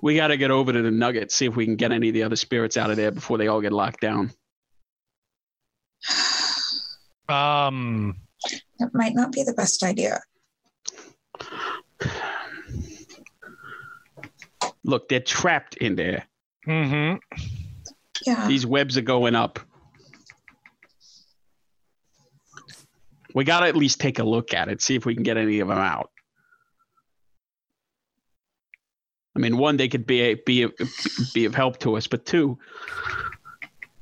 We 0.00 0.16
got 0.16 0.28
to 0.28 0.36
get 0.36 0.50
over 0.50 0.72
to 0.72 0.82
the 0.82 0.90
Nugget, 0.90 1.30
see 1.30 1.46
if 1.46 1.54
we 1.54 1.64
can 1.64 1.76
get 1.76 1.92
any 1.92 2.08
of 2.08 2.14
the 2.14 2.24
other 2.24 2.36
spirits 2.36 2.76
out 2.76 2.90
of 2.90 2.96
there 2.96 3.12
before 3.12 3.38
they 3.38 3.46
all 3.46 3.60
get 3.60 3.72
locked 3.72 4.00
down. 4.00 4.32
Um, 7.28 8.16
It 8.82 8.94
might 8.94 9.14
not 9.14 9.32
be 9.32 9.42
the 9.42 9.54
best 9.54 9.82
idea. 9.82 10.20
Look, 14.84 15.08
they're 15.08 15.20
trapped 15.20 15.76
in 15.76 15.94
there. 15.94 16.26
hmm 16.64 17.14
Yeah. 18.26 18.48
These 18.48 18.66
webs 18.66 18.98
are 18.98 19.02
going 19.02 19.34
up. 19.34 19.60
We 23.34 23.44
got 23.44 23.60
to 23.60 23.66
at 23.66 23.76
least 23.76 24.00
take 24.00 24.18
a 24.18 24.24
look 24.24 24.52
at 24.52 24.68
it, 24.68 24.82
see 24.82 24.94
if 24.94 25.06
we 25.06 25.14
can 25.14 25.22
get 25.22 25.36
any 25.36 25.60
of 25.60 25.68
them 25.68 25.78
out. 25.78 26.10
I 29.34 29.38
mean, 29.38 29.56
one, 29.56 29.78
they 29.78 29.88
could 29.88 30.06
be 30.06 30.20
a, 30.20 30.34
be 30.34 30.64
a, 30.64 30.70
be 31.32 31.46
of 31.46 31.54
help 31.54 31.78
to 31.80 31.96
us, 31.96 32.06
but 32.06 32.26
two, 32.26 32.58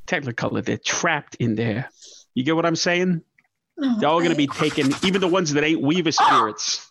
Technicolor, 0.06 0.64
they're 0.64 0.78
trapped 0.78 1.36
in 1.36 1.54
there. 1.54 1.88
You 2.34 2.42
get 2.42 2.56
what 2.56 2.66
I'm 2.66 2.74
saying? 2.74 3.22
No, 3.80 3.98
They're 3.98 4.08
all 4.08 4.18
going 4.18 4.30
to 4.30 4.36
be 4.36 4.46
taken, 4.46 4.92
even 5.02 5.20
the 5.22 5.28
ones 5.28 5.52
that 5.54 5.64
ain't 5.64 5.80
Weaver 5.80 6.12
spirits. 6.12 6.86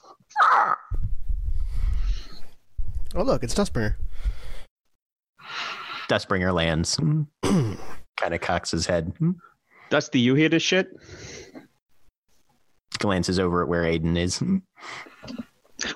Oh, 3.16 3.24
look, 3.24 3.44
it's 3.44 3.54
Dustbringer. 3.54 3.96
Dustbringer 6.10 6.54
lands. 6.54 7.00
kind 8.18 8.34
of 8.34 8.42
cocks 8.42 8.72
his 8.72 8.88
head. 8.88 9.14
Dusty, 9.90 10.20
you 10.20 10.34
hear 10.34 10.50
this 10.50 10.64
shit? 10.64 10.90
Glances 12.98 13.40
over 13.40 13.62
at 13.62 13.68
where 13.68 13.84
Aiden 13.84 14.18
is. 14.18 14.44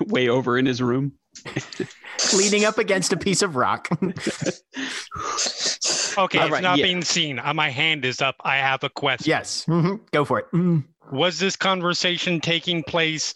Way 0.06 0.28
over 0.28 0.56
in 0.58 0.66
his 0.66 0.80
room. 0.80 1.12
Leaning 2.36 2.64
up 2.64 2.78
against 2.78 3.12
a 3.12 3.16
piece 3.16 3.42
of 3.42 3.56
rock. 3.56 3.88
Okay, 6.16 6.38
All 6.38 6.44
it's 6.46 6.52
right, 6.52 6.62
not 6.62 6.78
yeah. 6.78 6.84
being 6.84 7.02
seen. 7.02 7.38
Uh, 7.38 7.52
My 7.54 7.70
hand 7.70 8.04
is 8.04 8.20
up. 8.22 8.36
I 8.44 8.56
have 8.56 8.82
a 8.84 8.88
question. 8.90 9.28
yes. 9.30 9.64
Mhm. 9.66 10.00
Go 10.12 10.24
for 10.24 10.38
it. 10.40 10.46
Mm. 10.52 10.84
Was 11.12 11.38
this 11.38 11.56
conversation 11.56 12.40
taking 12.40 12.82
place 12.82 13.34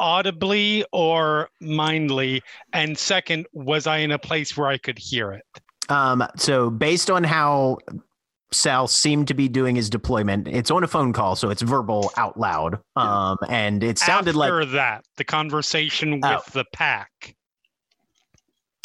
audibly 0.00 0.84
or 0.92 1.48
mindly? 1.60 2.42
And 2.72 2.96
second, 2.98 3.46
was 3.52 3.86
I 3.86 3.98
in 3.98 4.10
a 4.12 4.18
place 4.18 4.56
where 4.56 4.68
I 4.68 4.78
could 4.78 4.98
hear 4.98 5.32
it? 5.32 5.44
Um, 5.88 6.26
so 6.36 6.70
based 6.70 7.10
on 7.10 7.22
how 7.24 7.78
Sal 8.52 8.88
seemed 8.88 9.28
to 9.28 9.34
be 9.34 9.48
doing 9.48 9.76
his 9.76 9.88
deployment, 9.88 10.48
it's 10.48 10.70
on 10.70 10.82
a 10.82 10.88
phone 10.88 11.12
call, 11.12 11.36
so 11.36 11.50
it's 11.50 11.62
verbal 11.62 12.12
out 12.16 12.38
loud. 12.38 12.78
Um, 12.96 13.38
and 13.48 13.82
it 13.84 13.98
sounded 13.98 14.30
After 14.36 14.62
like 14.64 14.70
that, 14.72 15.04
the 15.16 15.24
conversation 15.24 16.20
Oh. 16.24 16.34
with 16.36 16.46
the 16.52 16.64
pack. 16.72 17.34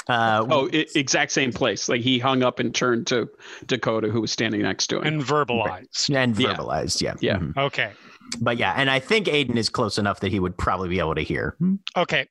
Uh, 0.07 0.45
Oh, 0.49 0.67
i 0.73 0.85
exact 0.95 1.31
same 1.31 1.51
place. 1.53 1.87
Like 1.89 2.01
he 2.01 2.19
hung 2.19 2.43
up 2.43 2.59
and 2.59 2.73
turned 2.73 3.07
to 3.07 3.29
Dakota, 3.65 4.09
who 4.09 4.21
was 4.21 4.31
standing 4.31 4.61
next 4.61 4.87
to 4.87 4.97
him. 4.97 5.05
and 5.05 5.21
verbalized. 5.23 6.13
and 6.15 6.37
yeah. 6.37 6.55
verbalized, 6.55 7.01
yeah, 7.01 7.13
Yeah. 7.19 7.37
Mhm. 7.37 7.57
Okay. 7.57 7.91
But 8.39 8.57
yeah, 8.57 8.73
and 8.77 8.89
I 8.89 8.99
think 8.99 9.27
Aiden 9.27 9.57
is 9.57 9.67
close 9.69 9.97
enough 9.97 10.19
that 10.21 10.31
he 10.31 10.39
would 10.39 10.57
probably 10.57 10.89
be 10.89 10.99
able 10.99 11.15
to 11.15 11.21
hear. 11.21 11.57
Okay. 11.97 12.27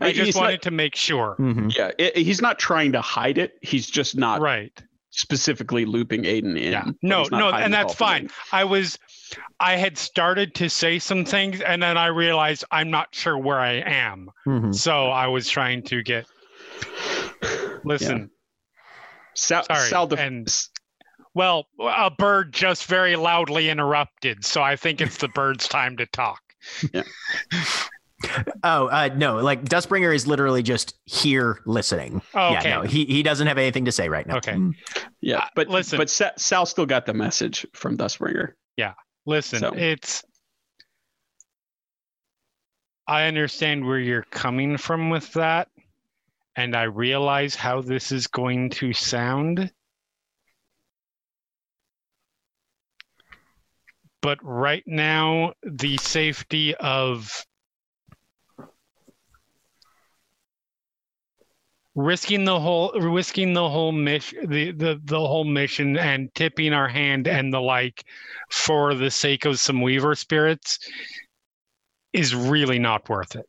I 0.00 0.08
He's 0.08 0.16
just 0.16 0.34
not- 0.36 0.42
wanted 0.42 0.62
to 0.62 0.70
make 0.70 0.96
sure. 0.96 1.36
Mhm. 1.38 1.74
Yeah, 1.76 1.90
it, 1.98 2.16
he's 2.16 2.40
not 2.42 2.58
trying 2.58 2.92
to 2.92 3.00
hide 3.00 3.38
it. 3.38 3.52
He's 3.62 3.88
just 3.88 4.16
not 4.16 4.40
Right. 4.40 4.72
specifically 5.10 5.84
looping 5.84 6.22
Aiden 6.24 6.56
in. 6.60 6.72
Yeah. 6.72 6.84
No, 7.02 7.24
no, 7.30 7.50
and 7.50 7.72
that's 7.72 7.94
fine. 7.94 8.30
I 8.52 8.64
was 8.64 8.98
I 9.60 9.76
had 9.76 9.96
started 9.98 10.54
to 10.56 10.68
say 10.68 10.98
some 10.98 11.24
things 11.24 11.60
and 11.60 11.82
then 11.82 11.96
I 11.96 12.06
realized 12.06 12.64
I'm 12.70 12.90
not 12.90 13.08
sure 13.14 13.36
where 13.38 13.58
I 13.60 13.74
am. 13.84 14.30
Mhm. 14.46 14.74
So 14.74 15.06
I 15.08 15.26
was 15.26 15.48
trying 15.48 15.82
to 15.84 16.02
get 16.02 16.26
listen. 17.84 18.30
Sal, 19.34 19.64
Sorry, 19.64 19.88
Sal 19.88 20.06
def- 20.06 20.18
and- 20.18 20.48
Well, 21.34 21.68
a 21.80 22.10
bird 22.10 22.52
just 22.52 22.86
very 22.86 23.14
loudly 23.16 23.70
interrupted, 23.70 24.44
so 24.44 24.62
I 24.62 24.74
think 24.76 25.00
it's 25.00 25.18
the 25.18 25.28
bird's 25.28 25.68
time 25.68 25.96
to 25.98 26.06
talk. 26.06 26.40
Oh, 28.62 28.88
uh, 28.88 29.08
no, 29.16 29.36
like 29.38 29.64
Dustbringer 29.64 30.14
is 30.14 30.26
literally 30.26 30.62
just 30.62 30.94
here 31.06 31.60
listening. 31.64 32.20
Oh, 32.34 32.54
okay. 32.56 32.68
Yeah, 32.68 32.76
no, 32.76 32.82
he, 32.82 33.06
he 33.06 33.22
doesn't 33.22 33.46
have 33.46 33.56
anything 33.56 33.86
to 33.86 33.92
say 33.92 34.10
right 34.10 34.26
now. 34.26 34.36
Okay. 34.36 34.58
yeah, 35.22 35.38
uh, 35.38 35.44
but 35.56 35.68
listen. 35.68 35.96
but 35.96 36.10
Sa- 36.10 36.32
Sal 36.36 36.66
still 36.66 36.84
got 36.84 37.06
the 37.06 37.14
message 37.14 37.64
from 37.72 37.96
Dustbringer. 37.96 38.52
Listen, 39.26 39.60
So- 39.60 39.74
it's 39.74 40.24
I 43.06 43.26
understand 43.26 43.84
where 43.84 43.98
you're 43.98 44.22
coming 44.22 44.76
from 44.76 45.10
with 45.10 45.32
that, 45.32 45.68
and 46.54 46.76
I 46.76 46.84
realize 46.84 47.56
how 47.56 47.80
this 47.80 48.12
is 48.12 48.28
going 48.28 48.70
to 48.70 48.92
sound. 48.92 49.72
But 54.22 54.38
right 54.42 54.84
now, 54.86 55.54
the 55.64 55.96
safety 55.96 56.76
of 56.76 57.44
risking 62.04 62.44
the 62.44 62.58
whole 62.58 62.92
risking 62.92 63.52
the 63.52 63.68
whole 63.68 63.92
mission 63.92 64.48
the, 64.48 64.72
the 64.72 65.00
the 65.04 65.18
whole 65.18 65.44
mission 65.44 65.96
and 65.96 66.34
tipping 66.34 66.72
our 66.72 66.88
hand 66.88 67.28
and 67.28 67.52
the 67.52 67.60
like 67.60 68.04
for 68.50 68.94
the 68.94 69.10
sake 69.10 69.44
of 69.44 69.58
some 69.58 69.80
weaver 69.82 70.14
spirits 70.14 70.78
is 72.12 72.34
really 72.34 72.78
not 72.78 73.08
worth 73.08 73.36
it 73.36 73.46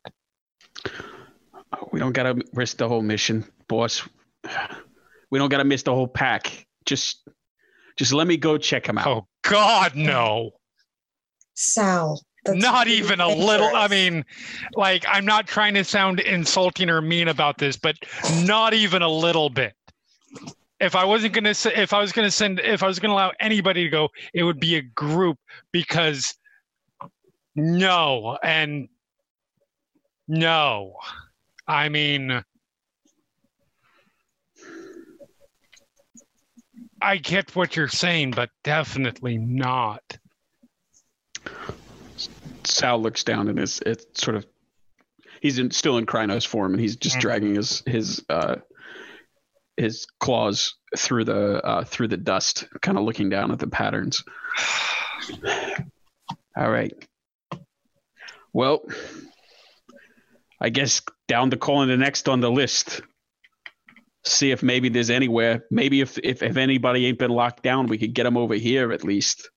we 1.92 2.00
don't 2.00 2.14
gotta 2.14 2.42
risk 2.54 2.78
the 2.78 2.88
whole 2.88 3.02
mission, 3.02 3.46
boss. 3.68 4.08
We 5.30 5.40
don't 5.40 5.50
gotta 5.50 5.64
miss 5.64 5.84
the 5.84 5.94
whole 5.94 6.08
pack. 6.08 6.66
Just 6.86 7.28
just 7.98 8.14
let 8.14 8.28
me 8.28 8.38
go 8.38 8.58
check 8.58 8.88
him 8.88 8.98
out. 8.98 9.08
oh 9.08 9.28
god 9.44 9.96
no 9.96 10.52
Sal. 11.54 12.22
That's 12.44 12.58
not 12.58 12.88
even 12.88 13.20
a 13.20 13.28
little 13.28 13.70
i 13.76 13.88
mean 13.88 14.26
like 14.76 15.06
i'm 15.08 15.26
not 15.26 15.48
trying 15.48 15.74
to 15.74 15.84
sound 15.84 16.20
insulting 16.20 16.90
or 16.90 17.02
mean 17.02 17.28
about 17.28 17.58
this 17.58 17.78
but 17.78 17.96
not 18.44 18.74
even 18.74 19.02
a 19.02 19.10
little 19.10 19.50
bit. 19.50 19.74
If 20.80 20.96
i 20.96 21.06
wasn't 21.06 21.34
going 21.34 21.44
to 21.44 21.54
say 21.54 21.74
if 21.76 21.94
i 21.94 22.00
was 22.00 22.12
going 22.12 22.28
to 22.28 22.32
send 22.32 22.60
if 22.60 22.82
i 22.82 22.88
was 22.88 23.00
going 23.00 23.10
to 23.10 23.14
allow 23.14 23.32
anybody 23.40 23.84
to 23.84 23.90
go 23.90 24.10
it 24.34 24.44
would 24.44 24.60
be 24.60 24.76
a 24.76 24.82
group 24.82 25.38
because 25.72 26.34
no 27.56 28.38
and 28.44 28.88
no. 30.28 30.96
I 31.68 31.90
mean 31.90 32.44
i 37.02 37.18
get 37.18 37.56
what 37.56 37.76
you're 37.76 37.88
saying 37.88 38.32
but 38.32 38.50
definitely 38.64 39.38
not 39.38 40.11
Sal 42.72 43.02
looks 43.02 43.24
down 43.24 43.48
and 43.48 43.60
is 43.60 43.82
it's 43.86 44.06
sort 44.24 44.36
of 44.38 44.46
he's 45.42 45.60
in, 45.60 45.72
still 45.72 45.98
in 45.98 46.06
Crinos 46.06 46.46
form 46.46 46.74
and 46.74 46.82
he's 46.82 46.96
just 46.96 47.18
Mhm. 47.18 47.22
dragging 47.22 47.56
his 47.56 47.84
his 47.86 48.24
uh 48.30 48.56
his 49.78 50.06
claws 50.20 50.76
through 50.98 51.26
the 51.26 51.64
uh 51.66 51.84
through 51.84 52.08
the 52.10 52.18
dust, 52.18 52.68
kind 52.82 52.98
of 52.98 53.04
looking 53.04 53.30
down 53.30 53.52
at 53.52 53.60
the 53.60 53.68
patterns. 53.68 54.24
All 56.58 56.70
right. 56.70 56.94
Well, 58.54 58.84
I 60.60 60.70
guess 60.70 61.02
down 61.28 61.52
to 61.52 61.58
calling 61.58 61.88
the 61.88 61.98
next 61.98 62.28
on 62.28 62.42
the 62.42 62.52
list. 62.52 63.02
See 64.24 64.52
if 64.52 64.62
maybe 64.62 64.90
there's 64.90 65.10
anywhere. 65.10 65.66
Maybe 65.72 66.02
if 66.02 66.18
if, 66.20 66.44
if 66.44 66.58
anybody 66.58 67.06
ain't 67.08 67.18
been 67.18 67.32
locked 67.32 67.64
down, 67.64 67.88
we 67.88 67.98
could 67.98 68.14
get 68.14 68.24
them 68.24 68.38
over 68.38 68.54
here 68.56 68.92
at 68.92 69.04
least. 69.04 69.50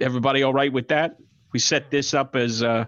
Everybody 0.00 0.42
all 0.42 0.52
right 0.52 0.72
with 0.72 0.88
that? 0.88 1.16
We 1.52 1.58
set 1.58 1.90
this 1.90 2.14
up 2.14 2.36
as 2.36 2.62
uh 2.62 2.86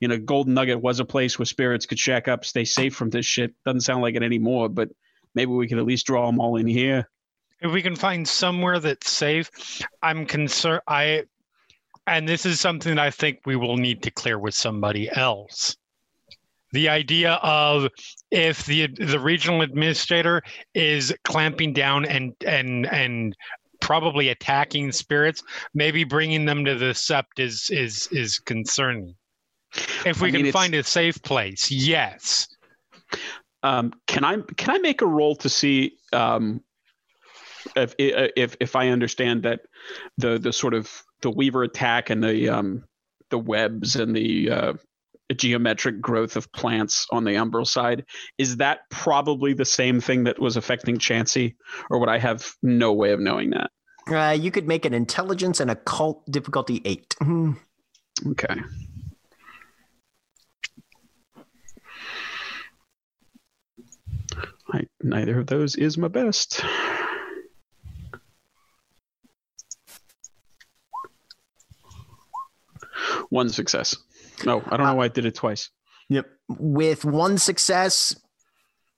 you 0.00 0.08
know, 0.08 0.18
Golden 0.18 0.54
Nugget 0.54 0.80
was 0.80 0.98
a 0.98 1.04
place 1.04 1.38
where 1.38 1.46
spirits 1.46 1.86
could 1.86 1.98
shack 1.98 2.26
up, 2.26 2.44
stay 2.44 2.64
safe 2.64 2.94
from 2.94 3.10
this 3.10 3.24
shit. 3.24 3.54
Doesn't 3.64 3.82
sound 3.82 4.02
like 4.02 4.16
it 4.16 4.22
anymore, 4.24 4.68
but 4.68 4.88
maybe 5.34 5.52
we 5.52 5.68
could 5.68 5.78
at 5.78 5.84
least 5.84 6.06
draw 6.06 6.26
them 6.26 6.40
all 6.40 6.56
in 6.56 6.66
here. 6.66 7.08
if 7.60 7.72
we 7.72 7.82
can 7.82 7.96
find 7.96 8.26
somewhere 8.26 8.80
that's 8.80 9.10
safe 9.10 9.50
i'm 10.02 10.26
concerned 10.26 10.82
i 10.88 11.22
and 12.06 12.28
this 12.28 12.44
is 12.44 12.60
something 12.60 12.98
i 12.98 13.10
think 13.10 13.38
we 13.46 13.56
will 13.56 13.76
need 13.76 14.02
to 14.02 14.10
clear 14.10 14.38
with 14.38 14.54
somebody 14.54 15.08
else 15.10 15.76
the 16.72 16.88
idea 16.88 17.34
of 17.42 17.88
if 18.30 18.66
the 18.66 18.88
the 18.88 19.20
regional 19.20 19.62
administrator 19.62 20.42
is 20.74 21.14
clamping 21.24 21.72
down 21.72 22.04
and 22.04 22.34
and 22.46 22.86
and 22.86 23.36
probably 23.82 24.28
attacking 24.28 24.92
spirits 24.92 25.42
maybe 25.74 26.04
bringing 26.04 26.44
them 26.46 26.64
to 26.64 26.76
the 26.76 26.92
sept 26.92 27.38
is 27.38 27.68
is 27.70 28.08
is 28.12 28.38
concerning. 28.38 29.14
If 30.06 30.22
we 30.22 30.28
I 30.28 30.32
mean, 30.32 30.44
can 30.44 30.52
find 30.52 30.74
a 30.74 30.82
safe 30.84 31.20
place 31.22 31.70
yes. 31.70 32.48
Um, 33.62 33.92
can 34.06 34.24
I 34.24 34.38
can 34.56 34.70
I 34.74 34.78
make 34.78 35.02
a 35.02 35.06
roll 35.06 35.36
to 35.36 35.48
see 35.48 35.96
um, 36.12 36.62
if 37.76 37.94
if 37.98 38.56
if 38.60 38.76
I 38.76 38.88
understand 38.88 39.42
that 39.42 39.60
the 40.16 40.38
the 40.38 40.52
sort 40.52 40.74
of 40.74 40.90
the 41.20 41.30
Weaver 41.30 41.64
attack 41.64 42.10
and 42.10 42.22
the 42.22 42.48
um, 42.48 42.84
the 43.30 43.38
webs 43.38 43.96
and 43.96 44.14
the 44.14 44.50
uh, 44.50 44.72
geometric 45.34 46.00
growth 46.00 46.36
of 46.36 46.50
plants 46.52 47.06
on 47.10 47.24
the 47.24 47.32
umbral 47.32 47.66
side 47.66 48.04
is 48.38 48.56
that 48.58 48.80
probably 48.90 49.54
the 49.54 49.64
same 49.64 50.00
thing 50.00 50.24
that 50.24 50.38
was 50.38 50.56
affecting 50.56 50.98
Chansey, 50.98 51.56
or 51.90 51.98
would 51.98 52.08
I 52.08 52.18
have 52.18 52.52
no 52.62 52.92
way 52.92 53.12
of 53.12 53.20
knowing 53.20 53.50
that? 53.50 53.70
Uh, 54.08 54.32
you 54.32 54.50
could 54.50 54.66
make 54.66 54.84
an 54.84 54.94
intelligence 54.94 55.60
and 55.60 55.70
occult 55.70 56.24
difficulty 56.30 56.82
eight. 56.84 57.14
Mhm. 57.20 57.56
Okay. 58.28 58.56
I, 64.72 64.84
neither 65.02 65.38
of 65.38 65.46
those 65.46 65.76
is 65.76 65.98
my 65.98 66.08
best. 66.08 66.62
One 73.28 73.48
success. 73.48 73.96
No, 74.44 74.62
I 74.66 74.76
don't 74.76 74.86
know 74.86 74.92
uh, 74.92 74.94
why 74.94 75.04
I 75.04 75.08
did 75.08 75.26
it 75.26 75.34
twice. 75.34 75.70
Yep. 76.08 76.26
With 76.48 77.04
one 77.04 77.38
success, 77.38 78.14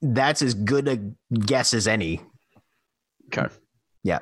that's 0.01 0.41
as 0.41 0.53
good 0.53 0.87
a 0.87 1.35
guess 1.37 1.73
as 1.73 1.87
any. 1.87 2.21
Okay. 3.27 3.53
Yeah. 4.03 4.19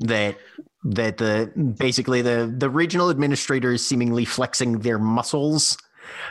That 0.00 0.38
that 0.84 1.18
the 1.18 1.52
basically 1.78 2.22
the 2.22 2.52
the 2.56 2.70
regional 2.70 3.10
administrator 3.10 3.72
is 3.72 3.84
seemingly 3.86 4.24
flexing 4.24 4.80
their 4.80 4.98
muscles 4.98 5.76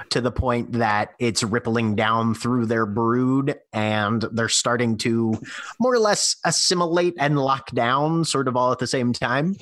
to 0.10 0.22
the 0.22 0.32
point 0.32 0.74
that 0.74 1.14
it's 1.20 1.44
rippling 1.44 1.96
down 1.96 2.34
through 2.34 2.66
their 2.66 2.86
brood 2.86 3.56
and 3.74 4.24
they're 4.34 4.50
starting 4.50 4.98
to 4.98 5.34
more 5.80 5.94
or 5.94 6.00
less 6.00 6.36
assimilate 6.46 7.14
and 7.20 7.40
lock 7.40 7.72
down 7.72 8.26
sort 8.26 8.48
of 8.48 8.58
all 8.58 8.72
at 8.72 8.80
the 8.80 8.88
same 8.88 9.14
time. 9.14 9.56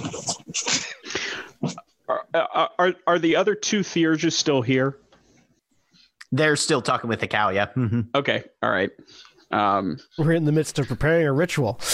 Are, 2.38 2.50
are, 2.54 2.70
are, 2.80 2.94
are 3.08 3.20
the 3.20 3.36
other 3.36 3.56
two 3.56 3.80
Theurges 3.82 4.34
still 4.34 4.62
here? 4.62 4.98
They're 6.32 6.56
still 6.56 6.82
talking 6.82 7.10
with 7.10 7.20
the 7.22 7.28
cow, 7.28 7.50
yeah. 7.50 7.68
Mhm. 7.76 8.08
Okay. 8.14 8.44
All 8.62 8.70
right. 8.70 8.90
Um, 9.52 9.98
We're 10.18 10.34
in 10.34 10.44
the 10.46 10.52
midst 10.52 10.78
of 10.78 10.88
preparing 10.88 11.26
a 11.26 11.32
ritual. 11.34 11.80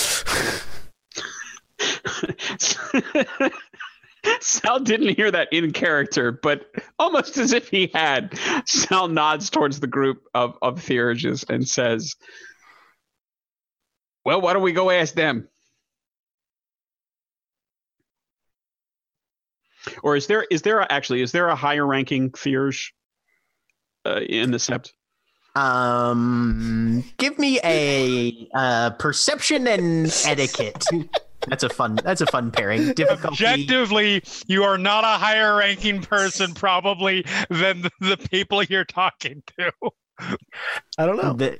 Sal 4.39 4.79
didn't 4.79 5.15
hear 5.15 5.29
that 5.31 5.49
in 5.51 5.71
character, 5.71 6.31
but 6.31 6.65
almost 6.97 7.37
as 7.37 7.51
if 7.53 7.69
he 7.69 7.91
had, 7.93 8.37
Sal 8.65 9.07
nods 9.07 9.49
towards 9.49 9.79
the 9.79 9.87
group 9.87 10.23
of, 10.33 10.57
of 10.61 10.79
Theurges 10.81 11.43
and 11.49 11.67
says, 11.67 12.15
Well, 14.25 14.41
why 14.41 14.53
don't 14.53 14.63
we 14.63 14.71
go 14.71 14.89
ask 14.89 15.13
them? 15.13 15.47
Or 20.01 20.15
is 20.15 20.27
there 20.27 20.45
is 20.49 20.61
there 20.61 20.79
a, 20.79 20.87
actually 20.91 21.21
is 21.21 21.31
there 21.31 21.47
a 21.47 21.55
higher 21.55 21.85
ranking 21.85 22.31
Theurge 22.31 22.93
uh, 24.05 24.21
in 24.21 24.51
the 24.51 24.57
Sept? 24.57 24.91
Um, 25.55 27.03
give 27.17 27.37
me 27.37 27.59
a 27.63 28.49
uh, 28.55 28.89
perception 28.91 29.67
and 29.67 30.07
etiquette. 30.25 30.83
That's 31.47 31.63
a 31.63 31.69
fun. 31.69 31.95
That's 32.03 32.21
a 32.21 32.25
fun 32.25 32.51
pairing. 32.51 32.93
Difficulty. 32.93 33.27
Objectively, 33.27 34.23
you 34.47 34.63
are 34.63 34.77
not 34.77 35.03
a 35.03 35.19
higher 35.19 35.57
ranking 35.57 36.01
person 36.01 36.53
probably 36.53 37.25
than 37.49 37.81
the, 37.81 37.91
the 37.99 38.17
people 38.31 38.63
you're 38.63 38.85
talking 38.85 39.43
to. 39.57 39.71
I 40.97 41.05
don't 41.05 41.17
know. 41.17 41.33
The, 41.33 41.59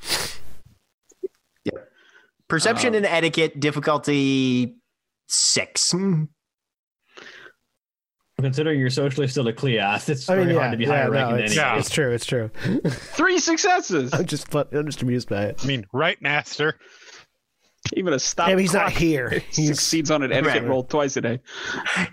yeah. 1.66 1.74
Perception 2.48 2.90
Um, 2.90 2.95
and 2.95 3.06
etiquette 3.06 3.60
difficulty 3.60 4.78
six. 5.28 5.94
Considering 8.44 8.80
you're 8.80 8.90
socially 8.90 9.28
still 9.28 9.48
a 9.48 9.53
Cliath, 9.53 10.10
it's 10.10 10.30
I 10.30 10.36
mean, 10.36 10.44
very 10.45 10.56
yeah, 10.56 10.60
hard 10.60 10.72
to 10.72 10.78
be 10.78 10.84
yeah, 10.84 10.90
higher 10.90 11.06
no, 11.06 11.11
ranking 11.11 11.45
it's, 11.45 11.56
than 11.56 11.64
anyone. 11.64 11.80
it's 11.80 11.90
true. 11.90 12.11
It's 12.11 12.26
true. 12.26 12.49
Three 12.88 13.40
successes. 13.40 14.14
I'm 14.14 14.26
just, 14.26 14.49
fun- 14.49 14.68
I'm 14.72 14.86
just 14.86 15.02
amused 15.02 15.30
by 15.30 15.45
it. 15.45 15.60
I 15.64 15.65
mean, 15.68 15.86
right, 15.94 16.22
Master? 16.22 16.78
Even 17.94 18.14
a 18.14 18.20
stop. 18.20 18.49
Yeah, 18.49 18.56
but 18.56 18.61
he's 18.61 18.74
not 18.74 18.88
clock 18.88 18.94
here. 18.94 19.30
He's 19.52 19.68
Succeeds 19.68 20.11
on 20.11 20.24
an 20.24 20.32
etiquette 20.32 20.61
Right. 20.61 20.70
roll 20.70 20.84
twice 20.84 21.18
a 21.18 21.22
day. 21.22 21.40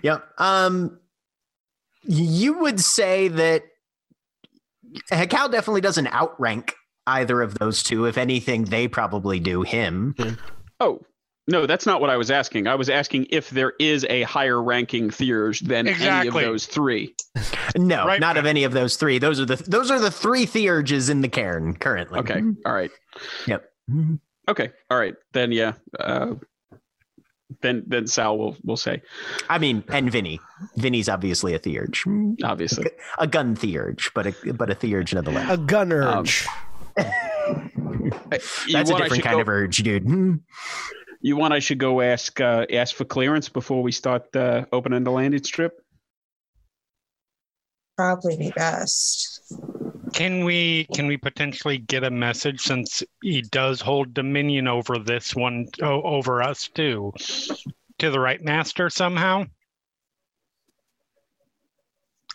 Yep. 0.01 0.23
Um, 0.37 0.99
you 2.03 2.59
would 2.59 2.79
say 2.79 3.27
that 3.29 3.63
Hekau 5.11 5.51
definitely 5.51 5.81
doesn't 5.81 6.07
outrank 6.07 6.75
either 7.07 7.41
of 7.41 7.57
those 7.59 7.83
two. 7.83 8.05
If 8.05 8.17
anything, 8.17 8.65
they 8.65 8.87
probably 8.87 9.39
do 9.39 9.61
him. 9.61 10.15
Oh, 10.79 11.01
no, 11.47 11.65
that's 11.65 11.85
not 11.85 12.01
what 12.01 12.09
I 12.09 12.17
was 12.17 12.29
asking. 12.31 12.67
I 12.67 12.75
was 12.75 12.89
asking 12.89 13.27
if 13.29 13.49
there 13.49 13.73
is 13.79 14.05
a 14.09 14.23
higher 14.23 14.61
ranking 14.61 15.09
Theurge 15.09 15.61
than 15.61 15.87
any 15.87 16.27
of 16.27 16.33
those 16.33 16.65
three. 16.65 17.15
No, 17.77 18.05
Right. 18.05 18.19
not 18.19 18.35
of 18.35 18.45
any 18.45 18.65
of 18.65 18.73
those 18.73 18.97
three. 18.97 19.17
Those 19.17 19.39
are 19.39 19.45
the 19.45 19.55
those 19.55 19.89
are 19.91 19.99
the 19.99 20.11
three 20.11 20.45
theurges 20.45 21.09
in 21.09 21.21
the 21.21 21.29
cairn 21.29 21.73
currently. 21.75 22.19
Okay. 22.19 22.33
Mm-hmm. 22.41 22.51
All 22.65 22.73
right. 22.73 22.91
Yep. 23.47 23.63
Mm-hmm. 23.89 24.15
Okay. 24.49 24.71
All 24.89 24.97
right. 24.99 25.15
Then 25.31 25.53
yeah. 25.53 25.73
Uh, 25.97 26.33
then 27.61 27.83
then 27.87 28.07
Sal 28.07 28.37
will 28.37 28.57
will 28.65 28.75
say 28.75 29.01
I 29.49 29.57
mean, 29.57 29.85
and 29.87 30.11
Vinny. 30.11 30.41
Vinny's 30.75 31.07
obviously 31.07 31.53
a 31.53 31.59
theurge, 31.59 32.03
obviously. 32.43 32.87
a 33.19 33.27
gun 33.27 33.55
theurge, 33.55 34.11
but 34.13 34.27
a 34.27 34.53
but 34.53 34.69
a 34.69 34.75
theurge 34.75 35.13
nonetheless. 35.13 35.49
A 35.49 35.57
gun 35.57 35.93
urge. 35.93 36.45
You 36.97 37.03
um, 37.05 38.11
That's 38.29 38.65
a 38.89 38.97
different 38.97 39.23
kind 39.23 39.35
go- 39.35 39.41
of 39.41 39.47
urge, 39.49 39.77
dude. 39.77 40.03
Hmm. 40.03 40.33
You 41.21 41.37
want 41.37 41.53
I 41.53 41.59
should 41.59 41.77
go 41.77 42.01
ask 42.01 42.41
uh, 42.41 42.65
ask 42.73 42.95
for 42.95 43.05
clearance 43.05 43.47
before 43.47 43.83
we 43.83 43.91
start 43.91 44.35
uh, 44.35 44.65
opening 44.71 45.03
the 45.03 45.11
landing 45.11 45.43
strip? 45.43 45.79
Probably 47.95 48.37
be 48.37 48.51
best. 48.55 49.53
Can 50.13 50.43
we 50.43 50.85
can 50.93 51.07
we 51.07 51.17
potentially 51.17 51.77
get 51.77 52.03
a 52.03 52.09
message 52.09 52.61
since 52.61 53.03
he 53.21 53.41
does 53.43 53.81
hold 53.81 54.13
dominion 54.13 54.67
over 54.67 54.97
this 54.97 55.35
one 55.35 55.67
o- 55.81 56.01
over 56.01 56.41
us 56.41 56.67
too 56.67 57.13
to 57.99 58.09
the 58.09 58.19
rite 58.19 58.43
master 58.43 58.89
somehow? 58.89 59.45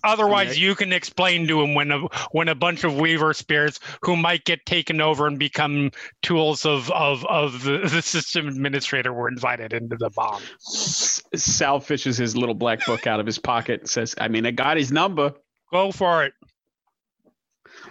Otherwise, 0.04 0.58
you 0.58 0.74
can 0.74 0.92
explain 0.92 1.46
to 1.48 1.62
him 1.62 1.74
when 1.74 1.90
a 1.90 2.00
when 2.30 2.48
a 2.48 2.54
bunch 2.54 2.84
of 2.84 2.98
Weaver 2.98 3.32
spirits 3.34 3.80
who 4.02 4.16
might 4.16 4.44
get 4.44 4.64
taken 4.66 5.00
over 5.00 5.26
and 5.26 5.38
become 5.38 5.90
tools 6.22 6.64
of 6.64 6.90
of 6.90 7.24
of 7.26 7.62
the, 7.64 7.78
the 7.92 8.02
system 8.02 8.48
administrator 8.48 9.12
were 9.12 9.28
invited 9.28 9.72
into 9.72 9.96
the 9.96 10.10
bomb. 10.10 10.42
Sal 10.58 11.80
fishes 11.80 12.16
his 12.16 12.36
little 12.36 12.54
black 12.54 12.84
book 12.86 13.06
out 13.06 13.20
of 13.20 13.26
his 13.26 13.38
pocket 13.38 13.80
and 13.80 13.90
says, 13.90 14.14
"I 14.18 14.28
mean, 14.28 14.46
I 14.46 14.50
got 14.50 14.76
his 14.76 14.92
number. 14.92 15.34
Go 15.72 15.92
for 15.92 16.24
it. 16.24 16.32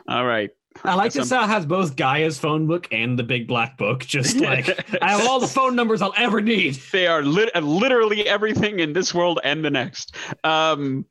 All 0.07 0.25
right." 0.25 0.51
I 0.87 0.95
like 0.95 1.13
That's 1.13 1.29
that 1.29 1.35
Sal 1.41 1.47
has 1.47 1.65
both 1.65 1.95
Gaia's 1.95 2.37
phone 2.39 2.67
book 2.67 2.87
and 2.91 3.17
the 3.17 3.23
big 3.23 3.47
black 3.47 3.77
book. 3.77 4.05
Just 4.05 4.35
like 4.39 4.69
I 5.01 5.11
have 5.11 5.27
all 5.27 5.39
the 5.39 5.47
phone 5.47 5.75
numbers 5.75 6.01
I'll 6.01 6.13
ever 6.17 6.41
need. 6.41 6.75
They 6.91 7.07
are 7.07 7.21
lit- 7.23 7.55
literally 7.55 8.27
everything 8.27 8.79
in 8.79 8.93
this 8.93 9.13
world 9.13 9.39
and 9.43 9.63
the 9.63 9.69
next. 9.71 10.15
Um, 10.43 11.05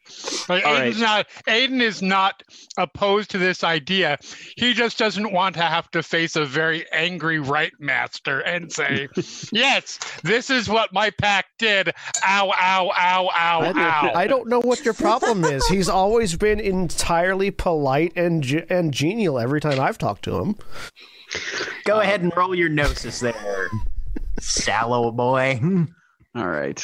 Like, 0.49 0.65
All 0.67 0.75
Aiden's 0.77 1.01
not 1.01 1.27
Aiden 1.49 1.81
is 1.81 2.03
not 2.03 2.43
opposed 2.77 3.31
to 3.31 3.39
this 3.39 3.65
idea. 3.65 4.19
He 4.57 4.73
just 4.75 4.99
doesn't 4.99 5.33
want 5.33 5.55
to 5.57 5.63
have 5.63 5.91
to 5.93 6.03
face 6.03 6.37
a 6.37 6.45
very 6.45 6.85
angry 6.93 7.39
rite 7.39 7.73
master 7.79 8.41
and 8.41 8.73
say, 8.73 9.09
"Yes, 9.53 9.99
this 10.23 10.51
is 10.51 10.69
what 10.69 10.93
my 10.93 11.11
pack 11.11 11.47
did." 11.59 11.91
Ow! 12.27 12.51
Ow! 12.51 12.91
Ow! 12.97 13.29
Ow! 13.35 13.61
I, 13.61 13.73
Ow! 13.77 14.13
I 14.15 14.27
don't 14.27 14.49
know 14.49 14.61
what 14.61 14.85
your 14.85 14.95
problem 14.95 15.45
is. 15.45 15.67
He's 15.69 15.89
always 15.89 16.37
been 16.37 16.61
entirely 16.61 17.51
polite 17.51 18.13
and 18.17 18.43
ge- 18.43 18.65
and 18.69 18.93
genial 18.93 19.39
every 19.39 19.61
time 19.65 19.81
I've 19.81 19.99
talked 19.99 20.25
to 20.25 20.39
him. 20.39 20.57
Go 21.85 21.97
uh, 21.97 22.01
ahead 22.01 22.23
and 22.23 22.33
roll 22.37 22.55
your 22.55 22.69
gnosis 22.69 23.21
there, 23.21 23.69
sallow 24.41 25.11
boy. 25.11 25.61
All 26.37 26.49
right. 26.49 26.83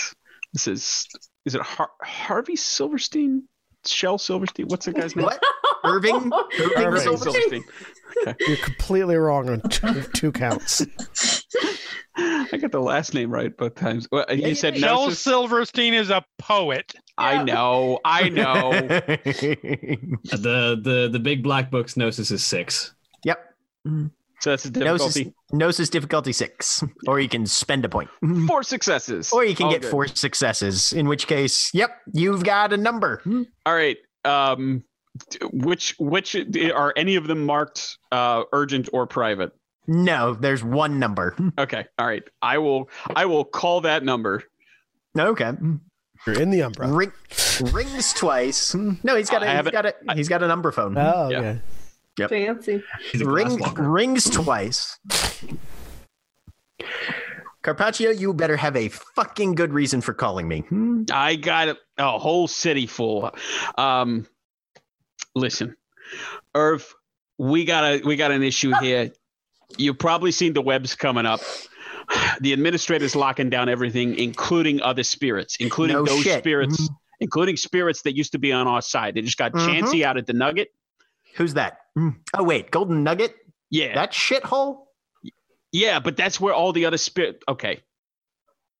This 0.52 0.66
is 0.66 1.08
is 1.44 1.54
it 1.54 1.62
Har- 1.62 1.90
Harvey 2.02 2.56
Silverstein? 2.56 3.44
Shel 3.86 4.18
Silverstein? 4.18 4.66
What's 4.68 4.86
the 4.86 4.92
guy's 4.92 5.16
name? 5.16 5.26
What? 5.26 5.42
Irving? 5.84 6.30
Irving 6.58 6.72
Irving 6.76 7.00
Silverstein? 7.00 7.64
Silverstein. 8.22 8.36
You're 8.46 8.56
completely 8.58 9.16
wrong 9.16 9.48
on 9.48 9.60
two, 9.70 10.02
two 10.14 10.32
counts. 10.32 10.84
I 12.16 12.58
got 12.60 12.72
the 12.72 12.80
last 12.80 13.14
name 13.14 13.30
right 13.30 13.56
both 13.56 13.76
times. 13.76 14.06
Well, 14.10 14.26
you 14.28 14.48
you 14.48 14.54
said 14.54 14.74
did. 14.74 14.82
Joel 14.82 15.06
Gnosis? 15.06 15.20
Silverstein 15.20 15.94
is 15.94 16.10
a 16.10 16.24
poet. 16.38 16.92
I 17.20 17.42
know. 17.44 18.00
I 18.04 18.28
know. 18.28 18.70
The 20.30 20.78
the 20.82 21.08
the 21.12 21.18
big 21.18 21.42
black 21.42 21.70
book's 21.70 21.96
gnosis 21.96 22.30
is 22.30 22.44
six. 22.44 22.92
yep. 23.24 23.54
So 24.40 24.50
that's 24.50 24.64
a 24.64 24.70
Gnosis, 24.70 25.14
difficulty. 25.14 25.34
gnosis 25.52 25.90
difficulty 25.90 26.32
six, 26.32 26.82
or 27.06 27.20
you 27.20 27.28
can 27.28 27.44
spend 27.46 27.84
a 27.84 27.88
point, 27.90 28.08
Four 28.46 28.62
successes. 28.62 29.32
or 29.32 29.44
you 29.44 29.54
can 29.54 29.66
All 29.66 29.72
get 29.72 29.82
good. 29.82 29.90
four 29.90 30.06
successes. 30.06 30.92
In 30.94 31.08
which 31.08 31.26
case, 31.26 31.70
yep, 31.74 31.90
you've 32.12 32.42
got 32.44 32.72
a 32.72 32.76
number. 32.78 33.20
All 33.66 33.74
right. 33.74 33.98
Um, 34.24 34.82
which 35.52 35.94
which 35.98 36.34
are 36.74 36.94
any 36.96 37.16
of 37.16 37.26
them 37.26 37.44
marked 37.44 37.98
uh, 38.12 38.44
urgent 38.52 38.88
or 38.94 39.06
private? 39.06 39.52
No, 39.86 40.34
there's 40.34 40.62
one 40.64 40.98
number. 40.98 41.36
Okay. 41.58 41.84
All 41.98 42.06
right. 42.06 42.22
I 42.40 42.58
will 42.58 42.88
I 43.14 43.26
will 43.26 43.44
call 43.44 43.80
that 43.82 44.04
number. 44.04 44.44
Okay, 45.18 45.50
You're 46.26 46.40
in 46.40 46.50
the 46.50 46.60
umbrella. 46.62 46.92
Ring, 46.92 47.12
rings 47.72 48.12
twice. 48.12 48.74
No, 48.74 49.16
he's 49.16 49.30
got 49.30 49.42
I 49.42 49.46
a 49.46 49.48
he's 49.48 49.56
haven't- 49.56 49.72
got 49.72 49.86
a 49.86 49.94
he's 50.14 50.28
got 50.28 50.42
a 50.42 50.48
number 50.48 50.70
phone. 50.72 50.96
Oh, 50.98 51.28
Yeah. 51.30 51.56
okay. 52.20 52.46
Fancy. 52.46 52.82
He's 53.12 53.22
Ring, 53.24 53.58
rings 53.76 54.28
twice. 54.28 54.98
Carpaccio, 57.62 58.10
you 58.18 58.32
better 58.32 58.56
have 58.56 58.74
a 58.74 58.88
fucking 58.88 59.54
good 59.54 59.72
reason 59.72 60.00
for 60.00 60.14
calling 60.14 60.48
me. 60.48 60.60
Hmm? 60.60 61.02
I 61.12 61.36
got 61.36 61.68
a, 61.68 61.76
a 61.98 62.18
whole 62.18 62.48
city 62.48 62.86
full. 62.86 63.30
Um, 63.76 64.26
listen, 65.34 65.76
Irv, 66.54 66.94
we 67.38 67.64
got 67.64 67.84
a 67.84 68.02
we 68.04 68.16
got 68.16 68.30
an 68.30 68.42
issue 68.42 68.72
here. 68.80 69.10
You've 69.76 69.98
probably 69.98 70.32
seen 70.32 70.52
the 70.54 70.62
webs 70.62 70.94
coming 70.94 71.26
up. 71.26 71.40
The 72.40 72.52
administrator's 72.52 73.14
locking 73.14 73.50
down 73.50 73.68
everything, 73.68 74.16
including 74.18 74.80
other 74.82 75.02
spirits, 75.02 75.56
including 75.60 75.96
No 75.96 76.04
those 76.04 76.22
shit. 76.22 76.38
spirits, 76.40 76.88
including 77.20 77.56
spirits 77.56 78.02
that 78.02 78.16
used 78.16 78.32
to 78.32 78.38
be 78.38 78.52
on 78.52 78.66
our 78.66 78.82
side. 78.82 79.14
They 79.14 79.20
just 79.22 79.36
got 79.38 79.52
Mhm. 79.52 79.66
Chansey 79.82 80.02
out 80.04 80.16
at 80.16 80.26
the 80.26 80.32
Nugget. 80.32 80.68
Who's 81.36 81.54
that? 81.54 81.78
Hmm. 81.94 82.10
Oh 82.34 82.42
wait, 82.42 82.70
Golden 82.70 83.04
Nugget? 83.04 83.34
Yeah, 83.70 83.94
That 83.94 84.12
shithole? 84.12 84.86
Yeah, 85.72 86.00
but 86.00 86.16
that's 86.16 86.40
where 86.40 86.52
all 86.54 86.72
the 86.72 86.86
other 86.86 86.96
spirit. 86.98 87.42
Okay, 87.48 87.80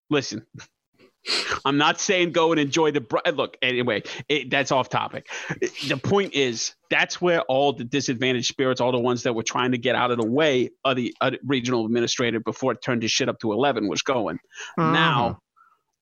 listen. 0.09 0.45
I'm 1.65 1.77
not 1.77 2.01
saying 2.01 2.33
go 2.33 2.51
and 2.53 2.61
enjoy 2.61 2.91
the. 2.93 3.01
br- 3.03 3.19
Look, 3.35 3.57
anyway, 3.63 4.03
it, 4.29 4.51
that's 4.51 4.73
off 4.73 4.89
topic. 4.89 5.29
The 5.89 5.97
point 6.03 6.35
is, 6.35 6.75
that's 6.89 7.21
where 7.21 7.43
all 7.43 7.73
the 7.75 7.85
disadvantaged 7.85 8.47
spirits, 8.47 8.81
all 8.81 8.93
the 8.93 8.99
ones 8.99 9.23
that 9.25 9.35
were 9.35 9.43
trying 9.43 9.73
to 9.73 9.79
get 9.79 9.95
out 9.95 10.11
of 10.11 10.19
the 10.19 10.27
way 10.27 10.71
of 10.85 10.97
the 10.97 11.15
uh, 11.21 11.33
regional 11.47 11.85
administrator 11.85 12.41
before 12.41 12.73
it 12.73 12.81
turned 12.83 13.03
his 13.03 13.11
shit 13.13 13.29
up 13.29 13.39
to 13.41 13.53
11 13.53 13.87
was 13.89 14.03
going. 14.03 14.39
Mhm. 14.79 14.93
Now, 14.95 15.41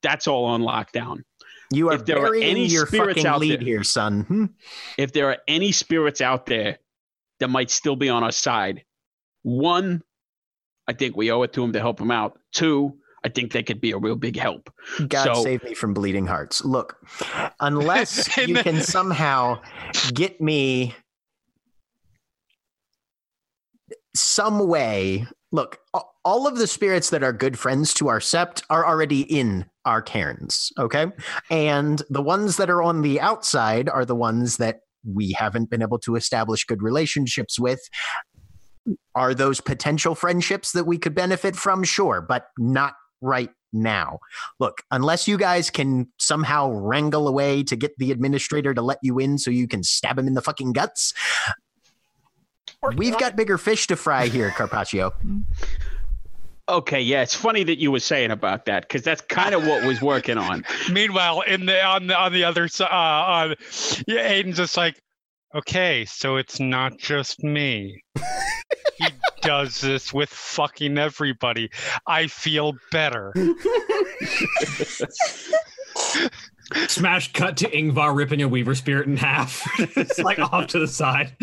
that's 0.03 0.29
all 0.29 0.45
on 0.45 0.63
lockdown. 0.63 1.23
you 1.73 1.89
are 1.91 1.95
if 1.95 2.05
there 2.07 2.25
are 2.25 2.35
any 2.35 2.67
your 2.67 2.87
spirits 2.87 3.25
out 3.25 3.41
lead 3.41 3.59
there- 3.61 3.67
here, 3.67 3.85
son. 3.85 4.23
Hmm? 4.23 4.45
If 4.97 5.13
there 5.13 5.29
are 5.31 5.39
any 5.49 5.73
spirits 5.73 6.21
out 6.21 6.47
there 6.47 6.79
that 7.41 7.49
might 7.49 7.71
still 7.71 7.97
be 7.97 8.09
on 8.09 8.23
our 8.23 8.31
side, 8.33 8.85
one, 9.43 10.03
I 10.87 10.93
think 10.93 11.17
we 11.17 11.31
owe 11.33 11.43
it 11.43 11.53
to 11.55 11.61
them 11.61 11.73
to 11.73 11.81
help 11.81 11.99
them 11.99 12.11
out. 12.11 12.39
Two, 12.53 12.99
I 13.25 13.29
think 13.29 13.53
they 13.53 13.63
could 13.63 13.81
be 13.81 13.91
a 13.93 13.99
real 13.99 14.17
big 14.17 14.37
help. 14.37 14.73
God 15.09 15.37
So- 15.37 15.43
save 15.43 15.65
me 15.65 15.75
from 15.75 15.95
bleeding 15.95 16.27
hearts. 16.27 16.65
Look, 16.65 16.97
unless 17.61 18.37
you 18.47 18.55
can 18.57 18.81
somehow 18.81 19.61
get 20.15 20.41
me 20.41 20.95
some 24.15 24.67
way. 24.67 25.27
Look, 25.51 25.79
all 26.25 26.47
of 26.47 26.59
the 26.59 26.67
spirits 26.67 27.11
that 27.11 27.23
are 27.23 27.33
good 27.33 27.59
friends 27.59 27.95
to 27.95 28.09
our 28.09 28.19
sept 28.21 28.63
are 28.69 28.87
already 28.87 29.23
in 29.23 29.65
our 29.87 30.03
cairns, 30.03 30.71
okay? 30.79 31.07
And 31.51 32.03
the 32.11 32.23
ones 32.23 32.59
that 32.59 32.69
are 32.69 32.83
on 32.83 33.01
the 33.01 33.19
outside 33.21 33.89
are 33.89 34.05
the 34.05 34.15
ones 34.15 34.59
that 34.59 34.81
we 35.05 35.33
haven't 35.33 35.71
been 35.71 35.81
able 35.81 35.99
to 36.01 36.17
establish 36.17 36.65
good 36.65 36.83
relationships 36.83 37.59
with. 37.59 37.81
Are 39.15 39.33
those 39.33 39.61
potential 39.61 40.15
friendships 40.15 40.73
that 40.73 40.85
we 40.85 40.99
could 40.99 41.15
benefit 41.15 41.57
from? 41.57 41.83
Sure, 41.83 42.21
but 42.21 42.49
not 42.59 42.95
right 43.21 43.51
now. 43.73 44.19
Look, 44.59 44.83
unless 44.91 45.29
you 45.29 45.39
guys 45.39 45.71
can 45.71 46.09
somehow 46.19 46.71
wrangle 46.71 47.29
a 47.29 47.33
way 47.33 47.63
to 47.65 47.77
get 47.77 47.99
the 47.99 48.11
administrator 48.11 48.75
to 48.75 48.83
let 48.83 48.99
you 49.03 49.19
in 49.19 49.39
so 49.39 49.51
you 49.51 49.69
can 49.69 49.83
stab 49.83 50.19
him 50.19 50.27
in 50.27 50.35
the 50.35 50.43
fucking 50.43 50.73
guts, 50.73 51.15
we've 52.97 53.19
got 53.19 53.37
bigger 53.37 53.59
fish 53.59 53.87
to 53.89 53.97
fry 53.97 54.27
here, 54.27 54.51
Carpaccio. 54.51 55.13
Okay, 56.71 57.01
yeah, 57.01 57.23
it's 57.23 57.35
funny 57.35 57.65
that 57.65 57.79
you 57.79 57.91
were 57.91 57.99
saying 57.99 58.31
about 58.31 58.67
that 58.67 58.83
because 58.83 59.03
that's 59.03 59.23
kind 59.23 59.55
of 59.55 59.67
what 59.67 59.85
was 59.85 60.03
working 60.03 60.37
on. 60.37 60.65
Meanwhile, 60.93 61.41
in 61.43 61.65
the 61.65 61.83
on 61.83 62.09
the 62.09 62.15
on 62.15 62.35
the 62.35 62.45
other 62.45 62.69
side, 62.69 62.91
uh, 62.91 63.49
on, 63.49 63.55
yeah, 64.07 64.31
Aiden's 64.31 64.59
just 64.59 64.77
like, 64.77 65.01
okay, 65.55 66.05
so 66.05 66.37
it's 66.37 66.61
not 66.61 66.99
just 66.99 67.43
me. 67.43 68.03
he 68.99 69.07
does 69.49 69.81
this 69.81 70.13
with 70.13 70.29
fucking 70.29 70.99
everybody. 70.99 71.71
I 72.07 72.27
feel 72.27 72.75
better. 72.93 73.33
Smash 76.87 77.33
cut 77.33 77.57
to 77.57 77.71
Yngvar 77.71 78.15
ripping 78.15 78.43
a 78.43 78.49
Weaver 78.49 78.75
spirit 78.75 79.07
in 79.07 79.17
half. 79.17 79.67
it's 79.97 80.19
like 80.19 80.39
off 80.39 80.67
to 80.67 80.81
the 80.81 80.87
side. 80.87 81.35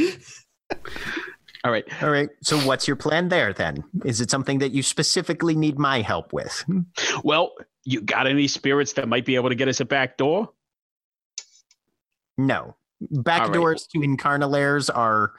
All 1.63 1.71
right. 1.71 1.83
All 2.03 2.11
right. 2.11 2.29
So, 2.43 2.59
what's 2.59 2.87
your 2.87 2.95
plan 2.95 3.29
there 3.29 3.53
then? 3.53 3.83
Is 4.03 4.21
it 4.21 4.29
something 4.29 4.59
that 4.59 4.69
you 4.69 4.83
specifically 4.83 5.55
need 5.55 5.79
my 5.79 6.01
help 6.01 6.31
with? 6.31 6.63
Well, 7.23 7.53
you 7.85 8.01
got 8.01 8.27
any 8.27 8.47
spirits 8.47 8.93
that 8.93 9.07
might 9.07 9.25
be 9.25 9.33
able 9.33 9.49
to 9.49 9.55
get 9.55 9.67
us 9.67 9.79
a 9.79 9.85
back 9.85 10.17
door? 10.17 10.51
No. 12.37 12.75
Back 13.01 13.41
All 13.41 13.47
right. 13.47 13.53
doors 13.55 13.87
to 13.93 13.97
Incarnalairs 13.97 14.95
are. 14.95 15.31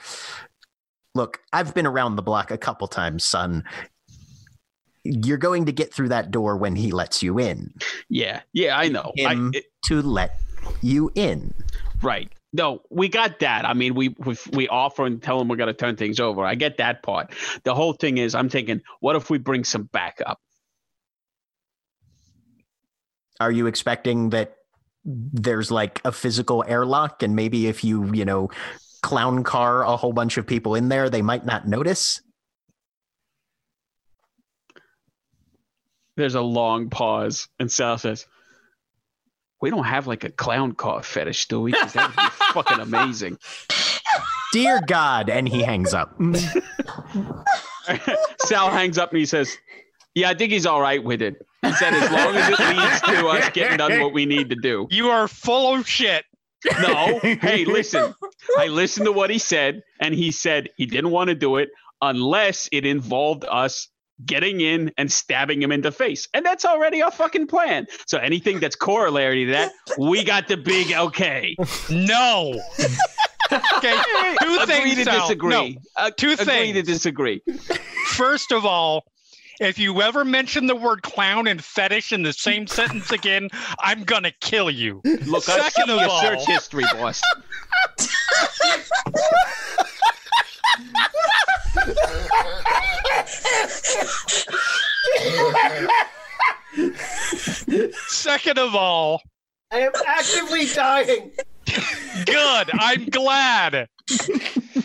Look, 1.16 1.40
I've 1.52 1.72
been 1.74 1.86
around 1.86 2.16
the 2.16 2.22
block 2.22 2.50
a 2.50 2.58
couple 2.58 2.86
times, 2.88 3.24
son. 3.24 3.64
You're 5.02 5.38
going 5.38 5.64
to 5.66 5.72
get 5.72 5.92
through 5.94 6.10
that 6.10 6.30
door 6.30 6.56
when 6.58 6.76
he 6.76 6.92
lets 6.92 7.22
you 7.22 7.38
in. 7.38 7.72
Yeah, 8.10 8.42
yeah, 8.52 8.76
I 8.76 8.88
know. 8.88 9.12
I, 9.24 9.32
Him 9.32 9.50
it- 9.54 9.64
to 9.86 10.02
let 10.02 10.38
you 10.82 11.10
in. 11.14 11.54
right. 12.02 12.30
No, 12.52 12.80
we 12.90 13.08
got 13.08 13.40
that. 13.40 13.66
I 13.66 13.74
mean, 13.74 13.94
we 13.94 14.14
we, 14.24 14.34
we 14.52 14.68
offer 14.68 15.04
and 15.04 15.22
tell 15.22 15.38
them 15.38 15.48
we're 15.48 15.56
going 15.56 15.66
to 15.66 15.74
turn 15.74 15.96
things 15.96 16.20
over. 16.20 16.42
I 16.44 16.54
get 16.54 16.78
that 16.78 17.02
part. 17.02 17.32
The 17.64 17.74
whole 17.74 17.92
thing 17.92 18.16
is, 18.18 18.34
I'm 18.34 18.48
thinking, 18.48 18.80
what 19.00 19.14
if 19.14 19.28
we 19.28 19.36
bring 19.36 19.62
some 19.64 19.82
backup? 19.92 20.38
Are 23.40 23.50
you 23.50 23.66
expecting 23.66 24.30
that 24.30 24.56
there's 25.04 25.70
like 25.70 26.00
a 26.04 26.12
physical 26.12 26.64
airlock 26.66 27.22
and 27.22 27.36
maybe 27.36 27.66
if 27.66 27.84
you, 27.84 28.10
you 28.14 28.24
know, 28.24 28.48
clown 29.02 29.44
car 29.44 29.82
a 29.82 29.96
whole 29.96 30.12
bunch 30.12 30.38
of 30.38 30.46
people 30.46 30.74
in 30.74 30.88
there, 30.88 31.10
they 31.10 31.22
might 31.22 31.44
not 31.44 31.68
notice? 31.68 32.20
There's 36.16 36.34
a 36.34 36.40
long 36.40 36.88
pause, 36.88 37.48
and 37.58 37.70
Sal 37.70 37.98
says, 37.98 38.26
"We 39.60 39.70
don't 39.70 39.84
have 39.84 40.06
like 40.06 40.24
a 40.24 40.30
clown 40.30 40.72
car 40.72 41.02
fetish, 41.02 41.48
do 41.48 41.60
we? 41.60 41.72
'Cause 41.72 41.92
that 41.92 42.08
would 42.08 42.16
be 42.16 42.22
fucking 42.54 42.80
amazing." 42.80 43.38
Dear 44.52 44.80
God. 44.86 45.28
And 45.28 45.46
he 45.48 45.62
hangs 45.62 45.92
up. 45.92 46.14
Sal 48.40 48.70
hangs 48.70 48.96
up 48.96 49.10
and 49.10 49.18
he 49.18 49.26
says, 49.26 49.56
"Yeah, 50.14 50.30
I 50.30 50.34
think 50.34 50.52
he's 50.52 50.64
all 50.66 50.80
right 50.80 51.02
with 51.02 51.20
it." 51.20 51.36
He 51.62 51.72
said, 51.72 51.92
"As 51.92 52.10
long 52.10 52.34
as 52.34 52.48
it 52.48 52.76
leads 52.76 53.00
to 53.02 53.26
us 53.28 53.50
getting 53.50 53.76
done 53.76 54.00
what 54.00 54.14
we 54.14 54.24
need 54.24 54.48
to 54.50 54.56
do." 54.56 54.86
You 54.90 55.10
are 55.10 55.28
full 55.28 55.74
of 55.74 55.86
shit. 55.86 56.24
No, 56.80 57.18
hey, 57.22 57.64
listen. 57.64 58.14
I 58.58 58.66
listened 58.68 59.06
to 59.06 59.12
what 59.12 59.30
he 59.30 59.38
said, 59.38 59.82
and 60.00 60.14
he 60.14 60.30
said 60.30 60.68
he 60.76 60.86
didn't 60.86 61.10
want 61.10 61.28
to 61.28 61.34
do 61.34 61.56
it 61.56 61.68
unless 62.02 62.68
it 62.72 62.84
involved 62.84 63.44
us 63.48 63.88
getting 64.24 64.60
in 64.60 64.90
and 64.96 65.10
stabbing 65.12 65.60
him 65.60 65.70
in 65.72 65.82
the 65.82 65.92
face. 65.92 66.26
And 66.32 66.44
that's 66.44 66.64
already 66.64 67.02
our 67.02 67.10
fucking 67.10 67.46
plan. 67.48 67.86
So 68.06 68.18
anything 68.18 68.60
that's 68.60 68.76
corollary 68.76 69.44
to 69.46 69.50
that, 69.52 69.72
we 69.98 70.24
got 70.24 70.48
the 70.48 70.56
big 70.56 70.92
okay. 70.92 71.54
No. 71.90 72.54
okay. 73.52 73.96
Two 74.42 74.58
Agree 74.60 74.66
things. 74.66 74.96
to 74.96 75.04
Sal. 75.04 75.20
disagree. 75.20 75.50
No. 75.50 75.68
Uh, 75.96 76.10
Two 76.16 76.32
agree 76.32 76.44
things. 76.44 76.74
to 76.76 76.82
disagree. 76.82 77.42
First 78.08 78.52
of 78.52 78.64
all, 78.64 79.04
if 79.60 79.78
you 79.78 80.00
ever 80.02 80.24
mention 80.24 80.66
the 80.66 80.76
word 80.76 81.02
clown 81.02 81.46
and 81.46 81.62
fetish 81.62 82.12
in 82.12 82.22
the 82.22 82.32
same 82.32 82.66
sentence 82.66 83.10
again, 83.12 83.48
I'm 83.80 84.04
gonna 84.04 84.32
kill 84.40 84.70
you. 84.70 85.00
Look, 85.04 85.48
I've 85.48 85.62
Second 85.72 85.86
seen 85.88 85.90
of 85.90 86.00
your 86.00 86.10
all- 86.10 86.20
search 86.20 86.46
history, 86.46 86.84
boss. 86.92 87.20
Second 98.08 98.58
of 98.58 98.74
all, 98.74 99.20
I 99.72 99.80
am 99.80 99.92
actively 100.06 100.66
dying. 100.66 101.32
good. 102.26 102.70
I'm 102.74 103.06
glad. 103.06 103.88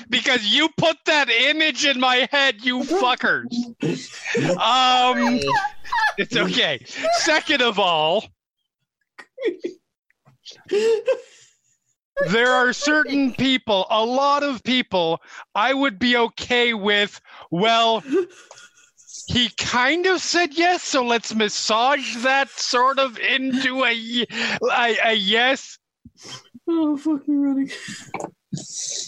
Because 0.10 0.45
you 0.45 0.69
put 0.77 0.98
that 1.06 1.30
image 1.30 1.85
in 1.85 1.99
my 1.99 2.27
head, 2.31 2.64
you 2.65 2.80
fuckers. 2.81 3.45
Um 4.57 5.39
it's 6.18 6.35
okay. 6.35 6.84
Second 7.19 7.61
of 7.61 7.80
all, 7.80 8.26
there 12.30 12.52
are 12.52 12.73
certain 12.73 13.34
people, 13.34 13.88
a 13.89 14.03
lot 14.06 14.43
of 14.43 14.64
people, 14.64 15.22
I 15.56 15.73
would 15.73 15.98
be 15.98 16.18
okay 16.18 16.73
with, 16.73 17.19
well, 17.49 18.03
he 19.27 19.49
kind 19.57 20.06
of 20.06 20.22
said 20.22 20.53
yes, 20.53 20.84
so 20.84 21.03
let's 21.06 21.34
massage 21.34 22.18
that 22.18 22.49
sort 22.49 22.99
of 22.99 23.18
into 23.18 23.84
a 23.84 24.26
a 25.06 25.14
yes. 25.14 25.77
Oh, 26.68 26.98
fucking 26.98 27.41
running. 27.41 27.72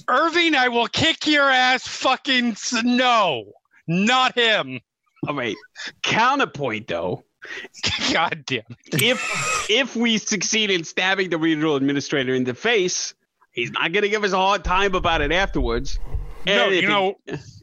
Irving, 0.08 0.56
I 0.56 0.70
will 0.70 0.88
kick 0.88 1.28
your 1.28 1.50
ass 1.50 1.88
fucking 1.88 2.56
no. 2.84 3.52
Not 3.88 4.36
him. 4.38 4.80
All 5.28 5.36
right. 5.36 5.56
Counterpoint, 6.02 6.88
though. 6.88 7.24
God 8.14 8.44
damn. 8.46 8.64
if 8.94 9.68
if 9.70 9.96
we 9.98 10.18
succeed 10.18 10.72
in 10.72 10.86
stabbing 10.86 11.30
the 11.30 11.38
regional 11.38 11.76
administrator 11.76 12.34
in 12.34 12.46
the 12.46 12.54
face, 12.54 13.14
he's 13.52 13.72
not 13.72 13.92
going 13.92 14.04
to 14.04 14.10
give 14.10 14.24
us 14.24 14.32
a 14.32 14.38
hard 14.38 14.64
time 14.64 14.96
about 14.96 15.20
it 15.22 15.32
afterwards. 15.34 16.00
And 16.48 16.58
No, 16.58 16.70
if 16.70 16.82
you 16.84 16.88
it- 16.90 16.92
know, 16.92 17.16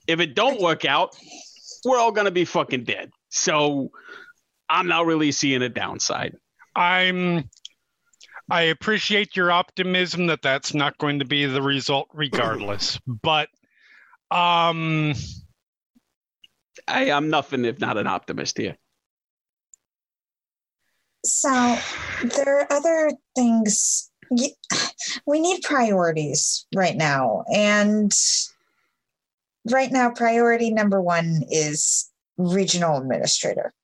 if 0.06 0.20
it 0.20 0.34
don't 0.34 0.60
work 0.60 0.84
out, 0.84 1.16
we're 1.84 1.98
all 1.98 2.12
going 2.12 2.26
to 2.26 2.30
be 2.30 2.44
fucking 2.44 2.84
dead. 2.84 3.10
So 3.30 3.90
I'm 4.68 4.86
not 4.86 5.06
really 5.06 5.32
seeing 5.32 5.62
a 5.62 5.70
downside. 5.70 6.36
I'm 6.76 7.48
I 8.50 8.62
appreciate 8.62 9.36
your 9.36 9.52
optimism 9.52 10.26
that 10.26 10.42
that's 10.42 10.74
not 10.74 10.98
going 10.98 11.20
to 11.20 11.24
be 11.24 11.46
the 11.46 11.62
result 11.62 12.08
regardless. 12.12 12.98
but 13.22 13.48
um 14.30 15.14
I 16.88 17.04
am 17.06 17.30
nothing 17.30 17.64
if 17.64 17.78
not 17.78 17.96
an 17.96 18.06
optimist 18.06 18.58
here. 18.58 18.76
So 21.24 21.78
there 22.24 22.60
are 22.60 22.72
other 22.72 23.12
things. 23.36 24.10
We 25.26 25.40
need 25.40 25.62
priorities 25.62 26.66
right 26.74 26.96
now. 26.96 27.44
And 27.52 28.12
right 29.70 29.90
now, 29.92 30.10
priority 30.10 30.72
number 30.72 31.02
one 31.02 31.42
is 31.50 32.10
regional 32.38 32.96
administrator. 32.96 33.74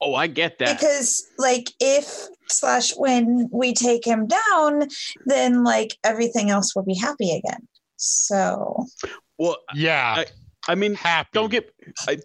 Oh, 0.00 0.14
I 0.14 0.26
get 0.26 0.58
that. 0.58 0.78
Because, 0.78 1.24
like, 1.38 1.70
if 1.78 2.26
slash 2.52 2.92
when 2.96 3.48
we 3.52 3.74
take 3.74 4.06
him 4.06 4.26
down, 4.26 4.88
then 5.26 5.64
like 5.64 5.96
everything 6.04 6.50
else 6.50 6.74
will 6.74 6.84
be 6.84 6.94
happy 6.94 7.32
again. 7.32 7.66
So, 7.96 8.86
well, 9.38 9.56
yeah. 9.74 10.24
I 10.68 10.74
mean, 10.76 10.94
happy. 10.94 11.30
don't 11.32 11.50
get 11.50 11.72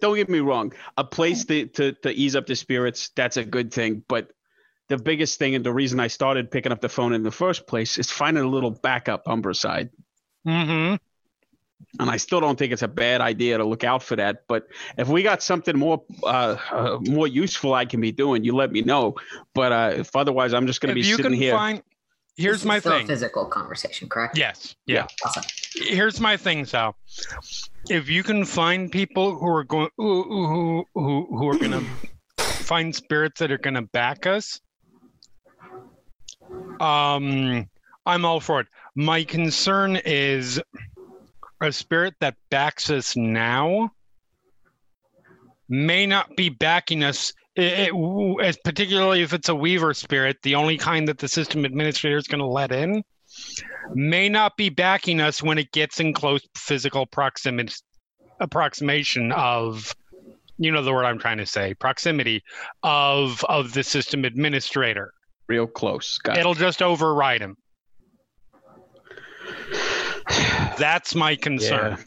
don't 0.00 0.16
get 0.16 0.28
me 0.28 0.40
wrong. 0.40 0.72
A 0.96 1.04
place 1.04 1.44
to, 1.46 1.66
to 1.66 1.92
to 1.92 2.10
ease 2.12 2.36
up 2.36 2.46
the 2.46 2.54
spirits, 2.54 3.10
that's 3.16 3.36
a 3.36 3.44
good 3.44 3.72
thing. 3.72 4.04
But 4.08 4.30
the 4.88 4.98
biggest 4.98 5.38
thing 5.38 5.54
and 5.54 5.64
the 5.64 5.72
reason 5.72 6.00
I 6.00 6.06
started 6.06 6.50
picking 6.50 6.72
up 6.72 6.80
the 6.80 6.88
phone 6.88 7.12
in 7.12 7.22
the 7.22 7.30
first 7.30 7.66
place 7.66 7.98
is 7.98 8.10
finding 8.10 8.44
a 8.44 8.48
little 8.48 8.70
backup 8.70 9.22
Umbra 9.26 9.54
side. 9.54 9.90
Mm-hmm. 10.46 10.96
And 12.00 12.10
I 12.10 12.16
still 12.16 12.40
don't 12.40 12.58
think 12.58 12.72
it's 12.72 12.82
a 12.82 12.88
bad 12.88 13.20
idea 13.20 13.56
to 13.58 13.64
look 13.64 13.82
out 13.82 14.02
for 14.02 14.14
that. 14.16 14.44
But 14.46 14.68
if 14.98 15.08
we 15.08 15.22
got 15.22 15.42
something 15.42 15.76
more 15.76 16.02
uh, 16.22 16.56
uh, 16.70 16.98
more 17.02 17.26
useful 17.26 17.74
I 17.74 17.84
can 17.86 18.00
be 18.00 18.12
doing, 18.12 18.44
you 18.44 18.54
let 18.54 18.70
me 18.72 18.82
know. 18.82 19.16
But 19.54 19.72
uh, 19.72 19.92
if 19.96 20.14
otherwise, 20.14 20.52
I'm 20.54 20.66
just 20.66 20.80
going 20.80 20.94
to 20.94 21.00
If 21.00 21.04
be 21.04 21.08
you 21.08 21.16
sitting 21.16 21.32
can 21.32 21.40
here. 21.40 21.54
find 21.54 21.82
here's 22.36 22.64
my 22.64 22.76
is 22.76 22.82
still 22.82 22.92
a 22.92 22.98
thing. 22.98 23.06
physical 23.06 23.46
conversation, 23.46 24.08
correct? 24.08 24.36
Yes. 24.38 24.76
Yeah. 24.86 25.06
Awesome. 25.24 25.42
Here's 25.74 26.20
my 26.20 26.36
thing, 26.36 26.64
Sal. 26.66 26.96
If 27.88 28.08
you 28.08 28.22
can 28.22 28.44
find 28.44 28.92
people 28.92 29.36
who 29.36 29.48
are 29.48 29.64
going 29.64 29.88
who 29.96 30.22
who 30.24 30.84
who, 30.94 31.26
who 31.36 31.48
are 31.48 31.58
gonna 31.58 31.82
find 32.38 32.94
spirits 32.94 33.40
that 33.40 33.50
are 33.50 33.58
gonna 33.58 33.82
back 33.82 34.26
us, 34.26 34.60
um, 36.80 37.68
I'm 38.06 38.24
all 38.24 38.40
for 38.40 38.60
it. 38.60 38.66
My 38.94 39.24
concern 39.24 39.96
is 40.04 40.60
a 41.60 41.72
spirit 41.72 42.14
that 42.20 42.36
backs 42.50 42.90
us 42.90 43.16
now 43.16 43.90
may 45.68 46.06
not 46.06 46.36
be 46.36 46.48
backing 46.48 47.04
us 47.04 47.32
it, 47.58 47.90
it, 47.92 48.44
as 48.44 48.56
particularly 48.64 49.22
if 49.22 49.32
it's 49.32 49.48
a 49.48 49.54
weaver 49.54 49.92
spirit, 49.92 50.36
the 50.42 50.54
only 50.54 50.78
kind 50.78 51.08
that 51.08 51.18
the 51.18 51.26
system 51.26 51.64
administrator 51.64 52.16
is 52.16 52.28
going 52.28 52.38
to 52.38 52.46
let 52.46 52.70
in, 52.70 53.02
may 53.94 54.28
not 54.28 54.56
be 54.56 54.68
backing 54.68 55.20
us 55.20 55.42
when 55.42 55.58
it 55.58 55.72
gets 55.72 55.98
in 55.98 56.12
close 56.12 56.40
physical 56.56 57.04
proximity 57.06 57.74
approximation 58.40 59.32
of 59.32 59.92
you 60.58 60.70
know 60.70 60.82
the 60.82 60.92
word 60.92 61.04
I'm 61.04 61.18
trying 61.18 61.38
to 61.38 61.46
say 61.46 61.74
proximity 61.74 62.42
of 62.84 63.44
of 63.48 63.72
the 63.72 63.82
system 63.82 64.24
administrator. 64.24 65.12
Real 65.48 65.66
close. 65.66 66.18
Got 66.18 66.36
it. 66.36 66.40
It'll 66.40 66.54
just 66.54 66.82
override 66.82 67.40
him. 67.40 67.56
That's 70.78 71.14
my 71.14 71.36
concern. 71.36 71.98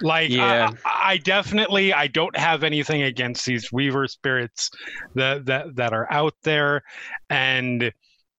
Like, 0.00 0.30
uh, 0.30 0.34
Yeah. 0.34 0.70
I, 0.84 1.12
I 1.12 1.16
definitely, 1.18 1.92
I 1.92 2.08
don't 2.08 2.36
have 2.36 2.64
anything 2.64 3.02
against 3.02 3.46
these 3.46 3.72
Weaver 3.72 4.08
spirits 4.08 4.70
that 5.14 5.46
that 5.46 5.76
that 5.76 5.92
are 5.92 6.10
out 6.12 6.34
there, 6.42 6.82
and 7.30 7.92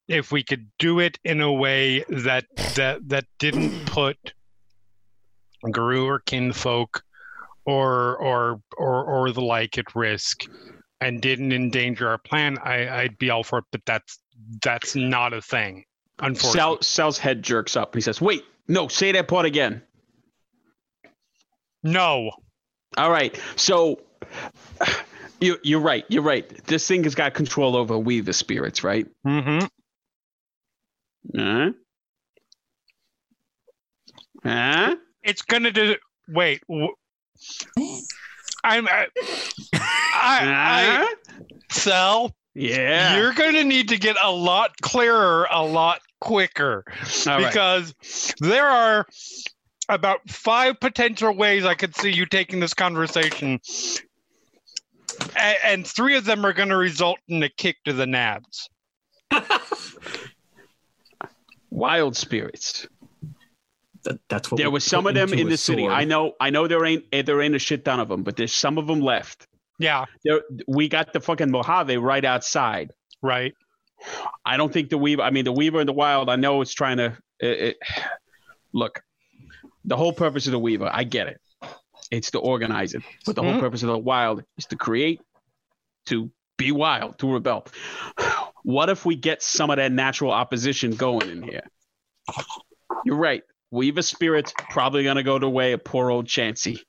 if 0.07 0.31
we 0.31 0.43
could 0.43 0.67
do 0.79 0.99
it 0.99 1.17
in 1.23 1.39
a 1.41 1.51
way 1.51 2.03
that 2.09 2.45
that 2.75 3.07
that 3.07 3.25
didn't 3.37 3.85
put 3.85 4.33
Garou 5.71 6.05
or 6.05 6.19
kinfolk 6.19 7.03
or 7.65 8.17
or 8.17 8.61
or 8.77 9.05
or 9.05 9.31
the 9.31 9.41
like 9.41 9.77
at 9.77 9.95
risk, 9.95 10.43
and 11.01 11.21
didn't 11.21 11.53
endanger 11.53 12.09
our 12.09 12.17
plan, 12.17 12.57
I, 12.63 12.89
I'd 13.01 13.17
be 13.17 13.29
all 13.29 13.43
for 13.43 13.59
it. 13.59 13.65
But 13.71 13.81
that's 13.85 14.19
that's 14.61 14.95
not 14.95 15.33
a 15.33 15.41
thing. 15.41 15.85
Sal, 16.35 16.81
Sal's 16.81 17.17
head 17.17 17.43
jerks 17.43 17.75
up. 17.75 17.95
He 17.95 18.01
says, 18.01 18.19
"Wait, 18.21 18.43
no, 18.67 18.87
say 18.87 19.11
that 19.13 19.27
part 19.27 19.45
again." 19.45 19.81
no. 21.83 22.31
All 22.97 23.11
right. 23.11 23.39
So 23.55 24.01
you, 25.39 25.57
you're 25.63 25.79
right. 25.79 26.03
You're 26.09 26.23
right. 26.23 26.49
This 26.65 26.87
thing 26.87 27.03
has 27.03 27.15
got 27.15 27.33
control 27.35 27.75
over 27.75 27.97
we, 27.97 28.19
the 28.21 28.33
spirits, 28.33 28.83
right? 28.83 29.07
Mm-hmm. 29.25 29.65
Huh? 31.37 31.69
Huh? 34.43 34.95
it's 35.21 35.41
gonna 35.43 35.71
do 35.71 35.95
wait 36.29 36.61
w- 36.69 36.95
i'm 38.63 38.87
I, 38.87 39.07
I, 39.73 41.05
Huh? 41.05 41.07
Sal, 41.71 42.35
Yeah. 42.55 43.17
you're 43.17 43.33
gonna 43.33 43.65
need 43.65 43.89
to 43.89 43.97
get 43.97 44.15
a 44.23 44.31
lot 44.31 44.71
clearer 44.81 45.45
a 45.51 45.63
lot 45.63 45.99
quicker 46.21 46.83
All 47.27 47.37
right. 47.39 47.47
because 47.47 47.93
there 48.39 48.67
are 48.67 49.05
about 49.87 50.19
five 50.29 50.79
potential 50.79 51.33
ways 51.35 51.65
i 51.65 51.73
could 51.73 51.95
see 51.95 52.11
you 52.11 52.25
taking 52.25 52.59
this 52.59 52.73
conversation 52.73 53.59
and, 55.37 55.57
and 55.63 55.87
three 55.87 56.15
of 56.15 56.25
them 56.25 56.45
are 56.45 56.53
going 56.53 56.69
to 56.69 56.77
result 56.77 57.19
in 57.27 57.41
a 57.43 57.49
kick 57.49 57.77
to 57.85 57.93
the 57.93 58.05
nabs 58.05 58.69
Wild 61.71 62.15
spirits. 62.15 62.87
That, 64.03 64.19
that's 64.29 64.49
what 64.49 64.57
There 64.57 64.69
we 64.69 64.73
was 64.73 64.83
some 64.83 65.05
of 65.07 65.13
them 65.13 65.33
in 65.33 65.47
a 65.47 65.49
the 65.49 65.57
city. 65.57 65.87
I 65.87 66.03
know. 66.05 66.33
I 66.39 66.49
know 66.49 66.67
there 66.67 66.85
ain't 66.85 67.03
eh, 67.11 67.21
there 67.21 67.41
ain't 67.41 67.55
a 67.55 67.59
shit 67.59 67.85
ton 67.85 67.99
of 67.99 68.07
them, 68.07 68.23
but 68.23 68.37
there's 68.37 68.53
some 68.53 68.77
of 68.77 68.87
them 68.87 69.01
left. 69.01 69.47
yeah 69.77 70.05
There, 70.23 70.41
we 70.67 70.87
got 70.87 71.13
the 71.13 71.19
fucking 71.19 71.51
Mojave 71.51 71.97
right 71.97 72.25
outside. 72.25 72.91
right 73.21 73.53
I 74.45 74.57
don't 74.57 74.71
think 74.71 74.89
the 74.89 74.97
Weaver. 74.97 75.21
I 75.21 75.29
mean, 75.31 75.45
the 75.45 75.51
Weaver 75.51 75.79
in 75.81 75.87
the 75.87 75.93
wild. 75.93 76.29
I 76.29 76.35
know 76.35 76.61
it's 76.61 76.73
trying 76.73 76.97
to. 76.97 77.17
It, 77.39 77.59
it, 77.59 77.77
look, 78.73 79.01
the 79.85 79.97
whole 79.97 80.13
purpose 80.13 80.47
of 80.47 80.51
the 80.51 80.59
Weaver. 80.59 80.89
I 80.91 81.03
get 81.03 81.27
it. 81.27 81.39
It's 82.11 82.31
to 82.31 82.39
organize 82.39 82.95
it, 82.95 83.03
but 83.25 83.35
the 83.35 83.43
whole 83.43 83.53
Mhm. 83.53 83.59
purpose 83.59 83.83
of 83.83 83.89
the 83.89 83.97
wild 83.97 84.43
is 84.57 84.65
to 84.67 84.75
create, 84.75 85.21
to 86.07 86.31
be 86.57 86.71
wild, 86.71 87.19
to 87.19 87.31
rebel. 87.31 87.67
What 88.63 88.89
if 88.89 89.05
we 89.05 89.15
get 89.15 89.43
some 89.43 89.69
of 89.69 89.77
that 89.77 89.91
natural 89.91 90.31
opposition 90.31 90.91
going 90.95 91.29
in 91.29 91.43
here? 91.43 91.63
You're 93.05 93.15
right. 93.15 93.43
Weaver 93.71 94.01
spirit 94.01 94.51
probably 94.71 95.03
gonna 95.03 95.23
go 95.23 95.37
the 95.37 95.49
way 95.49 95.73
of 95.73 95.83
poor 95.83 96.09
old 96.09 96.25
Chansey. 96.25 96.79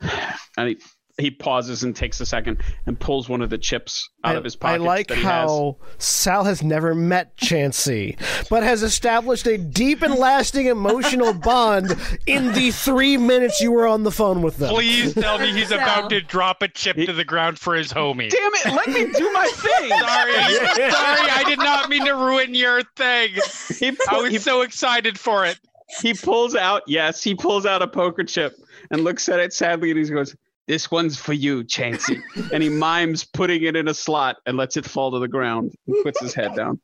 I 0.00 0.66
he, 0.66 0.78
he 1.18 1.30
pauses 1.30 1.84
and 1.84 1.94
takes 1.94 2.20
a 2.20 2.26
second 2.26 2.60
and 2.86 2.98
pulls 2.98 3.28
one 3.28 3.40
of 3.40 3.48
the 3.50 3.58
chips 3.58 4.08
out 4.24 4.34
I, 4.34 4.38
of 4.38 4.44
his 4.44 4.56
pocket. 4.56 4.74
I 4.74 4.78
pocket. 4.78 4.86
like 4.88 5.06
that 5.08 5.18
he 5.18 5.22
has. 5.22 5.50
how 5.50 5.76
Sal 5.98 6.44
has 6.44 6.62
never 6.62 6.94
met 6.94 7.36
Chansey, 7.36 8.18
but 8.50 8.62
has 8.64 8.82
established 8.82 9.46
a 9.46 9.56
deep 9.56 10.02
and 10.02 10.14
lasting 10.14 10.66
emotional 10.66 11.32
bond 11.44 11.96
in 12.26 12.52
the 12.52 12.72
three 12.72 13.16
minutes 13.16 13.60
you 13.60 13.70
were 13.70 13.86
on 13.86 14.02
the 14.02 14.10
phone 14.10 14.42
with 14.42 14.56
them. 14.56 14.70
please 14.74 15.14
tell 15.14 15.38
me 15.38 15.52
he's 15.52 15.70
about 15.70 16.10
to 16.10 16.20
drop 16.20 16.62
a 16.62 16.68
chip 16.68 16.96
to 16.96 17.12
the 17.12 17.24
ground 17.24 17.58
for 17.58 17.74
his 17.74 17.92
homie 17.92 18.28
Damn 18.30 18.50
it! 18.54 18.74
Let 18.74 18.88
me 18.88 19.12
do 19.16 19.32
my 19.32 19.46
thing. 19.54 19.88
Sorry, 19.90 20.90
sorry, 20.90 21.30
I 21.30 21.44
did 21.46 21.58
not 21.58 21.88
mean 21.88 22.04
to 22.06 22.12
ruin 22.14 22.54
your 22.54 22.82
thing. 22.96 23.30
He, 23.78 23.96
I 24.10 24.20
was 24.20 24.30
he, 24.32 24.38
so 24.38 24.62
excited 24.62 25.18
for 25.18 25.44
it. 25.46 25.60
he 26.02 26.12
pulls 26.14 26.56
out, 26.56 26.82
yes, 26.88 27.22
he 27.22 27.34
pulls 27.34 27.66
out 27.66 27.82
a 27.82 27.86
poker 27.86 28.24
chip 28.24 28.56
and 28.90 29.04
looks 29.04 29.28
at 29.28 29.38
it 29.38 29.52
sadly 29.52 29.90
and 29.90 29.98
he 29.98 30.06
goes, 30.10 30.34
This 30.66 30.90
one's 30.90 31.16
for 31.18 31.32
you, 31.34 31.62
Chansey. 31.64 32.22
and 32.52 32.62
he 32.62 32.68
mimes 32.70 33.24
putting 33.24 33.62
it 33.64 33.76
in 33.76 33.86
a 33.88 33.94
slot 33.94 34.36
and 34.46 34.56
lets 34.56 34.76
it 34.76 34.84
fall 34.86 35.10
to 35.12 35.18
the 35.18 35.28
ground 35.28 35.72
and 35.86 35.96
puts 36.02 36.20
his 36.20 36.32
head 36.34 36.54
down. 36.56 36.80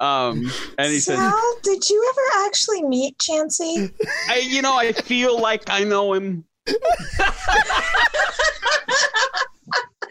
Um, 0.00 0.50
and 0.78 0.90
he 0.90 0.98
says, 1.00 1.18
Sal, 1.18 1.54
did 1.62 1.88
you 1.88 2.12
ever 2.12 2.46
actually 2.46 2.82
meet 2.82 3.16
Chansey? 3.18 3.92
I, 4.28 4.38
You 4.38 4.62
know, 4.62 4.74
I 4.76 4.92
feel 4.92 5.38
like 5.40 5.62
I 5.68 5.84
know 5.84 6.14
him. 6.14 6.44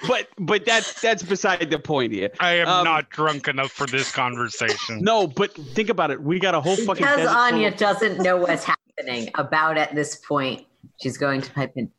but 0.07 0.27
but 0.37 0.65
that's 0.65 1.01
that's 1.01 1.23
beside 1.23 1.69
the 1.69 1.79
point 1.79 2.13
here. 2.13 2.29
I 2.39 2.53
am 2.59 2.67
Um, 2.67 2.83
not 2.83 3.09
drunk 3.09 3.47
enough 3.47 3.71
for 3.71 3.87
this 3.87 4.11
conversation. 4.11 5.01
No, 5.01 5.27
but 5.27 5.53
think 5.53 5.89
about 5.89 6.11
it. 6.11 6.21
We 6.21 6.39
got 6.39 6.55
a 6.55 6.61
whole 6.61 6.75
fucking 6.75 7.05
Because 7.05 7.27
Anya 7.27 7.71
doesn't 7.71 8.19
know 8.21 8.37
what's 8.37 8.65
happening 8.65 9.29
about 9.35 9.77
at 9.77 9.95
this 9.95 10.17
point, 10.17 10.65
she's 11.01 11.17
going 11.17 11.41
to 11.41 11.51
pipe 11.51 11.71
in. 11.75 11.89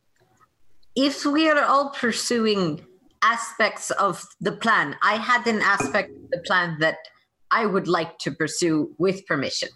If 0.96 1.24
we 1.24 1.48
are 1.48 1.62
all 1.64 1.90
pursuing 1.90 2.84
aspects 3.22 3.90
of 3.92 4.24
the 4.40 4.52
plan, 4.52 4.96
I 5.02 5.14
had 5.16 5.46
an 5.46 5.60
aspect 5.60 6.10
of 6.10 6.30
the 6.30 6.38
plan 6.46 6.76
that 6.80 6.96
I 7.50 7.66
would 7.66 7.88
like 7.88 8.18
to 8.20 8.30
pursue 8.32 8.94
with 8.98 9.26
permission. 9.26 9.68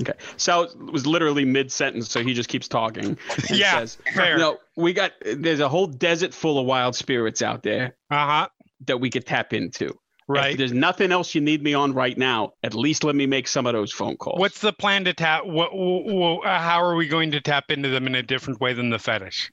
Okay. 0.00 0.12
Sal 0.36 0.68
was 0.92 1.06
literally 1.06 1.44
mid 1.44 1.72
sentence, 1.72 2.10
so 2.10 2.22
he 2.22 2.32
just 2.32 2.48
keeps 2.48 2.68
talking. 2.68 3.04
and 3.04 3.50
Yeah, 3.50 3.80
says, 3.80 3.98
fair. 4.14 4.32
You 4.34 4.38
know, 4.38 4.58
we 4.76 4.92
got 4.92 5.12
there's 5.24 5.58
a 5.60 5.68
whole 5.68 5.86
desert 5.88 6.32
full 6.32 6.58
of 6.58 6.66
wild 6.66 6.94
spirits 6.94 7.42
out 7.42 7.62
there 7.64 7.96
Uh 8.10 8.26
huh. 8.26 8.48
that 8.86 8.98
we 9.00 9.10
could 9.10 9.26
tap 9.26 9.52
into. 9.52 9.86
If 9.86 9.94
Right. 10.28 10.58
there's 10.58 10.72
nothing 10.74 11.10
else 11.10 11.34
you 11.34 11.40
need 11.40 11.62
me 11.62 11.72
on 11.74 11.94
right 11.94 12.16
now, 12.16 12.52
at 12.62 12.74
least 12.74 13.02
let 13.02 13.16
me 13.16 13.26
make 13.26 13.48
some 13.48 13.66
of 13.66 13.72
those 13.72 13.90
phone 13.92 14.16
calls. 14.18 14.38
What's 14.38 14.60
the 14.60 14.74
plan 14.74 15.04
to 15.06 15.14
tap? 15.14 15.46
What, 15.46 15.70
wh- 15.70 16.04
wh- 16.06 16.46
uh, 16.46 16.60
how 16.60 16.82
are 16.84 16.94
we 16.94 17.08
going 17.08 17.30
to 17.32 17.40
tap 17.40 17.70
into 17.70 17.88
them 17.88 18.06
in 18.06 18.14
a 18.14 18.22
different 18.22 18.60
way 18.60 18.74
than 18.74 18.90
the 18.90 18.98
fetish? 18.98 19.50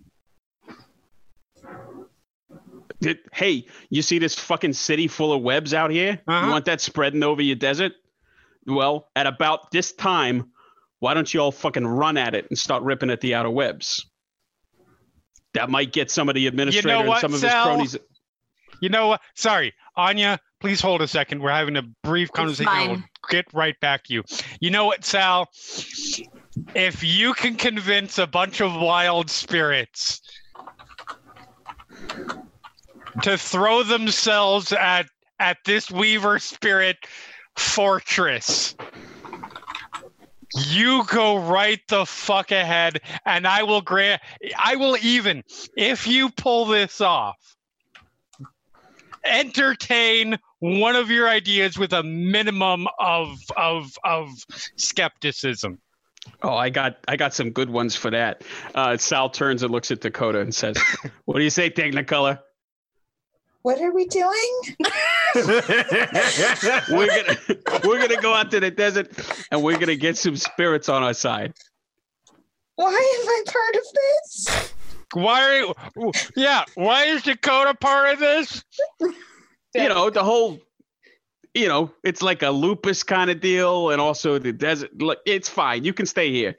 Did- 3.01 3.19
hey, 3.33 3.67
you 3.89 4.01
see 4.01 4.19
this 4.19 4.35
fucking 4.35 4.73
city 4.73 5.07
full 5.07 5.33
of 5.33 5.41
webs 5.41 5.73
out 5.73 5.91
here? 5.91 6.21
Uh-huh. 6.27 6.45
You 6.45 6.51
want 6.51 6.65
that 6.65 6.81
spreading 6.81 7.23
over 7.23 7.41
your 7.41 7.55
desert? 7.55 7.93
Well, 8.65 9.09
at 9.15 9.27
about 9.27 9.71
this 9.71 9.91
time, 9.91 10.51
why 10.99 11.13
don't 11.13 11.31
you 11.31 11.39
all 11.39 11.51
fucking 11.51 11.85
run 11.85 12.17
at 12.17 12.33
it 12.33 12.47
and 12.49 12.57
start 12.57 12.83
ripping 12.83 13.09
at 13.09 13.21
the 13.21 13.35
outer 13.35 13.49
webs? 13.49 14.05
That 15.53 15.69
might 15.69 15.93
get 15.93 16.09
some 16.11 16.29
of 16.29 16.35
the 16.35 16.47
administrator 16.47 17.07
what, 17.07 17.15
and 17.15 17.21
some 17.21 17.33
of 17.33 17.39
Sal? 17.39 17.79
his 17.79 17.91
cronies. 17.91 17.97
You 18.81 18.89
know 18.89 19.07
what? 19.09 19.21
Sorry, 19.35 19.73
Anya. 19.95 20.39
Please 20.59 20.81
hold 20.81 21.01
a 21.01 21.07
second. 21.07 21.41
We're 21.41 21.51
having 21.51 21.77
a 21.77 21.83
brief 22.03 22.31
conversation. 22.31 22.89
We'll 22.89 23.03
get 23.29 23.45
right 23.53 23.79
back 23.79 24.03
to 24.05 24.13
you. 24.13 24.23
You 24.59 24.71
know 24.71 24.85
what, 24.85 25.05
Sal? 25.05 25.47
If 26.73 27.03
you 27.03 27.33
can 27.33 27.55
convince 27.55 28.17
a 28.17 28.25
bunch 28.25 28.61
of 28.61 28.73
wild 28.73 29.29
spirits 29.29 30.21
to 33.23 33.37
throw 33.37 33.83
themselves 33.83 34.71
at 34.73 35.07
at 35.39 35.57
this 35.65 35.91
Weaver 35.91 36.39
spirit 36.39 36.97
fortress. 37.55 38.75
You 40.55 41.03
go 41.05 41.37
right 41.37 41.81
the 41.89 42.05
fuck 42.05 42.51
ahead, 42.51 43.01
and 43.25 43.45
I 43.45 43.63
will 43.63 43.81
grant. 43.81 44.21
I 44.57 44.75
will 44.75 44.97
even 45.01 45.43
if 45.75 46.07
you 46.07 46.29
pull 46.29 46.65
this 46.65 47.01
off. 47.01 47.35
Entertain 49.25 50.37
one 50.59 50.95
of 50.95 51.09
your 51.09 51.27
ideas 51.27 51.79
with 51.79 51.93
a 51.93 52.03
minimum 52.03 52.87
of 52.99 53.39
of 53.57 53.97
of 54.03 54.29
skepticism. 54.75 55.79
Oh, 56.43 56.55
I 56.55 56.69
got 56.69 56.97
I 57.07 57.17
got 57.17 57.33
some 57.33 57.49
good 57.49 57.69
ones 57.69 57.95
for 57.95 58.11
that. 58.11 58.43
Uh, 58.75 58.97
Sal 58.97 59.29
turns 59.29 59.63
and 59.63 59.71
looks 59.71 59.89
at 59.89 60.01
Dakota 60.01 60.41
and 60.41 60.53
says, 60.53 60.77
"What 61.25 61.37
do 61.37 61.43
you 61.43 61.49
say, 61.49 61.69
Technicolor? 61.69 62.39
What 63.65 63.81
are 63.81 63.91
we 63.91 64.05
doing? 64.05 64.51
We're 65.35 67.07
gonna 67.07 67.37
we're 67.83 67.99
gonna 67.99 68.21
go 68.21 68.31
out 68.31 68.51
to 68.51 68.59
the 68.59 68.69
desert 68.69 69.11
and 69.49 69.63
we're 69.63 69.79
gonna 69.79 69.95
get 69.95 70.19
some 70.19 70.35
spirits 70.37 70.87
on 70.87 71.01
our 71.01 71.15
side." 71.15 71.51
Why 72.75 72.91
am 72.91 73.27
I 73.27 73.43
part 73.47 73.75
of 73.75 73.83
this? 73.95 74.73
Why? 75.13 75.73
Are, 75.97 76.11
yeah. 76.35 76.63
Why 76.75 77.05
is 77.05 77.23
Dakota 77.23 77.73
part 77.73 78.13
of 78.13 78.19
this? 78.19 78.63
You 78.99 79.89
know, 79.89 80.11
the 80.11 80.23
whole, 80.23 80.59
you 81.55 81.67
know, 81.67 81.91
it's 82.03 82.21
like 82.21 82.43
a 82.43 82.51
lupus 82.51 83.01
kind 83.01 83.31
of 83.31 83.41
deal, 83.41 83.89
and 83.89 83.99
also 83.99 84.37
the 84.37 84.53
desert. 84.53 84.91
Look, 85.01 85.21
it's 85.25 85.49
fine. 85.49 85.83
You 85.83 85.91
can 85.91 86.05
stay 86.05 86.31
here. 86.31 86.55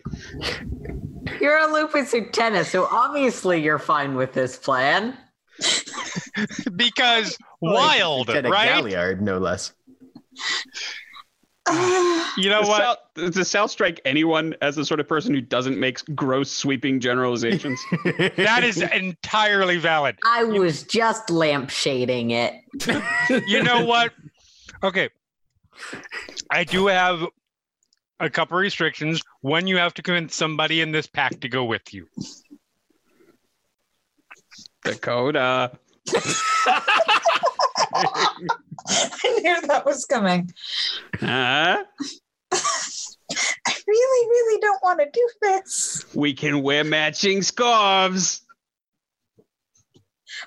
You're 1.40 1.58
a 1.58 1.72
lupus 1.72 2.12
lieutenant, 2.12 2.66
so 2.66 2.88
obviously 2.90 3.62
you're 3.62 3.78
fine 3.78 4.16
with 4.16 4.32
this 4.32 4.56
plan. 4.56 5.16
Because 6.76 7.38
wild, 7.60 8.28
Lieutenant 8.28 8.52
right? 8.52 8.68
Galliard, 8.68 9.22
no 9.22 9.38
less. 9.38 9.72
You 12.38 12.50
know 12.50 12.60
Does 12.60 12.68
what? 12.68 13.00
Sal, 13.16 13.30
does 13.30 13.48
Sal 13.48 13.66
strike 13.66 14.00
anyone 14.04 14.54
as 14.60 14.76
the 14.76 14.84
sort 14.84 15.00
of 15.00 15.08
person 15.08 15.34
who 15.34 15.40
doesn't 15.40 15.80
make 15.80 15.98
gross, 16.14 16.50
sweeping 16.50 17.00
generalizations? 17.00 17.80
That 18.36 18.62
is 18.62 18.82
entirely 18.82 19.78
valid. 19.78 20.18
I 20.24 20.44
was 20.44 20.82
just 20.82 21.28
lampshading 21.28 22.30
it. 22.30 23.42
You 23.48 23.62
know 23.62 23.84
what? 23.84 24.12
Okay. 24.82 25.08
I 26.50 26.64
do 26.64 26.88
have 26.88 27.26
a 28.20 28.30
couple 28.30 28.58
restrictions. 28.58 29.22
One, 29.40 29.66
you 29.66 29.78
have 29.78 29.94
to 29.94 30.02
convince 30.02 30.34
somebody 30.34 30.80
in 30.82 30.92
this 30.92 31.06
pack 31.06 31.40
to 31.40 31.48
go 31.48 31.64
with 31.64 31.92
you. 31.92 32.06
Dakota. 34.86 35.72
I 38.88 39.40
knew 39.42 39.60
that 39.66 39.84
was 39.84 40.04
coming. 40.04 40.50
Huh? 41.20 41.84
I 42.52 43.74
really, 43.86 44.28
really 44.28 44.60
don't 44.60 44.82
want 44.82 45.00
to 45.00 45.06
do 45.12 45.28
this. 45.42 46.04
We 46.14 46.32
can 46.34 46.62
wear 46.62 46.84
matching 46.84 47.42
scarves. 47.42 48.42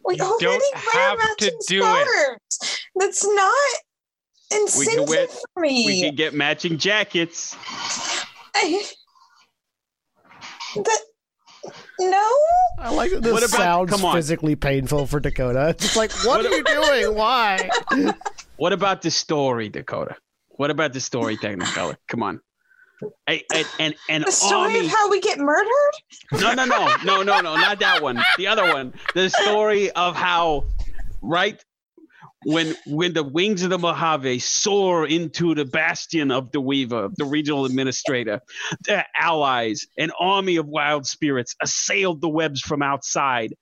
We 0.05 0.15
You 0.15 0.23
already 0.23 0.39
don't 0.47 0.61
wear 0.93 1.09
have 1.09 1.19
to 1.19 1.45
matching 1.45 1.59
do 1.67 1.81
it. 1.83 2.07
scarves. 2.07 2.85
That's 2.95 3.25
not 3.25 3.53
incentive 4.51 5.09
wear- 5.09 5.27
for 5.27 5.61
me. 5.61 5.85
We 5.85 6.01
can 6.01 6.15
get 6.15 6.33
matching 6.33 6.77
jackets. 6.77 7.55
I, 8.55 8.83
that, 10.75 10.99
no. 11.99 12.29
I 12.79 12.91
like 12.93 13.11
that 13.11 13.21
this 13.23 13.31
What 13.33 13.43
about- 13.43 13.57
sounds 13.57 13.89
come 13.91 14.05
on. 14.05 14.15
physically 14.15 14.55
painful 14.55 15.05
for 15.05 15.19
Dakota. 15.19 15.69
It's 15.79 15.95
like, 15.95 16.11
what 16.25 16.45
are 16.45 16.49
you 16.49 16.63
doing? 16.63 17.15
Why? 17.15 17.69
What 18.57 18.73
about 18.73 19.01
the 19.01 19.11
story, 19.11 19.69
Dakota? 19.69 20.15
What 20.49 20.71
about 20.71 20.93
the 20.93 20.99
story, 20.99 21.37
Technicolor? 21.37 21.95
Come 22.07 22.23
on. 22.23 22.41
A, 23.29 23.41
a, 23.53 23.63
an, 23.79 23.93
an 24.09 24.23
The 24.25 24.31
story 24.31 24.73
army. 24.75 24.79
of 24.85 24.87
how 24.91 25.09
we 25.09 25.21
get 25.21 25.39
murdered. 25.39 25.93
No, 26.33 26.53
no, 26.53 26.65
no, 26.65 26.87
no, 27.05 27.23
no, 27.23 27.39
no, 27.39 27.55
not 27.55 27.79
that 27.79 28.01
one. 28.01 28.21
The 28.37 28.47
other 28.47 28.73
one. 28.73 28.93
The 29.15 29.29
story 29.29 29.89
of 29.91 30.15
how, 30.17 30.65
right, 31.21 31.63
when 32.45 32.73
when 32.85 33.13
the 33.13 33.23
wings 33.23 33.63
of 33.63 33.69
the 33.69 33.77
Mojave 33.77 34.39
soar 34.39 35.05
into 35.05 35.53
the 35.55 35.65
bastion 35.65 36.31
of 36.31 36.51
the 36.51 36.61
Weaver, 36.61 37.09
the 37.17 37.25
regional 37.25 37.65
administrator, 37.65 38.41
their 38.85 39.05
allies, 39.17 39.85
an 39.97 40.11
army 40.19 40.55
of 40.55 40.67
wild 40.67 41.05
spirits 41.05 41.55
assailed 41.61 42.21
the 42.21 42.29
webs 42.29 42.61
from 42.61 42.81
outside, 42.81 43.53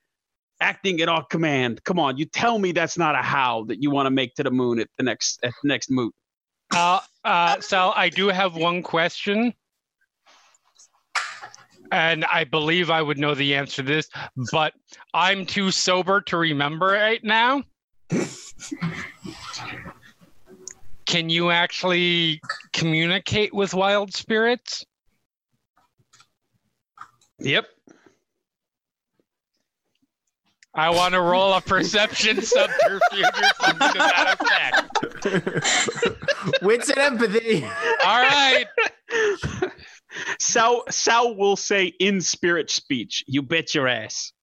acting 0.62 1.02
at 1.02 1.10
our 1.10 1.26
command. 1.26 1.84
Come 1.84 2.00
on, 2.00 2.18
you 2.18 2.26
tell 2.26 2.60
me 2.60 2.72
that's 2.72 2.98
not 2.98 3.16
a 3.16 3.24
howl 3.24 3.66
that 3.66 3.82
you 3.82 3.90
want 3.90 4.06
to 4.06 4.12
make 4.12 4.36
to 4.36 4.44
the 4.44 4.52
moon 4.52 4.80
at 4.80 4.90
the 4.98 5.04
next 5.04 5.40
at 5.44 5.54
the 5.64 5.68
next 5.68 5.90
moot. 5.90 6.14
Uh, 6.72 7.00
uh, 7.24 7.60
Sal, 7.62 7.94
I 7.96 8.10
do 8.10 8.28
have 8.28 8.56
one 8.56 8.84
question. 8.84 9.54
And 11.90 12.26
I 12.26 12.44
believe 12.44 12.90
I 12.90 13.02
would 13.02 13.18
know 13.18 13.34
the 13.34 13.56
answer 13.56 13.78
to 13.78 13.88
this, 13.88 14.10
but 14.52 14.74
I'm 15.14 15.46
too 15.46 15.72
sober 15.72 16.20
to 16.20 16.36
remember 16.36 16.88
right 16.88 17.24
now. 17.24 17.64
Can 21.06 21.30
you 21.30 21.52
actually 21.52 22.42
communicate 22.74 23.54
with 23.54 23.74
wild 23.74 24.14
spirits? 24.14 24.86
Yep. 27.40 27.66
I 30.78 30.90
want 30.92 31.14
to 31.16 31.22
roll 31.22 31.54
a 31.54 31.62
perception 31.62 32.42
subterfuge 32.42 33.26
or 33.26 33.66
something 33.66 33.88
to 33.94 33.98
that 33.98 34.36
effect. 35.24 36.62
Wits 36.62 36.90
and 36.90 37.00
empathy. 37.00 37.64
All 38.06 38.22
right. 38.22 38.66
Sal 40.40 40.84
Sal 40.90 41.36
will 41.36 41.56
say 41.56 41.86
in 42.00 42.22
spirit 42.22 42.70
speech, 42.70 43.24
"You 43.28 43.42
bet 43.42 43.74
your 43.74 43.88
ass." 43.88 44.34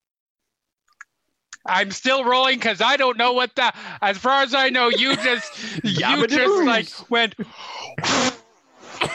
I'm 1.66 1.91
still 1.91 2.24
rolling 2.24 2.57
because 2.57 2.81
I 2.81 2.97
don't 2.97 3.16
know 3.16 3.32
what 3.32 3.55
the. 3.55 3.73
As 4.03 4.19
far 4.19 4.43
as 4.43 4.55
I 4.55 4.69
know, 4.69 4.89
you 4.89 5.16
just 5.16 5.53
you 5.85 6.27
just 6.27 6.65
like 6.65 7.11
went. 7.11 7.35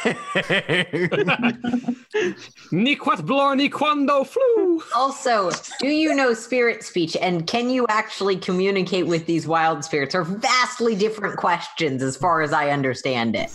Ni 2.71 2.95
quat 2.95 3.19
blorni 3.19 3.71
quando 3.71 4.23
flew. 4.23 4.81
Also, 4.95 5.51
do 5.79 5.87
you 5.87 6.13
know 6.13 6.33
spirit 6.33 6.83
speech 6.83 7.15
and 7.21 7.47
can 7.47 7.69
you 7.69 7.85
actually 7.89 8.35
communicate 8.35 9.07
with 9.07 9.25
these 9.25 9.47
wild 9.47 9.83
spirits? 9.83 10.15
Are 10.15 10.23
vastly 10.23 10.95
different 10.95 11.37
questions 11.37 12.03
as 12.03 12.17
far 12.17 12.41
as 12.41 12.53
I 12.53 12.69
understand 12.69 13.35
it. 13.35 13.51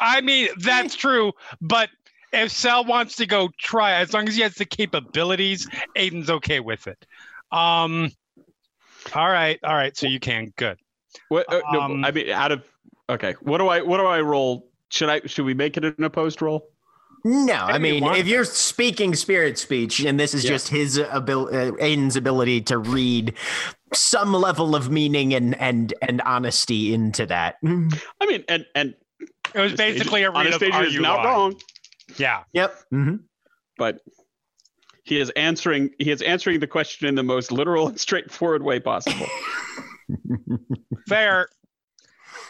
I 0.00 0.20
mean, 0.22 0.48
that's 0.58 0.96
true, 0.96 1.32
but 1.60 1.90
if 2.32 2.50
Sal 2.50 2.84
wants 2.84 3.16
to 3.16 3.26
go 3.26 3.50
try, 3.58 3.94
as 3.94 4.12
long 4.12 4.28
as 4.28 4.36
he 4.36 4.42
has 4.42 4.54
the 4.54 4.64
capabilities, 4.64 5.68
Aiden's 5.96 6.30
okay 6.30 6.60
with 6.60 6.86
it. 6.86 7.06
Um. 7.52 8.10
All 9.14 9.28
right, 9.28 9.58
all 9.64 9.74
right. 9.74 9.96
So 9.96 10.06
you 10.06 10.20
can 10.20 10.52
good. 10.56 10.78
What? 11.28 11.52
Uh, 11.52 11.60
no, 11.72 11.80
Um, 11.80 12.04
I 12.04 12.10
mean, 12.10 12.30
out 12.30 12.52
of 12.52 12.62
okay. 13.08 13.34
What 13.40 13.58
do 13.58 13.68
I? 13.68 13.80
What 13.82 13.98
do 13.98 14.06
I 14.06 14.20
roll? 14.20 14.68
Should 14.90 15.08
I? 15.08 15.20
Should 15.26 15.44
we 15.44 15.54
make 15.54 15.76
it 15.76 15.84
an 15.84 16.04
opposed 16.04 16.42
roll? 16.42 16.68
No, 17.24 17.52
I 17.52 17.76
Maybe 17.76 17.96
you 17.96 18.00
mean, 18.02 18.14
if 18.14 18.26
you're 18.26 18.46
speaking 18.46 19.14
spirit 19.14 19.58
speech, 19.58 20.00
and 20.00 20.18
this 20.18 20.32
is 20.32 20.42
Yeah. 20.42 20.50
just 20.52 20.68
his 20.68 20.96
ability, 20.96 21.54
uh, 21.54 21.72
Aiden's 21.72 22.16
ability 22.16 22.62
to 22.62 22.78
read 22.78 23.34
some 23.92 24.32
level 24.32 24.74
of 24.74 24.90
meaning 24.90 25.34
and 25.34 25.54
and 25.60 25.92
and 26.00 26.22
honesty 26.22 26.94
into 26.94 27.26
that. 27.26 27.56
I 27.64 28.26
mean, 28.26 28.44
and 28.48 28.64
and 28.74 28.94
It 29.54 29.60
was 29.60 29.74
basically 29.74 30.22
a 30.22 30.30
read 30.30 30.46
of 30.46 30.62
Anastasia 30.62 30.82
is 30.84 30.94
You 30.94 31.02
not 31.02 31.24
wrong, 31.24 31.56
Yeah. 32.16 32.44
Yep. 32.52 32.74
hmm 32.90 33.16
but 33.76 34.00
he 35.10 35.18
is 35.18 35.28
answering. 35.30 35.90
He 35.98 36.10
is 36.12 36.22
answering 36.22 36.60
the 36.60 36.68
question 36.68 37.08
in 37.08 37.16
the 37.16 37.24
most 37.24 37.50
literal 37.50 37.88
and 37.88 38.00
straightforward 38.00 38.62
way 38.62 38.78
possible. 38.78 39.26
Fair. 41.08 41.48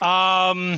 Um. 0.01 0.77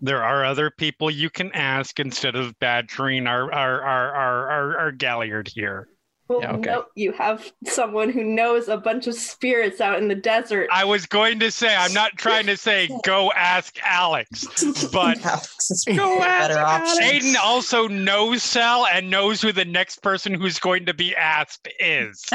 There 0.00 0.22
are 0.22 0.44
other 0.44 0.70
people 0.70 1.10
you 1.10 1.30
can 1.30 1.52
ask 1.52 2.00
instead 2.00 2.34
of 2.34 2.58
badgering 2.58 3.26
our 3.28 3.52
our 3.52 3.82
our 3.82 4.12
our 4.12 4.50
our, 4.50 4.78
our 4.78 4.92
Galliard 4.92 5.48
here. 5.54 5.88
Well, 6.30 6.42
Yeah, 6.42 6.52
okay. 6.52 6.70
no, 6.70 6.84
you 6.94 7.10
have 7.10 7.52
someone 7.66 8.08
who 8.08 8.22
knows 8.22 8.68
a 8.68 8.76
bunch 8.76 9.08
of 9.08 9.14
spirits 9.16 9.80
out 9.80 9.98
in 9.98 10.06
the 10.06 10.14
desert. 10.14 10.68
I 10.72 10.84
was 10.84 11.04
going 11.04 11.40
to 11.40 11.50
say 11.50 11.74
I'm 11.74 11.92
not 11.92 12.12
trying 12.16 12.46
to 12.46 12.56
say 12.56 12.88
go 13.04 13.32
ask 13.32 13.76
Alex, 13.84 14.46
but 14.92 15.18
Alex 15.26 15.70
is 15.72 15.84
Go 15.96 16.18
a 16.18 16.22
ask 16.22 16.48
better 16.48 16.60
option. 16.60 17.02
Aiden 17.02 17.34
also 17.42 17.88
knows 17.88 18.44
Sal 18.44 18.86
and 18.86 19.10
knows 19.10 19.42
who 19.42 19.50
the 19.50 19.64
next 19.64 20.04
person 20.04 20.32
who's 20.32 20.60
going 20.60 20.86
to 20.86 20.94
be 20.94 21.16
asked 21.16 21.66
is. 21.80 22.24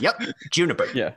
Yep. 0.00 0.20
Juniper. 0.50 0.86
yeah. 0.94 1.14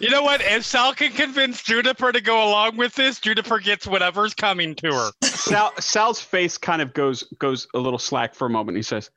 You 0.00 0.10
know 0.10 0.22
what? 0.22 0.40
If 0.42 0.64
Sal 0.64 0.94
can 0.94 1.12
convince 1.12 1.62
Juniper 1.62 2.12
to 2.12 2.20
go 2.20 2.48
along 2.48 2.76
with 2.76 2.94
this, 2.94 3.20
Juniper 3.20 3.58
gets 3.58 3.86
whatever's 3.86 4.34
coming 4.34 4.74
to 4.76 4.92
her. 4.92 5.10
Sal 5.22 5.72
Sal's 5.78 6.20
face 6.20 6.58
kind 6.58 6.82
of 6.82 6.92
goes 6.94 7.22
goes 7.38 7.66
a 7.74 7.78
little 7.78 7.98
slack 7.98 8.34
for 8.34 8.46
a 8.46 8.50
moment. 8.50 8.76
He 8.76 8.82
says, 8.82 9.10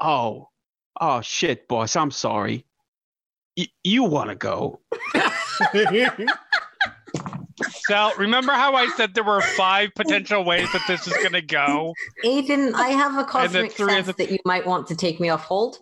"Oh, 0.00 0.48
oh 1.00 1.20
shit, 1.20 1.68
boss. 1.68 1.96
I'm 1.96 2.10
sorry. 2.10 2.64
Y- 3.56 3.68
you 3.84 4.04
want 4.04 4.30
to 4.30 4.36
go? 4.36 4.80
Sal, 7.86 8.12
remember 8.16 8.52
how 8.52 8.74
I 8.74 8.88
said 8.96 9.14
there 9.14 9.24
were 9.24 9.42
five 9.42 9.90
potential 9.94 10.44
ways 10.44 10.72
that 10.72 10.82
this 10.88 11.06
is 11.06 11.12
going 11.14 11.32
to 11.32 11.42
go? 11.42 11.92
Aiden, 12.24 12.72
I 12.74 12.88
have 12.90 13.18
a 13.18 13.24
cosmic 13.24 13.72
sense 13.72 14.06
the- 14.06 14.12
that 14.14 14.30
you 14.30 14.38
might 14.44 14.66
want 14.66 14.86
to 14.88 14.96
take 14.96 15.20
me 15.20 15.28
off 15.28 15.42
hold. 15.44 15.78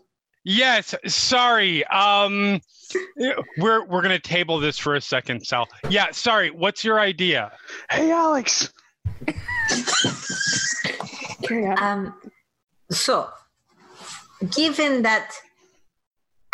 Yes, 0.50 0.94
sorry. 1.06 1.84
Um 1.88 2.62
we're 3.58 3.84
we're 3.84 4.00
going 4.00 4.08
to 4.14 4.18
table 4.18 4.58
this 4.60 4.78
for 4.78 4.94
a 4.94 5.00
second, 5.02 5.46
Sal. 5.46 5.68
Yeah, 5.90 6.06
sorry. 6.10 6.50
What's 6.50 6.82
your 6.82 6.98
idea? 6.98 7.52
Hey, 7.90 8.10
Alex. 8.10 8.72
Um, 11.82 12.14
so, 12.90 13.28
given 14.56 15.02
that 15.02 15.34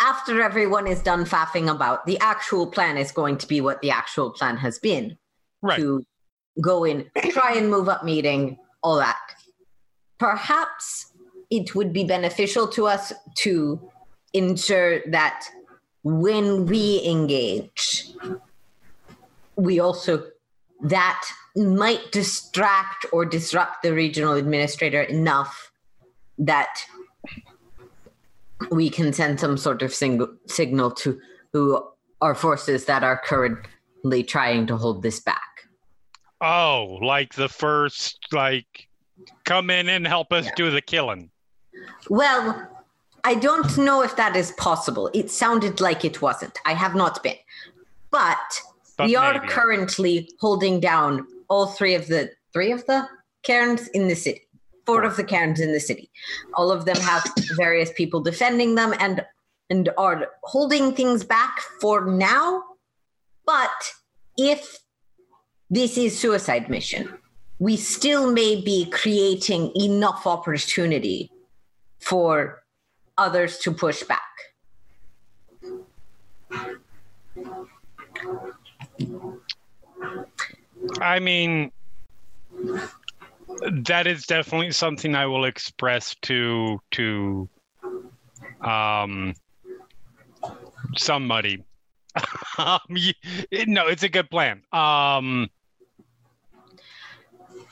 after 0.01 0.41
everyone 0.41 0.87
is 0.87 1.01
done 1.01 1.23
faffing 1.25 1.71
about, 1.73 2.05
the 2.05 2.19
actual 2.19 2.67
plan 2.67 2.97
is 2.97 3.11
going 3.13 3.37
to 3.37 3.47
be 3.47 3.61
what 3.61 3.81
the 3.81 3.91
actual 3.91 4.29
plan 4.31 4.57
has 4.57 4.77
been 4.77 5.17
Right. 5.61 5.77
to 5.79 6.03
go 6.61 6.83
in, 6.83 7.09
try 7.31 7.53
and 7.55 7.69
move 7.69 7.87
up 7.87 8.03
meeting, 8.03 8.57
all 8.83 8.97
that. 8.97 9.17
perhaps 10.19 11.11
it 11.49 11.75
would 11.75 11.93
be 11.93 12.03
beneficial 12.03 12.67
to 12.69 12.87
us 12.87 13.13
to 13.37 13.79
ensure 14.33 15.01
that 15.11 15.45
when 16.03 16.65
we 16.65 17.01
engage, 17.05 18.11
we 19.55 19.79
also 19.79 20.23
that 20.81 21.23
might 21.55 22.11
distract 22.11 23.05
or 23.13 23.25
disrupt 23.25 23.81
the 23.81 23.93
regional 23.93 24.33
administrator 24.33 25.01
enough 25.01 25.71
that 26.37 26.83
we 28.71 28.89
can 28.89 29.13
send 29.13 29.39
some 29.39 29.57
sort 29.57 29.81
of 29.81 29.93
sing- 29.93 30.37
signal 30.47 30.91
to 30.91 31.19
who 31.53 31.81
our 32.21 32.35
forces 32.35 32.85
that 32.85 33.03
are 33.03 33.21
currently 33.23 34.23
trying 34.23 34.67
to 34.67 34.75
hold 34.77 35.01
this 35.01 35.19
back. 35.19 35.41
Oh, 36.41 36.99
like 37.01 37.33
the 37.33 37.49
first, 37.49 38.19
like, 38.31 38.87
come 39.45 39.69
in 39.69 39.87
and 39.87 40.05
help 40.05 40.33
us 40.33 40.45
Yeah. 40.45 40.51
do 40.55 40.71
the 40.71 40.81
killing. 40.81 41.31
Well, 42.09 42.69
I 43.23 43.33
don't 43.33 43.77
know 43.77 44.03
if 44.03 44.15
that 44.17 44.35
is 44.35 44.51
possible. 44.51 45.09
It 45.13 45.31
sounded 45.31 45.81
like 45.81 46.05
it 46.05 46.21
wasn't. 46.21 46.59
I 46.65 46.73
have 46.73 46.93
not 46.93 47.23
been. 47.23 47.37
But, 48.11 48.61
But 48.97 49.07
we 49.07 49.15
are 49.15 49.39
currently 49.47 50.29
holding 50.39 50.79
down 50.79 51.25
all 51.47 51.67
three 51.67 51.95
of 51.95 52.07
the 52.07 52.31
three 52.53 52.71
of 52.71 52.85
the 52.85 53.07
cairns 53.43 53.87
in 53.89 54.07
the 54.07 54.15
city. 54.15 54.41
Four 54.85 55.03
of 55.03 55.17
the 55.17 55.23
cairns 55.23 55.59
in 55.59 55.73
the 55.73 55.79
city. 55.79 56.11
All 56.53 56.71
of 56.71 56.85
them 56.85 56.97
have 56.97 57.23
various 57.57 57.91
people 57.93 58.21
defending 58.21 58.75
them 58.75 58.93
and 58.99 59.25
and 59.71 59.89
are 59.97 60.27
holding 60.43 60.93
things 60.93 61.23
back 61.23 61.59
for 61.81 62.05
now. 62.05 62.63
But 63.45 63.93
if 64.37 64.77
this 65.71 65.97
is 65.97 66.17
suicide 66.17 66.69
mission, 66.69 67.11
we 67.57 67.75
still 67.75 68.31
may 68.31 68.61
be 68.61 68.85
creating 68.85 69.71
enough 69.75 70.27
opportunity 70.27 71.31
for 72.05 72.61
others 73.17 73.57
to 73.59 73.71
push 73.71 74.03
back. 74.03 74.21
I 81.01 81.19
mean, 81.19 81.71
that 83.87 84.05
is 84.07 84.25
definitely 84.25 84.71
something 84.71 85.15
I 85.15 85.25
will 85.25 85.45
express 85.45 86.15
to 86.23 86.79
to 86.91 87.49
um 88.61 89.33
somebody. 90.95 91.63
um, 92.57 92.79
y- 92.89 93.13
no, 93.67 93.87
it's 93.87 94.03
a 94.03 94.09
good 94.09 94.29
plan. 94.29 94.61
Um, 94.71 95.49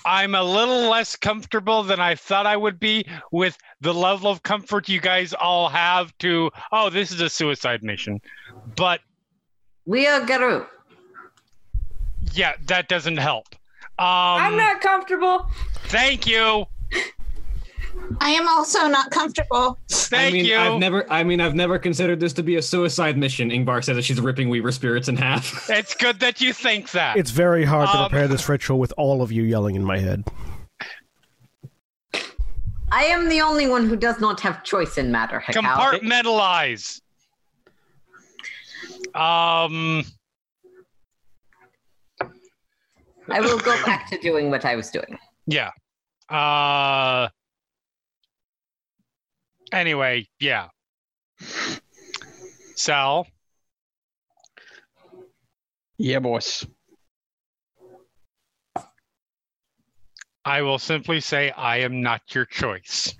I'm 0.06 0.36
a 0.36 0.44
little 0.44 0.90
less 0.90 1.16
comfortable 1.16 1.84
than 1.84 2.00
I 2.00 2.16
thought 2.16 2.46
I 2.46 2.58
would 2.58 2.80
be 2.80 3.06
with 3.32 3.58
the 3.82 3.94
level 3.94 4.30
of 4.30 4.44
comfort 4.44 4.90
you 4.90 5.00
guys 5.00 5.34
all 5.34 5.70
have 5.70 6.18
to. 6.20 6.52
Oh, 6.72 6.90
this 6.90 7.12
is 7.12 7.22
a 7.22 7.30
suicide 7.30 7.84
mission, 7.84 8.22
but 8.76 9.00
We 9.86 10.08
are 10.08 10.26
Garou. 10.26 10.66
yeah, 12.34 12.54
that 12.66 12.88
doesn't 12.90 13.18
help. 13.18 13.48
Um, 14.00 14.08
I'm 14.08 14.58
not 14.58 14.82
comfortable. 14.82 15.48
Thank 15.86 16.26
you. 16.28 16.66
I 18.20 18.30
am 18.32 18.48
also 18.48 18.88
not 18.88 19.12
comfortable. 19.12 19.78
Thank 19.90 20.30
I 20.30 20.32
mean, 20.32 20.46
you. 20.46 20.58
I've 20.58 20.80
never. 20.80 21.12
I 21.12 21.24
mean, 21.24 21.42
I've 21.42 21.56
never 21.56 21.80
considered 21.80 22.20
this 22.20 22.34
to 22.34 22.44
be 22.44 22.56
a 22.58 22.62
suicide 22.62 23.18
mission. 23.18 23.50
Yngvar 23.50 23.84
says 23.84 23.96
that 23.96 24.04
she's 24.04 24.20
ripping 24.22 24.50
Weaver 24.50 24.72
spirits 24.72 25.08
in 25.08 25.16
half. 25.18 25.70
It's 25.70 25.96
good 25.96 26.20
that 26.20 26.42
you 26.42 26.54
think 26.54 26.92
that. 26.92 27.18
It's 27.18 27.32
very 27.32 27.66
hard 27.66 27.90
to 27.90 27.98
Um, 27.98 28.10
prepare 28.10 28.28
this 28.28 28.48
ritual 28.48 28.78
with 28.80 28.94
all 28.98 29.22
of 29.22 29.32
you 29.32 29.44
yelling 29.44 29.76
in 29.76 29.84
my 29.84 29.98
head. 29.98 30.24
I 32.92 33.06
am 33.06 33.28
the 33.30 33.42
only 33.42 33.68
one 33.68 33.88
who 33.90 33.96
does 33.96 34.20
not 34.20 34.40
have 34.42 34.64
choice 34.64 34.98
in 35.00 35.12
matter. 35.12 35.40
Hekau. 35.46 35.62
Compartmentalize. 35.64 37.02
Um, 39.16 40.04
I 43.30 43.40
will 43.42 43.58
go 43.60 43.76
back 43.86 44.10
to 44.10 44.18
doing 44.20 44.50
what 44.52 44.66
I 44.66 44.76
was 44.76 44.92
doing. 44.92 45.18
yeah. 45.48 45.72
Uh, 46.30 47.30
anyway, 49.74 50.28
yeah. 50.40 50.68
Sal, 52.76 53.28
Yeah, 55.98 56.20
boss. 56.20 56.66
I 60.46 60.62
will 60.62 60.80
simply 60.80 61.22
say 61.22 61.52
I 61.52 61.78
am 61.78 62.02
not 62.02 62.22
your 62.36 62.46
choice. 62.46 63.16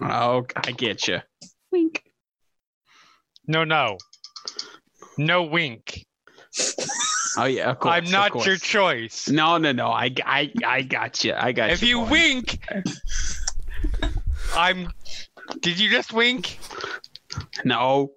Oh, 0.00 0.46
I 0.56 0.72
get 0.72 1.06
you. 1.06 1.18
Wink. 1.70 2.02
No, 3.46 3.64
no. 3.64 3.98
No 5.18 5.44
wink. 5.44 6.06
Oh 7.36 7.44
yeah, 7.44 7.70
of 7.70 7.78
course. 7.78 7.94
I'm 7.94 8.10
not 8.10 8.32
course. 8.32 8.46
your 8.46 8.56
choice. 8.56 9.28
No, 9.28 9.58
no, 9.58 9.70
no. 9.70 9.88
I, 9.88 10.12
I, 10.24 10.52
I 10.66 10.82
got 10.82 11.22
you. 11.22 11.34
I 11.36 11.52
got 11.52 11.70
If 11.70 11.82
you 11.82 12.00
wink, 12.00 12.58
I'm. 14.54 14.92
Did 15.60 15.78
you 15.78 15.90
just 15.90 16.12
wink? 16.12 16.58
No. 17.64 18.12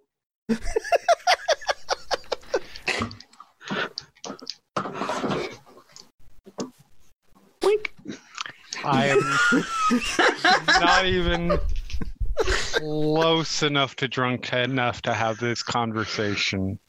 Wink. 7.64 7.96
I 8.84 9.08
am 9.08 9.20
not 10.68 11.06
even 11.06 11.58
close 12.38 13.64
enough 13.64 13.96
to 13.98 14.08
drunk 14.08 14.52
enough 14.54 15.02
to 15.04 15.14
have 15.14 15.38
this 15.40 15.64
conversation. 15.64 16.80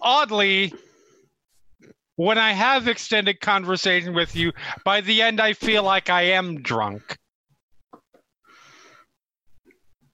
Oddly, 0.00 0.72
when 2.16 2.38
I 2.38 2.52
have 2.52 2.88
extended 2.88 3.40
conversation 3.40 4.14
with 4.14 4.36
you, 4.36 4.52
by 4.84 5.00
the 5.00 5.22
end 5.22 5.40
I 5.40 5.52
feel 5.52 5.82
like 5.82 6.10
I 6.10 6.22
am 6.22 6.62
drunk. 6.62 7.16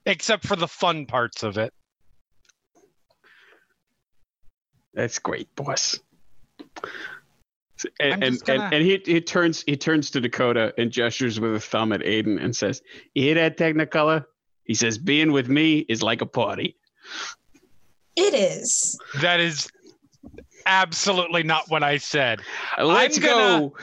Except 0.07 0.47
for 0.47 0.57
the 0.57 0.69
fun 0.69 1.07
parts 1.07 1.43
of 1.43 1.59
it. 1.59 1.73
That's 4.95 5.19
great, 5.19 5.55
boss. 5.55 6.01
And 7.99 8.25
and, 8.25 8.45
gonna- 8.45 8.65
and, 8.65 8.75
and 8.75 8.85
he 8.85 9.01
he 9.05 9.21
turns 9.21 9.63
he 9.67 9.77
turns 9.77 10.11
to 10.11 10.21
Dakota 10.21 10.75
and 10.77 10.91
gestures 10.91 11.39
with 11.41 11.55
a 11.55 11.61
thumb 11.61 11.93
at 11.93 12.01
Aiden 12.01 12.43
and 12.43 12.55
says, 12.55 12.83
"You 13.15 13.23
hear 13.23 13.35
that, 13.37 13.57
Technicolor?" 13.57 14.25
He 14.65 14.75
says, 14.75 14.99
"Being 14.99 15.33
with 15.33 15.49
me 15.49 15.79
is 15.89 16.03
like 16.03 16.21
a 16.21 16.27
party." 16.27 16.77
It 18.17 18.35
is. 18.35 18.99
That 19.21 19.41
is 19.41 19.71
absolutely 20.67 21.43
not 21.43 21.69
what 21.69 21.83
I 21.83 21.97
said. 21.99 22.41
Let's 22.81 23.19
gonna- 23.19 23.71
go. 23.71 23.77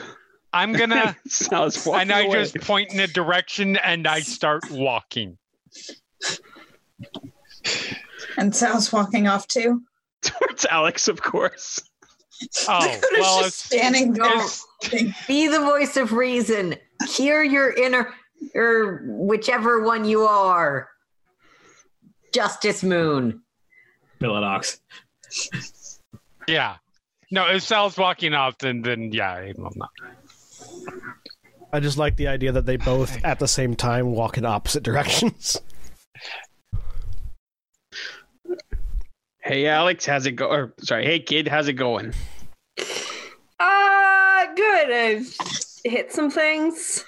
I'm 0.52 0.72
gonna 0.72 1.14
Sounds 1.28 1.84
walking 1.84 2.00
and 2.02 2.12
I 2.12 2.22
away. 2.22 2.38
just 2.42 2.58
point 2.60 2.92
in 2.92 3.00
a 3.00 3.06
direction 3.06 3.76
and 3.76 4.06
I 4.06 4.20
start 4.20 4.62
walking. 4.70 5.36
And 8.38 8.54
Sal's 8.54 8.92
walking 8.92 9.28
off 9.28 9.46
too. 9.46 9.82
towards 10.22 10.64
Alex, 10.66 11.06
of 11.08 11.20
course. 11.22 11.80
Oh, 12.68 13.00
well, 13.18 13.42
just 13.42 13.58
standing 13.66 14.12
there. 14.12 14.42
Be 15.28 15.48
the 15.48 15.60
voice 15.60 15.96
of 15.96 16.12
reason. 16.12 16.76
Hear 17.10 17.42
your 17.42 17.72
inner, 17.72 18.14
or 18.54 19.02
whichever 19.04 19.82
one 19.82 20.04
you 20.04 20.22
are. 20.22 20.88
Justice 22.32 22.82
Moon. 22.82 23.42
Philodox. 24.20 24.80
Yeah. 26.48 26.76
No, 27.30 27.46
if 27.48 27.62
Sal's 27.62 27.96
walking 27.96 28.34
off, 28.34 28.58
then 28.58 28.82
then 28.82 29.12
yeah, 29.12 29.34
I'm 29.34 29.54
not. 29.76 29.90
I 31.72 31.80
just 31.80 31.98
like 31.98 32.16
the 32.16 32.28
idea 32.28 32.52
that 32.52 32.64
they 32.64 32.76
both 32.76 33.22
at 33.24 33.38
the 33.38 33.48
same 33.48 33.74
time 33.76 34.12
walk 34.12 34.38
in 34.38 34.46
opposite 34.46 34.82
directions. 34.82 35.60
Hey, 39.42 39.66
Alex, 39.66 40.04
how's 40.06 40.26
it 40.26 40.32
go? 40.32 40.46
Or, 40.46 40.74
sorry, 40.80 41.04
hey, 41.04 41.20
kid, 41.20 41.48
how's 41.48 41.68
it 41.68 41.74
going? 41.74 42.12
Uh, 43.58 44.46
good. 44.54 44.90
I've 44.90 45.34
hit 45.84 46.12
some 46.12 46.30
things. 46.30 47.04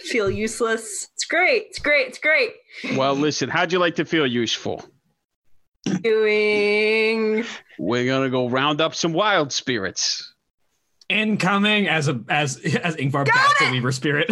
Feel 0.00 0.30
useless. 0.30 1.08
It's 1.14 1.24
great. 1.24 1.66
It's 1.68 1.78
great. 1.78 2.08
It's 2.08 2.18
great. 2.18 2.52
Well, 2.96 3.14
listen, 3.14 3.48
how'd 3.48 3.72
you 3.72 3.78
like 3.78 3.96
to 3.96 4.04
feel 4.04 4.26
useful? 4.26 4.84
Doing. 6.02 7.44
We're 7.78 8.06
gonna 8.06 8.30
go 8.30 8.48
round 8.48 8.80
up 8.80 8.94
some 8.94 9.12
wild 9.12 9.52
spirits. 9.52 10.32
Incoming 11.08 11.88
as 11.88 12.08
a 12.08 12.20
as 12.28 12.58
as 12.82 12.96
Yngvar 12.96 13.26
bats 13.26 13.54
a 13.62 13.70
Weaver 13.70 13.92
spirit. 13.92 14.30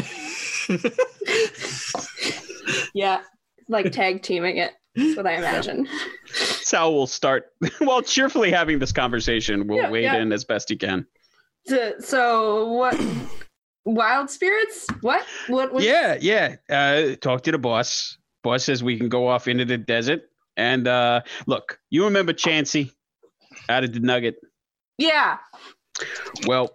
Yeah, 2.94 3.22
like 3.68 3.90
tag 3.90 4.22
teaming 4.22 4.58
it. 4.58 4.72
That's 4.94 5.16
what 5.16 5.26
I 5.26 5.32
imagine. 5.34 5.88
Sal 6.32 6.94
will 6.94 7.08
start, 7.08 7.52
while 7.78 8.02
cheerfully 8.02 8.52
having 8.52 8.78
this 8.78 8.92
conversation. 8.92 9.66
We'll 9.66 9.78
Yeah, 9.78 9.90
wade 9.90 10.04
yeah. 10.04 10.16
in 10.16 10.32
as 10.32 10.44
best 10.44 10.68
he 10.68 10.76
can. 10.76 11.04
So, 11.66 11.94
so 11.98 12.72
what? 12.72 13.00
Wild 13.84 14.30
spirits? 14.30 14.86
What? 15.00 15.26
What? 15.48 15.72
what 15.72 15.82
Yeah, 15.82 16.16
yeah. 16.20 16.56
Uh, 16.70 17.16
talk 17.16 17.42
to 17.42 17.50
the 17.50 17.58
boss. 17.58 18.16
Boss 18.44 18.64
says 18.64 18.84
we 18.84 18.96
can 18.96 19.08
go 19.08 19.26
off 19.26 19.48
into 19.48 19.64
the 19.64 19.76
desert. 19.76 20.30
And 20.56 20.86
uh, 20.86 21.22
look, 21.46 21.78
you 21.90 22.04
remember 22.04 22.32
Chansey 22.32 22.92
out 23.68 23.84
of 23.84 23.92
the 23.92 24.00
Nugget? 24.00 24.36
Yeah. 24.98 25.38
Well, 26.46 26.74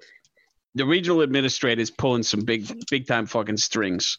the 0.76 0.86
regional 0.86 1.22
administrator 1.22 1.82
is 1.82 1.90
pulling 1.92 2.24
some 2.24 2.42
big, 2.42 2.68
big 2.90 3.08
time 3.08 3.26
fucking 3.26 3.58
strings. 3.58 4.18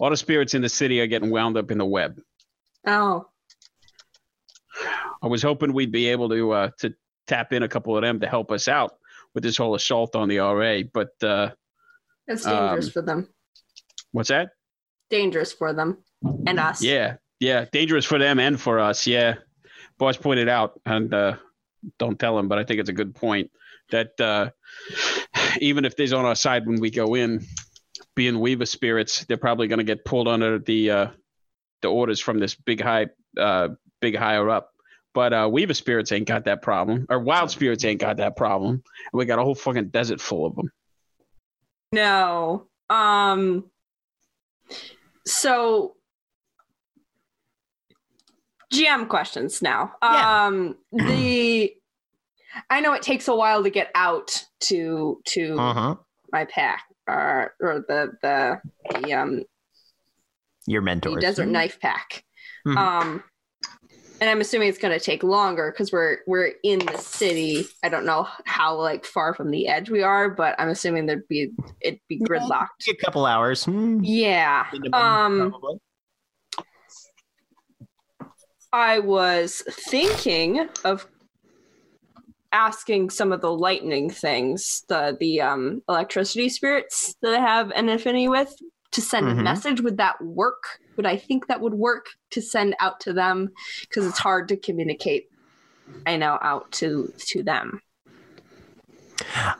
All 0.00 0.10
the 0.10 0.16
spirits 0.16 0.54
in 0.54 0.62
the 0.62 0.68
city 0.68 1.00
are 1.00 1.06
getting 1.06 1.30
wound 1.30 1.56
up 1.56 1.70
in 1.70 1.78
the 1.78 1.86
web. 1.86 2.20
Oh. 2.86 3.26
I 5.22 5.26
was 5.26 5.42
hoping 5.42 5.72
we'd 5.72 5.90
be 5.92 6.08
able 6.08 6.28
to 6.28 6.52
uh, 6.52 6.70
to 6.78 6.94
tap 7.26 7.52
in 7.52 7.62
a 7.62 7.68
couple 7.68 7.96
of 7.96 8.02
them 8.02 8.20
to 8.20 8.28
help 8.28 8.52
us 8.52 8.68
out 8.68 8.92
with 9.34 9.42
this 9.42 9.56
whole 9.56 9.74
assault 9.74 10.14
on 10.14 10.28
the 10.28 10.38
RA. 10.38 10.80
But 10.92 11.10
uh, 11.22 11.50
That's 12.26 12.44
dangerous 12.44 12.86
Um, 12.86 12.92
for 12.92 13.02
them. 13.02 13.28
what's 14.12 14.28
that? 14.28 14.50
Dangerous 15.10 15.52
for 15.52 15.72
them 15.72 15.98
and 16.46 16.60
us. 16.60 16.82
Yeah, 16.82 17.16
yeah, 17.40 17.66
dangerous 17.72 18.04
for 18.04 18.18
them 18.18 18.38
and 18.38 18.60
for 18.60 18.78
us. 18.78 19.06
Yeah, 19.06 19.34
boss 19.98 20.16
pointed 20.16 20.48
out, 20.48 20.80
and 20.84 21.12
uh, 21.12 21.36
don't 21.98 22.18
tell 22.18 22.38
him, 22.38 22.48
but 22.48 22.58
I 22.58 22.64
think 22.64 22.80
it's 22.80 22.90
a 22.90 22.94
good 22.94 23.14
point 23.14 23.50
that 23.90 24.20
uh, 24.20 24.50
even 25.60 25.84
if 25.84 25.96
they's 25.96 26.12
on 26.12 26.24
our 26.24 26.34
side 26.34 26.66
when 26.66 26.80
we 26.80 26.90
go 26.90 27.14
in, 27.14 27.44
being 28.14 28.40
Weaver 28.40 28.66
spirits, 28.66 29.24
they're 29.24 29.36
probably 29.36 29.68
going 29.68 29.78
to 29.78 29.84
get 29.84 30.04
pulled 30.04 30.28
under 30.28 30.58
the 30.58 30.90
uh, 30.90 31.06
the 31.82 31.88
orders 31.88 32.20
from 32.20 32.40
this 32.40 32.54
big 32.54 32.80
high, 32.80 33.06
uh, 33.38 33.68
big 34.00 34.16
higher 34.16 34.50
up. 34.50 34.72
But 35.14 35.32
uh, 35.32 35.48
Weaver 35.50 35.74
spirits 35.74 36.12
ain't 36.12 36.26
got 36.26 36.44
that 36.44 36.62
problem, 36.62 37.06
or 37.08 37.18
wild 37.18 37.50
spirits 37.50 37.84
ain't 37.84 38.00
got 38.00 38.18
that 38.18 38.36
problem. 38.36 38.82
We 39.12 39.24
got 39.24 39.38
a 39.38 39.44
whole 39.44 39.54
fucking 39.54 39.88
desert 39.88 40.20
full 40.20 40.46
of 40.46 40.56
them. 40.56 40.70
No. 41.92 42.66
Um. 42.90 43.70
So. 45.26 45.94
GM 48.72 49.08
questions 49.08 49.62
now. 49.62 49.92
Yeah. 50.02 50.46
Um. 50.46 50.76
The. 50.92 51.72
I 52.70 52.80
know 52.80 52.92
it 52.94 53.02
takes 53.02 53.28
a 53.28 53.34
while 53.36 53.62
to 53.62 53.70
get 53.70 53.90
out 53.94 54.42
to 54.60 55.20
to 55.28 55.56
Uh-huh. 55.58 55.96
my 56.32 56.44
pack 56.46 56.84
or 57.06 57.54
or 57.60 57.84
the 57.86 58.12
the 58.22 58.60
the 59.00 59.12
um 59.14 59.42
Your 60.66 60.80
the 60.80 60.86
mentors. 60.86 61.20
desert 61.22 61.46
knife 61.46 61.78
pack. 61.80 62.24
Mhm. 62.66 62.76
Um, 62.76 63.22
and 64.20 64.28
I'm 64.28 64.40
assuming 64.40 64.68
it's 64.68 64.78
going 64.78 64.98
to 64.98 65.04
take 65.04 65.22
longer 65.22 65.70
because 65.70 65.92
we're 65.92 66.18
we're 66.26 66.52
in 66.64 66.80
the 66.80 66.98
city. 66.98 67.66
I 67.84 67.88
don't 67.88 68.04
know 68.04 68.26
how 68.44 68.74
like 68.76 69.04
far 69.04 69.32
from 69.34 69.50
the 69.52 69.68
edge 69.68 69.90
we 69.90 70.02
are, 70.02 70.28
but 70.28 70.56
I'm 70.58 70.68
assuming 70.70 71.06
there'd 71.06 71.28
be 71.28 71.52
it'd 71.80 72.00
be 72.08 72.18
gridlocked. 72.20 72.88
A 72.88 72.96
couple 72.96 73.26
hours. 73.26 73.64
Hmm. 73.64 74.00
Yeah. 74.02 74.66
Um, 74.92 75.50
probably. 75.50 75.78
I 78.72 78.98
was 78.98 79.62
thinking 79.70 80.68
of 80.84 81.06
asking 82.52 83.10
some 83.10 83.32
of 83.32 83.40
the 83.40 83.52
lightning 83.52 84.10
things, 84.10 84.84
the 84.88 85.16
the 85.18 85.40
um 85.40 85.82
electricity 85.88 86.48
spirits 86.48 87.14
that 87.22 87.34
I 87.34 87.40
have 87.40 87.70
an 87.72 87.88
affinity 87.88 88.28
with, 88.28 88.54
to 88.92 89.00
send 89.00 89.26
Mhm. 89.26 89.40
a 89.40 89.42
message. 89.42 89.80
Would 89.80 89.98
that 89.98 90.20
work? 90.22 90.62
Would 90.96 91.06
I 91.06 91.16
think 91.16 91.46
that 91.46 91.60
would 91.60 91.74
work 91.74 92.06
to 92.30 92.42
send 92.42 92.74
out 92.80 93.00
to 93.00 93.12
them? 93.12 93.50
Because 93.82 94.06
it's 94.06 94.18
hard 94.18 94.48
to 94.48 94.56
communicate. 94.56 95.28
I 96.06 96.16
know 96.16 96.38
out 96.40 96.72
to 96.72 97.12
to 97.28 97.42
them. 97.42 97.80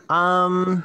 Um, 0.09 0.85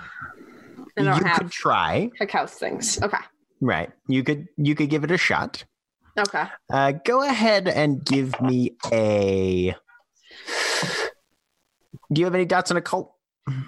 you 0.98 1.06
have 1.06 1.40
could 1.40 1.52
try. 1.52 2.10
House 2.30 2.56
things. 2.56 3.02
Okay. 3.02 3.18
Right. 3.62 3.90
You 4.08 4.24
could 4.24 4.48
you 4.58 4.76
could 4.76 4.90
give 4.90 5.04
it 5.04 5.12
a 5.12 5.18
shot. 5.18 5.64
Okay. 6.18 6.45
Uh, 6.72 6.91
go 7.06 7.23
ahead 7.23 7.68
and 7.68 8.03
give 8.06 8.40
me 8.41 8.76
a. 8.91 9.76
Do 12.11 12.19
you 12.22 12.26
have 12.26 12.35
any 12.35 12.45
dots 12.45 12.69
on 12.72 12.77
occult? 12.77 13.14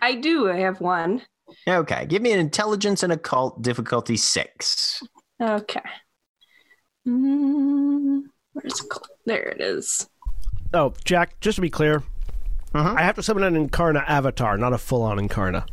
I 0.01 0.15
do. 0.15 0.49
I 0.51 0.57
have 0.57 0.79
one. 0.79 1.21
Okay, 1.67 2.05
give 2.07 2.21
me 2.21 2.31
an 2.31 2.39
intelligence 2.39 3.03
and 3.03 3.11
occult 3.13 3.61
difficulty 3.61 4.17
six. 4.17 5.01
Okay. 5.41 5.81
Mm, 7.07 8.21
where's 8.53 8.79
it? 8.79 8.89
called? 8.89 9.07
There 9.25 9.43
it 9.43 9.61
is. 9.61 10.07
Oh, 10.73 10.93
Jack, 11.03 11.39
just 11.39 11.55
to 11.55 11.61
be 11.61 11.69
clear, 11.69 12.03
Mhm. 12.73 12.97
I 12.97 13.03
have 13.03 13.15
to 13.15 13.23
summon 13.23 13.43
an 13.43 13.69
Incarna 13.69 14.03
avatar, 14.07 14.57
not 14.57 14.73
a 14.73 14.77
full 14.77 15.03
on 15.03 15.17
Incarna. 15.17 15.65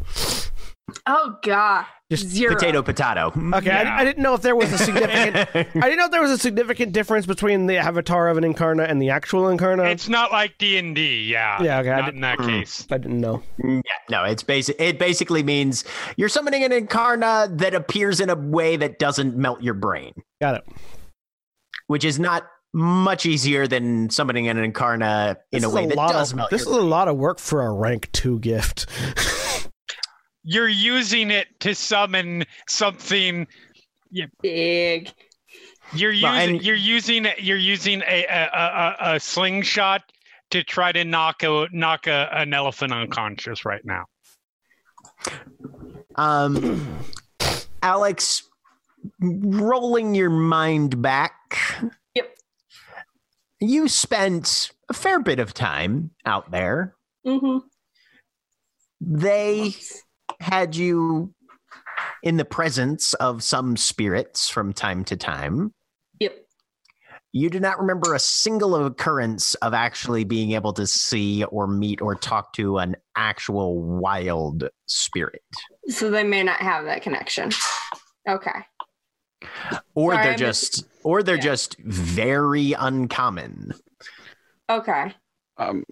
Oh 1.06 1.36
god. 1.42 1.86
Just 2.12 2.28
Zero. 2.28 2.54
Potato, 2.54 2.82
potato. 2.82 3.32
Okay, 3.54 3.70
I, 3.70 4.00
I 4.00 4.04
didn't 4.04 4.22
know 4.22 4.34
if 4.34 4.42
there 4.42 4.54
was 4.54 4.70
a 4.70 4.76
significant. 4.76 5.34
I 5.54 5.80
didn't 5.80 5.96
know 5.96 6.04
if 6.04 6.10
there 6.10 6.20
was 6.20 6.30
a 6.30 6.36
significant 6.36 6.92
difference 6.92 7.24
between 7.24 7.64
the 7.68 7.78
avatar 7.78 8.28
of 8.28 8.36
an 8.36 8.44
Incarna 8.44 8.86
and 8.86 9.00
the 9.00 9.08
actual 9.08 9.44
Incarna. 9.44 9.90
It's 9.90 10.10
not 10.10 10.30
like 10.30 10.58
D 10.58 10.76
and 10.76 10.94
D. 10.94 11.22
Yeah. 11.24 11.62
Yeah, 11.62 11.78
okay, 11.78 11.88
Not 11.88 12.12
in 12.12 12.20
that 12.20 12.38
Mm. 12.38 12.46
case. 12.48 12.86
I 12.90 12.98
didn't 12.98 13.18
know. 13.18 13.42
Yeah, 13.64 13.80
no, 14.10 14.24
it's 14.24 14.42
basic. 14.42 14.78
It 14.78 14.98
basically 14.98 15.42
means 15.42 15.84
you're 16.18 16.28
summoning 16.28 16.64
an 16.64 16.70
incarna 16.72 17.56
that 17.58 17.72
appears 17.72 18.20
in 18.20 18.28
a 18.28 18.34
way 18.36 18.76
that 18.76 18.98
doesn't 18.98 19.34
melt 19.34 19.62
your 19.62 19.72
brain, 19.72 20.12
Got 20.38 20.56
it. 20.56 20.64
which 21.86 22.04
is 22.04 22.18
not 22.18 22.46
much 22.74 23.24
easier 23.24 23.66
than 23.66 24.10
summoning 24.10 24.48
an 24.48 24.58
incarna 24.58 25.36
in 25.50 25.60
This 25.60 25.64
a 25.64 25.68
is 25.68 25.72
way 25.74 25.86
that 25.86 25.96
lot 25.96 26.12
does 26.12 26.32
of, 26.32 26.36
melt 26.36 26.50
This 26.50 26.66
your 26.66 26.72
is 26.72 26.76
a 26.78 26.86
lot 26.86 27.08
of 27.08 27.16
work 27.16 27.38
for 27.38 27.64
a 27.64 27.72
rank 27.72 28.10
two 28.12 28.38
gift. 28.40 28.86
You're 30.44 30.68
using 30.68 31.30
it 31.30 31.48
to 31.60 31.74
summon 31.74 32.44
something. 32.68 33.46
Big. 34.42 35.12
You're 35.94 36.12
using. 36.12 36.22
Well, 36.22 36.50
you're 36.50 36.74
using. 36.74 37.26
You're 37.38 37.56
using 37.56 38.02
a 38.02 38.26
a, 38.26 38.50
a, 38.52 38.96
a 39.12 39.14
a 39.16 39.20
slingshot 39.20 40.02
to 40.50 40.62
try 40.62 40.92
to 40.92 41.04
knock 41.04 41.42
a 41.42 41.68
knock 41.72 42.06
a, 42.06 42.28
an 42.32 42.54
elephant 42.54 42.92
unconscious 42.92 43.64
right 43.64 43.84
now. 43.84 44.04
Um, 46.16 46.98
Alex, 47.82 48.48
rolling 49.20 50.14
your 50.14 50.30
mind 50.30 51.00
back. 51.00 51.34
Yep. 52.14 52.36
You 53.60 53.88
spent 53.88 54.72
a 54.88 54.94
fair 54.94 55.20
bit 55.20 55.38
of 55.38 55.54
time 55.54 56.10
out 56.26 56.50
there. 56.50 56.94
Mm-hmm. 57.26 57.58
They 59.00 59.74
had 60.42 60.76
you 60.76 61.32
in 62.22 62.36
the 62.36 62.44
presence 62.44 63.14
of 63.14 63.42
some 63.42 63.76
spirits 63.76 64.48
from 64.48 64.72
time 64.72 65.04
to 65.04 65.16
time. 65.16 65.72
Yep. 66.20 66.36
You 67.32 67.50
do 67.50 67.60
not 67.60 67.80
remember 67.80 68.14
a 68.14 68.18
single 68.18 68.86
occurrence 68.86 69.54
of 69.56 69.74
actually 69.74 70.24
being 70.24 70.52
able 70.52 70.72
to 70.74 70.86
see 70.86 71.44
or 71.44 71.66
meet 71.66 72.00
or 72.02 72.14
talk 72.14 72.52
to 72.54 72.78
an 72.78 72.96
actual 73.16 73.82
wild 73.82 74.68
spirit. 74.86 75.42
So 75.88 76.10
they 76.10 76.24
may 76.24 76.42
not 76.42 76.60
have 76.60 76.84
that 76.84 77.02
connection. 77.02 77.50
Okay. 78.28 78.50
Or 79.94 80.12
Sorry, 80.12 80.22
they're 80.22 80.32
I'm 80.32 80.38
just 80.38 80.84
or 81.02 81.22
they're 81.22 81.36
yeah. 81.36 81.42
just 81.42 81.76
very 81.80 82.74
uncommon. 82.74 83.72
Okay. 84.70 85.14
Um, 85.58 85.84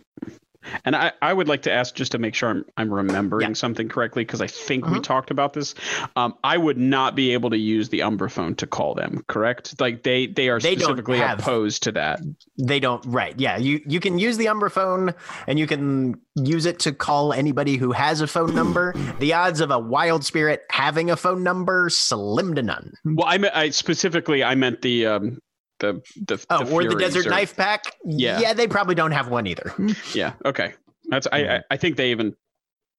and 0.85 0.95
I, 0.95 1.13
I 1.23 1.33
would 1.33 1.49
like 1.49 1.63
to 1.63 1.73
ask 1.73 1.95
just 1.95 2.13
to 2.13 2.19
make 2.19 2.35
sure 2.35 2.51
I'm, 2.51 2.65
I'm 2.77 2.93
remembering 2.93 3.49
Yeah. 3.49 3.55
something 3.55 3.89
correctly 3.89 4.25
because 4.25 4.41
I 4.41 4.47
think 4.47 4.87
we 4.87 4.99
Mhm. 4.99 5.03
talked 5.03 5.31
about 5.31 5.53
this. 5.53 5.75
Um, 6.17 6.35
I 6.45 6.57
would 6.59 6.79
not 6.79 7.15
be 7.15 7.33
able 7.33 7.51
to 7.51 7.57
use 7.59 7.89
the 7.89 8.03
Umbra 8.03 8.29
phone 8.31 8.55
to 8.57 8.67
call 8.67 8.95
them, 8.95 9.25
correct? 9.29 9.81
Like 9.81 10.03
they 10.03 10.27
they 10.27 10.49
are 10.49 10.61
They 10.61 10.75
specifically 10.77 11.19
have- 11.19 11.39
opposed 11.41 11.83
to 11.85 11.93
that. 11.93 12.21
They 12.59 12.81
don't 12.81 13.05
right. 13.07 13.35
Yeah, 13.39 13.57
you 13.57 13.81
you 13.87 14.01
can 14.01 14.19
use 14.19 14.37
the 14.37 14.49
Umbra 14.49 14.71
phone 14.71 15.15
and 15.47 15.59
you 15.59 15.67
can 15.67 16.15
use 16.37 16.67
it 16.67 16.79
to 16.81 16.93
call 16.93 17.33
anybody 17.33 17.77
who 17.77 17.93
has 17.93 18.21
a 18.21 18.27
phone 18.27 18.55
number. 18.55 18.95
the 19.19 19.35
odds 19.35 19.61
of 19.61 19.71
a 19.71 19.79
wild 19.79 20.25
spirit 20.25 20.63
having 20.71 21.11
a 21.11 21.17
phone 21.17 21.43
number 21.43 21.89
slim 21.91 22.55
to 22.55 22.63
none. 22.63 22.93
Well, 23.05 23.27
I, 23.27 23.39
I 23.55 23.71
specifically 23.71 24.43
I 24.45 24.55
meant 24.55 24.83
the 24.83 25.07
um 25.07 25.39
the 25.81 26.01
the 26.27 26.45
Oh, 26.51 26.71
or 26.71 26.85
the 26.85 26.95
desert 26.95 27.27
or- 27.27 27.31
knife 27.31 27.57
pack? 27.57 27.83
Yeah. 28.05 28.39
Yeah, 28.41 28.53
they 28.55 28.69
probably 28.69 28.95
don't 28.95 29.13
have 29.13 29.29
one 29.29 29.47
either. 29.47 29.75
Yeah. 30.15 30.35
Okay. 30.45 30.75
That's 31.09 31.27
I, 31.33 31.57
I 31.57 31.63
I 31.73 31.77
think 31.77 31.97
they 31.97 32.11
even 32.13 32.35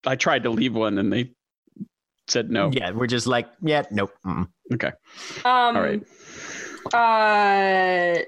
I 0.06 0.16
tried 0.16 0.44
to 0.44 0.50
leave 0.50 0.74
one 0.76 0.98
and 0.98 1.12
they 1.14 1.32
said 2.28 2.50
no. 2.50 2.70
Yeah, 2.74 2.92
we're 2.92 3.08
just 3.08 3.28
like, 3.28 3.48
yeah, 3.62 3.84
nope. 3.92 4.12
mm. 4.26 4.48
Okay. 4.74 4.92
Um, 5.46 5.76
All 5.76 5.82
right. 5.82 6.02
Uh, 6.94 8.22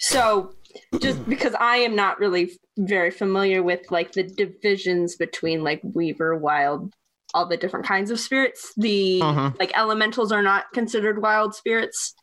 so 0.00 0.52
just 1.00 1.26
because 1.28 1.54
I 1.58 1.76
am 1.78 1.94
not 1.96 2.18
really 2.18 2.52
very 2.78 3.10
familiar 3.10 3.62
with 3.62 3.90
like 3.90 4.12
the 4.12 4.24
divisions 4.24 5.16
between 5.16 5.62
like 5.64 5.80
Weaver, 5.94 6.36
Wild, 6.36 6.92
all 7.32 7.46
the 7.46 7.56
different 7.56 7.86
kinds 7.86 8.10
of 8.10 8.20
spirits, 8.20 8.72
the 8.76 9.20
Mhm. 9.22 9.58
like 9.58 9.76
elementals 9.76 10.32
are 10.32 10.42
not 10.42 10.64
considered 10.74 11.22
wild 11.22 11.54
spirits. 11.54 12.14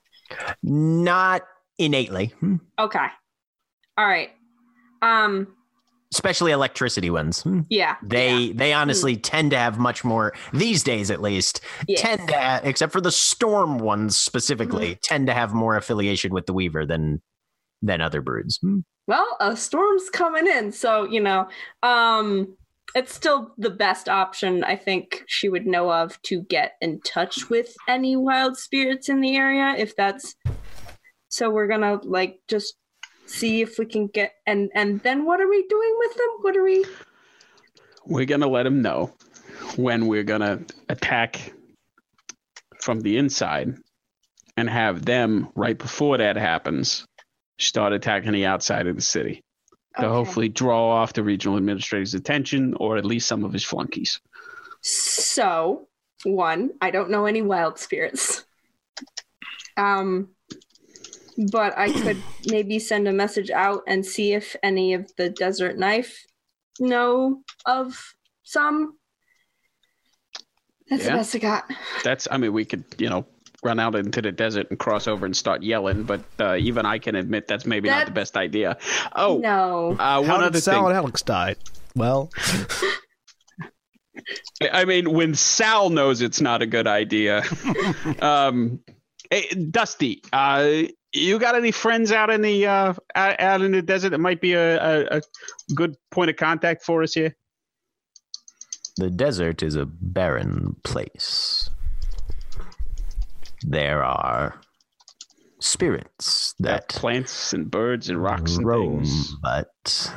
Not 0.64 1.44
innately. 1.78 2.34
Okay. 2.80 3.08
All 3.98 4.06
right. 4.08 4.30
Um 5.02 5.48
especially 6.14 6.52
electricity 6.52 7.10
ones. 7.10 7.41
Hmm. 7.41 7.62
Yeah. 7.70 7.95
They 8.03 8.52
they 8.52 8.74
honestly 8.74 9.16
tend 9.16 9.52
to 9.52 9.58
have 9.58 9.80
much 9.80 10.03
more 10.03 10.34
these 10.53 10.84
days, 10.84 11.10
at 11.10 11.22
least. 11.22 11.62
Yes. 11.88 12.02
Tend 12.02 12.28
to, 12.28 12.34
ha- 12.38 12.60
except 12.64 12.91
for 12.91 12.99
the 13.02 13.12
storm 13.14 13.78
ones 13.80 14.18
specifically, 14.18 14.91
Mm-hmm. 14.91 14.99
tend 15.03 15.28
to 15.28 15.34
have 15.34 15.53
more 15.53 15.78
affiliation 15.78 16.34
with 16.34 16.45
the 16.48 16.53
Weaver 16.53 16.86
than 16.86 17.22
than 17.82 18.02
other 18.02 18.22
broods. 18.22 18.58
Hmm. 18.62 18.80
well 19.08 19.38
a 19.40 19.58
storm's 19.58 20.10
coming 20.12 20.45
in 20.48 20.72
so 20.72 21.03
you 21.06 21.20
know 21.20 21.48
um 21.82 22.56
it's 22.96 23.14
still 23.14 23.54
the 23.58 23.70
best 23.70 24.10
option 24.10 24.64
i 24.64 24.76
think 24.76 25.24
she 25.28 25.50
would 25.50 25.66
know 25.66 25.92
of 25.92 26.22
to 26.22 26.42
get 26.44 26.74
in 26.82 27.00
touch 27.02 27.50
with 27.50 27.76
any 27.88 28.16
wild 28.16 28.58
spirits 28.58 29.10
in 29.10 29.22
the 29.22 29.36
area 29.36 29.76
if 29.78 29.96
that's 29.96 30.36
so 31.30 31.50
we're 31.50 31.68
gonna 31.68 32.00
like 32.04 32.40
just 32.48 32.76
see 33.26 33.62
if 33.62 33.80
we 33.80 33.86
can 33.86 34.08
get 34.08 34.34
and 34.46 34.70
and 34.76 35.02
then 35.02 35.26
what 35.26 35.40
are 35.40 35.48
we 35.48 35.66
doing 35.68 35.96
with 36.00 36.14
them? 36.16 36.28
What 36.42 36.58
are 36.58 36.64
we? 36.64 36.86
We're 38.06 38.26
gonna 38.26 38.48
let 38.48 38.64
them 38.64 38.82
know 38.82 39.14
when 39.78 40.08
we're 40.08 40.24
gonna 40.24 40.62
attack 40.90 41.54
from 42.82 43.00
the 43.02 43.18
inside, 43.18 43.78
and 44.58 44.70
have 44.70 45.06
them 45.06 45.50
right 45.56 45.78
before 45.78 46.18
that 46.18 46.36
happens 46.36 47.06
start 47.60 47.94
attacking 47.94 48.32
the 48.32 48.46
outside 48.46 48.88
of 48.88 48.96
the 48.96 49.02
city 49.02 49.42
to 50.00 50.08
hopefully 50.10 50.50
draw 50.50 50.90
off 50.90 51.14
the 51.14 51.24
regional 51.24 51.58
administrator's 51.58 52.14
attention, 52.14 52.74
or 52.76 52.98
at 52.98 53.06
least 53.06 53.28
some 53.28 53.44
of 53.44 53.52
his 53.54 53.64
flunkies. 53.64 54.20
So, 54.82 55.88
one, 56.24 56.72
I 56.82 56.92
don't 56.92 57.10
know 57.10 57.26
any 57.26 57.42
wild 57.42 57.78
spirits. 57.78 58.46
Um, 59.78 60.30
but 61.52 61.78
I 61.78 61.92
could 61.92 62.22
maybe 62.46 62.80
send 62.80 63.08
a 63.08 63.14
message 63.14 63.50
out 63.50 63.82
and 63.88 64.06
see 64.06 64.34
if 64.34 64.56
any 64.64 64.94
of 64.94 65.12
the 65.18 65.30
desert 65.30 65.78
knife 65.78 66.26
know 66.80 67.44
of 67.66 68.16
some. 68.44 68.98
That's 70.90 71.04
Yeah. 71.04 71.12
the 71.12 71.18
best 71.18 71.36
I 71.36 71.40
got. 71.40 71.72
That's, 72.04 72.28
I 72.30 72.38
mean, 72.38 72.54
we 72.54 72.66
could, 72.66 72.84
you 72.98 73.10
know, 73.10 73.26
run 73.64 73.80
out 73.80 73.96
into 73.96 74.22
the 74.22 74.32
desert 74.32 74.68
and 74.70 74.80
cross 74.80 75.08
over 75.08 75.26
and 75.26 75.36
start 75.36 75.64
yelling, 75.64 76.04
but 76.04 76.22
uh, 76.40 76.56
even 76.56 76.86
I 76.86 77.00
can 77.00 77.16
admit 77.16 77.48
that's 77.48 77.66
maybe 77.66 77.90
not 77.90 78.06
the 78.06 78.12
best 78.12 78.38
idea. 78.38 78.78
Oh, 79.16 79.38
no. 79.38 79.92
uh, 80.00 80.20
one 80.20 80.26
How 80.26 80.36
other 80.38 80.50
did 80.52 80.62
Sal 80.62 80.82
thing. 80.82 80.86
and 80.88 80.96
Alex 80.96 81.22
die? 81.22 81.56
Well, 81.96 82.30
I 84.72 84.86
mean, 84.86 85.14
when 85.14 85.36
Sal 85.36 85.90
knows 85.90 86.22
it's 86.22 86.42
not 86.42 86.62
a 86.62 86.66
good 86.66 86.88
idea. 86.88 87.44
um, 88.22 88.80
hey, 89.30 89.48
Dusty, 89.70 90.22
uh, 90.34 90.84
you 91.14 91.40
got 91.40 91.56
any 91.56 91.72
friends 91.72 92.12
out 92.12 92.30
in 92.30 92.42
the 92.42 92.66
uh, 92.66 92.94
out 93.16 93.40
out 93.40 93.62
in 93.62 93.72
the 93.74 93.82
desert 93.82 94.10
that 94.10 94.20
might 94.20 94.42
be 94.42 94.54
a, 94.54 94.78
a, 94.78 95.18
a 95.18 95.22
good 95.76 95.96
point 96.12 96.30
of 96.30 96.38
contact 96.38 96.84
for 96.84 97.04
us 97.04 97.14
here? 97.14 97.36
The 98.98 99.10
desert 99.10 99.64
is 99.64 99.76
a 99.76 99.86
barren 99.86 100.76
place. 100.84 101.70
There 103.64 104.04
are 104.04 104.60
spirits 105.60 106.56
that 106.60 106.90
plants 106.90 107.54
and 107.54 107.70
birds 107.70 108.10
and 108.10 108.22
rocks 108.22 108.58
and 108.58 108.66
roam, 108.66 109.04
things. 109.04 109.36
but 109.42 110.14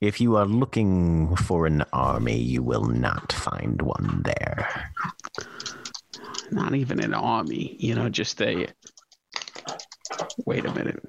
if 0.00 0.20
you 0.20 0.36
are 0.36 0.44
looking 0.44 1.34
for 1.36 1.66
an 1.66 1.82
army, 1.92 2.38
you 2.38 2.62
will 2.62 2.84
not 2.84 3.32
find 3.32 3.80
one 3.80 4.22
there. 4.24 4.92
Not 6.50 6.74
even 6.74 7.00
an 7.00 7.14
army, 7.14 7.76
you 7.78 7.94
know, 7.94 8.08
just 8.08 8.40
a. 8.42 8.68
Wait 10.44 10.64
a 10.64 10.74
minute. 10.74 11.02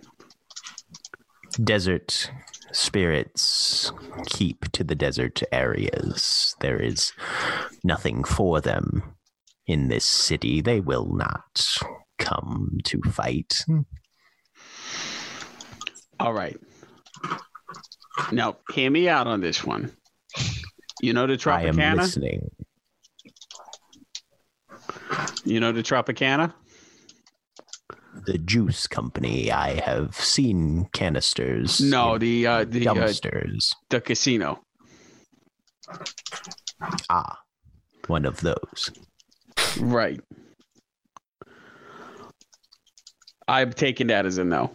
Desert 1.64 2.32
spirits 2.72 3.92
keep 4.28 4.72
to 4.72 4.84
the 4.84 4.96
desert 4.96 5.42
areas. 5.52 6.56
There 6.62 6.82
is 6.82 7.12
nothing 7.84 8.24
for 8.24 8.62
them 8.62 9.17
in 9.68 9.90
this 9.90 10.06
city. 10.06 10.62
They 10.62 10.80
will 10.80 11.06
not 11.06 11.78
come 12.18 12.80
to 12.86 13.02
fight. 13.12 13.64
All 16.20 16.34
right. 16.34 16.58
Now, 18.32 18.58
hear 18.74 18.90
me 18.90 19.08
out 19.08 19.28
on 19.28 19.42
this 19.42 19.64
one. 19.64 19.92
You 21.02 21.14
know 21.14 21.28
the 21.28 21.38
Tropicana? 21.38 21.80
I 21.80 21.84
am 21.84 21.98
listening. 21.98 22.50
You 25.46 25.60
know 25.60 25.72
the 25.72 25.84
Tropicana? 25.84 26.54
The 28.26 28.40
juice 28.40 28.88
company. 28.88 29.52
I 29.52 29.80
have 29.82 30.16
seen 30.16 30.90
canisters. 30.92 31.80
No, 31.80 32.18
the 32.18 32.48
uh, 32.48 32.66
the 32.66 32.88
uh, 32.88 33.14
the 33.90 34.02
casino. 34.02 34.64
Ah, 37.10 37.40
one 38.08 38.26
of 38.26 38.42
those. 38.42 38.92
Right. 39.80 40.20
I'm 43.48 43.72
taking 43.72 44.08
that 44.08 44.26
as 44.26 44.38
a 44.38 44.44
no. 44.44 44.72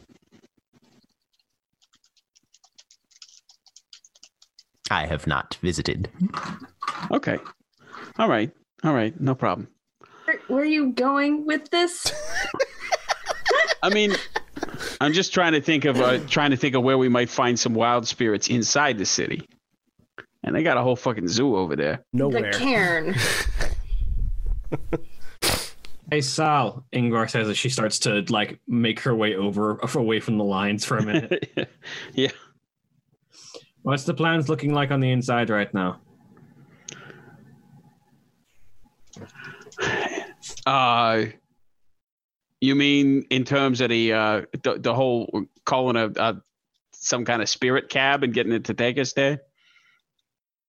I 4.90 5.06
have 5.06 5.26
not 5.26 5.58
visited. 5.62 6.10
Okay. 7.10 7.38
All 8.18 8.28
right. 8.28 8.50
All 8.84 8.94
right. 8.94 9.18
No 9.20 9.34
problem. 9.34 9.68
Where, 10.24 10.38
where 10.48 10.62
are 10.62 10.66
you 10.66 10.92
going 10.92 11.46
with 11.46 11.70
this? 11.70 12.12
I 13.82 13.88
mean, 13.88 14.14
I'm 15.00 15.12
just 15.12 15.34
trying 15.34 15.52
to 15.52 15.60
think 15.60 15.84
of 15.84 16.00
uh, 16.00 16.18
trying 16.28 16.50
to 16.50 16.56
think 16.56 16.74
of 16.74 16.82
where 16.82 16.98
we 16.98 17.08
might 17.08 17.30
find 17.30 17.58
some 17.58 17.74
wild 17.74 18.06
spirits 18.06 18.48
inside 18.48 18.98
the 18.98 19.06
city. 19.06 19.48
And 20.44 20.54
they 20.54 20.62
got 20.62 20.76
a 20.76 20.82
whole 20.82 20.96
fucking 20.96 21.28
zoo 21.28 21.56
over 21.56 21.74
there. 21.76 22.04
nowhere. 22.12 22.52
The 22.52 22.58
cairn. 22.58 23.14
Hey 26.10 26.20
Sal, 26.20 26.84
Yngvar 26.92 27.30
says 27.30 27.48
as 27.48 27.56
she 27.56 27.70
starts 27.70 27.98
to 28.00 28.22
like 28.28 28.60
make 28.68 29.00
her 29.00 29.14
way 29.14 29.34
over 29.34 29.78
away 29.94 30.20
from 30.20 30.36
the 30.36 30.44
lines 30.44 30.84
for 30.84 30.98
a 30.98 31.02
minute. 31.02 31.70
yeah. 32.12 32.28
What's 33.80 34.04
the 34.04 34.12
plans 34.12 34.50
looking 34.50 34.74
like 34.74 34.90
on 34.90 35.00
the 35.00 35.10
inside 35.10 35.48
right 35.48 35.72
now? 35.72 36.00
Uh, 40.66 41.24
you 42.60 42.74
mean 42.74 43.22
in 43.30 43.44
terms 43.44 43.80
of 43.80 43.88
the 43.88 44.12
uh 44.12 44.42
the, 44.62 44.78
the 44.78 44.94
whole 44.94 45.46
calling 45.64 45.96
a, 45.96 46.10
a 46.16 46.42
some 46.92 47.24
kind 47.24 47.40
of 47.40 47.48
spirit 47.48 47.88
cab 47.88 48.22
and 48.22 48.34
getting 48.34 48.52
it 48.52 48.64
to 48.64 48.74
take 48.74 48.98
us 48.98 49.14
there? 49.14 49.40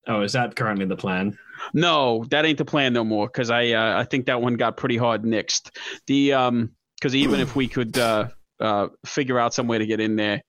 Oh, 0.08 0.22
is 0.22 0.32
that 0.34 0.56
currently 0.56 0.86
the 0.86 0.96
plan? 0.96 1.38
No, 1.74 2.24
that 2.30 2.46
ain't 2.46 2.58
the 2.58 2.66
plan 2.66 2.94
no 2.94 3.04
more. 3.04 3.28
Because 3.28 3.50
I 3.50 3.72
uh, 3.72 4.00
I 4.00 4.04
think 4.04 4.26
that 4.28 4.42
one 4.42 4.56
got 4.56 4.78
pretty 4.78 4.98
hard 4.98 5.24
nixed. 5.24 5.72
The 6.08 6.34
um 6.34 6.72
because 7.00 7.16
even 7.16 7.40
if 7.40 7.56
we 7.56 7.68
could 7.68 7.98
uh, 7.98 8.30
uh 8.60 8.88
figure 9.06 9.38
out 9.38 9.54
some 9.54 9.68
way 9.68 9.78
to 9.78 9.86
get 9.86 10.00
in 10.00 10.16
there, 10.16 10.42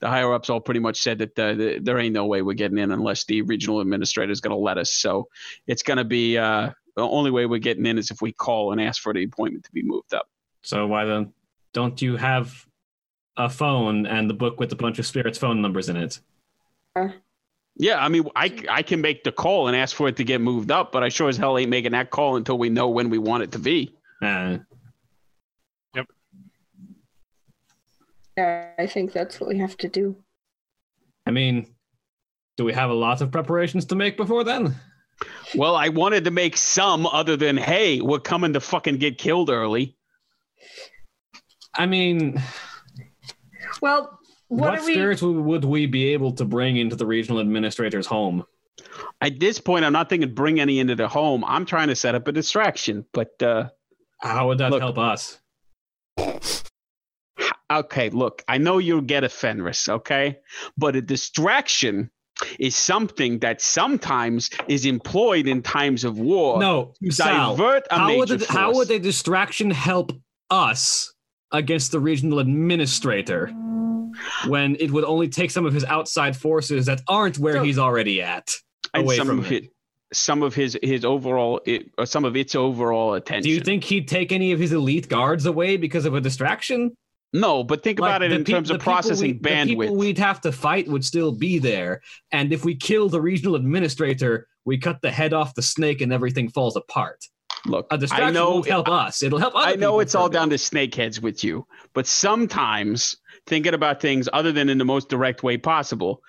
the 0.00 0.08
higher 0.08 0.32
ups 0.32 0.50
all 0.50 0.60
pretty 0.60 0.80
much 0.80 1.00
said 1.00 1.18
that 1.18 1.38
uh, 1.38 1.54
th- 1.54 1.82
there 1.82 1.98
ain't 1.98 2.14
no 2.14 2.26
way 2.26 2.42
we're 2.42 2.54
getting 2.54 2.78
in 2.78 2.90
unless 2.92 3.24
the 3.24 3.42
regional 3.42 3.80
administrator 3.80 4.32
is 4.32 4.40
going 4.40 4.56
to 4.56 4.62
let 4.62 4.78
us. 4.78 4.92
So 4.92 5.28
it's 5.66 5.82
going 5.82 5.98
to 5.98 6.04
be 6.04 6.38
uh 6.38 6.70
the 6.96 7.02
only 7.02 7.30
way 7.30 7.46
we're 7.46 7.58
getting 7.58 7.86
in 7.86 7.98
is 7.98 8.10
if 8.10 8.20
we 8.20 8.32
call 8.32 8.72
and 8.72 8.80
ask 8.80 9.00
for 9.00 9.14
the 9.14 9.24
appointment 9.24 9.64
to 9.64 9.72
be 9.72 9.82
moved 9.82 10.12
up. 10.14 10.28
So 10.62 10.86
why 10.86 11.04
then 11.04 11.32
don't 11.72 12.00
you 12.02 12.16
have 12.16 12.66
a 13.36 13.48
phone 13.48 14.06
and 14.06 14.28
the 14.28 14.34
book 14.34 14.60
with 14.60 14.72
a 14.72 14.76
bunch 14.76 14.98
of 14.98 15.06
spirits 15.06 15.38
phone 15.38 15.62
numbers 15.62 15.88
in 15.88 15.96
it? 15.96 16.20
Yeah, 17.80 18.04
I 18.04 18.10
mean, 18.10 18.28
I, 18.36 18.62
I 18.68 18.82
can 18.82 19.00
make 19.00 19.24
the 19.24 19.32
call 19.32 19.66
and 19.66 19.74
ask 19.74 19.96
for 19.96 20.06
it 20.06 20.16
to 20.18 20.24
get 20.24 20.42
moved 20.42 20.70
up, 20.70 20.92
but 20.92 21.02
I 21.02 21.08
sure 21.08 21.30
as 21.30 21.38
hell 21.38 21.56
ain't 21.56 21.70
making 21.70 21.92
that 21.92 22.10
call 22.10 22.36
until 22.36 22.58
we 22.58 22.68
know 22.68 22.90
when 22.90 23.08
we 23.08 23.16
want 23.16 23.42
it 23.42 23.52
to 23.52 23.58
be. 23.58 23.96
Uh, 24.22 24.58
Yeah, 28.36 28.66
I 28.78 28.86
think 28.86 29.12
that's 29.14 29.40
what 29.40 29.48
we 29.48 29.58
have 29.58 29.78
to 29.78 29.88
do. 29.88 30.14
I 31.26 31.30
mean, 31.30 31.74
do 32.58 32.64
we 32.64 32.74
have 32.74 32.90
a 32.90 32.94
lot 32.94 33.22
of 33.22 33.30
preparations 33.30 33.86
to 33.86 33.94
make 33.94 34.18
before 34.18 34.44
then? 34.44 34.74
Well, 35.54 35.74
I 35.74 35.88
wanted 35.88 36.24
to 36.24 36.30
make 36.30 36.58
some 36.58 37.06
other 37.06 37.38
than, 37.38 37.56
hey, 37.56 38.02
we're 38.02 38.20
coming 38.20 38.52
to 38.52 38.60
fucking 38.60 38.98
get 38.98 39.16
killed 39.16 39.48
early. 39.48 39.96
I 41.74 41.86
mean, 41.86 42.42
Well, 43.80 44.19
what, 44.50 44.70
what, 44.72 44.78
are 44.80 44.84
we? 44.84 44.94
spirits 44.94 45.22
would 45.22 45.36
would 45.36 45.64
we 45.64 45.86
be 45.86 46.08
able 46.08 46.32
to 46.32 46.44
bring 46.44 46.76
into 46.76 46.96
the 46.96 47.06
regional 47.06 47.38
administrator's 47.38 48.06
home? 48.06 48.44
At 49.20 49.38
this 49.38 49.60
point, 49.60 49.84
I'm 49.84 49.92
not 49.92 50.08
thinking 50.08 50.34
bring 50.34 50.58
any 50.58 50.80
into 50.80 50.96
the 50.96 51.06
home. 51.06 51.44
I'm 51.44 51.64
trying 51.64 51.88
to 51.88 51.96
set 51.96 52.14
up 52.16 52.26
a 52.26 52.32
distraction, 52.32 53.04
but 53.12 53.40
uh, 53.42 53.68
How 54.20 54.48
would 54.48 54.58
that 54.58 54.70
Look. 54.70 54.80
help 54.80 54.98
us? 54.98 55.38
okay, 57.70 58.10
look, 58.10 58.42
I 58.48 58.58
know 58.58 58.78
you'll 58.78 59.00
get 59.02 59.22
a 59.22 59.28
Fenris, 59.28 59.88
okay? 59.88 60.38
But 60.76 60.96
a 60.96 61.02
distraction 61.02 62.10
is 62.58 62.74
something 62.74 63.38
that 63.40 63.60
sometimes 63.60 64.50
is 64.66 64.84
employed 64.84 65.46
in 65.46 65.62
times 65.62 66.04
of 66.04 66.18
war. 66.18 66.58
No, 66.58 66.94
to 67.02 67.12
Sal, 67.12 67.56
divert 67.56 67.86
a 67.90 67.98
how 67.98 68.06
major 68.08 68.18
would, 68.18 68.30
it, 68.42 68.48
how 68.48 68.74
would 68.74 68.90
a 68.90 68.98
distraction 68.98 69.70
help 69.70 70.12
us 70.50 71.12
against 71.52 71.92
the 71.92 72.00
regional 72.00 72.40
administrator? 72.40 73.52
When 74.46 74.76
it 74.80 74.90
would 74.90 75.04
only 75.04 75.28
take 75.28 75.50
some 75.50 75.66
of 75.66 75.72
his 75.74 75.84
outside 75.84 76.36
forces 76.36 76.86
that 76.86 77.02
aren't 77.08 77.38
where 77.38 77.54
So- 77.54 77.62
he's 77.62 77.78
already 77.78 78.20
at 78.22 78.50
away 78.94 79.16
some 79.16 79.26
from 79.26 79.38
of 79.40 79.52
it. 79.52 79.64
it, 79.64 79.70
some 80.12 80.42
of 80.42 80.54
his 80.54 80.76
his 80.82 81.04
overall, 81.04 81.60
it, 81.64 81.86
some 82.04 82.24
of 82.24 82.36
its 82.36 82.54
overall 82.54 83.14
attention. 83.14 83.44
Do 83.44 83.50
you 83.50 83.60
think 83.60 83.84
he'd 83.84 84.08
take 84.08 84.32
any 84.32 84.52
of 84.52 84.58
his 84.58 84.72
elite 84.72 85.08
guards 85.08 85.46
away 85.46 85.76
because 85.76 86.04
of 86.06 86.14
a 86.14 86.20
distraction? 86.20 86.96
No, 87.32 87.62
but 87.62 87.84
think 87.84 88.00
about 88.00 88.22
it 88.22 88.32
in 88.32 88.42
peop- 88.42 88.56
terms 88.56 88.70
of 88.72 88.80
processing 88.80 89.28
we- 89.28 89.32
The 89.34 89.38
people 89.66 89.84
bandwidth. 89.84 89.96
we'd 89.96 90.18
have 90.18 90.40
to 90.40 90.50
fight 90.50 90.88
would 90.88 91.04
still 91.04 91.30
be 91.30 91.58
there, 91.58 92.00
and 92.32 92.52
if 92.52 92.64
we 92.64 92.74
kill 92.74 93.08
the 93.08 93.20
regional 93.20 93.54
administrator, 93.54 94.48
we 94.64 94.78
cut 94.78 95.00
the 95.00 95.12
head 95.12 95.32
off 95.32 95.54
the 95.54 95.62
snake, 95.62 96.00
and 96.00 96.12
everything 96.12 96.48
falls 96.48 96.74
apart. 96.74 97.18
Look, 97.66 97.86
A 97.92 97.98
distraction 97.98 98.28
I 98.28 98.30
know 98.32 98.50
won't 98.54 98.66
help 98.66 98.88
us; 98.88 99.22
it'll 99.22 99.38
help. 99.38 99.54
Other 99.54 99.64
I 99.64 99.76
know 99.76 100.00
it's 100.00 100.16
all 100.16 100.24
for 100.24 100.26
a 100.26 100.30
bit. 100.30 100.34
down 100.38 100.50
to 100.50 100.56
snakeheads 100.56 101.22
with 101.22 101.44
you, 101.44 101.66
but 101.94 102.06
sometimes 102.08 103.16
thinking 103.50 103.74
about 103.74 104.00
things 104.00 104.28
other 104.32 104.52
than 104.52 104.70
in 104.70 104.78
the 104.78 104.84
most 104.84 105.10
direct 105.10 105.42
way 105.42 105.58
possible 105.58 106.22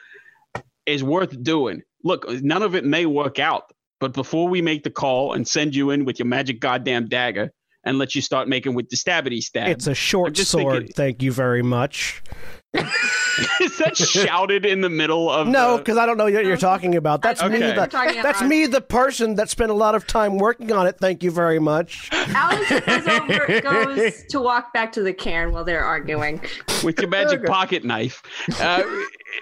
is 0.85 1.03
worth 1.03 1.41
doing. 1.43 1.83
Look, 2.03 2.25
none 2.41 2.63
of 2.63 2.73
it 2.75 2.83
may 2.83 3.05
work 3.05 3.37
out, 3.39 3.71
but 3.99 4.11
before 4.13 4.49
we 4.49 4.61
make 4.61 4.83
the 4.83 4.89
call 4.89 5.33
and 5.33 5.47
send 5.47 5.75
you 5.75 5.91
in 5.91 6.03
with 6.03 6.17
your 6.19 6.25
magic 6.25 6.59
goddamn 6.59 7.07
dagger 7.07 7.51
and 7.85 7.97
let 7.99 8.15
you 8.15 8.21
start 8.21 8.47
making 8.49 8.73
with 8.73 8.89
the 8.89 8.97
stabbity 8.97 9.39
stab, 9.39 9.69
It's 9.69 9.87
a 9.87 9.93
short 9.93 10.35
sword. 10.35 10.73
thinking- 10.77 10.93
Thank 10.95 11.21
you 11.23 11.31
very 11.31 11.61
much. 11.61 12.23
Is 12.73 13.77
that 13.77 13.97
shouted 13.97 14.65
in 14.65 14.81
the 14.81 14.89
middle 14.89 15.29
of 15.29 15.47
No, 15.47 15.73
the- 15.73 15.77
because 15.79 15.97
I 15.97 16.05
don't 16.05 16.17
know 16.17 16.23
what 16.25 16.45
you're 16.45 16.57
talking 16.57 16.95
about. 16.95 17.21
That's 17.21 17.43
me. 17.43 17.59
The, 17.59 17.73
that's 17.73 18.39
about- 18.39 18.47
me, 18.47 18.65
the 18.65 18.81
person 18.81 19.35
that 19.35 19.49
spent 19.49 19.71
a 19.71 19.75
lot 19.75 19.95
of 19.95 20.07
time 20.07 20.37
working 20.37 20.71
on 20.71 20.87
it. 20.87 20.97
Thank 20.99 21.23
you 21.23 21.31
very 21.31 21.59
much. 21.59 22.09
Alex 22.11 22.69
goes, 22.69 23.07
over, 23.07 23.61
goes 23.61 24.23
to 24.29 24.39
walk 24.39 24.73
back 24.73 24.91
to 24.93 25.01
the 25.01 25.13
cairn 25.13 25.51
while 25.51 25.63
they're 25.63 25.83
arguing. 25.83 26.41
with 26.83 26.99
your 26.99 27.09
magic 27.09 27.45
pocket 27.45 27.83
knife. 27.83 28.23
Uh, 28.59 28.83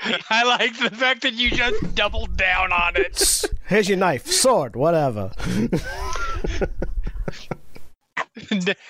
I 0.30 0.44
like 0.44 0.78
the 0.78 0.90
fact 0.90 1.22
that 1.24 1.34
you 1.34 1.50
just 1.52 1.96
doubled 1.96 2.38
down 2.38 2.72
on 2.72 2.96
it. 2.96 3.44
Here's 3.68 3.88
your 3.90 3.98
knife, 3.98 4.28
sword, 4.28 4.76
whatever. 4.76 5.32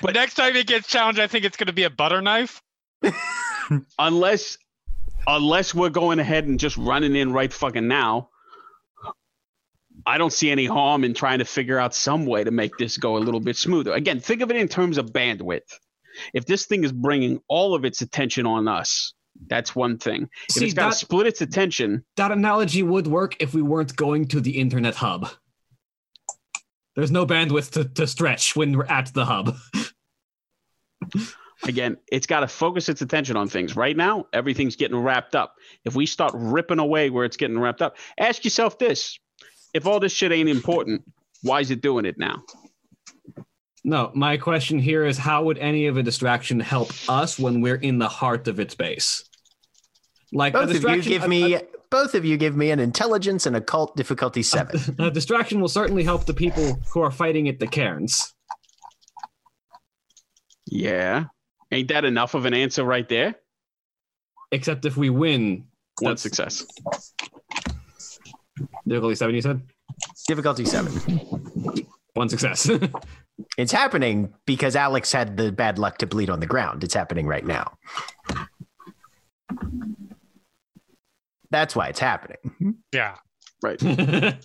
but 0.02 0.14
next 0.14 0.36
time 0.36 0.56
it 0.56 0.68
gets 0.68 0.88
challenged, 0.88 1.20
I 1.20 1.28
think 1.28 1.46
it's 1.46 1.58
going 1.58 1.68
to 1.68 1.74
be 1.74 1.84
a 1.84 1.90
butter 1.90 2.22
knife. 2.22 2.62
unless 4.00 4.58
unless 5.28 5.74
we're 5.74 5.90
going 5.90 6.20
ahead 6.20 6.46
and 6.46 6.60
just 6.60 6.78
running 6.78 7.16
in 7.16 7.32
right 7.32 7.52
fucking 7.52 7.88
now 7.88 8.30
i 10.06 10.18
don't 10.18 10.34
see 10.34 10.50
any 10.50 10.66
harm 10.66 11.04
in 11.04 11.14
trying 11.14 11.40
to 11.40 11.46
figure 11.46 11.78
out 11.78 11.94
some 11.94 12.26
way 12.26 12.44
to 12.44 12.52
make 12.52 12.78
this 12.78 12.98
go 12.98 13.18
a 13.18 13.20
little 13.20 13.40
bit 13.40 13.56
smoother 13.56 13.94
again 13.94 14.20
think 14.20 14.42
of 14.42 14.50
it 14.50 14.58
in 14.58 14.68
terms 14.68 14.98
of 14.98 15.12
bandwidth 15.12 15.78
if 16.34 16.46
this 16.46 16.66
thing 16.66 16.84
is 16.84 16.92
bringing 16.92 17.40
all 17.48 17.76
of 17.76 17.86
its 17.86 18.02
attention 18.02 18.46
on 18.46 18.68
us 18.68 19.14
that's 19.48 19.76
one 19.76 19.98
thing 19.98 20.28
if 20.50 20.56
See, 20.56 20.66
it's 20.66 20.74
got 20.74 20.92
to 20.92 20.98
split 20.98 21.28
its 21.28 21.42
attention 21.42 22.04
That 22.18 22.32
analogy 22.32 22.84
would 22.84 23.08
work 23.08 23.36
if 23.40 23.54
we 23.54 23.62
weren't 23.62 23.96
going 23.96 24.28
to 24.30 24.42
the 24.42 24.60
internet 24.60 24.96
hub. 24.96 25.30
There's 26.96 27.12
no 27.12 27.26
bandwidth 27.26 27.72
to, 27.72 27.86
to 27.86 28.08
stretch 28.08 28.56
when 28.56 28.78
we're 28.78 28.86
at 28.86 29.14
the 29.14 29.26
hub. 29.26 29.56
again 31.68 31.98
it's 32.12 32.26
got 32.28 32.40
to 32.42 32.48
focus 32.48 32.88
its 32.90 33.02
attention 33.02 33.36
on 33.36 33.48
things 33.50 33.76
right 33.76 33.98
now 33.98 34.26
everything's 34.34 34.76
getting 34.76 34.98
wrapped 34.98 35.36
up 35.36 35.56
if 35.86 35.96
we 35.96 36.06
start 36.06 36.32
ripping 36.36 36.80
away 36.80 37.10
where 37.10 37.26
it's 37.26 37.38
getting 37.38 37.60
wrapped 37.60 37.82
up 37.82 37.98
ask 38.18 38.44
yourself 38.44 38.78
this 38.80 39.20
if 39.74 39.86
all 39.86 40.00
this 40.00 40.12
shit 40.14 40.32
ain't 40.32 40.50
important 40.50 41.02
why 41.44 41.60
is 41.60 41.70
it 41.72 41.82
doing 41.82 42.06
it 42.06 42.18
now 42.18 42.44
No, 43.84 44.12
my 44.14 44.36
question 44.38 44.78
here 44.78 45.06
is 45.06 45.18
how 45.18 45.44
would 45.46 45.58
any 45.58 45.88
of 45.88 45.96
a 45.98 46.04
distraction 46.04 46.60
help 46.60 46.92
us 47.08 47.40
when 47.40 47.62
we're 47.62 47.76
in 47.82 47.98
the 47.98 48.10
heart 48.10 48.48
of 48.50 48.60
its 48.60 48.76
base? 48.76 49.24
Like 50.34 50.52
Both 50.54 50.76
of 50.76 50.84
you 50.84 51.02
give 51.02 51.28
me 51.28 51.56
a- 51.56 51.62
both 51.90 52.14
of 52.14 52.26
you 52.26 52.36
give 52.38 52.56
me 52.58 52.72
an 52.72 52.80
intelligence 52.80 53.46
and 53.48 53.56
occult 53.56 53.96
difficulty 53.96 54.44
seven. 54.44 54.80
a 55.00 55.10
distraction 55.10 55.62
will 55.62 55.70
certainly 55.70 56.04
help 56.04 56.26
the 56.26 56.34
people 56.34 56.78
who 56.94 57.02
are 57.02 57.10
fighting 57.10 57.48
at 57.48 57.60
the 57.60 57.68
cairns. 57.68 58.34
Yeah. 60.68 61.26
Ain't 61.72 61.88
that 61.90 62.06
enough 62.06 62.34
of 62.34 62.46
an 62.46 62.54
answer 62.54 62.84
right 62.84 63.08
there? 63.08 63.36
Except 64.52 64.86
if 64.86 64.98
we 64.98 65.10
win, 65.10 65.66
One 66.00 66.12
That's- 66.16 66.22
success. 66.22 66.66
difficulty 68.88 69.16
seven. 69.16 69.36
You 69.36 69.42
said 69.42 69.62
difficulty 70.28 70.66
seven. 70.66 70.94
one 72.14 72.30
success. 72.30 72.70
It's 73.58 73.72
happening 73.72 74.34
because 74.46 74.76
Alex 74.76 75.14
had 75.14 75.38
the 75.38 75.50
bad 75.54 75.80
luck 75.80 75.98
to 76.00 76.06
bleed 76.08 76.30
on 76.30 76.42
the 76.42 76.46
ground. 76.46 76.84
It's 76.84 76.94
happening 76.94 77.26
right 77.26 77.46
now. 77.46 77.78
That's 81.50 81.76
why 81.76 81.88
it's 81.88 82.00
happening. 82.02 82.76
Yeah. 82.94 83.16
Right. 83.64 83.82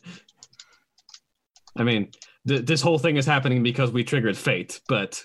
I 1.76 1.82
mean, 1.82 2.10
th- 2.46 2.64
this 2.64 2.80
whole 2.80 2.98
thing 2.98 3.16
is 3.16 3.26
happening 3.26 3.62
because 3.64 3.90
we 3.90 4.04
triggered 4.04 4.36
fate, 4.36 4.80
but 4.88 5.22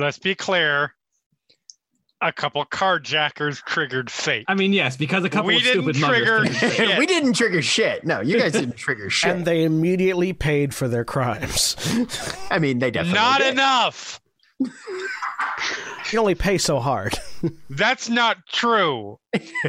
Let's 0.00 0.18
be 0.18 0.34
clear. 0.34 0.94
A 2.22 2.32
couple 2.32 2.62
carjackers 2.66 3.62
triggered 3.64 4.10
fate. 4.10 4.44
I 4.46 4.54
mean, 4.54 4.74
yes, 4.74 4.94
because 4.96 5.24
a 5.24 5.30
couple 5.30 5.46
We 5.48 5.56
of 5.56 5.62
didn't 5.62 5.94
stupid 5.94 5.96
trigger 5.96 6.38
triggered 6.40 6.56
fate. 6.56 6.72
shit. 6.88 6.98
we 6.98 7.06
didn't 7.06 7.32
trigger 7.32 7.62
shit. 7.62 8.04
No, 8.04 8.20
you 8.20 8.38
guys 8.38 8.52
didn't 8.52 8.76
trigger 8.76 9.08
shit. 9.08 9.30
And 9.30 9.44
they 9.46 9.62
immediately 9.64 10.32
paid 10.34 10.74
for 10.74 10.86
their 10.86 11.04
crimes. 11.04 11.76
I 12.50 12.58
mean, 12.58 12.78
they 12.78 12.90
definitely 12.90 13.18
Not 13.18 13.38
did. 13.40 13.52
enough. 13.54 14.20
You 16.12 16.18
only 16.18 16.34
pay 16.34 16.58
so 16.58 16.80
hard. 16.80 17.18
That's 17.68 18.08
not 18.08 18.38
true. 18.52 19.18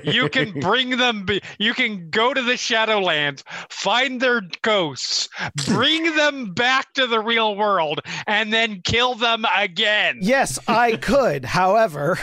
You 0.03 0.27
can 0.27 0.51
bring 0.59 0.97
them. 0.97 1.23
Be- 1.25 1.41
you 1.59 1.73
can 1.73 2.09
go 2.09 2.33
to 2.33 2.41
the 2.41 2.53
Shadowlands, 2.53 3.43
find 3.69 4.19
their 4.19 4.41
ghosts, 4.63 5.29
bring 5.67 6.15
them 6.15 6.53
back 6.53 6.93
to 6.93 7.05
the 7.05 7.19
real 7.19 7.55
world, 7.55 7.99
and 8.25 8.51
then 8.51 8.81
kill 8.83 9.13
them 9.15 9.45
again. 9.55 10.17
Yes, 10.21 10.57
I 10.67 10.95
could. 10.97 11.45
However, 11.45 12.17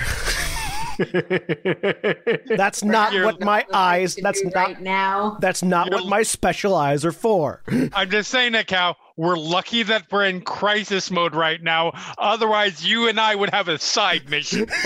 that's 2.57 2.83
not 2.85 3.13
You're- 3.13 3.27
what 3.27 3.41
my 3.41 3.65
eyes. 3.73 4.17
That's 4.17 4.43
not. 4.45 4.55
right 4.55 4.81
now. 4.81 5.39
That's 5.41 5.63
not 5.63 5.91
what 5.91 6.07
my 6.07 6.23
special 6.23 6.75
eyes 6.75 7.05
are 7.05 7.13
for. 7.13 7.63
I'm 7.93 8.11
just 8.11 8.31
saying, 8.31 8.53
Hekau, 8.53 8.95
we're 9.17 9.37
lucky 9.37 9.83
that 9.85 10.05
we're 10.11 10.27
in 10.27 10.41
crisis 10.41 11.11
mode 11.11 11.35
right 11.35 11.63
now. 11.63 11.93
Otherwise, 12.19 12.85
you 12.87 13.09
and 13.09 13.19
I 13.21 13.35
would 13.35 13.51
have 13.51 13.69
a 13.69 13.79
side 13.79 14.29
mission. 14.29 14.67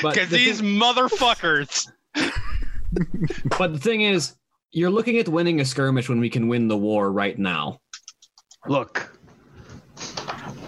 Because 0.00 0.28
the 0.28 0.36
these 0.36 0.60
thing- 0.60 0.78
motherfuckers. 0.78 1.86
but 3.58 3.72
the 3.72 3.78
thing 3.78 4.02
is, 4.02 4.34
you're 4.70 4.90
looking 4.90 5.18
at 5.18 5.28
winning 5.28 5.60
a 5.60 5.64
skirmish 5.64 6.08
when 6.08 6.20
we 6.20 6.30
can 6.30 6.48
win 6.48 6.68
the 6.68 6.76
war 6.76 7.10
right 7.10 7.38
now. 7.38 7.80
Look, 8.66 9.12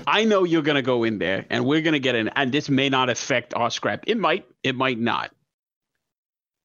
I 0.06 0.24
know 0.24 0.44
you're 0.44 0.62
going 0.62 0.76
to 0.76 0.82
go 0.82 1.04
in 1.04 1.18
there 1.18 1.46
and 1.50 1.64
we're 1.64 1.82
going 1.82 1.92
to 1.92 2.00
get 2.00 2.14
in, 2.14 2.28
and 2.28 2.52
this 2.52 2.68
may 2.68 2.88
not 2.88 3.10
affect 3.10 3.54
our 3.54 3.70
scrap. 3.70 4.04
It 4.06 4.18
might, 4.18 4.46
it 4.62 4.74
might 4.74 4.98
not. 4.98 5.30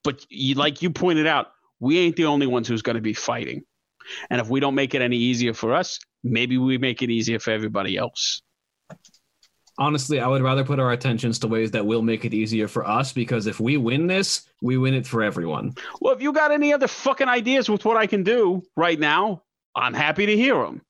But 0.04 0.26
you, 0.30 0.56
like 0.56 0.82
you 0.82 0.90
pointed 0.90 1.28
out, 1.28 1.48
we 1.80 2.00
ain't 2.00 2.16
the 2.16 2.26
only 2.26 2.48
ones 2.48 2.68
who's 2.68 2.82
going 2.82 2.96
to 2.96 3.02
be 3.02 3.14
fighting. 3.14 3.64
And 4.30 4.40
if 4.40 4.50
we 4.50 4.60
don't 4.60 4.76
make 4.76 4.94
it 4.94 5.02
any 5.02 5.18
easier 5.18 5.54
for 5.54 5.74
us, 5.74 6.00
maybe 6.24 6.58
we 6.58 6.78
make 6.78 7.02
it 7.02 7.10
easier 7.10 7.40
for 7.40 7.52
everybody 7.52 7.98
else. 7.98 8.42
Honestly, 9.78 10.22
I 10.22 10.28
would 10.28 10.42
rather 10.42 10.64
put 10.64 10.80
our 10.80 10.92
attentions 10.92 11.40
to 11.40 11.48
ways 11.48 11.72
that 11.72 11.86
will 11.86 12.02
make 12.02 12.24
it 12.24 12.34
easier 12.34 12.68
for 12.68 12.88
us 12.88 13.12
because 13.12 13.46
if 13.46 13.60
we 13.60 13.76
win 13.76 14.08
this, 14.08 14.48
we 14.62 14.78
win 14.78 14.94
it 14.94 15.06
for 15.06 15.22
everyone. 15.22 15.74
Well, 16.00 16.14
if 16.14 16.22
you 16.22 16.32
got 16.32 16.52
any 16.52 16.72
other 16.72 16.88
fucking 16.88 17.28
ideas 17.28 17.70
with 17.70 17.84
what 17.84 17.98
I 17.98 18.08
can 18.08 18.24
do 18.24 18.64
right 18.78 19.00
now, 19.00 19.44
I'm 19.76 19.94
happy 19.94 20.28
to 20.28 20.38
hear 20.38 20.56
them. 20.56 20.82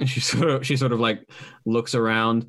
And 0.00 0.08
she 0.08 0.20
sort 0.20 0.48
of 0.48 0.66
she 0.66 0.76
sort 0.76 0.92
of 0.92 0.98
like 0.98 1.28
looks 1.64 1.94
around. 1.94 2.46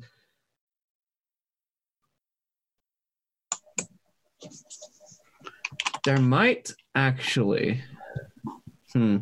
There 6.04 6.18
might 6.18 6.72
actually 6.94 7.82
hmm 8.92 9.18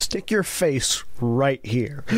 Stick 0.00 0.30
your 0.30 0.42
face 0.42 1.02
right 1.20 1.64
here. 1.64 2.04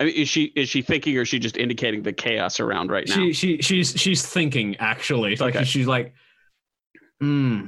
I 0.00 0.04
mean, 0.04 0.14
is 0.14 0.28
she 0.28 0.44
is 0.56 0.68
she 0.68 0.82
thinking 0.82 1.16
or 1.16 1.22
is 1.22 1.28
she 1.28 1.38
just 1.38 1.56
indicating 1.56 2.02
the 2.02 2.12
chaos 2.12 2.60
around 2.60 2.90
right 2.90 3.06
now? 3.08 3.14
she 3.14 3.32
she 3.32 3.62
she's 3.62 3.92
she's 3.96 4.26
thinking 4.26 4.76
actually. 4.78 5.36
Like 5.36 5.54
Okay. 5.56 5.64
she's 5.64 5.86
like 5.86 6.14
hmm 7.20 7.66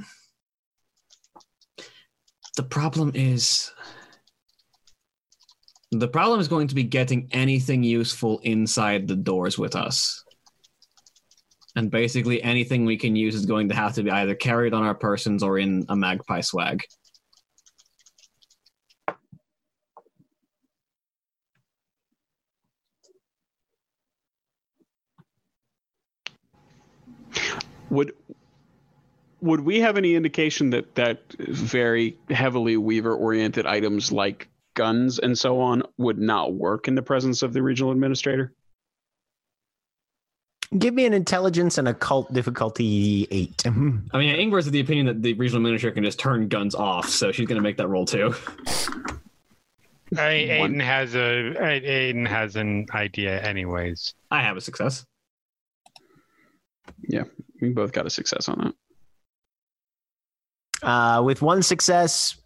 the 2.56 2.62
problem 2.64 3.12
is 3.14 3.72
the 5.90 6.08
problem 6.08 6.40
is 6.40 6.48
going 6.48 6.68
to 6.68 6.74
be 6.74 6.82
getting 6.82 7.28
anything 7.30 7.82
useful 7.82 8.40
inside 8.42 9.08
the 9.08 9.16
doors 9.16 9.58
with 9.58 9.74
us. 9.74 10.24
And 11.76 11.90
basically, 11.90 12.42
anything 12.42 12.84
we 12.84 12.96
can 12.96 13.14
use 13.14 13.34
is 13.34 13.46
going 13.46 13.68
to 13.68 13.74
have 13.74 13.94
to 13.94 14.02
be 14.02 14.10
either 14.10 14.34
carried 14.34 14.74
on 14.74 14.82
our 14.82 14.94
persons 14.94 15.42
or 15.42 15.58
in 15.58 15.86
a 15.88 15.96
magpie 15.96 16.40
swag. 16.40 16.82
Would 27.90 28.12
would 29.40 29.60
we 29.60 29.80
have 29.80 29.96
any 29.96 30.14
indication 30.14 30.70
that 30.70 30.94
that 30.96 31.20
very 31.38 32.18
heavily 32.30 32.76
Weaver 32.76 33.14
oriented 33.14 33.66
items 33.66 34.10
like 34.10 34.48
guns 34.74 35.18
and 35.18 35.38
so 35.38 35.60
on 35.60 35.82
would 35.96 36.18
not 36.18 36.54
work 36.54 36.88
in 36.88 36.94
the 36.94 37.02
presence 37.02 37.42
of 37.42 37.52
the 37.52 37.62
regional 37.62 37.92
administrator? 37.92 38.52
Give 40.76 40.92
me 40.92 41.06
an 41.06 41.14
intelligence 41.14 41.78
and 41.78 41.88
occult 41.88 42.30
difficulty 42.32 43.26
eight. 43.30 43.62
I 43.64 43.70
mean, 43.70 44.10
Yngvar's 44.12 44.66
of 44.66 44.72
the 44.72 44.80
opinion 44.80 45.06
that 45.06 45.22
the 45.22 45.32
regional 45.34 45.62
administrator 45.62 45.94
can 45.94 46.04
just 46.04 46.18
turn 46.18 46.48
guns 46.48 46.74
off, 46.74 47.08
so 47.08 47.32
she's 47.32 47.46
going 47.46 47.56
to 47.56 47.62
make 47.62 47.78
that 47.78 47.88
roll 47.88 48.04
too. 48.04 48.34
I, 50.16 50.46
Aiden 50.48 50.82
has 50.82 51.14
a 51.14 51.54
Aiden 51.58 52.26
has 52.26 52.56
an 52.56 52.86
idea, 52.92 53.40
anyways. 53.42 54.14
I 54.30 54.42
have 54.42 54.56
a 54.56 54.60
success. 54.60 55.04
Yeah, 57.08 57.24
we 57.60 57.70
both 57.70 57.92
got 57.92 58.06
a 58.06 58.10
success 58.10 58.48
on 58.48 58.74
that. 60.82 60.88
Uh, 60.88 61.22
with 61.22 61.42
one 61.42 61.62
success, 61.62 62.36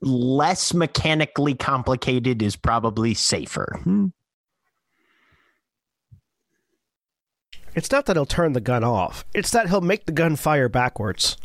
less 0.00 0.74
mechanically 0.74 1.54
complicated 1.54 2.42
is 2.42 2.56
probably 2.56 3.14
safer. 3.14 3.78
Hmm. 3.84 4.06
It's 7.74 7.90
not 7.90 8.06
that 8.06 8.16
he'll 8.16 8.26
turn 8.26 8.52
the 8.52 8.60
gun 8.60 8.84
off. 8.84 9.24
It's 9.32 9.50
that 9.52 9.68
he'll 9.68 9.80
make 9.80 10.04
the 10.04 10.12
gun 10.12 10.36
fire 10.36 10.68
backwards. 10.68 11.38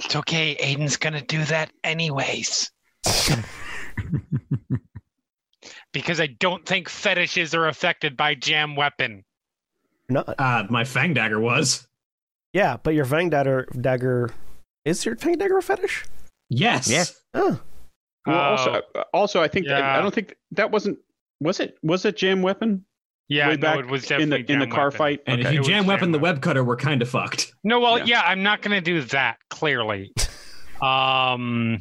It's 0.00 0.14
okay. 0.16 0.54
Aiden's 0.56 0.98
gonna 0.98 1.22
do 1.22 1.42
that 1.44 1.72
anyways. 1.82 2.70
because 5.96 6.20
I 6.20 6.26
don't 6.26 6.66
think 6.66 6.90
fetishes 6.90 7.54
are 7.54 7.66
affected 7.68 8.18
by 8.18 8.34
jam 8.34 8.76
weapon. 8.76 9.24
No, 10.10 10.20
Uh, 10.38 10.64
my 10.68 10.84
fang 10.84 11.14
dagger 11.14 11.40
was. 11.40 11.88
yeah, 12.52 12.76
but 12.82 12.92
your 12.94 13.06
Fang 13.06 13.30
dagger, 13.30 13.66
dagger 13.80 14.30
is 14.84 15.06
your 15.06 15.16
Fang 15.16 15.38
dagger 15.38 15.56
a 15.56 15.62
fetish? 15.62 16.04
Yes. 16.50 16.90
Yeah. 16.90 17.04
Oh, 17.32 17.58
Well, 18.26 18.36
Oh. 18.36 18.40
also, 18.40 18.82
also, 19.14 19.42
I 19.42 19.48
think 19.48 19.68
I 19.68 20.02
don't 20.02 20.12
think 20.14 20.36
that 20.50 20.70
wasn't 20.70 20.98
was 21.40 21.60
it 21.60 21.78
was 21.82 22.04
it 22.04 22.16
jam 22.18 22.42
weapon 22.42 22.84
Yeah, 23.28 23.48
way 23.48 23.56
no, 23.56 23.78
it 23.78 23.80
it 23.80 23.86
was 23.86 24.10
in 24.10 24.28
the 24.28 24.36
definitely 24.38 24.52
in 24.54 24.60
the 24.60 24.66
car 24.66 24.86
weapon. 24.88 24.98
fight. 24.98 25.20
And 25.26 25.40
Okay. 25.40 25.48
if 25.48 25.52
you 25.54 25.56
It 25.56 25.60
was 25.60 25.68
jam 25.68 25.86
weapon 25.86 26.12
the 26.12 26.18
web 26.18 26.42
cutter, 26.42 26.62
we're 26.62 26.76
kind 26.76 27.00
of 27.00 27.08
fucked. 27.08 27.54
No, 27.64 27.80
well, 27.80 27.98
Yeah. 28.00 28.04
yeah. 28.06 28.22
I'm 28.26 28.42
not 28.42 28.60
gonna 28.60 28.82
do 28.82 29.00
that. 29.00 29.38
Clearly. 29.48 30.12
um. 30.82 31.78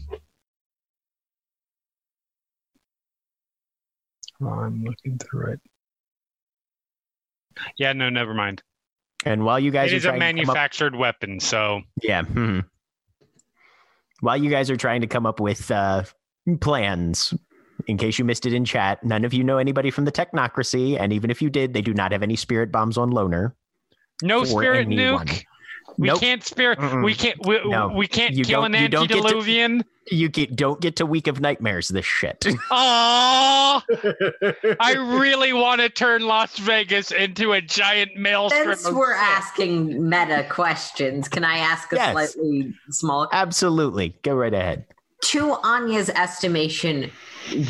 I'm 4.49 4.84
looking 4.84 5.17
through 5.17 5.53
it. 5.53 5.59
Yeah, 7.77 7.93
no, 7.93 8.09
never 8.09 8.34
mind. 8.34 8.61
And 9.26 9.43
while 9.45 9.59
you 9.59 9.72
guys 9.72 9.91
It 9.91 9.95
are 9.95 9.97
is 9.97 10.05
a 10.05 10.07
trying 10.09 10.19
to 10.19 10.26
come 10.26 10.30
up, 10.30 10.35
manufactured 10.55 10.95
weapon, 10.95 11.39
so 11.39 11.81
yeah, 12.03 12.23
hmm. 12.23 12.59
while 14.19 14.38
you 14.38 14.49
guys 14.49 14.69
are 14.69 14.77
trying 14.77 15.01
to 15.01 15.07
come 15.07 15.26
up 15.26 15.39
with 15.39 15.72
uh, 15.72 16.03
plans, 16.61 17.34
in 17.88 17.97
case 17.97 18.19
you 18.19 18.26
missed 18.26 18.45
it 18.45 18.53
in 18.53 18.65
chat, 18.65 19.03
none 19.03 19.26
of 19.26 19.34
you 19.34 19.43
know 19.43 19.57
anybody 19.57 19.89
from 19.89 20.05
the 20.05 20.11
technocracy, 20.11 20.99
and 20.99 21.11
even 21.11 21.31
if 21.31 21.41
you 21.41 21.49
did, 21.49 21.73
they 21.73 21.81
do 21.81 21.93
not 21.93 22.11
have 22.11 22.22
any 22.23 22.35
spirit 22.35 22.72
bombs 22.72 22.97
on 22.97 23.09
loner. 23.09 23.55
no 24.22 24.41
For 24.41 24.47
spirit 24.61 24.85
anyone. 24.88 25.26
nuke. 25.27 25.43
We 25.97 26.07
Nope. 26.09 26.19
can't 26.19 26.43
spare. 26.43 26.76
Mm-mm. 26.76 27.03
We 27.03 27.13
can't. 27.15 27.38
We, 27.45 27.59
No. 27.65 27.88
we 27.88 28.07
can't 28.07 28.34
You 28.35 28.43
kill 28.43 28.61
don't- 28.61 28.76
an 28.76 28.81
you 28.81 28.88
don't 28.89 29.07
get 29.07 29.13
to- 29.15 29.19
antediluvian. 29.19 29.85
You 30.11 30.30
get, 30.30 30.55
don't 30.55 30.80
get 30.80 30.97
to 30.97 31.05
week 31.05 31.26
of 31.26 31.39
nightmares. 31.41 31.88
This 31.88 32.05
shit. 32.05 32.39
Aww. 32.69 33.81
I 34.80 34.93
really 35.19 35.51
want 35.51 35.81
to 35.81 35.89
turn 35.89 36.22
Las 36.27 36.57
Vegas 36.59 37.09
into 37.11 37.53
a 37.53 37.61
giant 37.61 38.15
maelstrom. 38.15 38.76
Since 38.76 38.91
we're 38.91 39.15
shit. 39.15 39.23
asking 39.23 40.07
meta 40.07 40.45
questions, 40.49 41.27
can 41.27 41.43
I 41.43 41.57
ask 41.57 41.91
a 41.91 41.95
Yes. 41.95 42.11
slightly 42.11 42.72
small? 42.91 43.27
Absolutely, 43.31 44.15
go 44.22 44.35
right 44.35 44.53
ahead. 44.53 44.85
To 45.23 45.53
Anya's 45.63 46.11
estimation, 46.11 47.09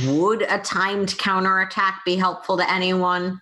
would 0.07 0.41
a 0.41 0.60
timed 0.60 1.18
counterattack 1.18 2.03
be 2.03 2.18
helpful 2.18 2.57
to 2.57 2.69
anyone? 2.69 3.39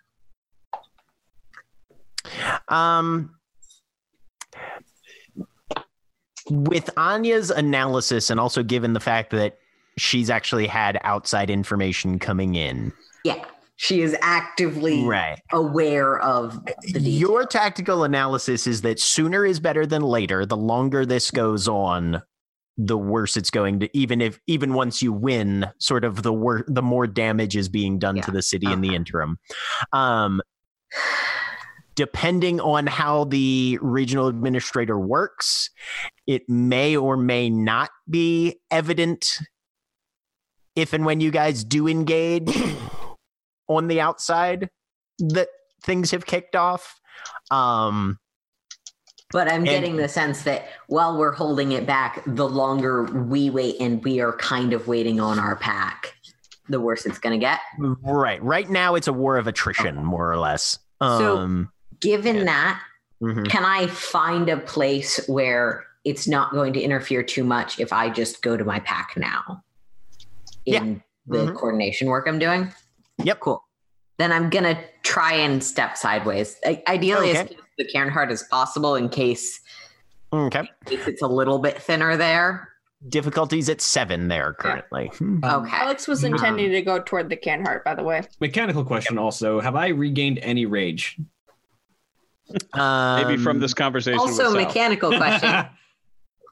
Um, 2.67 3.35
with 6.49 6.89
Anya's 6.97 7.49
analysis, 7.49 8.29
and 8.29 8.39
also 8.39 8.63
given 8.63 8.93
the 8.93 8.99
fact 8.99 9.31
that 9.31 9.57
she's 9.97 10.29
actually 10.29 10.67
had 10.67 10.99
outside 11.03 11.49
information 11.49 12.19
coming 12.19 12.55
in, 12.55 12.91
Yeah, 13.23 13.45
she 13.75 14.01
is 14.01 14.15
actively 14.21 15.03
right? 15.05 15.39
aware 15.51 16.19
of. 16.19 16.59
Your 16.85 17.45
tactical 17.45 18.03
analysis 18.03 18.67
is 18.67 18.81
that 18.81 18.99
sooner 18.99 19.45
is 19.45 19.59
better 19.59 19.85
than 19.85 20.01
later. 20.01 20.45
The 20.45 20.57
longer 20.57 21.05
this 21.05 21.31
goes 21.31 21.67
on, 21.67 22.21
the 22.77 22.97
worse 22.97 23.37
it's 23.37 23.51
going 23.51 23.79
to. 23.81 23.97
Even 23.97 24.19
if 24.19 24.39
even 24.47 24.73
once 24.73 25.01
you 25.01 25.13
win, 25.13 25.67
sort 25.77 26.03
of 26.03 26.23
the 26.23 26.33
wor- 26.33 26.65
the 26.67 26.81
more 26.81 27.05
damage 27.07 27.55
is 27.55 27.69
being 27.69 27.99
done 27.99 28.19
to 28.21 28.31
the 28.31 28.41
city 28.41 28.71
in 28.71 28.81
the 28.81 28.95
interim. 28.95 29.37
Um, 29.91 30.41
depending 31.95 32.59
on 32.59 32.87
how 32.87 33.25
the 33.25 33.77
regional 33.81 34.27
administrator 34.27 34.97
works, 34.99 35.69
it 36.27 36.47
may 36.49 36.95
or 36.95 37.17
may 37.17 37.49
not 37.49 37.89
be 38.09 38.59
evident 38.71 39.39
if 40.75 40.93
and 40.93 41.05
when 41.05 41.19
you 41.21 41.29
guys 41.31 41.63
do 41.63 41.87
engage 41.87 42.49
on 43.67 43.87
the 43.87 44.01
outside 44.01 44.69
that 45.19 45.47
things 45.83 46.11
have 46.11 46.25
kicked 46.25 46.55
off. 46.55 46.99
Um, 47.51 48.17
But 49.31 49.47
I'm 49.47 49.57
And- 49.57 49.65
getting 49.65 49.95
the 49.97 50.07
sense 50.07 50.43
that 50.43 50.67
while 50.87 51.17
we're 51.17 51.31
holding 51.33 51.71
it 51.73 51.85
back, 51.85 52.23
the 52.25 52.47
longer 52.47 53.03
we 53.03 53.49
wait 53.49 53.77
and 53.79 54.03
we 54.03 54.19
are 54.19 54.33
kind 54.33 54.73
of 54.73 54.87
waiting 54.87 55.19
on 55.19 55.39
our 55.39 55.55
pack, 55.55 56.13
the 56.69 56.79
worse 56.79 57.05
it's 57.05 57.19
going 57.19 57.39
to 57.39 57.43
get. 57.43 57.59
right. 58.03 58.41
Right 58.43 58.69
now, 58.69 58.95
it's 58.95 59.07
a 59.07 59.13
war 59.13 59.37
of 59.37 59.47
attrition, 59.47 60.03
more 60.03 60.31
or 60.31 60.37
less. 60.37 60.77
So- 61.01 61.37
Um, 61.37 61.71
Given 62.03 62.45
that, 62.45 62.81
mhm. 63.21 63.47
can 63.49 63.63
I 63.65 63.87
find 63.87 64.49
a 64.49 64.57
place 64.57 65.19
where 65.27 65.85
it's 66.03 66.27
not 66.27 66.51
going 66.51 66.73
to 66.73 66.81
interfere 66.81 67.23
too 67.23 67.43
much 67.43 67.79
if 67.79 67.93
I 67.93 68.09
just 68.09 68.41
go 68.41 68.57
to 68.57 68.63
my 68.65 68.79
pack 68.81 69.13
now 69.15 69.63
in 70.65 71.01
the 71.25 71.37
Mhm. 71.47 71.55
coordination 71.55 72.07
work 72.09 72.27
I'm 72.27 72.39
doing? 72.39 72.71
Yep. 73.23 73.39
Cool. 73.39 73.63
Then 74.19 74.31
I'm 74.31 74.49
going 74.49 74.65
to 74.65 74.77
try 75.03 75.33
and 75.33 75.63
step 75.63 75.97
sideways. 75.97 76.57
I- 76.65 76.83
Ideally, 76.87 77.31
as 77.31 77.47
close 77.47 77.57
to 77.57 77.63
the 77.77 77.85
Cairn 77.85 78.09
Heart 78.09 78.31
as 78.31 78.43
possible 78.43 78.95
in 78.95 79.09
case, 79.09 79.59
Okay. 80.33 80.59
in 80.59 80.97
case 80.97 81.07
it's 81.07 81.21
a 81.21 81.27
little 81.27 81.59
bit 81.59 81.81
thinner 81.81 82.17
there. 82.17 82.69
Difficulties 83.09 83.67
at 83.69 83.81
seven 83.81 84.27
there 84.29 84.53
currently. 84.53 85.11
Hmm. 85.17 85.43
Okay. 85.43 85.69
Alex 85.75 86.07
was 86.07 86.23
intending 86.23 86.71
to 86.71 86.81
go 86.81 86.99
toward 86.99 87.29
the 87.29 87.35
cairn 87.35 87.65
heart, 87.65 87.83
by 87.83 87.95
the 87.95 88.03
way. 88.03 88.21
Mechanical 88.39 88.85
question 88.85 89.17
also: 89.17 89.59
Have 89.59 89.75
I 89.75 89.87
regained 89.89 90.39
any 90.39 90.65
rage? 90.65 91.17
Maybe 92.75 93.37
from 93.37 93.57
Um, 93.57 93.59
this 93.59 93.73
conversation. 93.73 94.19
Also, 94.19 94.45
with 94.53 94.67
mechanical 94.67 95.11
question: 95.17 95.65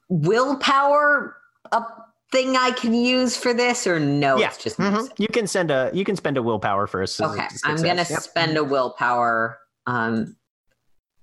Willpower 0.10 1.38
a 1.72 1.84
thing 2.32 2.56
I 2.57 2.72
can 2.72 2.94
use 2.94 3.36
for 3.38 3.53
this, 3.53 3.86
or 3.88 3.99
no? 3.99 4.38
Yeah. 4.38 4.48
It's 4.48 4.57
just 4.64 4.78
mhm. 4.78 5.10
You 5.18 5.28
can 5.28 5.48
send 5.48 5.72
a. 5.72 5.90
You 5.94 6.03
can 6.03 6.15
spend 6.15 6.38
a 6.38 6.44
willpower 6.44 6.88
for 6.88 6.99
a 7.02 7.03
Okay, 7.03 7.07
success. 7.07 7.61
I'm 7.64 7.78
gonna 7.78 8.06
Yep. 8.10 8.19
spend 8.22 8.57
a 8.57 8.64
willpower, 8.64 9.57
um, 9.88 10.36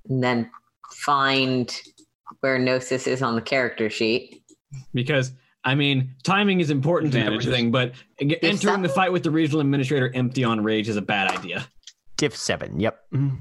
and 0.09 0.23
then 0.23 0.51
find 0.93 1.75
where 2.41 2.59
Gnosis 2.59 3.07
is 3.07 3.23
on 3.23 3.35
the 3.35 3.43
character 3.43 3.91
sheet. 3.91 4.43
because 4.95 5.33
I 5.65 5.75
mean, 5.75 6.15
timing 6.25 6.61
is 6.61 6.71
important 6.71 7.15
and 7.15 7.23
Advantages. 7.25 7.47
everything, 7.49 7.71
but 7.73 7.93
ag- 8.21 8.39
entering 8.43 8.83
the 8.83 8.89
fight 8.89 9.13
with 9.13 9.23
the 9.23 9.31
regional 9.31 9.61
administrator 9.61 10.11
empty 10.15 10.45
on 10.45 10.63
rage 10.63 10.89
is 10.89 10.97
a 10.97 11.03
bad 11.03 11.31
idea. 11.31 11.67
Diff 12.17 12.37
seven. 12.37 12.79
Yep. 12.81 13.01
Mhm. 13.15 13.39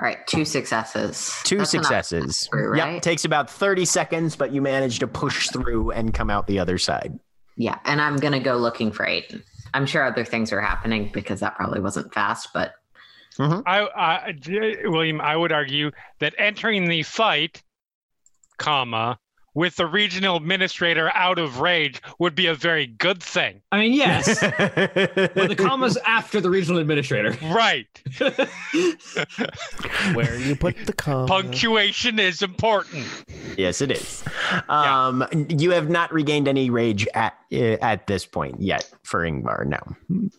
All 0.00 0.06
right, 0.06 0.24
two 0.28 0.44
successes. 0.44 1.34
Two 1.42 1.58
That's 1.58 1.70
successes. 1.70 2.48
through, 2.52 2.76
Yep. 2.76 2.86
right? 2.86 3.02
Takes 3.02 3.24
about 3.24 3.50
thirty 3.50 3.84
seconds, 3.84 4.36
but 4.36 4.52
you 4.52 4.62
manage 4.62 5.00
to 5.00 5.08
push 5.08 5.48
through 5.48 5.90
and 5.90 6.14
come 6.14 6.30
out 6.30 6.46
the 6.46 6.60
other 6.60 6.78
side. 6.78 7.18
Yeah, 7.56 7.78
and 7.84 8.00
I'm 8.00 8.16
gonna 8.16 8.38
go 8.38 8.56
looking 8.56 8.92
for 8.92 9.04
Aiden. 9.04 9.42
I'm 9.74 9.86
sure 9.86 10.04
other 10.04 10.24
things 10.24 10.52
are 10.52 10.60
happening 10.60 11.10
because 11.12 11.40
that 11.40 11.56
probably 11.56 11.80
wasn't 11.80 12.14
fast, 12.14 12.50
but 12.54 12.74
mm-hmm. 13.38 13.60
I, 13.66 13.80
I, 13.80 14.88
William, 14.88 15.20
I 15.20 15.36
would 15.36 15.52
argue 15.52 15.90
that 16.20 16.34
entering 16.38 16.88
the 16.88 17.02
fight, 17.02 17.62
comma, 18.56 19.18
with 19.58 19.74
the 19.74 19.86
regional 19.86 20.36
administrator 20.36 21.10
out 21.14 21.36
of 21.36 21.58
rage 21.58 22.00
would 22.20 22.36
be 22.36 22.46
a 22.46 22.54
very 22.54 22.86
good 22.86 23.20
thing. 23.20 23.60
I 23.72 23.80
mean, 23.80 23.92
yes, 23.92 24.40
but 24.40 25.48
the 25.48 25.56
comma's 25.58 25.98
after 26.06 26.40
the 26.40 26.48
regional 26.48 26.80
administrator. 26.80 27.36
Right. 27.52 27.88
Where 30.14 30.38
you 30.38 30.54
put 30.54 30.76
the 30.86 30.92
comma. 30.92 31.26
Punctuation 31.26 32.20
is 32.20 32.40
important. 32.42 33.04
yes, 33.56 33.80
it 33.80 33.90
is. 33.90 34.22
Um, 34.68 35.24
You 35.48 35.72
have 35.72 35.90
not 35.90 36.12
regained 36.12 36.46
any 36.46 36.70
rage 36.70 37.08
at 37.14 37.34
uh, 37.52 37.56
at 37.82 38.06
this 38.06 38.24
point 38.26 38.60
yet 38.60 38.88
for 39.02 39.24
Yngvar. 39.24 39.66
No. 39.66 40.30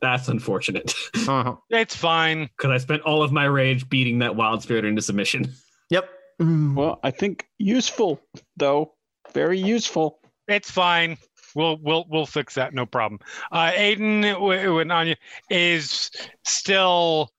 That's 0.00 0.28
unfortunate 0.28 0.94
Uh-huh. 1.28 1.56
It's 1.70 1.96
fine. 1.96 2.48
because 2.56 2.70
I 2.70 2.78
spent 2.78 3.02
all 3.02 3.22
of 3.22 3.30
my 3.32 3.44
rage 3.44 3.88
beating 3.88 4.18
that 4.20 4.36
wild 4.36 4.62
spirit 4.62 4.84
into 4.84 5.00
submission. 5.02 5.52
Yep. 6.38 6.48
Well, 6.76 7.00
I 7.02 7.10
think 7.10 7.46
useful 7.58 8.20
though, 8.56 8.94
very 9.32 9.58
useful. 9.58 10.18
It's 10.48 10.70
fine. 10.70 11.16
We'll 11.54 11.78
we'll 11.80 12.04
we'll 12.08 12.26
fix 12.26 12.54
that. 12.54 12.74
No 12.74 12.84
problem. 12.86 13.20
Uh, 13.52 13.70
Aiden 13.70 14.22
w- 14.32 14.74
when 14.74 14.90
Anya 14.90 15.16
is 15.50 16.10
still 16.44 17.30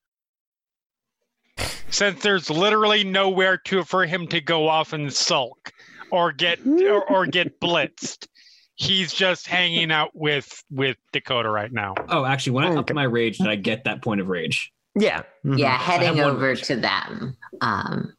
since 1.90 2.22
there's 2.22 2.50
literally 2.50 3.04
nowhere 3.04 3.56
to 3.58 3.84
for 3.84 4.04
him 4.06 4.26
to 4.28 4.40
go 4.40 4.68
off 4.68 4.92
and 4.92 5.12
sulk 5.12 5.72
or 6.10 6.32
get 6.32 6.58
or, 6.66 7.04
or 7.04 7.26
get 7.26 7.60
blitzed. 7.60 8.26
He's 8.78 9.12
just 9.12 9.46
hanging 9.46 9.90
out 9.90 10.10
with 10.14 10.62
with 10.70 10.96
Dakota 11.12 11.48
right 11.48 11.72
now. 11.72 11.94
Oh, 12.08 12.24
actually, 12.24 12.52
when 12.52 12.64
I 12.64 12.68
upped 12.70 12.78
Okay. 12.90 12.94
my 12.94 13.04
rage, 13.04 13.38
did 13.38 13.48
I 13.48 13.54
get 13.56 13.84
that 13.84 14.02
point 14.02 14.20
of 14.20 14.28
rage? 14.28 14.70
Yeah. 14.94 15.22
Mhm. 15.44 15.58
Yeah, 15.58 15.78
heading 15.78 16.20
over 16.20 16.48
rage. 16.48 16.62
to 16.64 16.76
them. 16.76 17.36
Um, 17.60 18.12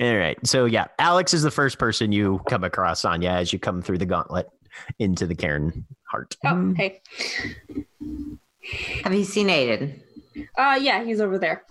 All 0.00 0.16
right. 0.16 0.38
So 0.46 0.64
yeah, 0.64 0.86
Alex 0.98 1.34
is 1.34 1.42
the 1.42 1.50
first 1.50 1.78
person 1.78 2.10
you 2.10 2.40
come 2.48 2.64
across, 2.64 3.04
Anya, 3.04 3.30
as 3.30 3.52
you 3.52 3.58
come 3.58 3.82
through 3.82 3.98
the 3.98 4.06
gauntlet 4.06 4.48
into 4.98 5.26
the 5.26 5.34
Cairn 5.34 5.86
heart. 6.04 6.36
Oh, 6.44 6.74
hey. 6.74 7.02
have 9.04 9.14
you 9.14 9.24
seen 9.24 9.48
Aiden? 9.48 10.00
Uh, 10.56 10.78
yeah, 10.80 11.04
he's 11.04 11.20
over 11.20 11.38
there. 11.38 11.64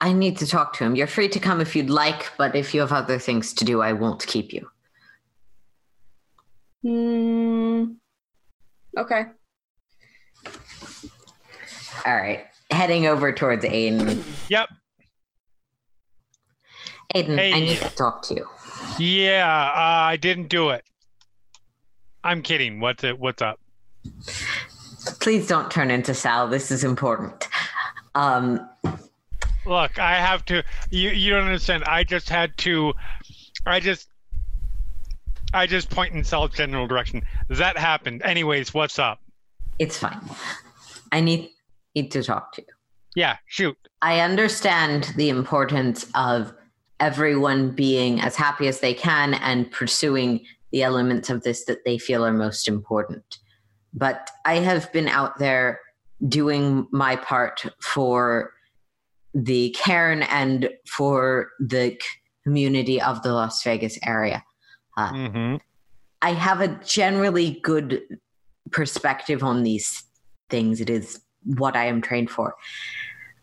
I 0.00 0.12
need 0.12 0.36
to 0.38 0.46
talk 0.46 0.74
to 0.74 0.84
him. 0.84 0.94
You're 0.94 1.06
free 1.06 1.28
to 1.28 1.40
come 1.40 1.60
if 1.60 1.74
you'd 1.74 1.90
like, 1.90 2.30
but 2.36 2.54
if 2.54 2.74
you 2.74 2.80
have 2.80 2.92
other 2.92 3.18
things 3.18 3.52
to 3.54 3.64
do, 3.64 3.80
I 3.80 3.94
won't 3.94 4.24
keep 4.26 4.52
you. 4.52 4.68
Hmm. 6.82 7.84
Okay. 8.96 9.24
All 12.06 12.16
right. 12.16 12.44
Heading 12.70 13.06
over 13.06 13.32
towards 13.32 13.64
Aiden. 13.64 14.22
Yep. 14.48 14.68
Aiden, 17.14 17.38
I 17.38 17.60
need 17.60 17.78
to 17.78 17.90
talk 17.96 18.22
to 18.22 18.34
you. 18.34 18.46
Yeah, 18.98 19.46
uh, 19.46 19.80
I 20.04 20.16
didn't 20.16 20.48
do 20.48 20.70
it. 20.70 20.84
I'm 22.22 22.42
kidding. 22.42 22.80
What's 22.80 23.04
it? 23.04 23.18
What's 23.18 23.40
up? 23.40 23.60
Please 25.20 25.46
don't 25.46 25.70
turn 25.70 25.90
into 25.90 26.12
Sal. 26.12 26.48
This 26.48 26.70
is 26.70 26.84
important. 26.84 27.48
Um, 28.14 28.68
Look, 29.64 29.98
I 29.98 30.16
have 30.16 30.44
to. 30.46 30.62
You 30.90 31.10
you 31.10 31.30
don't 31.30 31.44
understand. 31.44 31.84
I 31.84 32.04
just 32.04 32.28
had 32.28 32.56
to. 32.58 32.92
I 33.66 33.80
just. 33.80 34.08
I 35.54 35.66
just 35.66 35.88
point 35.88 36.12
in 36.14 36.24
Sal's 36.24 36.50
general 36.52 36.86
direction. 36.86 37.22
That 37.48 37.78
happened. 37.78 38.22
Anyways, 38.22 38.74
what's 38.74 38.98
up? 38.98 39.20
it's 39.78 39.96
fine. 39.96 40.20
I 41.12 41.20
need 41.20 41.50
need 41.94 42.10
to 42.10 42.22
talk 42.22 42.52
to 42.54 42.62
you. 42.62 42.68
Yeah, 43.14 43.36
shoot. 43.46 43.76
I 44.02 44.20
understand 44.20 45.12
the 45.16 45.28
importance 45.28 46.06
of 46.14 46.52
everyone 47.00 47.70
being 47.70 48.20
as 48.20 48.36
happy 48.36 48.66
as 48.68 48.80
they 48.80 48.94
can 48.94 49.34
and 49.34 49.70
pursuing 49.70 50.44
the 50.72 50.82
elements 50.82 51.30
of 51.30 51.42
this 51.42 51.64
that 51.64 51.84
they 51.84 51.98
feel 51.98 52.24
are 52.24 52.32
most 52.32 52.68
important. 52.68 53.38
But 53.94 54.30
I 54.44 54.56
have 54.56 54.92
been 54.92 55.08
out 55.08 55.38
there 55.38 55.80
doing 56.26 56.86
my 56.90 57.16
part 57.16 57.64
for 57.80 58.52
the 59.34 59.70
cairn 59.70 60.22
and 60.24 60.68
for 60.86 61.50
the 61.60 61.98
community 62.44 63.00
of 63.00 63.22
the 63.22 63.32
Las 63.32 63.62
Vegas 63.62 63.98
area. 64.04 64.44
Mm-hmm. 64.98 65.56
I 66.22 66.32
have 66.32 66.60
a 66.60 66.68
generally 66.84 67.60
good 67.62 68.02
perspective 68.72 69.44
on 69.44 69.62
these 69.62 70.02
things. 70.50 70.80
It 70.80 70.90
is 70.90 71.20
what 71.44 71.76
I 71.76 71.86
am 71.86 72.00
trained 72.02 72.30
for. 72.30 72.54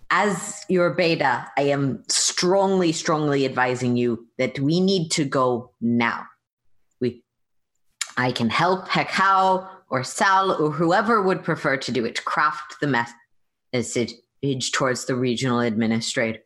As 0.10 0.66
your 0.70 0.94
beta, 0.94 1.48
I 1.58 1.64
am 1.64 2.04
strongly, 2.36 2.92
strongly 2.92 3.46
advising 3.46 3.96
you 3.96 4.28
that 4.38 4.60
we 4.60 4.82
need 4.82 5.10
to 5.10 5.24
go 5.24 5.72
now. 5.80 6.26
We, 7.00 7.24
I 8.18 8.34
can 8.34 8.50
help 8.50 8.90
Hekau 8.90 9.66
or 9.90 10.04
Sal 10.04 10.52
or 10.52 10.70
whoever 10.70 11.22
would 11.22 11.46
prefer 11.46 11.78
to 11.78 11.92
do 11.94 12.04
it 12.04 12.26
craft 12.26 12.76
the 12.82 12.88
message 12.88 14.16
towards 14.74 15.06
the 15.06 15.16
regional 15.16 15.62
administrator. 15.62 16.44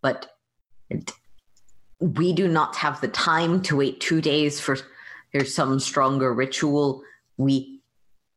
But 0.00 0.30
we 2.00 2.32
do 2.32 2.48
not 2.48 2.76
have 2.76 3.02
the 3.02 3.08
time 3.08 3.60
to 3.62 3.76
wait 3.76 4.00
two 4.00 4.22
days 4.22 4.60
for 4.60 4.78
there's 5.34 5.54
some 5.54 5.78
stronger 5.78 6.32
ritual. 6.32 7.02
We, 7.36 7.80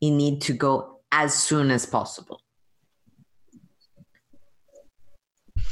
we 0.02 0.12
need 0.12 0.42
to 0.42 0.54
go 0.54 1.00
as 1.14 1.34
soon 1.34 1.72
as 1.72 1.86
possible. 1.86 2.42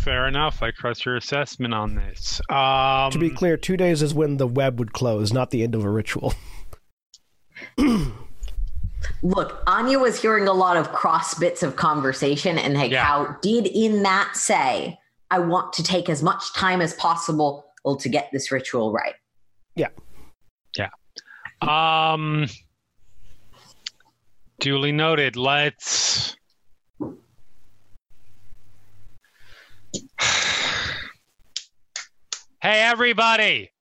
Fair 0.06 0.28
enough. 0.28 0.62
I 0.62 0.70
trust 0.70 1.04
your 1.04 1.16
assessment 1.16 1.74
on 1.74 1.96
this. 1.96 2.40
Um, 2.52 3.10
To 3.12 3.18
be 3.18 3.32
clear, 3.32 3.58
two 3.58 3.76
days 3.76 4.04
is 4.04 4.14
when 4.14 4.38
the 4.38 4.46
web 4.46 4.78
would 4.78 4.94
close, 4.94 5.34
not 5.34 5.50
the 5.50 5.64
end 5.64 5.74
of 5.74 5.84
a 5.84 5.90
ritual. 5.90 6.36
Look, 9.24 9.64
Anya 9.66 9.98
was 9.98 10.22
hearing 10.22 10.48
a 10.48 10.54
lot 10.54 10.78
of 10.78 10.92
cross 10.92 11.34
bits 11.34 11.64
of 11.64 11.76
conversation, 11.76 12.60
and 12.60 12.76
Hekau 12.76 12.92
Yeah. 12.92 13.36
did 13.42 13.66
in 13.66 14.04
that 14.04 14.36
say, 14.36 14.96
I 15.32 15.40
want 15.40 15.74
to 15.74 15.84
take 15.84 16.08
as 16.08 16.22
much 16.22 16.54
time 16.54 16.82
as 16.82 16.94
possible 16.94 17.66
to 18.00 18.08
get 18.08 18.30
this 18.32 18.52
ritual 18.52 18.94
right. 18.94 19.16
Yeah. 19.76 19.90
Yeah. 20.78 20.90
Um, 21.64 22.46
duly 24.60 24.92
noted. 24.92 25.36
Let's. 25.36 26.36
Hey, 32.62 32.82
everybody! 32.82 33.72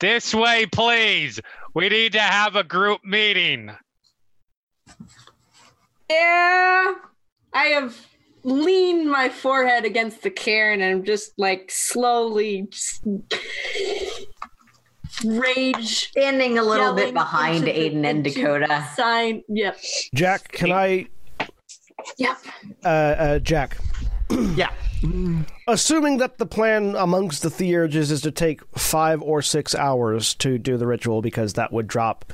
This 0.00 0.34
way, 0.34 0.66
please. 0.66 1.40
We 1.72 1.88
need 1.88 2.12
to 2.12 2.20
have 2.20 2.56
a 2.56 2.64
group 2.64 3.00
meeting. 3.04 3.70
Yeah. 6.10 6.94
I 7.52 7.64
have 7.66 7.96
leaned 8.42 9.10
my 9.10 9.28
forehead 9.30 9.84
against 9.86 10.22
the 10.22 10.30
cairn 10.30 10.82
and 10.82 10.98
I'm 10.98 11.04
just 11.04 11.32
like 11.38 11.70
slowly 11.70 12.66
just 12.70 13.02
rage 15.24 16.08
Standing 16.10 16.58
a 16.58 16.62
little 16.62 16.92
bit 16.92 17.14
behind 17.14 17.66
into 17.66 17.72
the- 17.72 17.78
Aiden 17.90 17.96
and 18.06 18.26
into 18.26 18.30
Dakota. 18.30 18.86
Sign. 18.94 19.42
Yep. 19.48 19.78
Jack, 20.14 20.52
can 20.52 20.72
I? 20.72 21.06
Yep. 22.18 22.36
Uh, 22.84 22.88
uh, 22.88 23.38
Jack, 23.38 23.78
Yeah. 24.56 24.70
assuming 25.68 26.18
that 26.18 26.38
the 26.38 26.46
plan 26.46 26.96
amongst 26.96 27.42
the 27.42 27.50
theurges 27.50 28.10
is 28.10 28.22
to 28.22 28.30
take 28.30 28.62
five 28.76 29.20
or 29.22 29.42
six 29.42 29.74
hours 29.74 30.34
to 30.36 30.58
do 30.58 30.76
the 30.76 30.86
ritual, 30.86 31.20
because 31.20 31.54
that 31.54 31.72
would 31.72 31.86
drop 31.86 32.32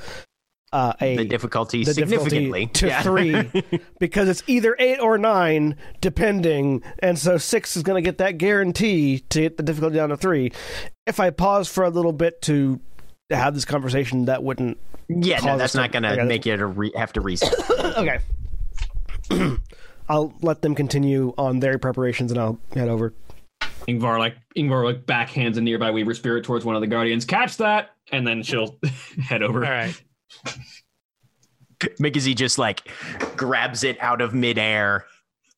uh, 0.72 0.92
a 1.00 1.16
The 1.16 1.24
difficulty 1.24 1.82
the 1.82 1.92
significantly 1.94 2.66
difficulty 2.66 2.72
to 2.74 2.86
Yeah. 2.86 3.02
three 3.02 3.80
because 3.98 4.28
it's 4.28 4.44
either 4.46 4.76
eight 4.78 5.00
or 5.00 5.18
nine 5.18 5.74
depending 6.00 6.84
and 7.00 7.18
so 7.18 7.38
six 7.38 7.76
is 7.76 7.82
going 7.82 8.00
to 8.02 8.08
get 8.08 8.18
that 8.18 8.38
guarantee 8.38 9.18
to 9.30 9.40
get 9.40 9.56
the 9.56 9.64
difficulty 9.64 9.96
down 9.96 10.10
to 10.10 10.16
three 10.16 10.52
if 11.08 11.18
i 11.18 11.30
pause 11.30 11.66
for 11.68 11.82
a 11.82 11.90
little 11.90 12.12
bit 12.12 12.40
to 12.42 12.78
have 13.30 13.52
this 13.52 13.64
conversation 13.64 14.26
that 14.26 14.44
wouldn't 14.44 14.78
yeah, 15.08 15.40
no, 15.40 15.58
that's 15.58 15.74
not 15.74 15.90
going 15.90 16.04
to 16.04 16.24
make 16.24 16.46
you 16.46 16.56
to 16.56 16.66
re- 16.66 16.92
have 16.94 17.12
to 17.14 17.20
reset. 17.20 17.52
okay 17.98 18.20
i'll 20.10 20.34
let 20.42 20.60
them 20.60 20.74
continue 20.74 21.32
on 21.38 21.60
their 21.60 21.78
preparations 21.78 22.30
and 22.30 22.38
i'll 22.38 22.58
head 22.74 22.88
over 22.88 23.14
Yngvar 23.88 24.18
like 24.18 24.36
Yngvar 24.56 24.84
like 24.84 25.06
backhands 25.06 25.56
a 25.56 25.60
nearby 25.60 25.90
Weaver 25.90 26.14
spirit 26.14 26.44
towards 26.44 26.64
one 26.64 26.74
of 26.74 26.82
the 26.82 26.86
guardians. 26.86 27.24
Catch 27.24 27.56
that, 27.56 27.90
and 28.12 28.26
then 28.26 28.42
she'll 28.42 28.78
head 29.22 29.42
over. 29.42 29.64
All 29.64 29.70
right. 29.70 30.02
Mickey 31.98 32.34
just 32.34 32.58
like 32.58 32.90
grabs 33.36 33.84
it 33.84 33.96
out 34.02 34.20
of 34.20 34.34
midair 34.34 35.06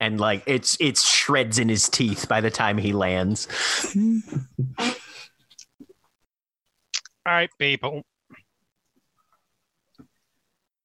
and 0.01 0.21
like 0.21 0.43
it's 0.47 0.77
it's 0.81 1.05
shreds 1.05 1.59
in 1.59 1.69
his 1.69 1.89
teeth 1.89 2.29
by 2.29 2.41
the 2.41 2.51
time 2.51 2.79
he 2.79 2.93
lands. 2.93 3.49
All 7.25 7.33
right, 7.33 7.51
people. 7.59 8.03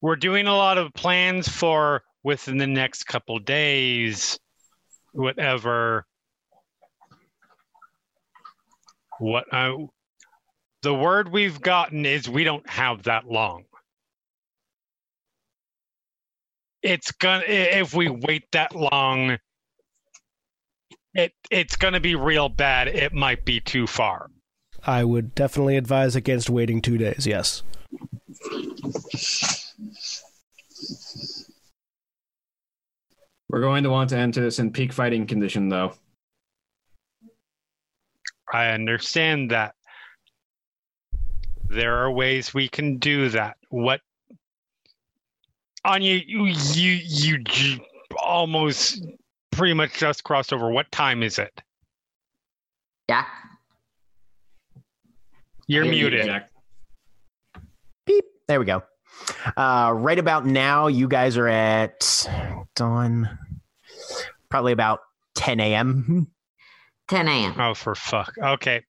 We're 0.02 0.16
doing 0.16 0.46
a 0.46 0.56
lot 0.56 0.78
of 0.78 0.94
plans 0.94 1.48
for 1.48 2.04
within 2.28 2.58
the 2.58 2.68
next 2.68 3.06
couple 3.06 3.40
days, 3.40 4.38
whatever. 5.14 6.06
What 9.18 9.46
uh, 9.54 9.78
the 10.82 10.94
word 10.94 11.32
we've 11.32 11.62
gotten 11.62 12.06
is 12.06 12.28
we 12.28 12.44
don't 12.44 12.70
have 12.70 13.04
that 13.04 13.30
long. 13.30 13.64
It's 16.84 17.12
gonna 17.14 17.46
if 17.48 17.94
we 17.94 18.10
wait 18.10 18.44
that 18.52 18.76
long, 18.76 19.38
it 21.14 21.32
it's 21.50 21.78
gonna 21.78 22.02
be 22.02 22.16
real 22.16 22.50
bad. 22.50 22.90
It 22.90 23.14
might 23.14 23.46
be 23.46 23.62
too 23.62 23.88
far. 23.88 24.30
I 24.84 25.06
would 25.06 25.34
definitely 25.34 25.78
advise 25.78 26.18
against 26.18 26.50
waiting 26.50 26.82
two 26.82 26.98
days. 26.98 27.26
Yes. 27.26 27.64
We're 33.50 33.62
going 33.62 33.84
to 33.84 33.90
want 33.90 34.10
to 34.10 34.18
enter 34.18 34.42
this 34.42 34.60
in 34.60 34.72
peak 34.72 34.92
fighting 34.92 35.26
condition, 35.26 35.70
though. 35.70 35.94
I 38.52 38.70
understand 38.70 39.52
that. 39.52 39.76
There 41.70 41.98
are 41.98 42.12
ways 42.12 42.54
we 42.54 42.70
can 42.70 42.98
do 42.98 43.30
that. 43.30 43.58
What 43.70 44.00
Anya, 45.84 46.22
you 46.26 46.46
you 46.46 46.92
you 47.04 47.38
j- 47.40 47.86
almost 48.18 49.06
pretty 49.52 49.74
much 49.74 49.94
just 49.94 50.24
crossed 50.24 50.54
over. 50.54 50.70
What 50.70 50.90
time 50.92 51.24
is 51.24 51.40
it? 51.40 51.62
Yeah. 53.10 53.26
You're 55.68 55.84
You're 55.84 55.92
muted. 55.92 56.26
Jack. 56.26 56.50
Beep. 58.06 58.24
There 58.48 58.60
we 58.60 58.66
go. 58.66 58.84
Uh, 59.56 59.92
right 59.96 60.20
about 60.20 60.46
now, 60.46 60.88
you 60.88 61.08
guys 61.08 61.38
are 61.38 61.48
at 61.48 62.28
dawn. 62.76 63.38
Probably 64.50 64.72
about 64.72 65.00
10 65.36 65.60
a.m. 65.60 66.28
10 67.10 67.28
a.m. 67.28 67.56
Oh, 67.60 67.74
for 67.74 67.96
fuck. 67.96 68.34
Okay. 68.42 68.84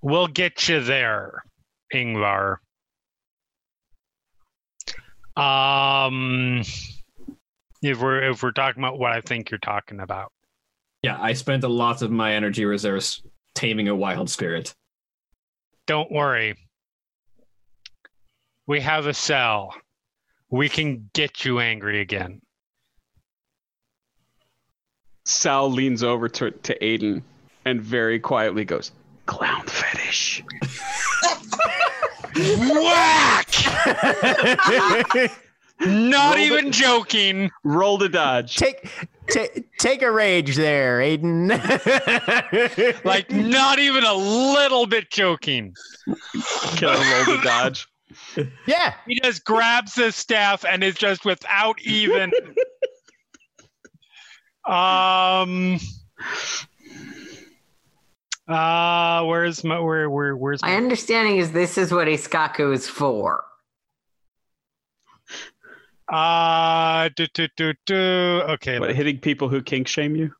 We'll 0.00 0.26
get 0.26 0.68
you 0.68 0.80
there, 0.80 1.44
Yngvar. 1.94 2.56
Um, 5.36 6.62
if 7.82 8.00
we're 8.00 8.30
if 8.30 8.42
we're 8.42 8.50
talking 8.52 8.82
about 8.82 8.98
what 8.98 9.12
I 9.12 9.20
think 9.20 9.50
you're 9.50 9.58
talking 9.58 10.00
about, 10.00 10.32
Yeah, 11.02 11.18
I 11.20 11.32
spent 11.32 11.64
a 11.64 11.68
lot 11.68 12.02
of 12.02 12.10
my 12.10 12.34
energy 12.34 12.64
reserves 12.64 13.22
taming 13.54 13.88
a 13.88 13.94
wild 13.94 14.28
spirit. 14.28 14.74
Don't 15.86 16.10
worry. 16.10 16.56
We 18.66 18.80
have 18.80 19.06
a 19.06 19.14
Sal. 19.14 19.74
We 20.50 20.68
can 20.68 21.10
get 21.12 21.44
you 21.44 21.58
angry 21.60 22.00
again. 22.00 22.40
Sal 25.24 25.70
leans 25.70 26.02
over 26.02 26.28
to, 26.28 26.50
to 26.50 26.78
Aiden 26.78 27.22
and 27.64 27.80
very 27.80 28.18
quietly 28.18 28.64
goes, 28.64 28.92
Clown 29.26 29.64
fetish. 29.66 30.42
Whack! 32.36 33.48
Not 35.80 36.36
Roll 36.36 36.36
the- 36.36 36.40
even 36.42 36.72
joking. 36.72 37.50
Roll 37.64 37.98
the 37.98 38.08
dodge. 38.08 38.56
take, 38.56 38.88
take, 39.28 39.76
take 39.78 40.02
a 40.02 40.10
rage 40.10 40.56
there, 40.56 40.98
Aiden. 41.00 41.50
Like 43.04 43.30
not 43.30 43.78
even 43.78 44.04
a 44.04 44.14
little 44.14 44.86
bit 44.86 45.10
joking. 45.10 45.74
Can 46.76 46.88
I 46.88 47.24
roll 47.26 47.36
the 47.36 47.42
dodge? 47.42 47.86
yeah. 48.66 48.94
He 49.06 49.20
just 49.20 49.44
grabs 49.44 49.94
his 49.94 50.14
staff 50.14 50.64
and 50.64 50.82
is 50.84 50.94
just 50.94 51.24
without 51.24 51.80
even. 51.82 52.32
um. 54.66 55.78
Uh, 58.48 59.24
where's 59.24 59.62
my 59.64 59.78
where 59.78 60.10
where 60.10 60.36
where's 60.36 60.62
My 60.62 60.70
my 60.70 60.76
understanding 60.76 61.36
is 61.38 61.52
this 61.52 61.78
is 61.78 61.92
what 61.92 62.08
Iskaku 62.08 62.74
is 62.74 62.88
for. 62.88 63.44
Uh 66.12 67.08
do, 67.16 67.26
do, 67.34 67.48
do, 67.56 67.72
do. 67.86 68.42
okay 68.50 68.78
What, 68.78 68.94
hitting 68.94 69.18
people 69.18 69.48
who 69.48 69.62
kink 69.62 69.88
shame 69.88 70.14
you? 70.16 70.32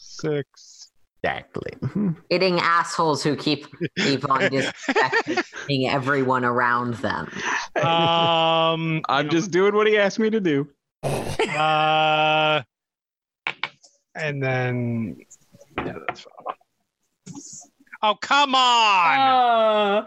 six 0.00 0.72
Exactly. 1.24 1.70
Hitting 2.30 2.58
assholes 2.58 3.22
who 3.22 3.36
keep 3.36 3.66
keep 3.98 4.28
on 4.28 4.40
disrespecting 4.40 5.88
everyone 5.88 6.44
around 6.44 6.94
them. 6.94 7.28
um 7.76 9.02
I'm 9.08 9.28
just 9.30 9.52
doing 9.52 9.72
what 9.74 9.86
he 9.86 9.96
asked 9.96 10.18
me 10.18 10.30
to 10.30 10.40
do. 10.40 10.68
uh 11.04 12.62
and 14.16 14.42
then 14.42 15.16
yeah 15.78 15.94
that's 16.06 16.20
fine. 16.22 17.71
Oh 18.02 18.14
come 18.20 18.54
on 18.54 20.04
Oh, 20.04 20.06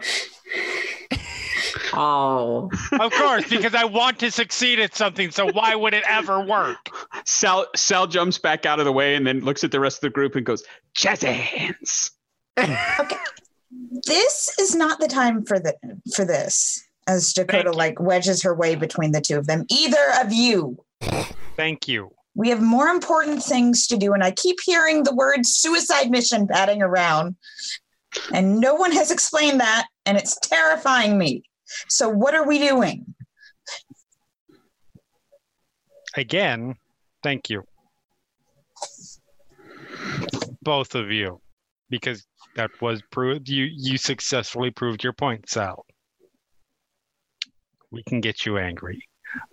Oh, 1.98 2.70
of 3.00 3.12
course 3.12 3.48
because 3.48 3.74
i 3.74 3.84
want 3.84 4.18
to 4.18 4.30
succeed 4.30 4.78
at 4.80 4.94
something 4.94 5.30
so 5.30 5.46
why 5.52 5.74
would 5.74 5.94
it 5.94 6.04
ever 6.06 6.44
work 6.44 6.90
Sal 7.26 7.66
Sal 7.74 8.06
jumps 8.06 8.38
back 8.38 8.64
out 8.66 8.78
of 8.78 8.84
the 8.84 8.92
way 8.92 9.16
and 9.16 9.26
then 9.26 9.40
looks 9.40 9.64
at 9.64 9.72
the 9.72 9.80
rest 9.80 9.98
of 9.98 10.00
the 10.02 10.10
group 10.10 10.36
and 10.36 10.46
goes, 10.46 10.62
Jazzy 10.96 11.32
hands. 11.32 12.12
Okay. 12.58 13.16
This 14.06 14.54
is 14.58 14.74
not 14.74 15.00
the 15.00 15.08
time 15.08 15.44
for 15.44 15.58
the 15.58 15.74
for 16.14 16.24
this. 16.24 16.82
As 17.08 17.32
Dakota 17.32 17.72
like 17.72 18.00
wedges 18.00 18.42
her 18.42 18.54
way 18.54 18.74
between 18.74 19.12
the 19.12 19.20
two 19.20 19.36
of 19.36 19.46
them. 19.46 19.64
Either 19.70 20.12
of 20.20 20.32
you. 20.32 20.76
thank 21.56 21.86
you 21.86 22.10
We 22.34 22.48
have 22.48 22.62
more 22.62 22.88
important 22.88 23.42
things 23.42 23.86
to 23.88 23.96
do, 23.96 24.12
and 24.12 24.22
I 24.22 24.30
keep 24.30 24.58
hearing 24.64 25.02
the 25.02 25.14
word 25.14 25.46
suicide 25.46 26.10
mission 26.10 26.46
batting 26.46 26.82
around. 26.82 27.36
And 28.32 28.60
no 28.60 28.74
one 28.74 28.92
has 28.92 29.10
explained 29.10 29.60
that, 29.60 29.86
and 30.04 30.16
it's 30.16 30.38
terrifying 30.40 31.18
me. 31.18 31.42
So 31.88 32.08
what 32.08 32.34
are 32.34 32.46
we 32.46 32.58
doing? 32.58 33.14
again 36.16 36.74
thank 37.22 37.50
you 37.50 37.62
both 40.62 40.94
of 40.94 41.10
you 41.10 41.40
because 41.90 42.26
that 42.56 42.70
was 42.80 43.02
proved 43.10 43.48
you 43.48 43.64
you 43.64 43.98
successfully 43.98 44.70
proved 44.70 45.04
your 45.04 45.12
point 45.12 45.48
sal 45.48 45.84
we 47.90 48.02
can 48.04 48.20
get 48.20 48.46
you 48.46 48.56
angry 48.58 49.02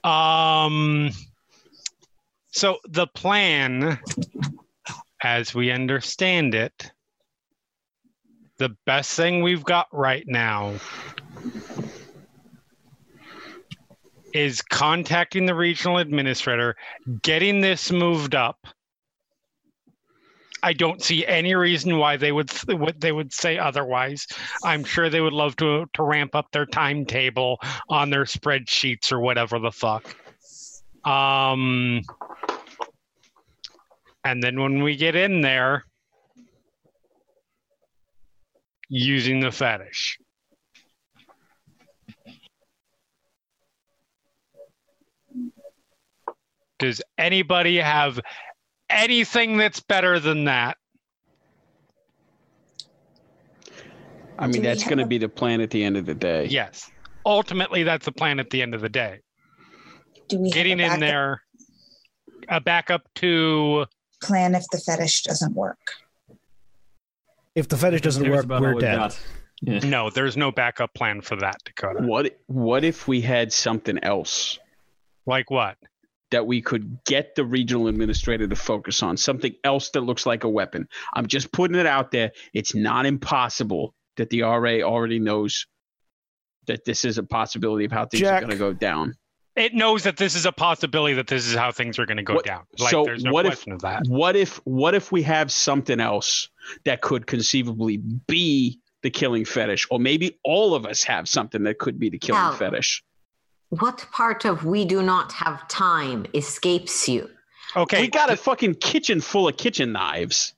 um 0.04 1.10
so 2.52 2.78
the 2.88 3.08
plan 3.08 4.00
as 5.22 5.54
we 5.54 5.70
understand 5.70 6.56
it 6.56 6.92
the 8.58 8.76
best 8.86 9.16
thing 9.16 9.42
we've 9.42 9.64
got 9.64 9.88
right 9.92 10.24
now 10.28 10.74
is 14.34 14.62
contacting 14.62 15.46
the 15.46 15.56
regional 15.56 15.98
administrator, 15.98 16.76
getting 17.22 17.62
this 17.62 17.92
moved 17.92 18.36
up. 18.36 18.66
I 20.64 20.74
don't 20.74 21.02
see 21.04 21.26
any 21.26 21.56
reason 21.56 21.98
why 21.98 22.16
they 22.16 22.32
would 22.32 22.50
what 22.68 23.00
they 23.02 23.12
would 23.12 23.34
say 23.34 23.58
otherwise. 23.58 24.26
I'm 24.64 24.86
sure 24.86 25.10
they 25.10 25.20
would 25.20 25.34
love 25.34 25.58
to 25.58 25.86
to 25.94 26.04
ramp 26.04 26.36
up 26.36 26.52
their 26.52 26.66
timetable 26.66 27.60
on 27.90 28.10
their 28.10 28.24
spreadsheets 28.24 29.12
or 29.12 29.20
whatever 29.20 29.60
the 29.60 29.72
fuck. 29.72 30.16
Um 31.06 32.02
and 34.24 34.42
then 34.42 34.62
when 34.62 34.84
we 34.84 34.96
get 34.96 35.16
in 35.18 35.42
there 35.42 35.84
using 38.94 39.40
the 39.40 39.52
fetish. 39.52 40.20
Does 46.78 47.02
anybody 47.18 47.78
have 47.78 48.20
anything 48.90 49.58
that's 49.58 49.80
better 49.80 50.20
than 50.20 50.46
that? 50.46 50.78
I 54.38 54.48
mean, 54.48 54.62
that's 54.62 54.84
going 54.84 54.98
to 54.98 55.06
be 55.06 55.18
the 55.18 55.30
plan 55.30 55.62
at 55.62 55.72
the 55.72 55.84
end 55.84 55.98
of 55.98 56.06
the 56.06 56.14
day. 56.14 56.46
Yes. 56.46 56.92
Ultimately, 57.26 57.84
that's 57.84 58.06
the 58.06 58.12
plan 58.12 58.40
at 58.40 58.50
the 58.52 58.62
end 58.62 58.76
of 58.76 58.82
the 58.82 58.90
day. 58.90 59.22
Do 60.28 60.40
we 60.40 60.52
Getting 60.52 60.80
in 60.80 61.00
there, 61.00 61.42
a 62.50 62.60
backup 62.60 63.02
to 63.16 63.86
plan 64.22 64.54
if 64.54 64.66
the 64.72 64.78
fetish 64.78 65.24
doesn't 65.24 65.56
work? 65.56 65.80
If 67.56 67.68
the 67.68 67.78
fetish 67.78 68.02
doesn't 68.02 68.30
work, 68.30 68.46
we're 68.46 68.56
all 68.56 68.74
we've 68.76 68.80
dead. 68.80 69.16
Yeah. 69.62 69.80
no. 69.80 70.10
There's 70.10 70.36
no 70.36 70.52
backup 70.52 70.94
plan 70.94 71.22
for 71.22 71.36
that, 71.38 71.58
Dakota. 71.66 72.06
What 72.06 72.38
What 72.48 72.84
if 72.84 73.08
we 73.08 73.22
had 73.22 73.54
something 73.54 74.04
else 74.04 74.60
Like 75.26 75.50
what? 75.50 75.78
that 76.32 76.48
we 76.48 76.62
could 76.64 76.98
get 77.06 77.36
the 77.36 77.46
regional 77.46 77.88
administrator 77.88 78.48
to 78.48 78.56
focus 78.56 79.04
on? 79.04 79.18
Something 79.18 79.54
else 79.64 79.92
that 79.92 80.02
looks 80.02 80.26
like 80.26 80.44
a 80.44 80.50
weapon. 80.50 80.88
I'm 81.14 81.28
just 81.28 81.52
putting 81.52 81.78
it 81.78 81.86
out 81.86 82.12
there. 82.12 82.32
It's 82.54 82.74
not 82.74 83.06
impossible 83.06 83.94
that 84.18 84.30
the 84.32 84.42
RA 84.42 84.82
already 84.82 85.20
knows 85.20 85.68
that 86.68 86.86
this 86.86 87.06
is 87.06 87.18
a 87.18 87.24
possibility 87.24 87.86
of 87.86 87.92
how 87.92 88.06
things 88.06 88.22
Jack. 88.22 88.42
are 88.42 88.46
going 88.48 88.52
to 88.52 88.58
go 88.58 88.74
down. 88.74 89.14
It 89.56 89.74
knows 89.74 90.04
that 90.04 90.18
this 90.18 90.36
is 90.36 90.46
a 90.46 90.52
possibility 90.52 91.14
that 91.14 91.28
this 91.28 91.46
is 91.46 91.56
how 91.56 91.72
things 91.72 92.00
are 92.00 92.06
going 92.06 92.18
to 92.18 92.24
go 92.24 92.36
What- 92.36 92.46
down. 92.46 92.64
Like 92.80 92.92
so 92.92 93.04
there's 93.06 93.24
no 93.24 93.32
what 93.32 93.46
if- 93.46 93.68
of 93.68 93.82
that. 93.82 94.04
What 94.08 94.36
if 94.36 94.58
what 94.66 94.96
if 94.96 95.12
we 95.12 95.24
have 95.24 95.52
something 95.52 96.00
else 96.00 96.50
that 96.86 97.02
could 97.02 97.28
conceivably 97.28 97.98
be 97.98 98.80
the 99.02 99.10
killing 99.10 99.44
fetish, 99.46 99.86
or 99.92 100.00
maybe 100.00 100.40
all 100.46 100.74
of 100.74 100.86
us 100.86 101.04
have 101.04 101.28
something 101.28 101.64
that 101.64 101.78
could 101.78 102.00
be 102.00 102.10
the 102.10 102.18
killing 102.18 102.42
Al. 102.42 102.54
fetish? 102.54 103.04
What 103.70 104.06
part 104.12 104.46
of 104.46 104.64
we 104.66 104.86
do 104.86 105.02
not 105.04 105.34
have 105.34 105.68
time 105.68 106.26
escapes 106.34 107.08
you? 107.10 107.30
Okay, 107.76 108.02
we 108.02 108.08
got 108.08 108.32
a 108.32 108.38
fucking 108.38 108.76
kitchen 108.76 109.20
full 109.20 109.48
of 109.48 109.58
kitchen 109.58 109.92
knives. 109.92 110.54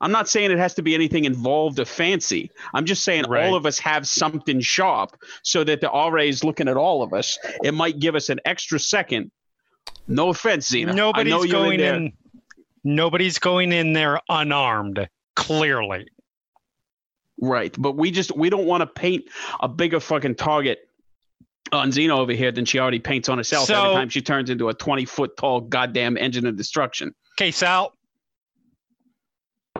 I'm 0.00 0.12
not 0.12 0.28
saying 0.28 0.50
it 0.50 0.58
has 0.58 0.74
to 0.74 0.82
be 0.82 0.94
anything 0.94 1.24
involved 1.26 1.78
or 1.78 1.84
fancy. 1.84 2.50
I'm 2.72 2.86
just 2.86 3.04
saying 3.04 3.24
Right. 3.28 3.44
all 3.46 3.54
of 3.54 3.66
us 3.66 3.78
have 3.80 4.08
something 4.08 4.60
sharp 4.60 5.16
so 5.42 5.62
that 5.64 5.80
the 5.82 5.90
RA 5.90 6.22
is 6.22 6.42
looking 6.42 6.68
at 6.68 6.76
all 6.76 7.02
of 7.02 7.12
us. 7.12 7.38
It 7.62 7.72
might 7.74 7.98
give 8.00 8.14
us 8.14 8.28
an 8.30 8.40
extra 8.44 8.78
second. 8.78 9.30
No 10.08 10.30
offense, 10.30 10.72
know 10.72 10.92
nobody's 10.92 11.46
going 11.52 11.74
in 11.74 11.80
there. 11.80 11.94
in. 11.96 12.12
Nobody's 12.82 13.38
going 13.38 13.72
in 13.72 13.92
there 13.92 14.20
unarmed. 14.28 15.08
Clearly, 15.36 16.06
Right. 17.42 17.74
But 17.78 17.96
we 17.96 18.10
just 18.10 18.36
we 18.36 18.50
don't 18.50 18.66
want 18.66 18.82
to 18.82 18.86
paint 18.86 19.24
a 19.60 19.68
bigger 19.68 20.00
fucking 20.00 20.34
target 20.34 20.78
on 21.72 21.90
Xena 21.90 22.10
over 22.10 22.32
here 22.32 22.52
than 22.52 22.64
she 22.64 22.78
already 22.78 22.98
paints 22.98 23.28
on 23.28 23.38
herself 23.38 23.66
So- 23.66 23.74
every 23.82 23.94
time 23.94 24.08
she 24.08 24.20
turns 24.22 24.50
into 24.50 24.68
a 24.68 24.74
20 24.74 25.04
foot 25.04 25.36
tall 25.36 25.60
goddamn 25.60 26.16
engine 26.18 26.46
of 26.46 26.56
destruction. 26.56 27.14
okay, 27.38 27.50
Sal. 27.50 27.94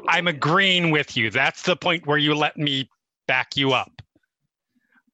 I'm 0.09 0.29
agreeing 0.29 0.91
with 0.91 1.17
you. 1.17 1.31
That's 1.31 1.63
the 1.63 1.77
point 1.77 2.07
where 2.07 2.19
you 2.19 2.35
let 2.35 2.57
me 2.57 2.89
back 3.27 3.57
you 3.57 3.73
up. 3.73 4.03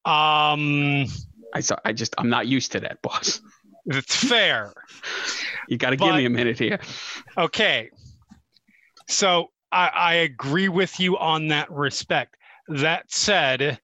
Um, 0.05 1.05
I 1.53 1.59
saw 1.59 1.75
I 1.83 1.93
just 1.93 2.15
I'm 2.17 2.29
not 2.29 2.47
used 2.47 2.71
to 2.73 2.79
that, 2.81 3.01
boss. 3.01 3.41
it's 3.85 4.15
fair. 4.15 4.73
You 5.69 5.77
gotta 5.77 5.97
give 5.97 6.15
me 6.15 6.23
a 6.23 6.29
minute 6.29 6.57
here. 6.57 6.79
Okay. 7.37 7.89
So 9.09 9.51
I, 9.69 9.87
I 9.87 10.13
agree 10.13 10.69
with 10.69 10.97
you 10.97 11.17
on 11.17 11.49
that 11.49 11.69
respect. 11.69 12.37
That 12.69 13.11
said, 13.11 13.79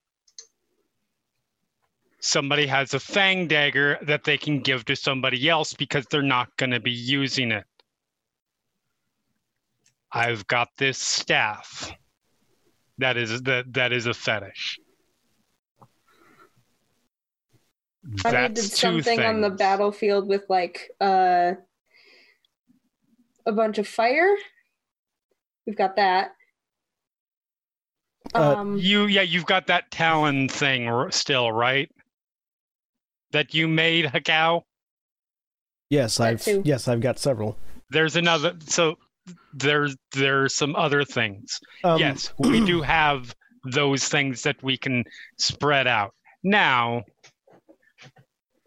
somebody 2.22 2.66
has 2.68 2.94
a 2.94 3.00
fang 3.00 3.48
dagger 3.48 3.98
that 4.04 4.24
they 4.24 4.38
can 4.38 4.62
give 4.62 4.86
to 4.86 4.96
somebody 4.96 5.50
else 5.50 5.74
because 5.74 6.06
they're 6.10 6.22
not 6.22 6.56
going 6.56 6.72
to 6.72 6.80
be 6.80 6.92
using 6.92 7.52
it. 7.52 7.66
I've 10.14 10.46
got 10.48 10.70
this 10.78 10.98
staff. 11.00 11.92
That 13.00 13.18
is 13.18 13.42
that 13.44 13.74
that 13.74 13.92
is 13.92 14.06
a 14.06 14.14
fetish. 14.14 14.80
I 18.26 18.48
did 18.50 18.60
something 18.60 19.22
on 19.22 19.42
the 19.42 19.50
battlefield 19.50 20.28
with 20.28 20.44
like 20.50 20.92
uh, 21.02 21.54
a 23.46 23.52
bunch 23.52 23.78
of 23.78 23.88
fire. 23.88 24.36
We've 25.66 25.78
got 25.78 25.96
that. 25.96 26.34
Uh, 28.36 28.56
Um, 28.58 28.78
You 28.78 29.06
yeah, 29.06 29.22
you've 29.22 29.46
got 29.46 29.68
that 29.68 29.90
talon 29.90 30.50
thing 30.50 30.88
r- 30.88 31.12
still, 31.12 31.52
right? 31.52 31.90
That 33.32 33.54
you 33.54 33.68
made, 33.68 34.06
Hekau. 34.06 34.64
Yes, 35.90 36.20
I've 36.20 36.44
too. 36.44 36.62
yes, 36.66 36.88
I've 36.88 37.02
got 37.02 37.20
several. 37.20 37.58
There's 37.90 38.16
another. 38.16 38.56
So 38.68 38.98
there's 39.54 39.96
there's 40.14 40.54
some 40.54 40.76
other 40.76 41.04
things. 41.04 41.60
Um, 41.84 42.00
yes, 42.00 42.34
we 42.40 42.66
do 42.66 42.82
have 42.84 43.36
those 43.72 44.08
things 44.08 44.44
that 44.44 44.62
we 44.62 44.78
can 44.78 45.04
spread 45.38 45.88
out. 45.88 46.14
Now, 46.44 47.04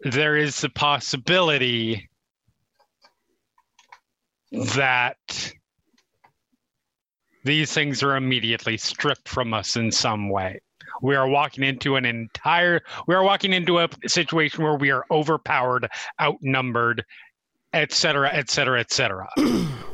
there 0.01 0.35
is 0.35 0.59
the 0.61 0.69
possibility 0.69 2.09
that 4.51 5.17
these 7.43 7.71
things 7.71 8.01
are 8.03 8.15
immediately 8.15 8.77
stripped 8.77 9.29
from 9.29 9.53
us 9.53 9.75
in 9.75 9.91
some 9.91 10.29
way. 10.29 10.59
We 11.01 11.15
are 11.15 11.27
walking 11.27 11.63
into 11.63 11.95
an 11.95 12.05
entire, 12.05 12.81
we 13.07 13.13
are 13.13 13.23
walking 13.23 13.53
into 13.53 13.79
a 13.79 13.89
situation 14.07 14.63
where 14.63 14.75
we 14.75 14.89
are 14.89 15.05
overpowered, 15.11 15.87
outnumbered, 16.19 17.03
et 17.73 17.91
cetera, 17.91 18.29
et 18.33 18.49
cetera, 18.49 18.79
et 18.79 18.91
cetera. 18.91 19.27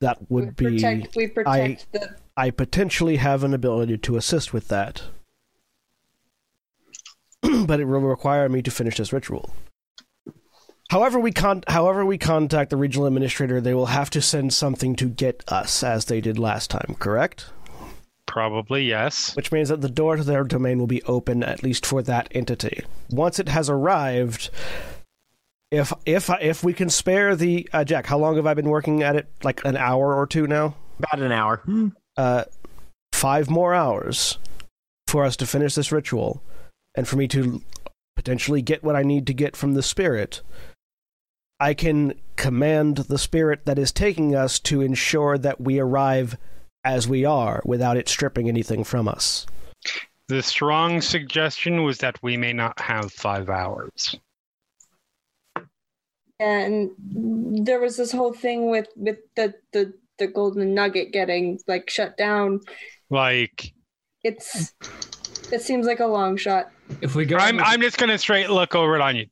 That 0.00 0.18
we 0.28 0.42
would 0.42 0.56
be. 0.56 0.64
protect. 0.64 1.16
We 1.16 1.28
protect 1.28 1.92
the. 1.92 2.16
I 2.36 2.50
potentially 2.50 3.16
have 3.16 3.44
an 3.44 3.54
ability 3.54 3.98
to 3.98 4.16
assist 4.16 4.52
with 4.52 4.68
that, 4.68 5.02
but 7.42 7.80
it 7.80 7.84
will 7.84 8.00
require 8.00 8.48
me 8.48 8.60
to 8.62 8.70
finish 8.70 8.96
this 8.96 9.12
ritual. 9.12 9.50
However, 10.90 11.18
we 11.18 11.32
con- 11.32 11.64
however 11.68 12.04
we 12.04 12.18
contact 12.18 12.70
the 12.70 12.76
regional 12.76 13.06
administrator, 13.06 13.60
they 13.60 13.74
will 13.74 13.86
have 13.86 14.10
to 14.10 14.20
send 14.20 14.52
something 14.52 14.94
to 14.96 15.08
get 15.08 15.42
us, 15.48 15.82
as 15.82 16.06
they 16.06 16.20
did 16.20 16.38
last 16.38 16.70
time. 16.70 16.96
Correct? 16.98 17.46
Probably 18.26 18.84
yes. 18.84 19.34
Which 19.36 19.52
means 19.52 19.68
that 19.68 19.80
the 19.80 19.88
door 19.88 20.16
to 20.16 20.24
their 20.24 20.44
domain 20.44 20.78
will 20.78 20.86
be 20.86 21.02
open, 21.04 21.42
at 21.42 21.62
least 21.62 21.86
for 21.86 22.02
that 22.02 22.28
entity. 22.32 22.82
Once 23.10 23.38
it 23.38 23.48
has 23.48 23.70
arrived, 23.70 24.50
if 25.74 25.92
if 26.06 26.30
if 26.40 26.64
we 26.64 26.72
can 26.72 26.88
spare 26.88 27.36
the 27.36 27.68
uh, 27.72 27.84
Jack, 27.84 28.06
how 28.06 28.18
long 28.18 28.36
have 28.36 28.46
I 28.46 28.54
been 28.54 28.68
working 28.68 29.02
at 29.02 29.16
it? 29.16 29.28
Like 29.42 29.64
an 29.64 29.76
hour 29.76 30.14
or 30.14 30.26
two 30.26 30.46
now. 30.46 30.76
About 30.98 31.20
an 31.20 31.32
hour. 31.32 31.62
Uh, 32.16 32.44
five 33.12 33.50
more 33.50 33.74
hours 33.74 34.38
for 35.06 35.24
us 35.24 35.36
to 35.36 35.46
finish 35.46 35.74
this 35.74 35.92
ritual, 35.92 36.42
and 36.94 37.06
for 37.08 37.16
me 37.16 37.28
to 37.28 37.62
potentially 38.16 38.62
get 38.62 38.84
what 38.84 38.96
I 38.96 39.02
need 39.02 39.26
to 39.26 39.34
get 39.34 39.56
from 39.56 39.74
the 39.74 39.82
spirit. 39.82 40.40
I 41.60 41.74
can 41.74 42.14
command 42.36 42.96
the 42.96 43.18
spirit 43.18 43.64
that 43.64 43.78
is 43.78 43.92
taking 43.92 44.34
us 44.34 44.58
to 44.60 44.80
ensure 44.80 45.38
that 45.38 45.60
we 45.60 45.78
arrive 45.78 46.36
as 46.84 47.08
we 47.08 47.24
are 47.24 47.62
without 47.64 47.96
it 47.96 48.08
stripping 48.08 48.48
anything 48.48 48.84
from 48.84 49.08
us. 49.08 49.46
The 50.28 50.42
strong 50.42 51.00
suggestion 51.00 51.84
was 51.84 51.98
that 51.98 52.22
we 52.22 52.36
may 52.36 52.52
not 52.52 52.80
have 52.80 53.12
five 53.12 53.50
hours. 53.50 54.16
And 56.44 56.90
there 57.66 57.80
was 57.80 57.96
this 57.96 58.12
whole 58.12 58.32
thing 58.32 58.70
with 58.70 58.88
with 58.96 59.18
the 59.36 59.54
the 59.72 59.92
the 60.18 60.26
golden 60.26 60.74
nugget 60.74 61.12
getting 61.12 61.58
like 61.66 61.88
shut 61.88 62.16
down 62.16 62.60
Like, 63.10 63.72
it's 64.22 64.74
it 65.52 65.62
seems 65.62 65.86
like 65.86 66.00
a 66.00 66.06
long 66.06 66.36
shot 66.36 66.70
If 67.00 67.14
we 67.14 67.24
go, 67.24 67.36
I'm, 67.36 67.58
I'm 67.60 67.80
just 67.80 67.98
going 67.98 68.10
to 68.10 68.18
straight 68.18 68.50
look 68.50 68.74
over 68.74 68.94
it 68.94 69.00
on 69.00 69.16
you. 69.16 69.26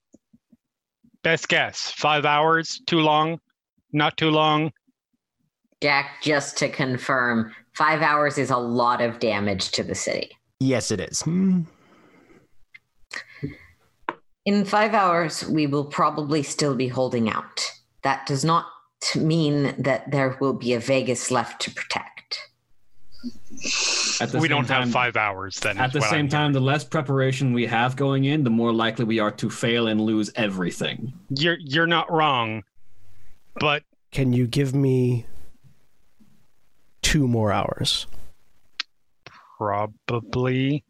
Best 1.23 1.49
guess. 1.49 1.93
Five 1.97 2.25
hours? 2.25 2.81
Too 2.87 3.01
long? 3.01 3.39
Not 3.93 4.17
too 4.17 4.31
long? 4.31 4.73
Jack, 5.81 6.23
just 6.23 6.57
to 6.59 6.69
confirm, 6.69 7.53
five 7.75 8.03
hours 8.03 8.39
is 8.39 8.51
a 8.51 8.57
lot 8.57 9.01
of 9.01 9.19
damage 9.19 9.71
to 9.73 9.83
the 9.83 9.95
city. 9.95 10.31
Yes, 10.61 10.91
it 10.91 11.01
is. 11.01 11.21
Hmm. 11.23 11.63
In 14.45 14.65
five 14.65 14.93
hours, 14.95 15.47
we 15.47 15.67
will 15.67 15.85
probably 15.85 16.43
still 16.43 16.75
be 16.75 16.89
holding 16.89 17.29
out. 17.31 17.71
That 18.03 18.27
does 18.27 18.45
not 18.45 18.67
mean 19.15 19.75
that 19.79 20.11
there 20.11 20.37
will 20.41 20.53
be 20.53 20.73
a 20.75 20.81
Vegas 20.81 21.31
left 21.31 21.63
to 21.63 21.71
protect. 21.71 22.41
at 24.21 24.31
the 24.33 24.39
We 24.39 24.49
same 24.49 24.57
don't 24.57 24.67
time, 24.67 24.83
have 24.85 24.91
five 24.93 25.17
hours 25.17 25.61
then. 25.61 25.79
At 25.79 25.93
the 25.93 26.01
same 26.01 26.25
I'm 26.25 26.29
time, 26.29 26.53
the 26.53 26.61
less 26.61 26.83
preparation 26.85 27.53
we 27.53 27.67
have 27.67 27.95
going 27.95 28.25
in, 28.25 28.43
the 28.43 28.51
more 28.51 28.73
likely 28.73 29.05
we 29.05 29.21
are 29.21 29.31
to 29.33 29.49
fail 29.49 29.87
and 29.87 30.01
lose 30.01 30.33
everything. 30.35 31.13
You're, 31.31 31.59
you're 31.61 31.87
not 31.87 32.11
wrong, 32.11 32.65
but 33.61 33.85
Can 34.11 34.33
you 34.33 34.47
give 34.49 34.75
me 34.75 35.27
two 37.03 37.29
more 37.29 37.53
hours? 37.53 38.07
probably 39.59 40.83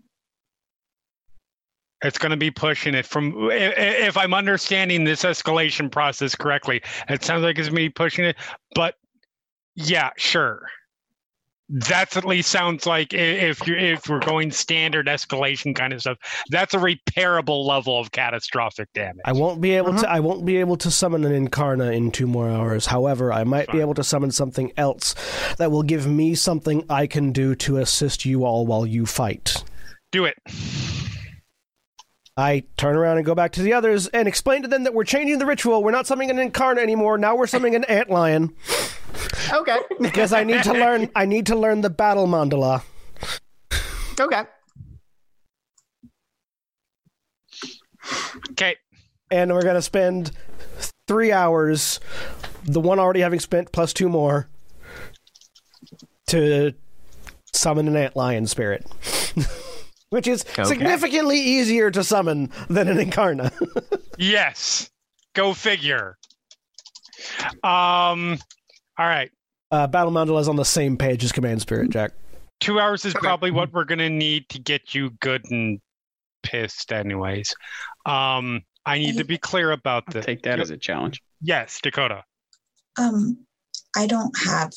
it's 2.03 2.19
going 2.19 2.31
to 2.31 2.37
be 2.37 2.51
pushing 2.51 2.95
it 2.95 3.07
from 3.07 3.49
i- 3.51 3.55
i- 3.55 4.07
if 4.07 4.17
i'm 4.17 4.35
understanding 4.35 5.05
this 5.05 5.23
escalation 5.23 5.91
process 5.91 6.35
correctly 6.35 6.81
it 7.09 7.23
sounds 7.25 7.43
like 7.43 7.59
it's 7.59 7.71
me 7.71 7.89
pushing 7.89 8.25
it 8.25 8.37
but 8.75 8.95
yeah 9.77 10.11
sure 10.17 10.63
that's 11.77 12.19
at 12.19 12.27
least 12.27 12.51
sounds 12.51 12.85
like 12.85 13.15
if 13.15 13.67
you're 13.67 13.79
if 13.79 14.07
we're 14.07 14.19
going 14.19 14.51
standard 14.51 15.07
escalation 15.07 15.75
kind 15.75 15.95
of 15.95 16.03
stuff 16.03 16.19
that's 16.51 16.75
a 16.75 16.77
repairable 16.77 17.65
level 17.65 17.99
of 17.99 18.13
catastrophic 18.13 18.93
damage 18.93 19.23
I 19.25 19.33
won't 19.33 19.63
be 19.63 19.71
able 19.71 19.93
to. 19.93 19.99
Mm-hmm. 20.01 20.13
I 20.13 20.21
won't 20.21 20.45
be 20.45 20.59
able 20.59 20.77
to 20.77 20.91
summon 20.91 21.25
an 21.25 21.49
Incarna 21.49 21.95
in 21.97 22.11
two 22.11 22.27
more 22.27 22.51
hours. 22.51 22.85
However, 22.87 23.33
I 23.33 23.45
might 23.45 23.71
be 23.73 23.81
able 23.81 23.95
to 23.95 24.05
summon 24.05 24.31
something 24.33 24.71
else 24.77 25.15
that 25.57 25.71
will 25.71 25.83
give 25.85 26.07
me 26.07 26.35
something 26.35 26.85
I 26.91 27.07
can 27.07 27.33
do 27.33 27.55
to 27.55 27.79
assist 27.79 28.27
you 28.27 28.45
all 28.45 28.67
while 28.67 28.85
you 28.85 29.07
fight. 29.07 29.65
do 30.11 30.27
it 30.27 30.35
I 32.37 32.65
turn 32.79 32.97
around 32.97 33.19
and 33.19 33.27
go 33.27 33.35
back 33.35 33.53
to 33.53 33.63
the 33.63 33.75
others 33.75 34.07
and 34.09 34.27
explain 34.27 34.63
to 34.63 34.69
them 34.69 34.85
that 34.85 34.95
we're 34.95 35.05
changing 35.05 35.39
the 35.39 35.47
ritual. 35.47 35.83
We're 35.85 35.91
not 35.91 36.07
summoning 36.07 36.31
an 36.31 36.51
Incarna 36.51 36.79
anymore. 36.79 37.19
Now 37.19 37.37
we're 37.37 37.47
summoning 37.47 37.75
an 37.75 37.85
ant 37.85 38.09
lion. 38.09 38.55
Okay. 39.53 39.77
because 40.01 40.33
I 40.33 40.45
need 40.45 40.63
to 40.63 40.73
learn. 40.73 41.11
I 41.15 41.27
need 41.27 41.47
to 41.47 41.57
learn 41.57 41.83
the 41.83 41.91
battle 41.91 42.27
mandala. 42.27 42.83
okay. 44.19 44.45
Okay. 48.53 48.77
And 49.31 49.53
we're 49.53 49.63
going 49.63 49.75
to 49.75 49.83
spend 49.83 50.33
three 51.07 51.33
hours, 51.33 52.01
the 52.65 52.81
one 52.81 52.99
already 52.99 53.21
having 53.21 53.41
spent 53.41 53.73
plus 53.73 53.93
two 53.93 54.09
more, 54.09 54.49
to 56.29 56.73
summon 57.53 57.89
an 57.89 57.97
ant 57.97 58.17
lion 58.17 58.47
spirit. 58.47 58.87
Which 60.13 60.27
is 60.29 60.45
Okay. 60.51 60.65
significantly 60.65 61.41
easier 61.41 61.91
to 61.91 62.05
summon 62.05 62.51
than 62.69 62.87
an 62.89 62.99
incarna. 62.99 63.51
Yes. 64.19 64.91
Go 65.35 65.55
figure. 65.55 66.19
Um. 67.65 68.39
All 68.99 69.07
right. 69.07 69.31
uh, 69.71 69.87
Battle 69.87 70.13
Mandala 70.13 70.41
is 70.41 70.49
on 70.49 70.57
the 70.57 70.65
same 70.67 70.99
page 70.99 71.25
as 71.25 71.33
Command 71.33 71.63
Spirit, 71.63 71.89
Jack. 71.91 72.13
Two 72.61 72.79
hours 72.79 73.05
is 73.07 73.15
probably 73.15 73.51
what 73.51 73.73
we're 73.73 73.85
gonna 73.85 74.11
need 74.11 74.49
to 74.51 74.59
get 74.61 74.95
you 74.95 75.11
good 75.21 75.43
and 75.51 75.81
pissed, 76.43 76.93
anyways. 76.93 77.55
Um. 78.07 78.61
I 78.85 78.99
need 78.99 79.17
to 79.19 79.25
be 79.25 79.39
clear 79.39 79.71
about 79.71 80.05
this. 80.13 80.27
Take 80.27 80.43
that 80.43 80.59
as 80.59 80.71
a 80.71 80.77
challenge. 80.77 81.23
Yes, 81.41 81.79
Dakota. 81.81 82.25
Um, 82.99 83.39
I 83.97 84.09
don't 84.09 84.37
have 84.45 84.73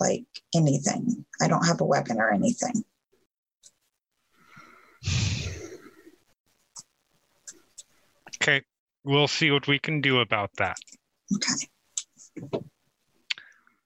like 0.00 0.24
anything. 0.54 1.24
I 1.42 1.46
don't 1.46 1.64
have 1.66 1.82
a 1.82 1.84
weapon 1.84 2.18
or 2.18 2.32
anything. 2.32 2.82
Okay. 8.42 8.62
We'll 9.04 9.28
see 9.28 9.50
what 9.50 9.66
we 9.66 9.78
can 9.78 10.00
do 10.00 10.20
about 10.20 10.50
that. 10.58 10.76
Okay. 11.34 12.66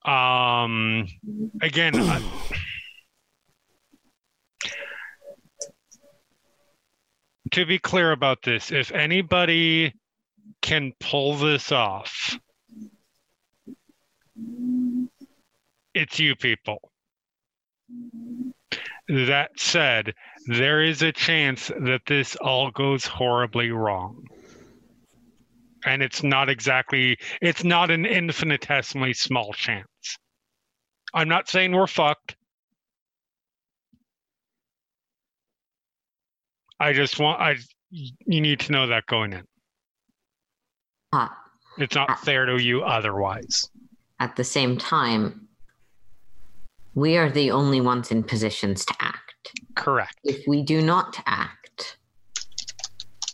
Um. 0.03 1.07
Again. 1.61 1.95
I- 1.95 2.21
to 7.51 7.65
be 7.65 7.77
clear 7.77 8.11
about 8.11 8.41
this, 8.43 8.71
if 8.71 8.91
anybody 8.91 9.93
can 10.61 10.93
pull 10.99 11.35
this 11.35 11.71
off, 11.71 12.39
it's 15.93 16.19
you 16.19 16.35
people. 16.35 16.91
That 19.09 19.51
said, 19.57 20.13
there 20.47 20.83
is 20.83 21.01
a 21.01 21.11
chance 21.11 21.67
that 21.67 22.01
this 22.07 22.35
all 22.37 22.71
goes 22.71 23.05
horribly 23.05 23.71
wrong. 23.71 24.25
And 25.85 26.03
it's 26.03 26.21
not 26.23 26.49
exactly, 26.49 27.17
it's 27.41 27.63
not 27.63 27.89
an 27.89 28.05
infinitesimally 28.05 29.13
small 29.13 29.53
chance. 29.53 29.87
I'm 31.13 31.27
not 31.27 31.49
saying 31.49 31.71
we're 31.71 31.87
fucked. 31.87 32.35
I 36.79 36.93
just 36.93 37.19
want, 37.19 37.41
I, 37.41 37.55
you 37.91 38.41
need 38.41 38.59
to 38.61 38.71
know 38.71 38.87
that 38.87 39.05
going 39.07 39.33
in. 39.33 39.43
Uh, 41.13 41.27
It's 41.77 41.95
not 41.95 42.19
fair 42.23 42.45
to 42.45 42.61
you 42.61 42.83
otherwise. 42.83 43.69
at 44.19 44.35
the 44.35 44.43
same 44.43 44.77
time, 44.77 45.47
we 46.93 47.17
are 47.17 47.29
the 47.29 47.51
only 47.51 47.81
ones 47.81 48.11
in 48.11 48.23
positions 48.23 48.85
to 48.85 48.93
act. 48.99 49.30
Correct. 49.75 50.17
If 50.23 50.47
we 50.47 50.61
do 50.61 50.81
not 50.81 51.21
act, 51.25 51.97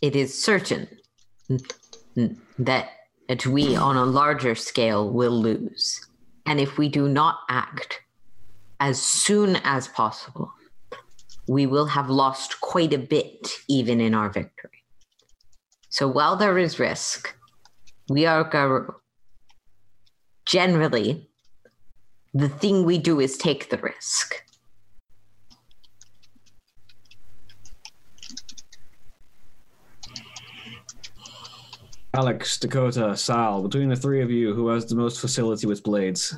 it 0.02 0.16
is 0.16 0.40
certain 0.42 0.88
that 2.58 2.90
that 3.28 3.46
we, 3.46 3.76
on 3.76 3.96
a 3.96 4.04
larger 4.04 4.54
scale, 4.54 5.10
will 5.10 5.38
lose. 5.38 6.00
And 6.46 6.58
if 6.58 6.78
we 6.78 6.88
do 6.88 7.08
not 7.08 7.40
act 7.50 8.00
as 8.80 9.02
soon 9.02 9.56
as 9.64 9.86
possible, 9.88 10.50
we 11.46 11.66
will 11.66 11.86
have 11.86 12.08
lost 12.08 12.60
quite 12.62 12.94
a 12.94 12.98
bit 12.98 13.48
even 13.68 14.00
in 14.00 14.14
our 14.14 14.30
victory. 14.30 14.82
So 15.90 16.08
while 16.08 16.36
there 16.36 16.58
is 16.58 16.78
risk, 16.78 17.36
we 18.08 18.24
are 18.24 18.96
generally 20.46 21.28
the 22.32 22.48
thing 22.48 22.84
we 22.84 22.98
do 22.98 23.20
is 23.20 23.36
take 23.36 23.68
the 23.68 23.78
risk. 23.78 24.42
Alex, 32.14 32.58
Dakota, 32.58 33.16
Sal, 33.16 33.62
between 33.62 33.88
the 33.88 33.96
three 33.96 34.22
of 34.22 34.30
you, 34.30 34.54
who 34.54 34.68
has 34.68 34.86
the 34.86 34.94
most 34.94 35.20
facility 35.20 35.66
with 35.66 35.82
blades? 35.82 36.34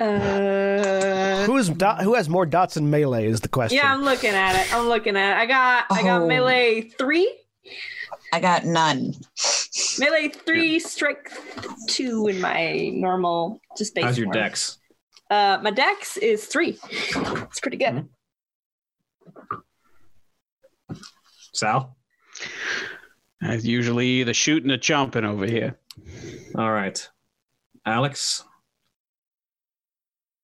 Uh, 0.00 1.44
Who's 1.46 1.68
dot, 1.70 2.02
who 2.02 2.14
has 2.14 2.28
more 2.28 2.46
dots 2.46 2.76
in 2.76 2.88
melee 2.88 3.26
is 3.26 3.40
the 3.40 3.48
question. 3.48 3.76
yeah, 3.78 3.92
I'm 3.92 4.02
looking 4.02 4.30
at 4.30 4.54
it. 4.54 4.72
I'm 4.72 4.88
looking 4.88 5.16
at 5.16 5.32
it. 5.36 5.40
I 5.40 5.46
got 5.46 5.86
I 5.90 6.02
got 6.04 6.22
Oh. 6.22 6.26
melee 6.28 6.82
three, 6.82 7.32
I 8.32 8.38
got 8.38 8.64
none. 8.64 9.14
melee 9.98 10.28
three, 10.28 10.78
strike 10.78 11.32
two 11.88 12.28
in 12.28 12.40
my 12.40 12.90
normal 12.94 13.60
just 13.76 13.92
base. 13.94 14.04
How's 14.04 14.18
your 14.18 14.26
form. 14.26 14.34
dex? 14.34 14.78
Uh, 15.30 15.58
my 15.62 15.72
dex 15.72 16.16
is 16.16 16.46
three. 16.46 16.78
It's 16.92 17.58
pretty 17.60 17.76
good. 17.78 18.08
Sal? 21.52 21.96
As 23.42 23.66
usually 23.66 24.24
the 24.24 24.34
shooting 24.34 24.70
and 24.70 24.82
jumping 24.82 25.24
over 25.24 25.46
here. 25.46 25.78
All 26.56 26.72
right. 26.72 27.08
Alex? 27.86 28.44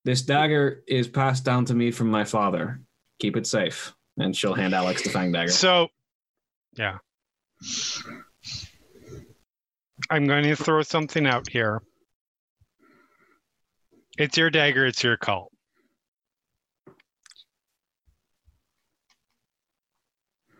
This 0.04 0.22
dagger 0.22 0.82
is 0.86 1.08
passed 1.08 1.44
down 1.44 1.64
to 1.66 1.74
me 1.74 1.90
from 1.90 2.10
my 2.10 2.24
father. 2.24 2.80
Keep 3.18 3.36
it 3.36 3.46
safe. 3.46 3.94
And 4.16 4.36
she'll 4.36 4.54
hand 4.54 4.74
Alex 4.74 5.02
the 5.02 5.10
fang 5.10 5.32
dagger. 5.32 5.50
So, 5.50 5.88
yeah. 6.74 6.98
I'm 10.10 10.26
going 10.26 10.44
to 10.44 10.56
throw 10.56 10.82
something 10.82 11.26
out 11.26 11.48
here. 11.48 11.82
It's 14.18 14.36
your 14.36 14.50
dagger, 14.50 14.86
it's 14.86 15.02
your 15.02 15.16
call. 15.16 15.50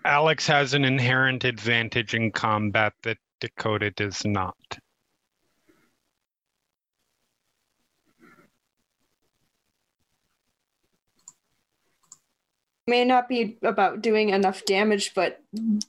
Alex 0.05 0.47
has 0.47 0.75
an 0.75 0.85
inherent 0.85 1.45
advantage 1.45 2.15
in 2.15 2.31
combat 2.31 2.93
that 3.03 3.17
Dakota 3.41 3.91
does 3.91 4.25
not. 4.25 4.57
May 12.87 13.07
not 13.07 13.31
be 13.31 13.57
about 13.63 14.03
doing 14.03 14.29
enough 14.29 14.63
damage, 14.67 15.13
but 15.15 15.43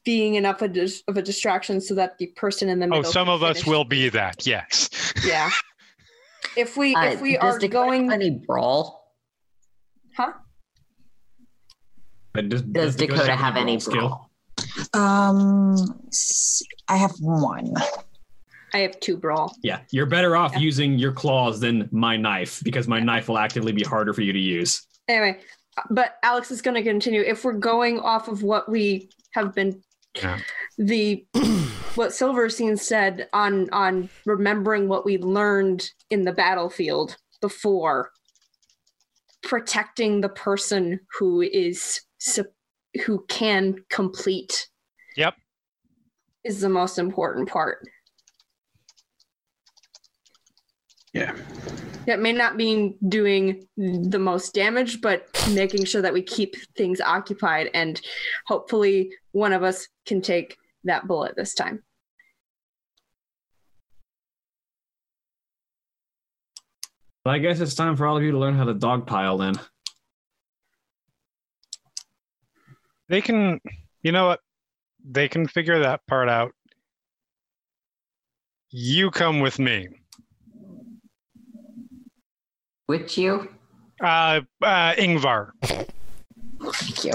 being 0.05 0.35
enough 0.35 0.61
of, 0.61 0.71
dis- 0.71 1.03
of 1.09 1.17
a 1.17 1.21
distraction 1.21 1.81
so 1.81 1.93
that 1.95 2.17
the 2.17 2.27
person 2.27 2.69
in 2.69 2.79
the 2.79 2.87
middle. 2.87 3.05
Oh, 3.05 3.11
some 3.11 3.25
can 3.25 3.33
of 3.33 3.43
us 3.43 3.65
will 3.65 3.83
be 3.83 4.07
that, 4.09 4.47
yes. 4.47 4.89
Yeah. 5.25 5.49
If 6.55 6.77
we 6.77 6.95
Uh, 6.95 7.07
if 7.07 7.21
we 7.21 7.35
does 7.35 7.55
are 7.55 7.59
Dakota 7.59 7.67
going, 7.67 8.05
have 8.05 8.13
any 8.21 8.29
brawl? 8.29 9.13
huh? 10.15 10.31
But 12.35 12.49
does, 12.49 12.61
Does 12.63 12.95
Dakota 12.95 13.35
have 13.35 13.55
any 13.57 13.77
brawl? 13.77 14.29
Um, 14.93 15.75
s- 16.07 16.61
I 16.87 16.97
have 16.97 17.13
one. 17.19 17.73
I 18.73 18.79
have 18.79 18.99
two 18.99 19.15
brawl. 19.17 19.55
Yeah, 19.63 19.79
you're 19.91 20.05
better 20.05 20.35
off 20.35 20.55
using 20.57 20.99
your 20.99 21.13
claws 21.13 21.59
than 21.61 21.87
my 21.91 22.17
knife 22.17 22.61
because 22.63 22.87
my 22.87 22.99
knife 22.99 23.29
will 23.29 23.37
actively 23.37 23.71
be 23.71 23.83
harder 23.83 24.13
for 24.13 24.21
you 24.21 24.33
to 24.33 24.39
use. 24.39 24.85
Anyway, 25.07 25.39
but 25.89 26.17
Alex 26.23 26.51
is 26.51 26.61
going 26.61 26.75
to 26.75 26.83
continue. 26.83 27.21
If 27.21 27.45
we're 27.45 27.53
going 27.53 27.99
off 27.99 28.27
of 28.27 28.43
what 28.43 28.69
we 28.69 29.09
have 29.31 29.55
been, 29.55 29.81
Yeah. 30.15 30.39
the 30.77 31.25
what 31.95 32.13
Silverstein 32.13 32.75
said 32.75 33.29
on 33.31 33.69
on 33.71 34.09
remembering 34.25 34.89
what 34.89 35.05
we 35.05 35.17
learned 35.19 35.89
in 36.09 36.23
the 36.23 36.33
battlefield 36.33 37.15
before, 37.41 38.11
protecting 39.43 40.21
the 40.21 40.29
person 40.29 40.99
who 41.17 41.41
is 41.41 42.01
sup- 42.17 42.53
who 43.05 43.25
can 43.27 43.83
complete. 43.89 44.69
Yep. 45.17 45.35
Is 46.43 46.61
the 46.61 46.69
most 46.69 46.99
important 46.99 47.49
part. 47.49 47.87
Yeah. 51.13 51.33
That 52.07 52.19
may 52.19 52.33
not 52.33 52.55
mean 52.55 52.97
doing 53.07 53.67
the 53.77 54.19
most 54.19 54.53
damage, 54.53 55.01
but 55.01 55.27
making 55.51 55.85
sure 55.85 56.01
that 56.01 56.13
we 56.13 56.21
keep 56.21 56.55
things 56.75 57.01
occupied 57.01 57.71
and 57.73 57.99
hopefully 58.45 59.11
one 59.31 59.53
of 59.53 59.63
us 59.63 59.87
can 60.05 60.21
take 60.21 60.57
that 60.83 61.07
bullet 61.07 61.35
this 61.35 61.55
time. 61.55 61.81
But 67.23 67.33
I 67.33 67.39
guess 67.39 67.59
it's 67.59 67.73
time 67.73 67.95
for 67.95 68.05
all 68.05 68.17
of 68.17 68.23
you 68.23 68.31
to 68.31 68.37
learn 68.37 68.55
how 68.55 68.65
to 68.65 68.75
dogpile 68.75 69.39
then. 69.39 69.55
They 73.07 73.21
can, 73.21 73.59
you 74.01 74.11
know 74.11 74.27
what? 74.27 74.39
They 75.07 75.27
can 75.27 75.47
figure 75.47 75.79
that 75.79 76.01
part 76.07 76.29
out. 76.29 76.51
You 78.71 79.11
come 79.11 79.39
with 79.39 79.59
me. 79.59 79.87
Which 82.87 83.17
you? 83.17 83.49
Uh, 84.01 84.41
uh, 84.61 84.93
Yngvar. 84.93 85.51
Thank 85.63 87.05
you. 87.05 87.13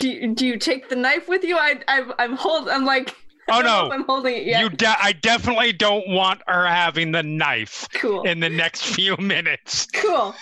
Do 0.00 0.08
you, 0.08 0.34
do 0.34 0.46
you 0.46 0.58
take 0.58 0.88
the 0.88 0.96
knife 0.96 1.28
with 1.28 1.42
you? 1.42 1.56
I, 1.56 1.80
I 1.88 2.12
I'm 2.18 2.36
hold. 2.36 2.68
I'm 2.68 2.84
like. 2.84 3.14
Oh 3.50 3.54
I 3.54 3.62
don't 3.62 3.64
know 3.64 3.88
no! 3.88 3.94
I'm 3.94 4.04
holding 4.04 4.34
it 4.36 4.44
yet. 4.44 4.60
You, 4.60 4.68
de- 4.68 5.02
I 5.02 5.12
definitely 5.12 5.72
don't 5.72 6.06
want 6.08 6.40
her 6.46 6.66
having 6.66 7.12
the 7.12 7.22
knife 7.22 7.88
cool. 7.94 8.22
in 8.24 8.40
the 8.40 8.48
next 8.50 8.82
few 8.94 9.16
minutes. 9.16 9.86
cool. 9.94 10.34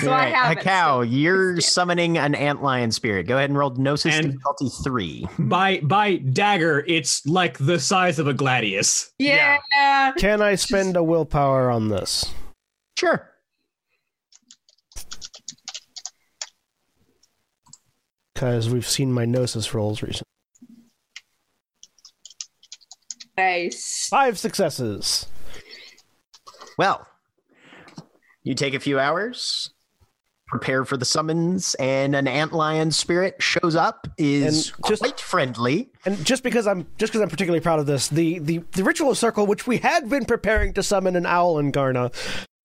So 0.00 0.10
I 0.10 0.30
Alright, 0.30 0.34
have 0.34 0.52
it. 0.52 0.58
Hekau, 0.64 1.06
you're 1.08 1.52
It's- 1.52 1.72
summoning 1.72 2.18
an 2.18 2.34
antlion 2.34 2.92
spirit. 2.92 3.26
Go 3.26 3.36
ahead 3.36 3.50
and 3.50 3.58
roll 3.58 3.70
Gnosis 3.70 4.14
And- 4.14 4.32
difficulty 4.32 4.68
three. 4.82 5.26
By 5.38 5.80
by 5.80 6.16
dagger, 6.16 6.84
it's 6.88 7.24
like 7.26 7.58
the 7.58 7.78
size 7.78 8.18
of 8.18 8.26
a 8.26 8.34
gladius. 8.34 9.10
Yeah. 9.18 9.58
Can 10.18 10.42
I 10.42 10.56
spend 10.56 10.96
a 10.96 11.02
willpower 11.02 11.70
on 11.70 11.88
this? 11.88 12.32
Sure. 12.98 13.30
Because 18.34 18.68
we've 18.68 18.86
seen 18.88 19.12
my 19.12 19.24
Gnosis 19.24 19.74
rolls 19.74 20.02
recently. 20.02 20.24
Nice. 23.36 24.08
Five 24.08 24.38
successes. 24.38 25.26
Well, 26.78 27.06
you 28.42 28.54
take 28.54 28.74
a 28.74 28.80
few 28.80 28.98
hours, 28.98 29.70
prepare 30.46 30.84
for 30.84 30.96
the 30.96 31.04
summons, 31.04 31.74
and 31.76 32.14
an 32.14 32.26
antlion 32.26 32.92
spirit 32.92 33.36
shows 33.40 33.74
up. 33.76 34.06
Is 34.18 34.70
And 34.70 34.86
just- 34.88 35.00
quite 35.02 35.20
friendly. 35.20 35.90
And 36.04 36.24
just 36.24 36.42
because 36.42 36.66
I'm 36.66 36.86
just 36.98 37.12
because 37.12 37.22
I'm 37.22 37.30
particularly 37.30 37.60
proud 37.62 37.78
of 37.80 37.86
this, 37.86 38.08
the, 38.08 38.38
the 38.40 38.58
the 38.72 38.84
ritual 38.84 39.14
circle, 39.14 39.46
which 39.46 39.66
we 39.66 39.78
had 39.78 40.08
been 40.08 40.24
preparing 40.24 40.72
to 40.74 40.82
summon 40.82 41.16
an 41.16 41.26
owl 41.26 41.58
in 41.58 41.72
Garna, 41.72 42.12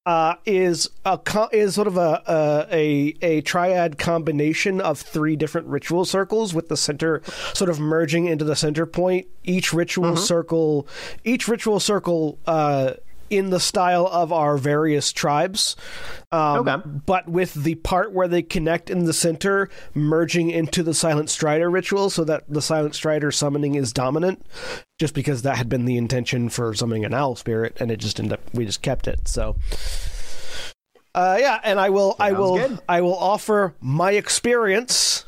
uh, 0.05 0.35
is 0.45 0.89
a 1.05 1.17
co- 1.17 1.49
is 1.51 1.75
sort 1.75 1.87
of 1.87 1.97
a, 1.97 2.23
a 2.27 2.75
a 2.75 3.15
a 3.21 3.41
triad 3.41 3.97
combination 3.97 4.81
of 4.81 4.99
three 4.99 5.35
different 5.35 5.67
ritual 5.67 6.05
circles, 6.05 6.53
with 6.53 6.69
the 6.69 6.77
center 6.77 7.21
sort 7.53 7.69
of 7.69 7.79
merging 7.79 8.25
into 8.25 8.45
the 8.45 8.55
center 8.55 8.85
point. 8.85 9.27
Each 9.43 9.73
ritual 9.73 10.15
circle, 10.15 10.87
each 11.23 11.47
ritual 11.47 11.79
circle. 11.79 12.39
Uh, 12.47 12.93
in 13.29 13.49
the 13.49 13.59
style 13.59 14.07
of 14.07 14.31
our 14.31 14.57
various 14.57 15.11
tribes, 15.11 15.75
um, 16.31 16.67
Okay. 16.67 16.89
but 17.05 17.27
with 17.27 17.53
the 17.53 17.75
part 17.75 18.11
where 18.13 18.27
they 18.27 18.41
connect 18.41 18.89
in 18.89 19.05
the 19.05 19.13
center 19.13 19.69
merging 19.93 20.49
into 20.49 20.83
the 20.83 20.93
Silent 20.93 21.29
Strider 21.29 21.69
ritual 21.69 22.09
so 22.09 22.23
that 22.23 22.43
the 22.49 22.61
Silent 22.61 22.95
Strider 22.95 23.31
summoning 23.31 23.75
is 23.75 23.93
dominant, 23.93 24.45
just 24.99 25.13
because 25.13 25.41
that 25.43 25.57
had 25.57 25.69
been 25.69 25.85
the 25.85 25.97
intention 25.97 26.49
for 26.49 26.73
summoning 26.73 27.05
an 27.05 27.13
owl 27.13 27.35
spirit, 27.35 27.77
and 27.79 27.91
it 27.91 27.97
just 27.97 28.19
ended 28.19 28.33
up, 28.33 28.41
we 28.53 28.65
just 28.65 28.81
kept 28.81 29.07
it. 29.07 29.27
So. 29.27 29.55
Uh, 31.15 31.37
yeah, 31.39 31.59
and 31.63 31.79
I 31.79 31.89
will, 31.89 32.15
I 32.19 32.33
will, 32.33 32.57
good. 32.57 32.79
I 32.87 33.01
will 33.01 33.17
offer 33.17 33.73
my 33.81 34.11
experience, 34.11 35.25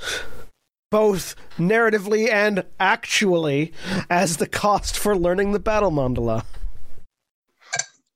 both 0.91 1.35
narratively 1.57 2.29
and 2.29 2.63
actually, 2.79 3.73
as 4.09 4.37
the 4.37 4.47
cost 4.47 4.97
for 4.97 5.17
learning 5.17 5.53
the 5.53 5.59
battle 5.59 5.91
mandala. 5.91 6.43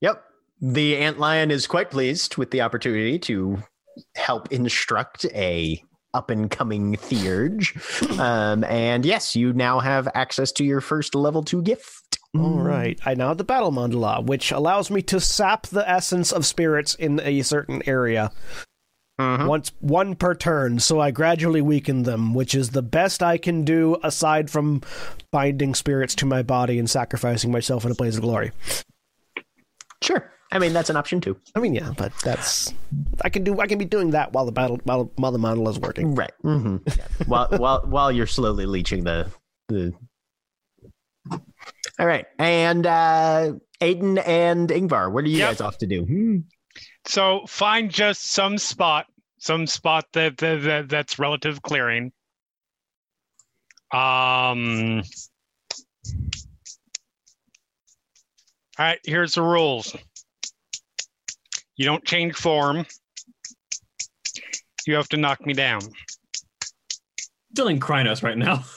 Yep. 0.02 0.24
The 0.62 0.96
antlion 0.96 1.52
is 1.52 1.68
quite 1.68 1.92
pleased 1.92 2.38
with 2.38 2.52
the 2.52 2.62
opportunity 2.62 3.20
to 3.20 3.64
help 4.16 4.52
instruct 4.52 5.26
a 5.34 5.84
up 6.14 6.30
and 6.30 6.50
coming 6.50 6.96
theurge. 6.96 7.76
Um, 8.20 8.64
and 8.64 9.06
yes, 9.06 9.36
you 9.36 9.52
now 9.52 9.80
have 9.80 10.08
access 10.16 10.52
to 10.54 10.64
your 10.64 10.80
first 10.80 11.16
level 11.16 11.44
two 11.44 11.62
gift. 11.62 12.18
All 12.34 12.60
right. 12.60 13.00
I 13.06 13.14
now 13.14 13.30
have 13.30 13.38
the 13.38 13.44
battle 13.44 13.72
mandala, 13.72 14.26
which 14.26 14.52
allows 14.52 14.90
me 14.90 15.02
to 15.04 15.20
sap 15.20 15.68
the 15.68 15.90
essence 15.90 16.32
of 16.32 16.46
spirits 16.46 16.96
in 16.96 17.20
a 17.22 17.42
certain 17.42 17.82
area. 17.88 18.32
Mhm. 19.20 19.48
Once 19.48 19.72
one 19.80 20.16
per 20.16 20.34
turn, 20.34 20.80
so 20.80 21.00
I 21.00 21.12
gradually 21.12 21.62
weaken 21.62 22.04
them, 22.04 22.34
which 22.34 22.54
is 22.54 22.72
the 22.72 22.82
best 22.82 23.24
I 23.24 23.38
can 23.38 23.64
do 23.64 23.98
aside 24.04 24.50
from 24.50 24.82
binding 25.32 25.74
spirits 25.74 26.16
to 26.16 26.26
my 26.26 26.42
body 26.42 26.78
and 26.80 26.90
sacrificing 26.90 27.52
myself 27.52 27.86
in 27.86 27.92
a 27.92 27.96
blaze 27.96 28.18
of 28.18 28.24
glory. 28.24 28.52
Sure. 30.06 30.32
I 30.52 30.60
mean, 30.60 30.74
that's 30.74 30.90
an 30.92 30.96
option 30.96 31.20
too. 31.20 31.36
I 31.56 31.60
mean, 31.60 31.74
yeah, 31.74 31.92
but 31.98 32.14
that's 32.24 32.72
I 33.24 33.30
can 33.30 33.44
do. 33.44 33.60
I 33.60 33.66
can 33.68 33.78
be 33.80 33.86
doing 33.86 34.12
that 34.12 34.32
while 34.34 34.46
the 34.46 34.52
battle 34.52 34.80
while, 34.84 35.12
while 35.16 35.32
the 35.32 35.40
model 35.40 35.68
is 35.68 35.80
working. 35.80 36.14
Right. 36.14 36.32
Mm-hmm. 36.44 36.78
Yeah. 36.98 37.08
while 37.28 37.48
while 37.58 37.82
while 37.88 38.12
you're 38.12 38.28
slowly 38.28 38.66
leeching 38.66 39.04
the 39.04 39.32
the. 39.68 39.94
All 41.98 42.06
right, 42.06 42.26
and 42.38 42.86
uh 42.86 43.54
Aiden 43.82 44.22
and 44.28 44.70
Yngvar, 44.70 45.12
what 45.12 45.24
are 45.24 45.28
you 45.28 45.38
Yep. 45.40 45.50
guys 45.50 45.62
off 45.62 45.78
to 45.80 45.88
do? 45.88 46.04
Hmm. 46.06 46.38
So 47.06 47.42
find 47.48 47.90
just 47.90 48.32
some 48.32 48.58
spot, 48.58 49.08
some 49.40 49.66
spot 49.66 50.06
that, 50.14 50.38
that, 50.38 50.62
that 50.64 50.90
that's 50.90 51.18
relative 51.18 51.62
clearing. 51.62 52.12
Um. 53.92 55.02
All 58.78 58.86
right, 58.86 59.00
here's 59.06 59.36
the 59.36 59.42
rules. 59.42 59.96
You 61.78 61.86
don't 61.86 62.04
change 62.06 62.36
form. 62.36 62.86
You 64.86 64.96
have 64.96 65.10
to 65.10 65.18
knock 65.18 65.46
me 65.46 65.54
down. 65.54 65.82
Feeling 67.56 67.80
Crinos 67.80 68.24
right 68.24 68.38
now. 68.38 68.64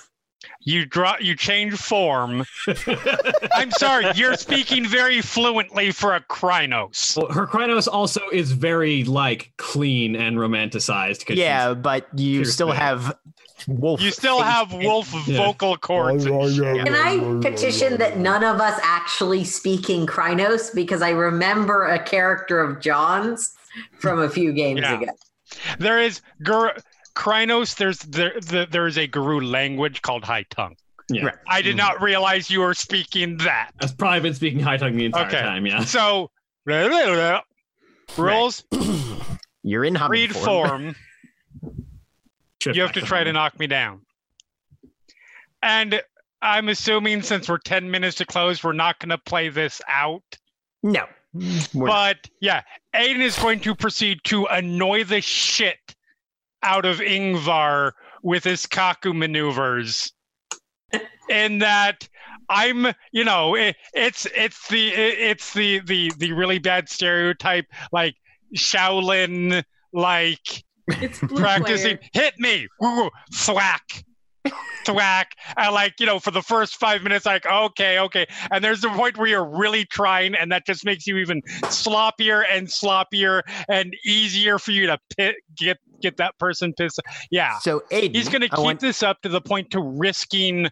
You 0.60 0.84
draw. 0.84 1.14
You 1.18 1.34
change 1.34 1.74
form. 1.74 2.44
I'm 3.54 3.70
sorry. 3.70 4.04
You're 4.16 4.36
speaking 4.36 4.84
very 4.86 5.22
fluently 5.22 5.92
for 5.92 6.14
a 6.14 6.20
Crinos. 6.20 7.16
Well, 7.16 7.32
her 7.32 7.46
Crinos 7.46 7.88
also 7.88 8.20
is 8.32 8.52
very 8.52 9.04
like 9.04 9.52
clean 9.56 10.14
and 10.14 10.36
romanticized. 10.36 11.34
Yeah, 11.34 11.72
but 11.72 12.06
you 12.18 12.44
still 12.44 12.68
the- 12.68 12.74
have 12.74 13.16
wolf. 13.66 14.00
You 14.00 14.10
still 14.10 14.40
have 14.40 14.72
wolf 14.72 15.12
Yeah. 15.26 15.38
vocal 15.38 15.76
cords. 15.76 16.24
and. 16.24 16.56
Can 16.84 16.94
I 16.94 17.40
petition 17.40 17.96
that 17.98 18.18
none 18.18 18.44
of 18.44 18.60
us 18.60 18.78
actually 18.82 19.44
speak 19.44 19.90
in 19.90 20.06
Crinos 20.06 20.70
because 20.74 21.02
I 21.02 21.10
remember 21.10 21.84
a 21.84 21.98
character 21.98 22.60
of 22.60 22.80
John's 22.80 23.54
from 23.98 24.20
a 24.20 24.28
few 24.28 24.52
games 24.52 24.80
Yeah. 24.80 25.00
ago. 25.00 25.12
There 25.78 26.00
is 26.00 26.20
Gur- 26.42 26.76
Crinos. 27.14 27.74
There's 27.74 27.98
there, 28.00 28.34
the, 28.40 28.66
there 28.70 28.86
is 28.86 28.98
a 28.98 29.06
Garou 29.06 29.40
language 29.40 30.02
called 30.02 30.24
High 30.24 30.44
Tongue. 30.50 30.76
Yeah. 31.10 31.26
Right. 31.26 31.34
I 31.48 31.62
did 31.62 31.74
mm. 31.74 31.78
not 31.78 32.02
realize 32.02 32.50
you 32.50 32.60
were 32.60 32.74
speaking 32.74 33.38
that. 33.38 33.70
I've 33.80 33.96
probably 33.96 34.20
been 34.20 34.34
speaking 34.34 34.60
high 34.60 34.76
tongue 34.76 34.96
the 34.96 35.06
entire 35.06 35.26
Okay. 35.26 35.40
time. 35.40 35.64
Yeah. 35.64 35.82
So 35.84 36.30
rules 38.16 38.64
You're 39.62 39.84
in 39.84 39.94
humming 39.94 40.10
read 40.10 40.34
form. 40.36 40.68
form. 40.68 40.96
You 42.66 42.82
have 42.82 42.92
to 42.92 43.00
try 43.00 43.24
to 43.24 43.32
knock 43.32 43.58
me 43.58 43.66
down. 43.66 44.02
And 45.62 46.00
I'm 46.42 46.68
assuming 46.68 47.22
since 47.22 47.48
we're 47.48 47.58
10 47.58 47.90
minutes 47.90 48.16
to 48.18 48.26
close, 48.26 48.62
we're 48.62 48.72
not 48.72 48.98
going 48.98 49.10
to 49.10 49.18
play 49.18 49.48
this 49.48 49.80
out. 49.88 50.22
No. 50.82 51.06
But 51.74 52.28
yeah, 52.40 52.62
Aiden 52.94 53.20
is 53.20 53.38
going 53.38 53.60
to 53.60 53.74
proceed 53.74 54.20
to 54.24 54.46
annoy 54.46 55.04
the 55.04 55.20
shit 55.20 55.78
out 56.62 56.84
of 56.84 56.98
Yngvar 56.98 57.92
with 58.22 58.44
his 58.44 58.66
Kaku 58.66 59.14
maneuvers. 59.14 60.12
In 61.28 61.58
that 61.58 62.08
I'm, 62.48 62.86
you 63.12 63.24
know, 63.24 63.54
it, 63.54 63.76
it's 63.92 64.26
it's 64.34 64.68
the 64.68 64.88
it, 64.88 65.18
it's 65.18 65.52
the 65.52 65.80
the 65.80 66.10
the 66.16 66.32
really 66.32 66.58
bad 66.58 66.88
stereotype 66.88 67.66
like 67.92 68.14
Shaolin 68.56 69.62
like 69.92 70.64
It's 70.88 71.20
blue 71.22 71.38
practicing 71.40 71.98
player. 71.98 72.10
hit 72.12 72.38
me. 72.38 72.66
Ooh, 72.84 73.10
thwack. 73.32 74.04
Thwack. 74.84 75.32
And 75.56 75.74
like 75.74 75.94
you 76.00 76.06
know 76.06 76.18
for 76.18 76.30
the 76.30 76.42
first 76.42 76.76
five 76.76 77.02
minutes 77.02 77.26
like 77.26 77.44
okay 77.46 77.98
okay. 77.98 78.26
And 78.50 78.64
there's 78.64 78.80
the 78.80 78.88
point 78.90 79.18
where 79.18 79.26
you're 79.26 79.44
really 79.44 79.84
trying 79.84 80.34
and 80.34 80.50
that 80.52 80.64
just 80.66 80.84
makes 80.84 81.06
you 81.06 81.18
even 81.18 81.42
sloppier 81.64 82.44
and 82.50 82.66
sloppier 82.68 83.42
and 83.68 83.94
easier 84.06 84.58
for 84.58 84.70
you 84.70 84.86
to 84.86 84.98
pit, 85.16 85.36
get 85.56 85.78
get 86.00 86.16
that 86.16 86.38
person 86.38 86.72
pissed. 86.72 87.00
Yeah. 87.30 87.58
So 87.58 87.82
Aiden, 87.90 88.14
he's 88.14 88.28
going 88.28 88.42
to 88.42 88.48
keep 88.48 88.58
want- 88.58 88.80
this 88.80 89.02
up 89.02 89.20
to 89.22 89.28
the 89.28 89.40
point 89.40 89.70
to 89.72 89.82
risking 89.82 90.68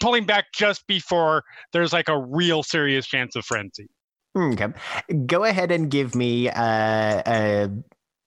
pulling 0.00 0.24
back 0.24 0.46
just 0.52 0.86
before 0.86 1.44
there's 1.72 1.92
like 1.92 2.08
a 2.08 2.18
real 2.18 2.62
serious 2.62 3.06
chance 3.06 3.36
of 3.36 3.44
frenzy. 3.44 3.88
Okay. 4.36 4.68
Go 5.26 5.44
ahead 5.44 5.72
and 5.72 5.90
give 5.90 6.14
me 6.14 6.48
uh, 6.48 6.62
uh, 6.62 7.68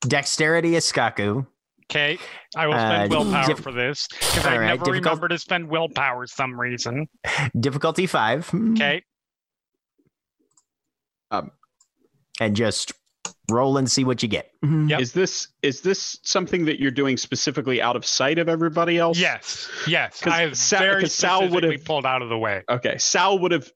dexterity 0.08 0.72
Iskakku. 0.72 1.46
okay 1.92 2.18
i 2.56 2.68
will 2.68 2.74
spend 2.74 3.14
Uh, 3.14 3.18
willpower 3.18 3.48
diff- 3.48 3.60
for 3.60 3.72
this 3.72 4.08
because 4.08 4.46
i 4.46 4.54
All 4.54 4.60
right, 4.60 4.66
never 4.68 4.86
difficult- 4.86 5.04
remember 5.04 5.28
to 5.30 5.38
spend 5.40 5.70
willpower 5.70 6.28
some 6.28 6.60
reason 6.60 7.08
Difficulty 7.60 8.08
five. 8.08 8.50
okay 8.72 9.04
Um, 11.32 11.52
And 12.40 12.56
just 12.56 12.92
roll 13.52 13.78
and 13.78 13.90
see 13.90 14.04
what 14.04 14.24
you 14.24 14.30
get. 14.30 14.50
Yep. 14.64 15.00
Is 15.02 15.12
this 15.14 15.48
is 15.62 15.82
this 15.82 16.18
something 16.24 16.66
that 16.66 16.80
you're 16.80 16.92
doing 16.92 17.18
specifically 17.18 17.82
out 17.82 17.96
of 17.96 18.06
sight 18.06 18.40
of 18.40 18.48
everybody 18.50 18.98
else? 18.98 19.20
Yes, 19.20 19.70
yes. 19.88 20.22
'Cause 20.22 20.34
I 20.34 20.42
have 20.42 20.58
Sal- 20.58 20.80
very 20.80 21.02
'cause 21.02 21.14
Sal 21.14 21.50
would've- 21.50 21.84
pulled 21.86 22.06
out 22.06 22.22
of 22.22 22.30
the 22.30 22.38
way. 22.38 22.64
Okay. 22.70 22.98
Sal 22.98 23.40
would 23.40 23.52
have 23.52 23.70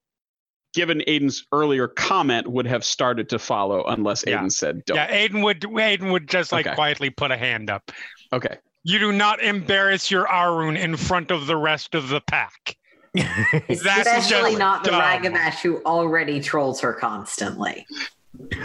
given 0.73 1.01
Aiden's 1.07 1.45
earlier 1.51 1.87
comment 1.87 2.47
would 2.47 2.67
have 2.67 2.83
started 2.85 3.29
to 3.29 3.39
follow 3.39 3.83
unless 3.85 4.23
Yeah. 4.27 4.39
Aiden 4.41 4.51
said 4.51 4.85
don't. 4.85 4.97
Yeah, 4.97 5.09
Aiden 5.27 5.43
would 5.43 5.61
Aiden 5.61 6.11
would 6.11 6.27
just 6.27 6.51
like 6.51 6.65
Okay. 6.67 6.75
quietly 6.75 7.09
put 7.09 7.31
a 7.31 7.37
hand 7.37 7.69
up. 7.69 7.91
Okay. 8.33 8.57
You 8.83 8.99
do 8.99 9.11
not 9.11 9.41
embarrass 9.41 10.09
your 10.11 10.25
Ahroun 10.27 10.77
in 10.79 10.95
front 10.95 11.31
of 11.31 11.47
the 11.47 11.57
rest 11.57 11.93
of 11.95 12.09
the 12.09 12.21
pack. 12.21 12.75
That's 13.13 13.69
Especially 13.69 14.51
just 14.51 14.57
not 14.59 14.83
the 14.83 14.91
dumb. 14.91 15.01
Ragabash 15.01 15.55
who 15.61 15.81
already 15.83 16.39
trolls 16.39 16.79
her 16.81 16.93
constantly. 16.93 17.85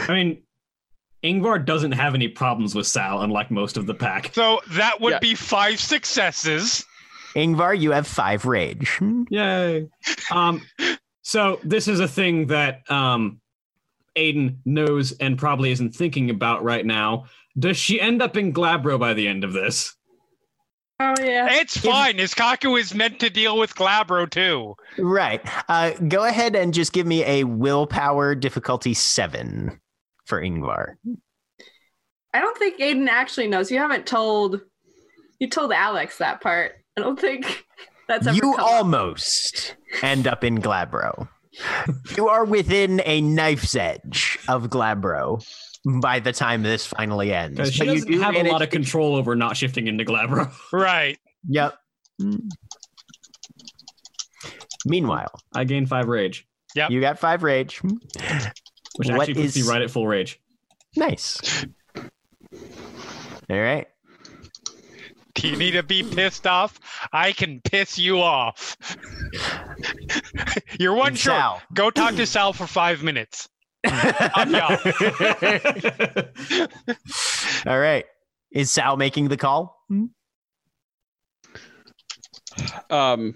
I 0.08 0.12
mean, 0.12 0.42
Yngvar 1.24 1.64
doesn't 1.64 1.92
have 1.92 2.14
any 2.14 2.28
problems 2.28 2.74
with 2.74 2.86
Sal, 2.86 3.22
unlike 3.22 3.50
most 3.50 3.76
of 3.76 3.86
the 3.86 3.94
pack. 3.94 4.30
So 4.34 4.60
that 4.72 5.00
would 5.00 5.12
Yeah. 5.14 5.18
be 5.20 5.34
five 5.34 5.80
successes. 5.80 6.84
Yngvar, 7.34 7.78
you 7.80 7.92
have 7.92 8.06
five 8.06 8.44
rage. 8.44 9.00
Yay. 9.30 9.88
Um, 10.30 10.60
so 11.22 11.60
this 11.62 11.88
is 11.88 12.00
a 12.00 12.08
thing 12.08 12.48
that 12.48 12.90
um, 12.90 13.40
Aiden 14.16 14.56
knows 14.64 15.12
and 15.12 15.38
probably 15.38 15.70
isn't 15.70 15.94
thinking 15.94 16.30
about 16.30 16.62
right 16.62 16.84
now. 16.84 17.26
Does 17.58 17.76
she 17.76 18.00
end 18.00 18.22
up 18.22 18.36
in 18.36 18.52
Glabro 18.52 18.98
by 18.98 19.14
the 19.14 19.28
end 19.28 19.44
of 19.44 19.52
this? 19.52 19.94
Oh 21.00 21.14
yeah. 21.20 21.48
It's 21.50 21.76
fine. 21.76 22.18
Iskakku 22.18 22.78
is 22.78 22.94
meant 22.94 23.18
to 23.20 23.30
deal 23.30 23.58
with 23.58 23.74
Glabro 23.74 24.30
too. 24.30 24.76
Right. 24.98 25.40
Uh, 25.68 25.92
go 26.08 26.24
ahead 26.24 26.54
and 26.54 26.72
just 26.72 26.92
give 26.92 27.06
me 27.06 27.24
a 27.24 27.44
willpower 27.44 28.34
difficulty 28.34 28.94
seven 28.94 29.80
for 30.26 30.40
Yngvar. 30.40 30.94
I 32.34 32.40
don't 32.40 32.56
think 32.56 32.78
Aiden 32.78 33.08
actually 33.08 33.48
knows. 33.48 33.70
You 33.70 33.78
haven't 33.78 34.06
told. 34.06 34.60
You 35.40 35.48
told 35.48 35.72
Alex 35.72 36.18
that 36.18 36.40
part. 36.40 36.76
I 36.96 37.00
don't 37.00 37.18
think 37.18 37.64
that's 38.08 38.26
ever 38.26 38.34
You 38.36 38.42
come 38.42 38.54
up. 38.54 38.60
almost 38.66 39.76
end 40.02 40.26
up 40.26 40.44
in 40.44 40.58
Glabro. 40.60 41.28
you 42.16 42.28
are 42.28 42.44
within 42.44 43.00
a 43.04 43.20
knife's 43.20 43.74
edge 43.76 44.38
of 44.48 44.64
Glabro 44.70 45.44
by 46.00 46.18
the 46.20 46.32
time 46.32 46.62
this 46.62 46.86
finally 46.86 47.32
ends. 47.34 47.72
She 47.72 47.78
But 47.80 47.86
you 47.88 47.94
doesn't 47.94 48.10
do 48.12 48.20
have 48.20 48.36
a 48.36 48.42
lot 48.50 48.62
of 48.62 48.70
control 48.70 49.16
over 49.16 49.34
not 49.36 49.56
shifting 49.56 49.86
into 49.88 50.04
Glabro. 50.04 50.50
Right. 50.72 51.18
Yep. 51.48 51.74
Mm. 52.20 52.48
Meanwhile, 54.86 55.32
I 55.54 55.64
gain 55.64 55.86
five 55.86 56.08
rage, 56.08 56.46
Yep. 56.74 56.90
you 56.90 57.00
got 57.00 57.18
five 57.18 57.42
rage. 57.42 57.80
which 57.82 57.92
What 59.08 59.10
actually 59.20 59.34
puts 59.34 59.56
is- 59.56 59.66
me 59.66 59.70
right 59.72 59.82
at 59.82 59.90
full 59.90 60.06
rage. 60.06 60.40
Nice. 60.96 61.64
All 61.96 63.58
right. 63.58 63.86
Do 65.42 65.48
you 65.48 65.56
need 65.56 65.72
to 65.72 65.82
be 65.82 66.02
pissed 66.02 66.46
off? 66.46 66.78
I 67.12 67.32
can 67.32 67.60
piss 67.60 67.98
you 67.98 68.20
off. 68.20 68.76
You're 70.78 70.94
one 70.94 71.08
And 71.08 71.18
short. 71.18 71.36
Sal. 71.38 71.62
Go 71.72 71.90
talk 71.90 72.14
to 72.16 72.26
Sal 72.26 72.52
for 72.52 72.66
five 72.66 73.02
minutes. 73.02 73.48
All 77.66 77.78
right. 77.78 78.04
Is 78.50 78.70
Sal 78.70 78.96
making 78.96 79.28
the 79.28 79.36
call? 79.36 79.78
Um, 82.90 83.34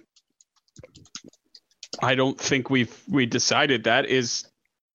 I 2.02 2.14
don't 2.14 2.38
think 2.38 2.68
we've 2.70 2.94
we 3.08 3.26
decided 3.26 3.84
that 3.84 4.06
is 4.06 4.44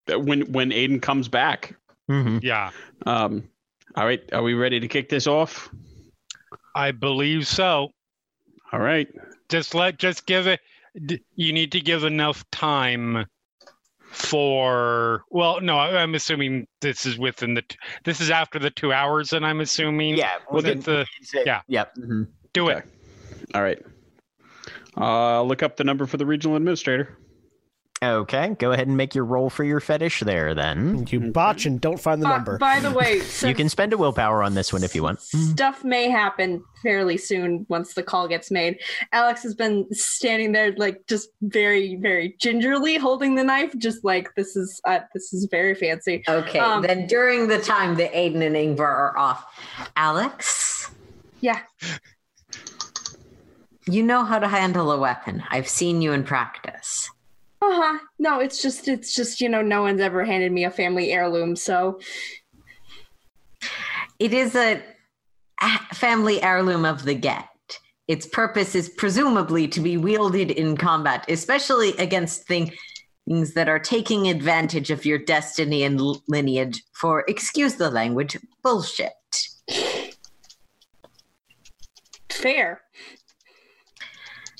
that 0.06 0.22
when 0.22 0.52
when 0.52 0.70
Aiden 0.70 1.02
comes 1.02 1.28
back. 1.28 1.76
Mm-hmm. 2.10 2.40
Yeah, 2.42 2.72
Um, 3.06 3.48
all 3.96 4.06
right, 4.06 4.22
are 4.34 4.44
we 4.44 4.54
ready 4.54 4.80
to 4.82 4.88
kick 4.88 5.08
this 5.10 5.28
off? 5.28 5.70
I 6.75 6.91
believe 6.91 7.48
so. 7.48 7.90
All 8.72 8.80
right. 8.80 9.08
Just 9.50 9.75
let, 9.75 9.98
just 10.00 10.25
give 10.25 10.48
it. 10.48 10.59
You 11.35 11.53
need 11.53 11.72
to 11.74 11.82
give 11.82 12.03
enough 12.03 12.43
time 12.51 13.25
for. 14.11 15.24
Well, 15.30 15.61
no, 15.61 15.77
I- 15.77 16.01
I'm 16.01 16.16
assuming 16.16 16.67
this 16.82 17.06
is 17.06 17.17
within 17.17 17.53
the. 17.53 17.64
This 18.03 18.22
is 18.22 18.30
after 18.30 18.59
the 18.59 18.69
two 18.69 18.93
hours, 18.93 19.33
and 19.33 19.45
I'm 19.45 19.59
assuming. 19.61 20.17
Yeah. 20.17 20.33
We'll 20.50 20.61
get 20.61 20.83
the. 20.83 21.06
yeah. 21.45 21.61
Yep. 21.67 21.95
mhm. 21.98 22.27
Do 22.53 22.69
it. 22.69 22.83
All 23.53 23.61
right. 23.61 23.80
Uh, 24.98 25.41
look 25.43 25.64
up 25.64 25.77
the 25.77 25.83
number 25.85 26.06
for 26.06 26.17
the 26.17 26.25
regional 26.25 26.56
administrator. 26.58 27.17
Okay. 28.04 28.56
Go 28.58 28.72
ahead 28.72 28.88
and 28.88 28.98
make 28.98 29.14
your 29.14 29.26
roll 29.26 29.52
for 29.52 29.64
your 29.64 29.80
fetish 29.80 30.22
there 30.22 30.56
then. 30.56 31.06
You 31.12 31.20
botch 31.32 31.68
and 31.68 31.80
don't 31.80 32.00
find 32.00 32.20
the 32.20 32.28
Uh, 32.28 32.32
number. 32.38 32.58
by 32.58 32.80
the 32.80 32.90
way, 32.92 33.22
You 33.48 33.54
can 33.54 33.70
spend 33.70 33.94
a 33.94 33.98
willpower 33.98 34.42
on 34.42 34.56
this 34.56 34.74
one 34.74 34.84
if 34.84 34.96
you 34.96 35.04
want. 35.04 35.22
stuff 35.22 35.84
may 35.84 36.10
happen 36.10 36.64
fairly 36.82 37.16
soon 37.18 37.64
once 37.70 37.94
the 37.94 38.02
call 38.02 38.28
gets 38.28 38.50
made. 38.50 38.80
Alex 39.12 39.44
has 39.44 39.54
been 39.54 39.86
standing 39.94 40.52
there, 40.52 40.74
like 40.78 41.06
just 41.08 41.30
very, 41.44 41.96
very 41.98 42.36
gingerly 42.40 42.96
holding 42.98 43.36
the 43.36 43.44
knife, 43.44 43.72
just 43.78 44.04
like 44.04 44.34
this 44.36 44.56
is 44.56 44.82
uh, 44.86 45.02
this 45.14 45.32
is 45.32 45.48
very 45.52 45.76
fancy. 45.76 46.24
Okay, 46.28 46.58
Um, 46.58 46.82
then 46.82 47.06
during 47.06 47.48
the 47.50 47.60
time 47.60 47.96
that 47.98 48.12
Aiden 48.14 48.42
and 48.42 48.56
Yngvar 48.56 48.80
are 48.82 49.16
off, 49.16 49.46
Alex, 49.96 50.90
Yeah, 51.40 51.60
you 53.88 54.02
know 54.02 54.24
how 54.24 54.40
to 54.40 54.48
handle 54.48 54.92
a 54.92 54.98
weapon. 54.98 55.44
I've 55.52 55.68
seen 55.70 56.02
you 56.02 56.14
in 56.14 56.24
practice. 56.24 57.12
Uh 57.61 57.72
huh. 57.72 57.99
No, 58.19 58.40
it's 58.40 58.61
just 58.61 58.88
it's 58.88 59.14
just 59.14 59.41
you 59.41 59.49
know 59.49 59.61
no 59.61 59.81
one's 59.83 60.01
ever 60.01 60.23
handed 60.23 60.51
me 60.51 60.64
a 60.64 60.72
family 60.72 61.11
heirloom, 61.11 61.56
so 61.56 61.99
It 64.19 64.33
is 64.33 64.56
a 64.56 64.83
a 65.61 65.95
family 65.95 66.41
heirloom 66.43 66.85
of 66.85 67.03
the 67.03 67.15
Get. 67.15 67.48
Its 68.07 68.27
purpose 68.27 68.75
is 68.75 68.90
presumably 68.90 69.67
to 69.69 69.80
be 69.80 69.98
wielded 69.98 70.51
in 70.51 70.75
combat, 70.77 71.25
especially 71.27 71.95
against 71.98 72.45
thing- 72.48 72.73
things 73.27 73.53
that 73.53 73.69
are 73.69 73.80
taking 73.80 74.27
advantage 74.27 74.91
of 74.91 75.06
your 75.06 75.17
destiny 75.17 75.83
and 75.83 75.99
lineage 76.27 76.83
for, 76.93 77.23
excuse 77.27 77.75
the 77.75 77.90
language, 77.90 78.38
bullshit. 78.64 79.14
fair. 82.30 82.81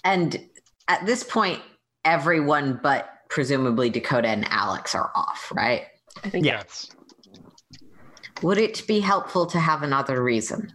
And 0.04 0.48
at 0.88 1.06
this 1.06 1.24
point, 1.24 1.62
everyone 2.06 2.80
but 2.82 3.10
presumably 3.30 3.90
Dakota 3.90 4.28
and 4.28 4.46
Alex 4.50 4.94
are 4.94 5.12
off, 5.16 5.52
right? 5.56 5.84
I 6.24 6.30
think 6.30 6.46
Yes. 6.46 6.90
Would 8.42 8.58
it 8.58 8.86
be 8.88 9.00
helpful 9.00 9.46
to 9.48 9.60
have 9.60 9.84
another 9.84 10.22
reason? 10.24 10.74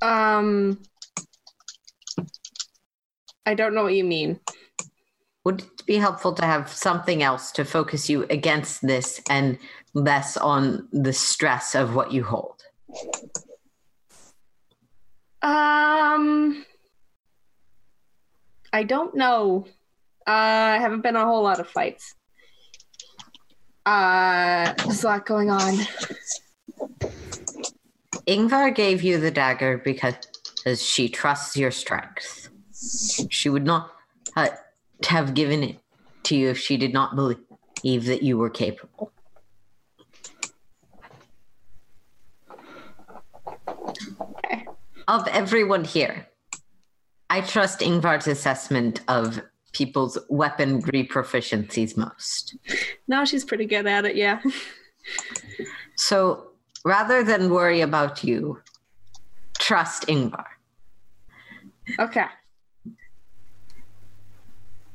Um, 0.00 0.80
I 3.44 3.54
don't 3.54 3.74
know 3.74 3.82
what 3.82 3.94
you 3.94 4.04
mean. 4.04 4.40
Would 5.44 5.62
it 5.62 5.86
be 5.86 5.96
helpful 5.96 6.32
to 6.34 6.44
have 6.44 6.68
something 6.70 7.22
else 7.22 7.50
to 7.52 7.64
focus 7.64 8.08
you 8.08 8.24
against 8.30 8.86
this 8.86 9.20
and 9.28 9.58
less 9.92 10.36
on 10.36 10.88
the 10.92 11.12
stress 11.12 11.74
of 11.74 11.96
what 11.96 12.12
you 12.12 12.22
hold? 12.22 12.62
Um, 15.42 16.64
I 18.72 18.84
don't 18.84 19.14
know. 19.14 19.66
Uh, 20.26 20.30
I 20.30 20.78
haven't 20.78 21.02
been 21.02 21.16
in 21.16 21.22
a 21.22 21.26
whole 21.26 21.42
lot 21.42 21.60
of 21.60 21.68
fights. 21.68 22.14
Uh, 23.84 24.72
there's 24.84 25.04
a 25.04 25.06
lot 25.06 25.26
going 25.26 25.50
on. 25.50 25.74
Yngvar 28.26 28.74
gave 28.74 29.02
you 29.02 29.18
the 29.18 29.30
dagger 29.30 29.78
because 29.78 30.14
she 30.76 31.08
trusts 31.08 31.56
your 31.56 31.70
strength. 31.70 32.48
She 33.28 33.48
would 33.48 33.64
not 33.64 33.92
uh, 34.36 34.48
have 35.06 35.34
given 35.34 35.62
it 35.62 35.78
to 36.24 36.36
you 36.36 36.50
if 36.50 36.58
she 36.58 36.76
did 36.76 36.92
not 36.92 37.16
believe 37.16 38.06
that 38.06 38.22
you 38.22 38.38
were 38.38 38.50
capable. 38.50 39.12
Of 45.08 45.26
everyone 45.28 45.84
here, 45.84 46.28
I 47.32 47.40
trust 47.40 47.80
Yngvar's 47.80 48.26
assessment 48.26 49.00
of 49.08 49.40
people's 49.72 50.18
weaponry 50.28 51.08
proficiencies 51.08 51.96
most. 51.96 52.58
No, 53.08 53.24
she's 53.24 53.42
pretty 53.42 53.64
good 53.64 53.86
at 53.86 54.04
it. 54.04 54.16
Yeah. 54.16 54.40
So 55.96 56.52
rather 56.84 57.22
than 57.22 57.50
worry 57.50 57.80
about 57.80 58.24
you, 58.24 58.60
trust 59.58 60.06
Yngvar. 60.06 60.44
Okay. 61.98 62.24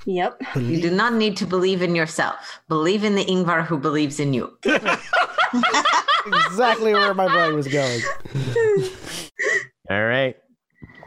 Yep. 0.05 0.41
You 0.55 0.81
do 0.81 0.91
not 0.91 1.13
need 1.13 1.37
to 1.37 1.45
believe 1.45 1.81
in 1.81 1.93
yourself. 1.95 2.61
Believe 2.67 3.03
in 3.03 3.15
the 3.15 3.25
Yngvar 3.25 3.65
who 3.65 3.77
believes 3.77 4.19
in 4.19 4.33
you. 4.33 4.57
exactly 6.25 6.93
where 6.93 7.13
my 7.13 7.27
brain 7.27 7.55
was 7.55 7.67
going. 7.67 8.01
All 9.89 10.05
right. 10.05 10.35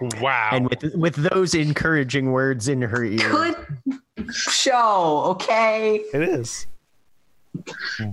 Wow. 0.01 0.51
And 0.53 0.71
with 0.71 0.95
with 0.95 1.15
those 1.17 1.55
encouraging 1.55 2.33
words 2.33 2.69
in 2.69 2.81
her 2.83 3.05
ear, 3.05 3.55
Good 4.17 4.35
show, 4.35 5.23
okay? 5.33 5.97
It 6.15 6.23
is. 6.23 6.67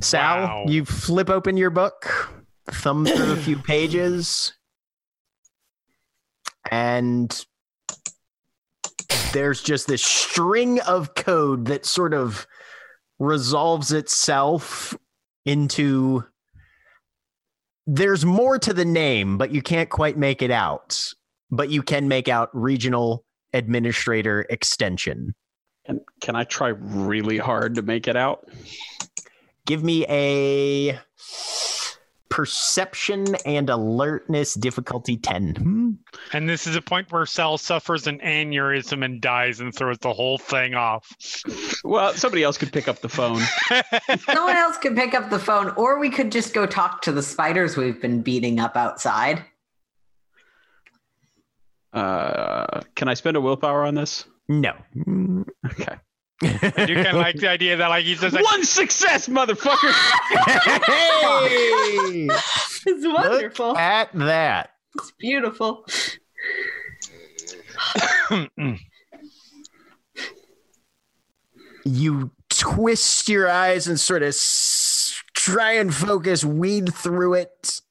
Sal, 0.01 0.37
Wow. 0.37 0.65
you 0.67 0.83
flip 0.83 1.29
open 1.29 1.55
your 1.57 1.69
book, 1.69 2.33
thumb 2.71 3.05
through 3.05 3.31
a 3.33 3.37
few 3.37 3.57
pages, 3.63 4.53
and 6.71 7.45
there's 9.33 9.61
just 9.61 9.87
this 9.87 10.03
string 10.03 10.79
of 10.81 11.15
code 11.15 11.65
that 11.67 11.85
sort 11.85 12.13
of 12.13 12.47
resolves 13.19 13.91
itself 13.91 14.97
into 15.45 16.23
there's 17.85 18.25
more 18.25 18.59
to 18.59 18.73
the 18.73 18.83
name, 18.85 19.37
but 19.37 19.51
you 19.53 19.61
can't 19.61 19.89
quite 19.89 20.17
make 20.17 20.41
it 20.41 20.51
out. 20.51 21.13
But 21.49 21.69
you 21.69 21.81
can 21.81 22.07
make 22.07 22.27
out 22.27 22.49
regional 22.53 23.23
administrator 23.53 24.45
extension. 24.49 25.33
And 25.85 26.01
can 26.21 26.35
I 26.35 26.43
try 26.43 26.69
really 26.69 27.37
hard 27.37 27.75
to 27.75 27.81
make 27.81 28.07
it 28.07 28.17
out? 28.17 28.47
Give 29.65 29.83
me 29.83 30.05
a 30.07 30.99
perception 32.29 33.35
and 33.45 33.69
alertness 33.69 34.53
difficulty 34.53 35.17
10. 35.17 35.55
Hmm. 35.55 35.91
And 36.33 36.47
this 36.47 36.67
is 36.67 36.75
a 36.75 36.81
point 36.81 37.11
where 37.11 37.25
Sal 37.25 37.57
suffers 37.57 38.05
an 38.05 38.19
aneurysm 38.19 39.03
and 39.03 39.19
dies 39.19 39.59
and 39.59 39.73
throws 39.73 39.97
the 39.99 40.13
whole 40.13 40.37
thing 40.37 40.75
off. 40.75 41.09
Well, 41.83 42.13
somebody 42.13 42.43
else 42.43 42.57
could 42.57 42.71
pick 42.71 42.87
up 42.87 42.99
the 42.99 43.09
phone. 43.09 43.41
Someone 44.25 44.55
else 44.55 44.77
could 44.77 44.95
pick 44.95 45.13
up 45.13 45.29
the 45.29 45.39
phone, 45.39 45.69
or 45.71 45.99
we 45.99 46.09
could 46.09 46.31
just 46.31 46.53
go 46.53 46.65
talk 46.65 47.01
to 47.03 47.11
the 47.11 47.23
spiders 47.23 47.75
we've 47.75 48.01
been 48.01 48.21
beating 48.21 48.59
up 48.59 48.75
outside. 48.75 49.43
Uh, 51.93 52.81
can 52.95 53.07
I 53.07 53.13
spend 53.13 53.37
a 53.37 53.41
willpower 53.41 53.85
on 53.85 53.95
this? 53.95 54.25
No. 54.49 54.73
Okay. 55.65 55.95
I 56.43 56.85
do 56.85 56.93
kind 56.95 57.07
of 57.07 57.15
like 57.15 57.37
the 57.37 57.49
idea 57.49 57.75
that 57.77 57.87
like 57.87 58.05
he's 58.05 58.21
just 58.21 58.35
like 58.35 58.43
One 58.45 58.63
success, 58.63 59.27
motherfucker. 59.27 59.91
hey! 60.85 62.27
It's 62.85 63.05
wonderful. 63.05 63.69
Look 63.69 63.77
at 63.79 64.13
that. 64.13 64.69
It's 64.95 65.11
beautiful. 65.19 65.85
You 71.85 72.31
twist 72.49 73.29
your 73.29 73.49
eyes 73.49 73.87
and 73.87 73.99
sort 73.99 74.21
of 74.21 74.29
s- 74.29 75.21
try 75.33 75.73
and 75.73 75.93
focus, 75.93 76.43
weed 76.43 76.93
through 76.93 77.35
it. 77.35 77.81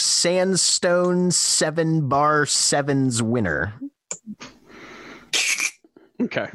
Sandstone 0.00 1.30
seven 1.30 2.08
bar 2.08 2.46
sevens 2.46 3.22
winner. 3.22 3.74
okay. 6.22 6.48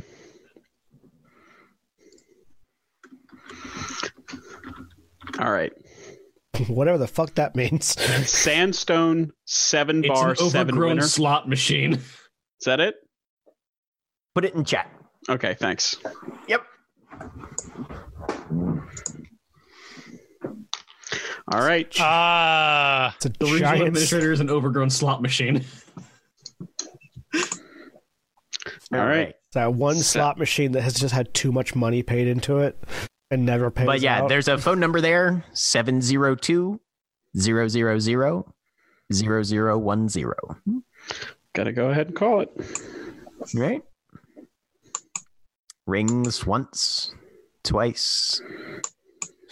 All 5.39 5.51
right. 5.51 5.71
Whatever 6.67 6.97
the 6.97 7.07
fuck 7.07 7.35
that 7.35 7.55
means. 7.55 7.87
Sandstone 8.29 9.31
seven 9.45 9.99
It's 10.03 10.07
bar 10.07 10.31
an 10.31 10.35
seven 10.37 10.79
winner. 10.79 11.01
slot 11.03 11.47
machine. 11.47 11.93
Is 11.93 12.65
that 12.65 12.79
it? 12.79 12.95
Put 14.33 14.45
it 14.45 14.55
in 14.55 14.63
chat. 14.65 14.89
Okay, 15.29 15.53
thanks. 15.53 15.97
Yep. 16.47 16.63
All 21.51 21.59
right. 21.61 21.87
ah. 21.99 23.13
It's 23.17 23.25
a 23.25 23.29
The 23.29 23.45
regional 23.45 23.59
giant. 23.59 23.87
administrator 23.87 24.31
is 24.31 24.39
an 24.39 24.49
overgrown 24.49 24.89
slot 24.89 25.21
machine. 25.21 25.63
All 28.93 28.99
right. 29.05 29.33
That 29.53 29.73
one 29.73 29.95
So- 29.97 30.01
slot 30.19 30.37
machine 30.37 30.71
that 30.73 30.81
has 30.81 30.93
just 30.95 31.13
had 31.13 31.33
too 31.33 31.51
much 31.51 31.75
money 31.75 32.03
paid 32.03 32.27
into 32.27 32.59
it 32.59 32.77
and 33.31 33.45
never 33.45 33.71
pays 33.71 33.85
But 33.85 34.01
yeah, 34.01 34.21
out. 34.23 34.29
there's 34.29 34.47
a 34.47 34.57
phone 34.57 34.79
number 34.79 35.01
there 35.01 35.43
702 35.53 36.79
000 37.35 37.69
0010. 37.69 38.43
Gotta 41.53 41.71
go 41.71 41.89
ahead 41.89 42.07
and 42.07 42.15
call 42.15 42.41
it. 42.41 42.49
Right? 43.53 43.81
Rings 45.87 46.45
once, 46.45 47.13
twice, 47.63 48.41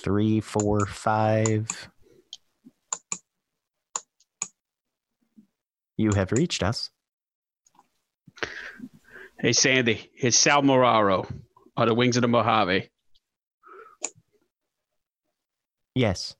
three, 0.03 0.41
four, 0.41 0.85
five. 0.85 1.67
You 5.97 6.11
have 6.15 6.31
reached 6.31 6.61
us. 6.61 6.89
Hey, 9.39 9.53
Sandy. 9.53 10.11
It's 10.15 10.37
Sal 10.37 10.61
Muraro 10.61 11.29
on 11.77 11.87
the 11.87 11.93
Wings 11.93 12.17
of 12.17 12.21
the 12.21 12.27
Mojave. 12.27 12.89
Yes. 15.95 16.35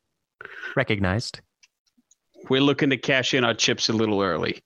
Recognized. 0.76 1.40
We're 2.50 2.62
looking 2.62 2.90
to 2.90 2.98
cash 2.98 3.34
in 3.34 3.44
our 3.44 3.54
chips 3.54 3.90
a 3.90 3.94
little 3.94 4.22
early. 4.22 4.60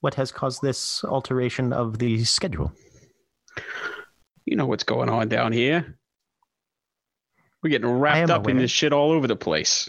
What 0.00 0.14
has 0.14 0.30
caused 0.30 0.60
this 0.62 1.02
alteration 1.04 1.72
of 1.72 1.98
the 1.98 2.24
schedule? 2.24 2.72
You 4.44 4.56
know 4.56 4.66
what's 4.66 4.84
going 4.84 5.08
on 5.08 5.28
down 5.28 5.52
here. 5.52 5.98
We're 7.62 7.70
getting 7.70 7.90
wrapped 7.90 8.30
up 8.30 8.48
in 8.48 8.58
this 8.58 8.70
shit 8.70 8.92
all 8.92 9.10
over 9.10 9.26
the 9.26 9.36
place. 9.36 9.88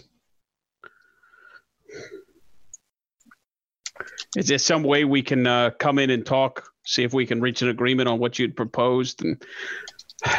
Is 4.36 4.48
there 4.48 4.58
some 4.58 4.82
way 4.82 5.04
we 5.04 5.22
can 5.22 5.46
uh, 5.46 5.70
come 5.78 5.98
in 5.98 6.10
and 6.10 6.24
talk, 6.24 6.68
see 6.84 7.02
if 7.02 7.14
we 7.14 7.26
can 7.26 7.40
reach 7.40 7.62
an 7.62 7.68
agreement 7.68 8.08
on 8.08 8.18
what 8.18 8.38
you'd 8.38 8.56
proposed, 8.56 9.24
and 9.24 9.42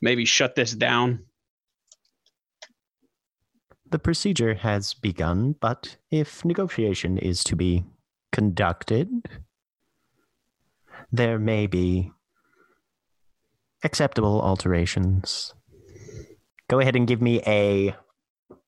maybe 0.00 0.24
shut 0.24 0.54
this 0.54 0.72
down? 0.72 1.24
The 3.88 3.98
procedure 3.98 4.54
has 4.54 4.94
begun, 4.94 5.54
but 5.60 5.96
if 6.10 6.44
negotiation 6.44 7.18
is 7.18 7.44
to 7.44 7.56
be 7.56 7.84
conducted, 8.32 9.08
there 11.12 11.38
may 11.38 11.66
be 11.66 12.12
acceptable 13.86 14.42
alterations. 14.42 15.54
Go 16.68 16.80
ahead 16.80 16.96
and 16.96 17.06
give 17.06 17.22
me 17.22 17.40
a 17.46 17.94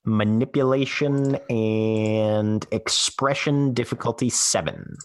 manipulation 0.04 1.34
and 1.50 2.66
expression 2.70 3.74
difficulty 3.74 4.30
seven. 4.30 4.96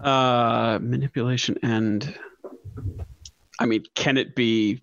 Uh, 0.00 0.78
manipulation 0.80 1.58
and, 1.62 2.14
I 3.58 3.66
mean, 3.66 3.82
can 3.94 4.16
it 4.16 4.34
be 4.36 4.82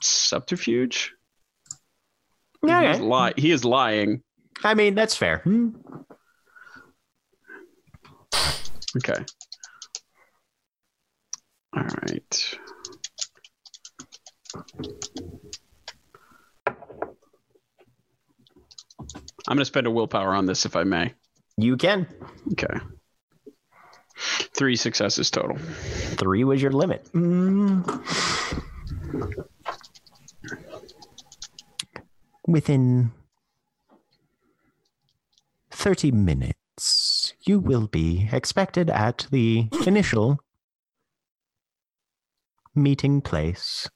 subterfuge? 0.00 1.12
Yeah, 2.64 2.92
He's 2.92 3.00
li- 3.00 3.34
he 3.36 3.50
is 3.50 3.64
lying. 3.64 4.22
I 4.64 4.74
mean, 4.74 4.94
that's 4.94 5.14
fair. 5.16 5.38
Hmm. 5.38 5.70
Okay. 8.96 9.24
All 11.74 11.82
right. 11.82 12.58
I'm 19.48 19.56
going 19.56 19.58
to 19.58 19.64
spend 19.64 19.86
a 19.86 19.90
willpower 19.90 20.34
on 20.34 20.46
this 20.46 20.66
if 20.66 20.76
I 20.76 20.84
may. 20.84 21.14
You 21.56 21.76
can. 21.76 22.06
Okay. 22.52 22.80
Three 24.54 24.76
successes 24.76 25.30
total. 25.30 25.56
Three 25.56 26.44
was 26.44 26.62
your 26.62 26.72
limit. 26.72 27.04
Mm. 27.12 27.82
Within 32.46 33.12
30 35.70 36.12
minutes, 36.12 37.32
you 37.40 37.58
will 37.58 37.88
be 37.88 38.28
expected 38.30 38.90
at 38.90 39.26
the 39.30 39.68
initial 39.86 40.38
meeting 42.74 43.20
place. 43.20 43.88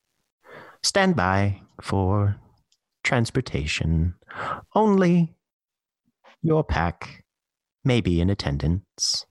Stand 0.83 1.17
by 1.17 1.63
for 1.81 2.37
transportation. 3.03 4.15
Only 4.75 5.37
your 6.43 6.63
pack 6.65 7.25
may 7.85 8.01
be 8.01 8.21
in 8.21 8.31
attendance. 8.31 9.27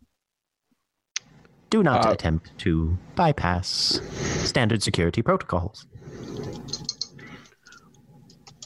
Do 1.69 1.83
not 1.83 2.05
Uh, 2.05 2.11
attempt 2.11 2.57
to 2.59 2.97
bypass 3.15 3.99
standard 4.47 4.81
security 4.81 5.21
protocols. 5.21 5.85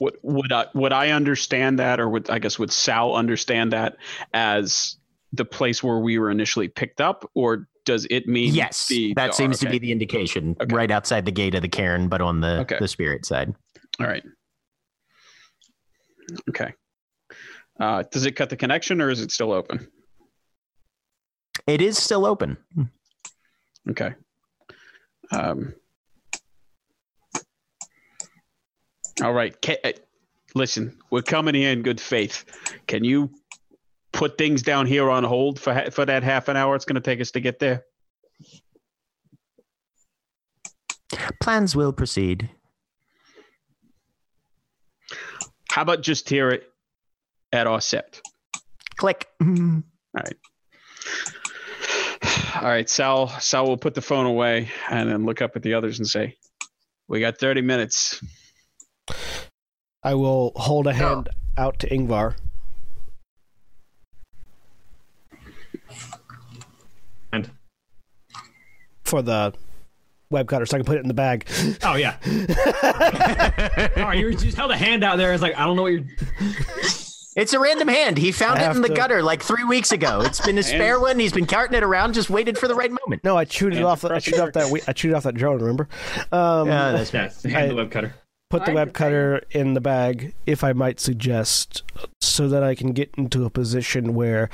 Would 0.02 0.18
would 0.24 0.52
I 0.52 0.66
would 0.74 0.94
I 0.94 1.10
understand 1.10 1.80
that, 1.80 2.00
or 2.00 2.08
would 2.10 2.30
I 2.30 2.40
guess 2.40 2.58
would 2.58 2.72
Sal 2.72 3.16
understand 3.16 3.74
that 3.74 3.98
as 4.34 4.96
the 5.34 5.46
place 5.46 5.84
where 5.84 6.00
we 6.00 6.18
were 6.18 6.32
initially 6.32 6.68
picked 6.70 7.02
up, 7.02 7.30
or 7.34 7.68
does 7.90 8.06
it 8.12 8.28
mean 8.28 8.54
Yes, 8.54 8.88
that 9.16 9.34
seems 9.34 9.58
to 9.58 9.68
be 9.68 9.80
the 9.80 9.92
indication. 9.92 10.56
Okay. 10.62 10.76
Right 10.76 10.92
outside 10.92 11.26
the 11.26 11.32
gate 11.32 11.56
of 11.56 11.64
the 11.64 11.68
cairn, 11.68 12.08
but 12.08 12.22
on 12.22 12.40
the, 12.40 12.60
Okay. 12.60 12.78
the 12.80 12.88
spirit 12.88 13.26
side. 13.26 13.52
All 14.00 14.06
right. 14.06 14.24
Okay. 16.50 16.72
Uh, 17.80 18.04
does 18.12 18.28
it 18.28 18.34
cut 18.34 18.52
the 18.52 18.56
connection, 18.56 19.02
or 19.02 19.10
is 19.10 19.22
it 19.22 19.32
still 19.32 19.52
open? 19.52 19.88
It 21.66 21.82
is 21.82 21.98
still 21.98 22.28
open. 22.28 22.58
Okay. 23.90 24.14
Um, 25.32 25.74
all 29.24 29.34
right. 29.34 29.56
Uh, 29.84 29.94
listen, 30.54 30.96
we're 31.10 31.24
coming 31.24 31.56
here 31.56 31.72
in 31.72 31.82
good 31.82 32.00
faith. 32.00 32.46
Can 32.86 33.04
you 33.04 33.32
put 34.12 34.38
things 34.38 34.62
down 34.62 34.86
here 34.86 35.10
on 35.10 35.24
hold 35.24 35.60
for 35.60 35.92
for 35.92 36.06
that 36.06 36.24
half 36.24 36.48
an 36.48 36.58
hour 36.58 36.76
it's 36.76 36.86
going 36.86 36.96
to 36.96 37.02
take 37.02 37.22
us 37.22 37.32
to 37.32 37.40
get 37.40 37.60
there? 37.60 37.86
Plans 41.42 41.76
will 41.76 41.94
proceed. 41.94 42.50
How 45.72 45.84
about 45.84 46.02
just 46.02 46.30
hear 46.30 46.50
it 46.50 46.64
at 47.52 47.68
our 47.68 47.82
set? 47.82 48.22
Click. 48.98 49.28
All 49.42 49.82
right. 50.14 50.36
All 52.56 52.68
right, 52.68 52.90
Sal. 52.90 53.28
Sal 53.40 53.68
will 53.68 53.78
put 53.78 53.94
the 53.94 54.02
phone 54.02 54.26
away 54.26 54.70
and 54.90 55.10
then 55.10 55.26
look 55.26 55.42
up 55.42 55.56
at 55.56 55.62
the 55.64 55.76
others 55.76 56.00
and 56.00 56.08
say, 56.08 56.36
"We 57.08 57.20
got 57.20 57.38
30 57.38 57.62
minutes." 57.62 58.22
I 60.04 60.16
will 60.16 60.52
hold 60.56 60.88
a 60.88 60.94
hand 60.94 61.30
out 61.58 61.80
to 61.80 61.90
Yngvar. 61.90 62.36
For 69.10 69.22
the 69.22 69.54
web 70.32 70.48
cutter 70.48 70.66
so 70.66 70.78
I 70.78 70.80
can 70.80 70.86
put 70.86 70.98
it 70.98 71.02
in 71.02 71.08
the 71.08 71.14
bag. 71.14 71.48
oh 71.84 71.96
yeah. 71.96 72.18
oh, 73.98 74.12
you 74.12 74.34
just 74.36 74.56
held 74.58 74.72
a 74.72 74.78
hand 74.78 75.04
out 75.04 75.18
there. 75.18 75.34
It's 75.34 75.42
like 75.42 75.58
I 75.58 75.66
don't 75.66 75.76
know 75.76 75.82
what 75.84 75.94
you're. 75.94 76.06
It's 77.36 77.54
a 77.54 77.60
random 77.60 77.88
hand. 77.88 78.18
He 78.18 78.32
found 78.32 78.60
I 78.60 78.70
it 78.70 78.76
in 78.76 78.82
the 78.82 78.90
to- 78.90 78.94
gutter 78.94 79.24
like 79.24 79.42
three 79.44 79.64
weeks 79.64 79.92
ago. 79.92 80.22
It's 80.22 80.42
been 80.42 80.58
a 80.58 80.64
spare 80.64 81.00
one. 81.00 81.20
He's 81.20 81.32
been 81.32 81.46
carting 81.46 81.78
it 81.78 81.84
around, 81.84 82.14
just 82.14 82.30
waited 82.30 82.58
for 82.58 82.68
the 82.68 82.76
right 82.76 82.92
moment. 82.92 83.24
No, 83.24 83.38
I 83.38 83.46
chewed 83.46 83.74
it 83.76 83.84
off. 83.84 84.04
I 84.04 84.20
chewed 84.20 84.40
off 84.40 84.52
that. 84.54 84.70
we- 84.72 84.82
I 84.88 84.94
chewed 84.94 85.14
off 85.14 85.24
that 85.24 85.36
drone. 85.36 85.60
Remember? 85.60 85.88
Um, 86.32 86.68
Yeah, 86.68 86.92
that's 86.92 87.14
Yeah, 87.14 87.22
right. 87.22 87.34
hand 87.46 87.56
I- 87.58 87.68
the 87.68 87.76
web 87.76 87.92
cutter. 87.92 88.14
Put 88.50 88.66
the 88.66 88.72
web 88.72 88.94
cutter 88.94 89.44
in 89.52 89.76
the 89.76 89.82
bag, 89.82 90.34
if 90.48 90.64
I 90.64 90.74
might 90.74 91.00
suggest, 91.00 91.84
so 92.20 92.48
that 92.48 92.64
I 92.64 92.74
can 92.74 92.94
get 92.94 93.14
into 93.16 93.46
a 93.46 93.50
position 93.52 94.16
where 94.16 94.50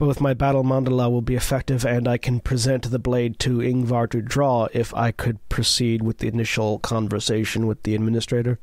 both 0.00 0.18
my 0.18 0.32
battle 0.32 0.64
mandala 0.64 1.10
will 1.10 1.20
be 1.20 1.34
effective 1.34 1.84
and 1.84 2.08
I 2.08 2.16
can 2.16 2.40
present 2.40 2.90
the 2.90 2.98
blade 2.98 3.38
to 3.40 3.58
Yngvar 3.58 4.08
to 4.12 4.22
draw 4.22 4.68
if 4.72 4.94
I 4.94 5.12
could 5.12 5.46
proceed 5.50 6.00
with 6.00 6.18
the 6.18 6.28
initial 6.28 6.78
conversation 6.78 7.66
with 7.66 7.82
the 7.82 7.94
administrator. 7.94 8.58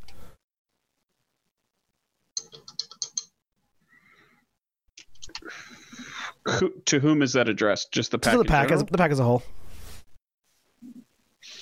Who, 6.60 6.74
to 6.86 7.00
whom 7.00 7.22
is 7.22 7.34
that 7.34 7.48
addressed? 7.48 7.92
Just 7.92 8.10
the 8.10 8.18
pack. 8.18 8.34
To 8.34 8.40
the 8.40 8.46
pack, 8.46 8.72
as, 8.72 8.84
the 8.84 8.98
pack 8.98 9.12
as 9.12 9.20
a 9.20 9.24
whole. 9.24 9.44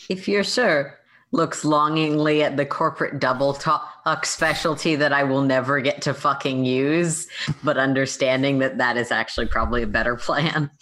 If 0.07 0.29
you're 0.29 0.45
sir 0.45 0.98
looks 1.31 1.63
longingly 1.63 2.43
at 2.43 2.57
the 2.57 2.65
corporate 2.65 3.19
double 3.19 3.53
talk 3.53 4.25
specialty 4.25 4.95
that 4.95 5.13
I 5.13 5.23
will 5.23 5.43
never 5.43 5.79
get 5.79 6.01
to 6.03 6.13
fucking 6.13 6.65
use, 6.65 7.27
but 7.63 7.77
understanding 7.77 8.59
that 8.59 8.79
that 8.79 8.97
is 8.97 9.11
actually 9.11 9.47
probably 9.47 9.83
a 9.83 9.87
better 9.87 10.15
plan. 10.15 10.71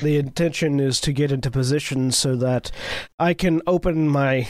The 0.00 0.16
intention 0.16 0.80
is 0.80 1.00
to 1.00 1.12
get 1.12 1.30
into 1.30 1.50
position 1.50 2.10
so 2.12 2.36
that 2.36 2.70
I 3.18 3.34
can 3.34 3.60
open 3.66 4.08
my 4.08 4.48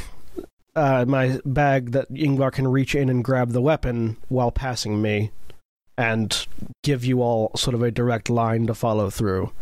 uh, 0.77 1.05
my 1.09 1.41
bag 1.45 1.93
that 1.93 2.09
Yngvar 2.11 2.53
can 2.53 2.69
reach 2.69 2.95
in 2.95 3.09
and 3.09 3.25
grab 3.25 3.51
the 3.51 3.63
weapon 3.63 4.17
while 4.29 4.53
passing 4.53 5.03
me, 5.03 5.33
and 5.99 6.47
give 6.83 7.05
you 7.05 7.21
all 7.21 7.51
sort 7.57 7.75
of 7.75 7.83
a 7.83 7.91
direct 7.91 8.31
line 8.31 8.67
to 8.67 8.75
follow 8.75 9.11
through. 9.11 9.53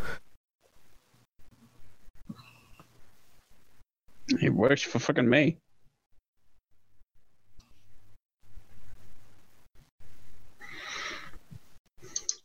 It 4.30 4.52
works 4.52 4.82
for 4.82 4.98
fucking 4.98 5.28
me. 5.28 5.58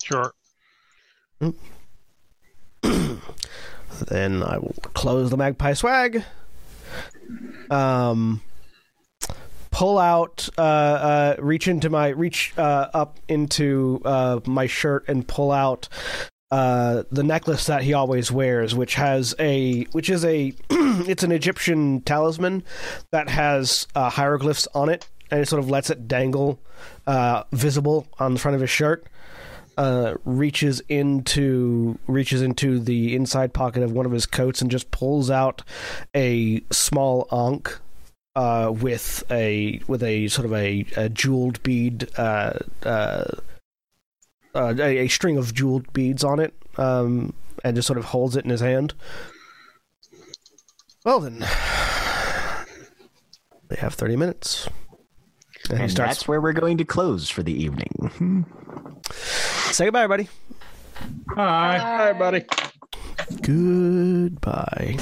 Sure. 0.03 0.33
Then 4.07 4.43
I 4.43 4.57
will 4.57 4.75
close 4.93 5.29
the 5.29 5.37
magpie 5.37 5.73
swag. 5.73 6.23
Um, 7.69 8.41
pull 9.71 9.97
out, 9.97 10.49
uh, 10.57 10.61
uh, 10.61 11.35
reach 11.39 11.67
into 11.67 11.89
my 11.89 12.09
reach 12.09 12.53
uh, 12.57 12.89
up 12.93 13.19
into 13.27 14.01
uh, 14.05 14.39
my 14.45 14.67
shirt 14.67 15.05
and 15.07 15.27
pull 15.27 15.51
out 15.51 15.89
uh, 16.53 17.01
the 17.11 17.23
necklace 17.23 17.65
that 17.65 17.82
he 17.82 17.95
always 17.95 18.32
wears, 18.32 18.75
which 18.75 18.93
has 18.93 19.33
a 19.40 19.85
which 19.85 20.07
is 20.07 20.23
a 20.23 20.53
it's 20.69 21.23
an 21.23 21.32
Egyptian 21.32 22.01
talisman 22.01 22.64
that 23.09 23.27
has 23.27 23.88
uh, 23.95 24.07
hieroglyphs 24.07 24.67
on 24.75 24.88
it, 24.88 25.09
and 25.32 25.40
it 25.41 25.48
sort 25.48 25.59
of 25.59 25.72
lets 25.72 25.90
it 25.90 26.07
dangle 26.07 26.59
uh, 27.07 27.41
visible 27.51 28.06
on 28.19 28.35
the 28.35 28.40
front 28.40 28.53
of 28.53 28.61
his 28.61 28.69
shirt 28.69 29.07
uh, 29.80 30.14
reaches 30.25 30.80
into 30.90 31.98
reaches 32.06 32.43
into 32.43 32.77
the 32.77 33.15
inside 33.15 33.51
pocket 33.51 33.82
of 33.82 33.91
one 33.91 34.06
of 34.06 34.11
his 34.11 34.27
coats 34.27 34.61
and 34.61 34.69
just 34.69 34.91
pulls 34.91 35.32
out 35.32 35.64
a 36.15 36.64
small 36.72 37.27
ankh 37.32 37.80
uh, 38.35 38.72
with 38.72 39.23
a 39.32 39.82
with 39.88 40.03
a 40.03 40.27
sort 40.27 40.45
of 40.45 40.53
a, 40.53 40.85
a 40.98 41.09
jeweled 41.09 41.64
bead 41.64 42.07
uh, 42.15 42.59
uh, 44.56 44.73
a, 44.77 44.99
a 44.99 45.07
string 45.07 45.38
of 45.38 45.53
jeweled 45.53 45.91
beads 45.93 46.23
on 46.23 46.40
it 46.40 46.53
um, 46.77 47.33
and 47.64 47.75
just 47.75 47.88
sort 47.88 47.98
of 47.99 48.06
holds 48.06 48.35
it 48.35 48.43
in 48.43 48.49
his 48.51 48.61
hand. 48.61 48.93
Well 51.06 51.19
then, 51.19 51.40
they 53.67 53.75
have 53.77 53.93
thirty 53.93 54.15
minutes. 54.15 54.67
And 55.69 55.80
And 55.80 55.91
starts. 55.91 56.15
that's 56.17 56.27
where 56.27 56.41
we're 56.41 56.51
going 56.53 56.77
to 56.80 56.85
close 56.85 57.30
for 57.30 57.41
the 57.41 57.53
evening. 57.53 58.45
Say 59.11 59.85
goodbye, 59.85 60.03
everybody. 60.03 60.30
Hi. 61.35 61.77
Hi, 61.77 62.14
buddy. 62.14 62.43
Goodbye. 63.41 64.98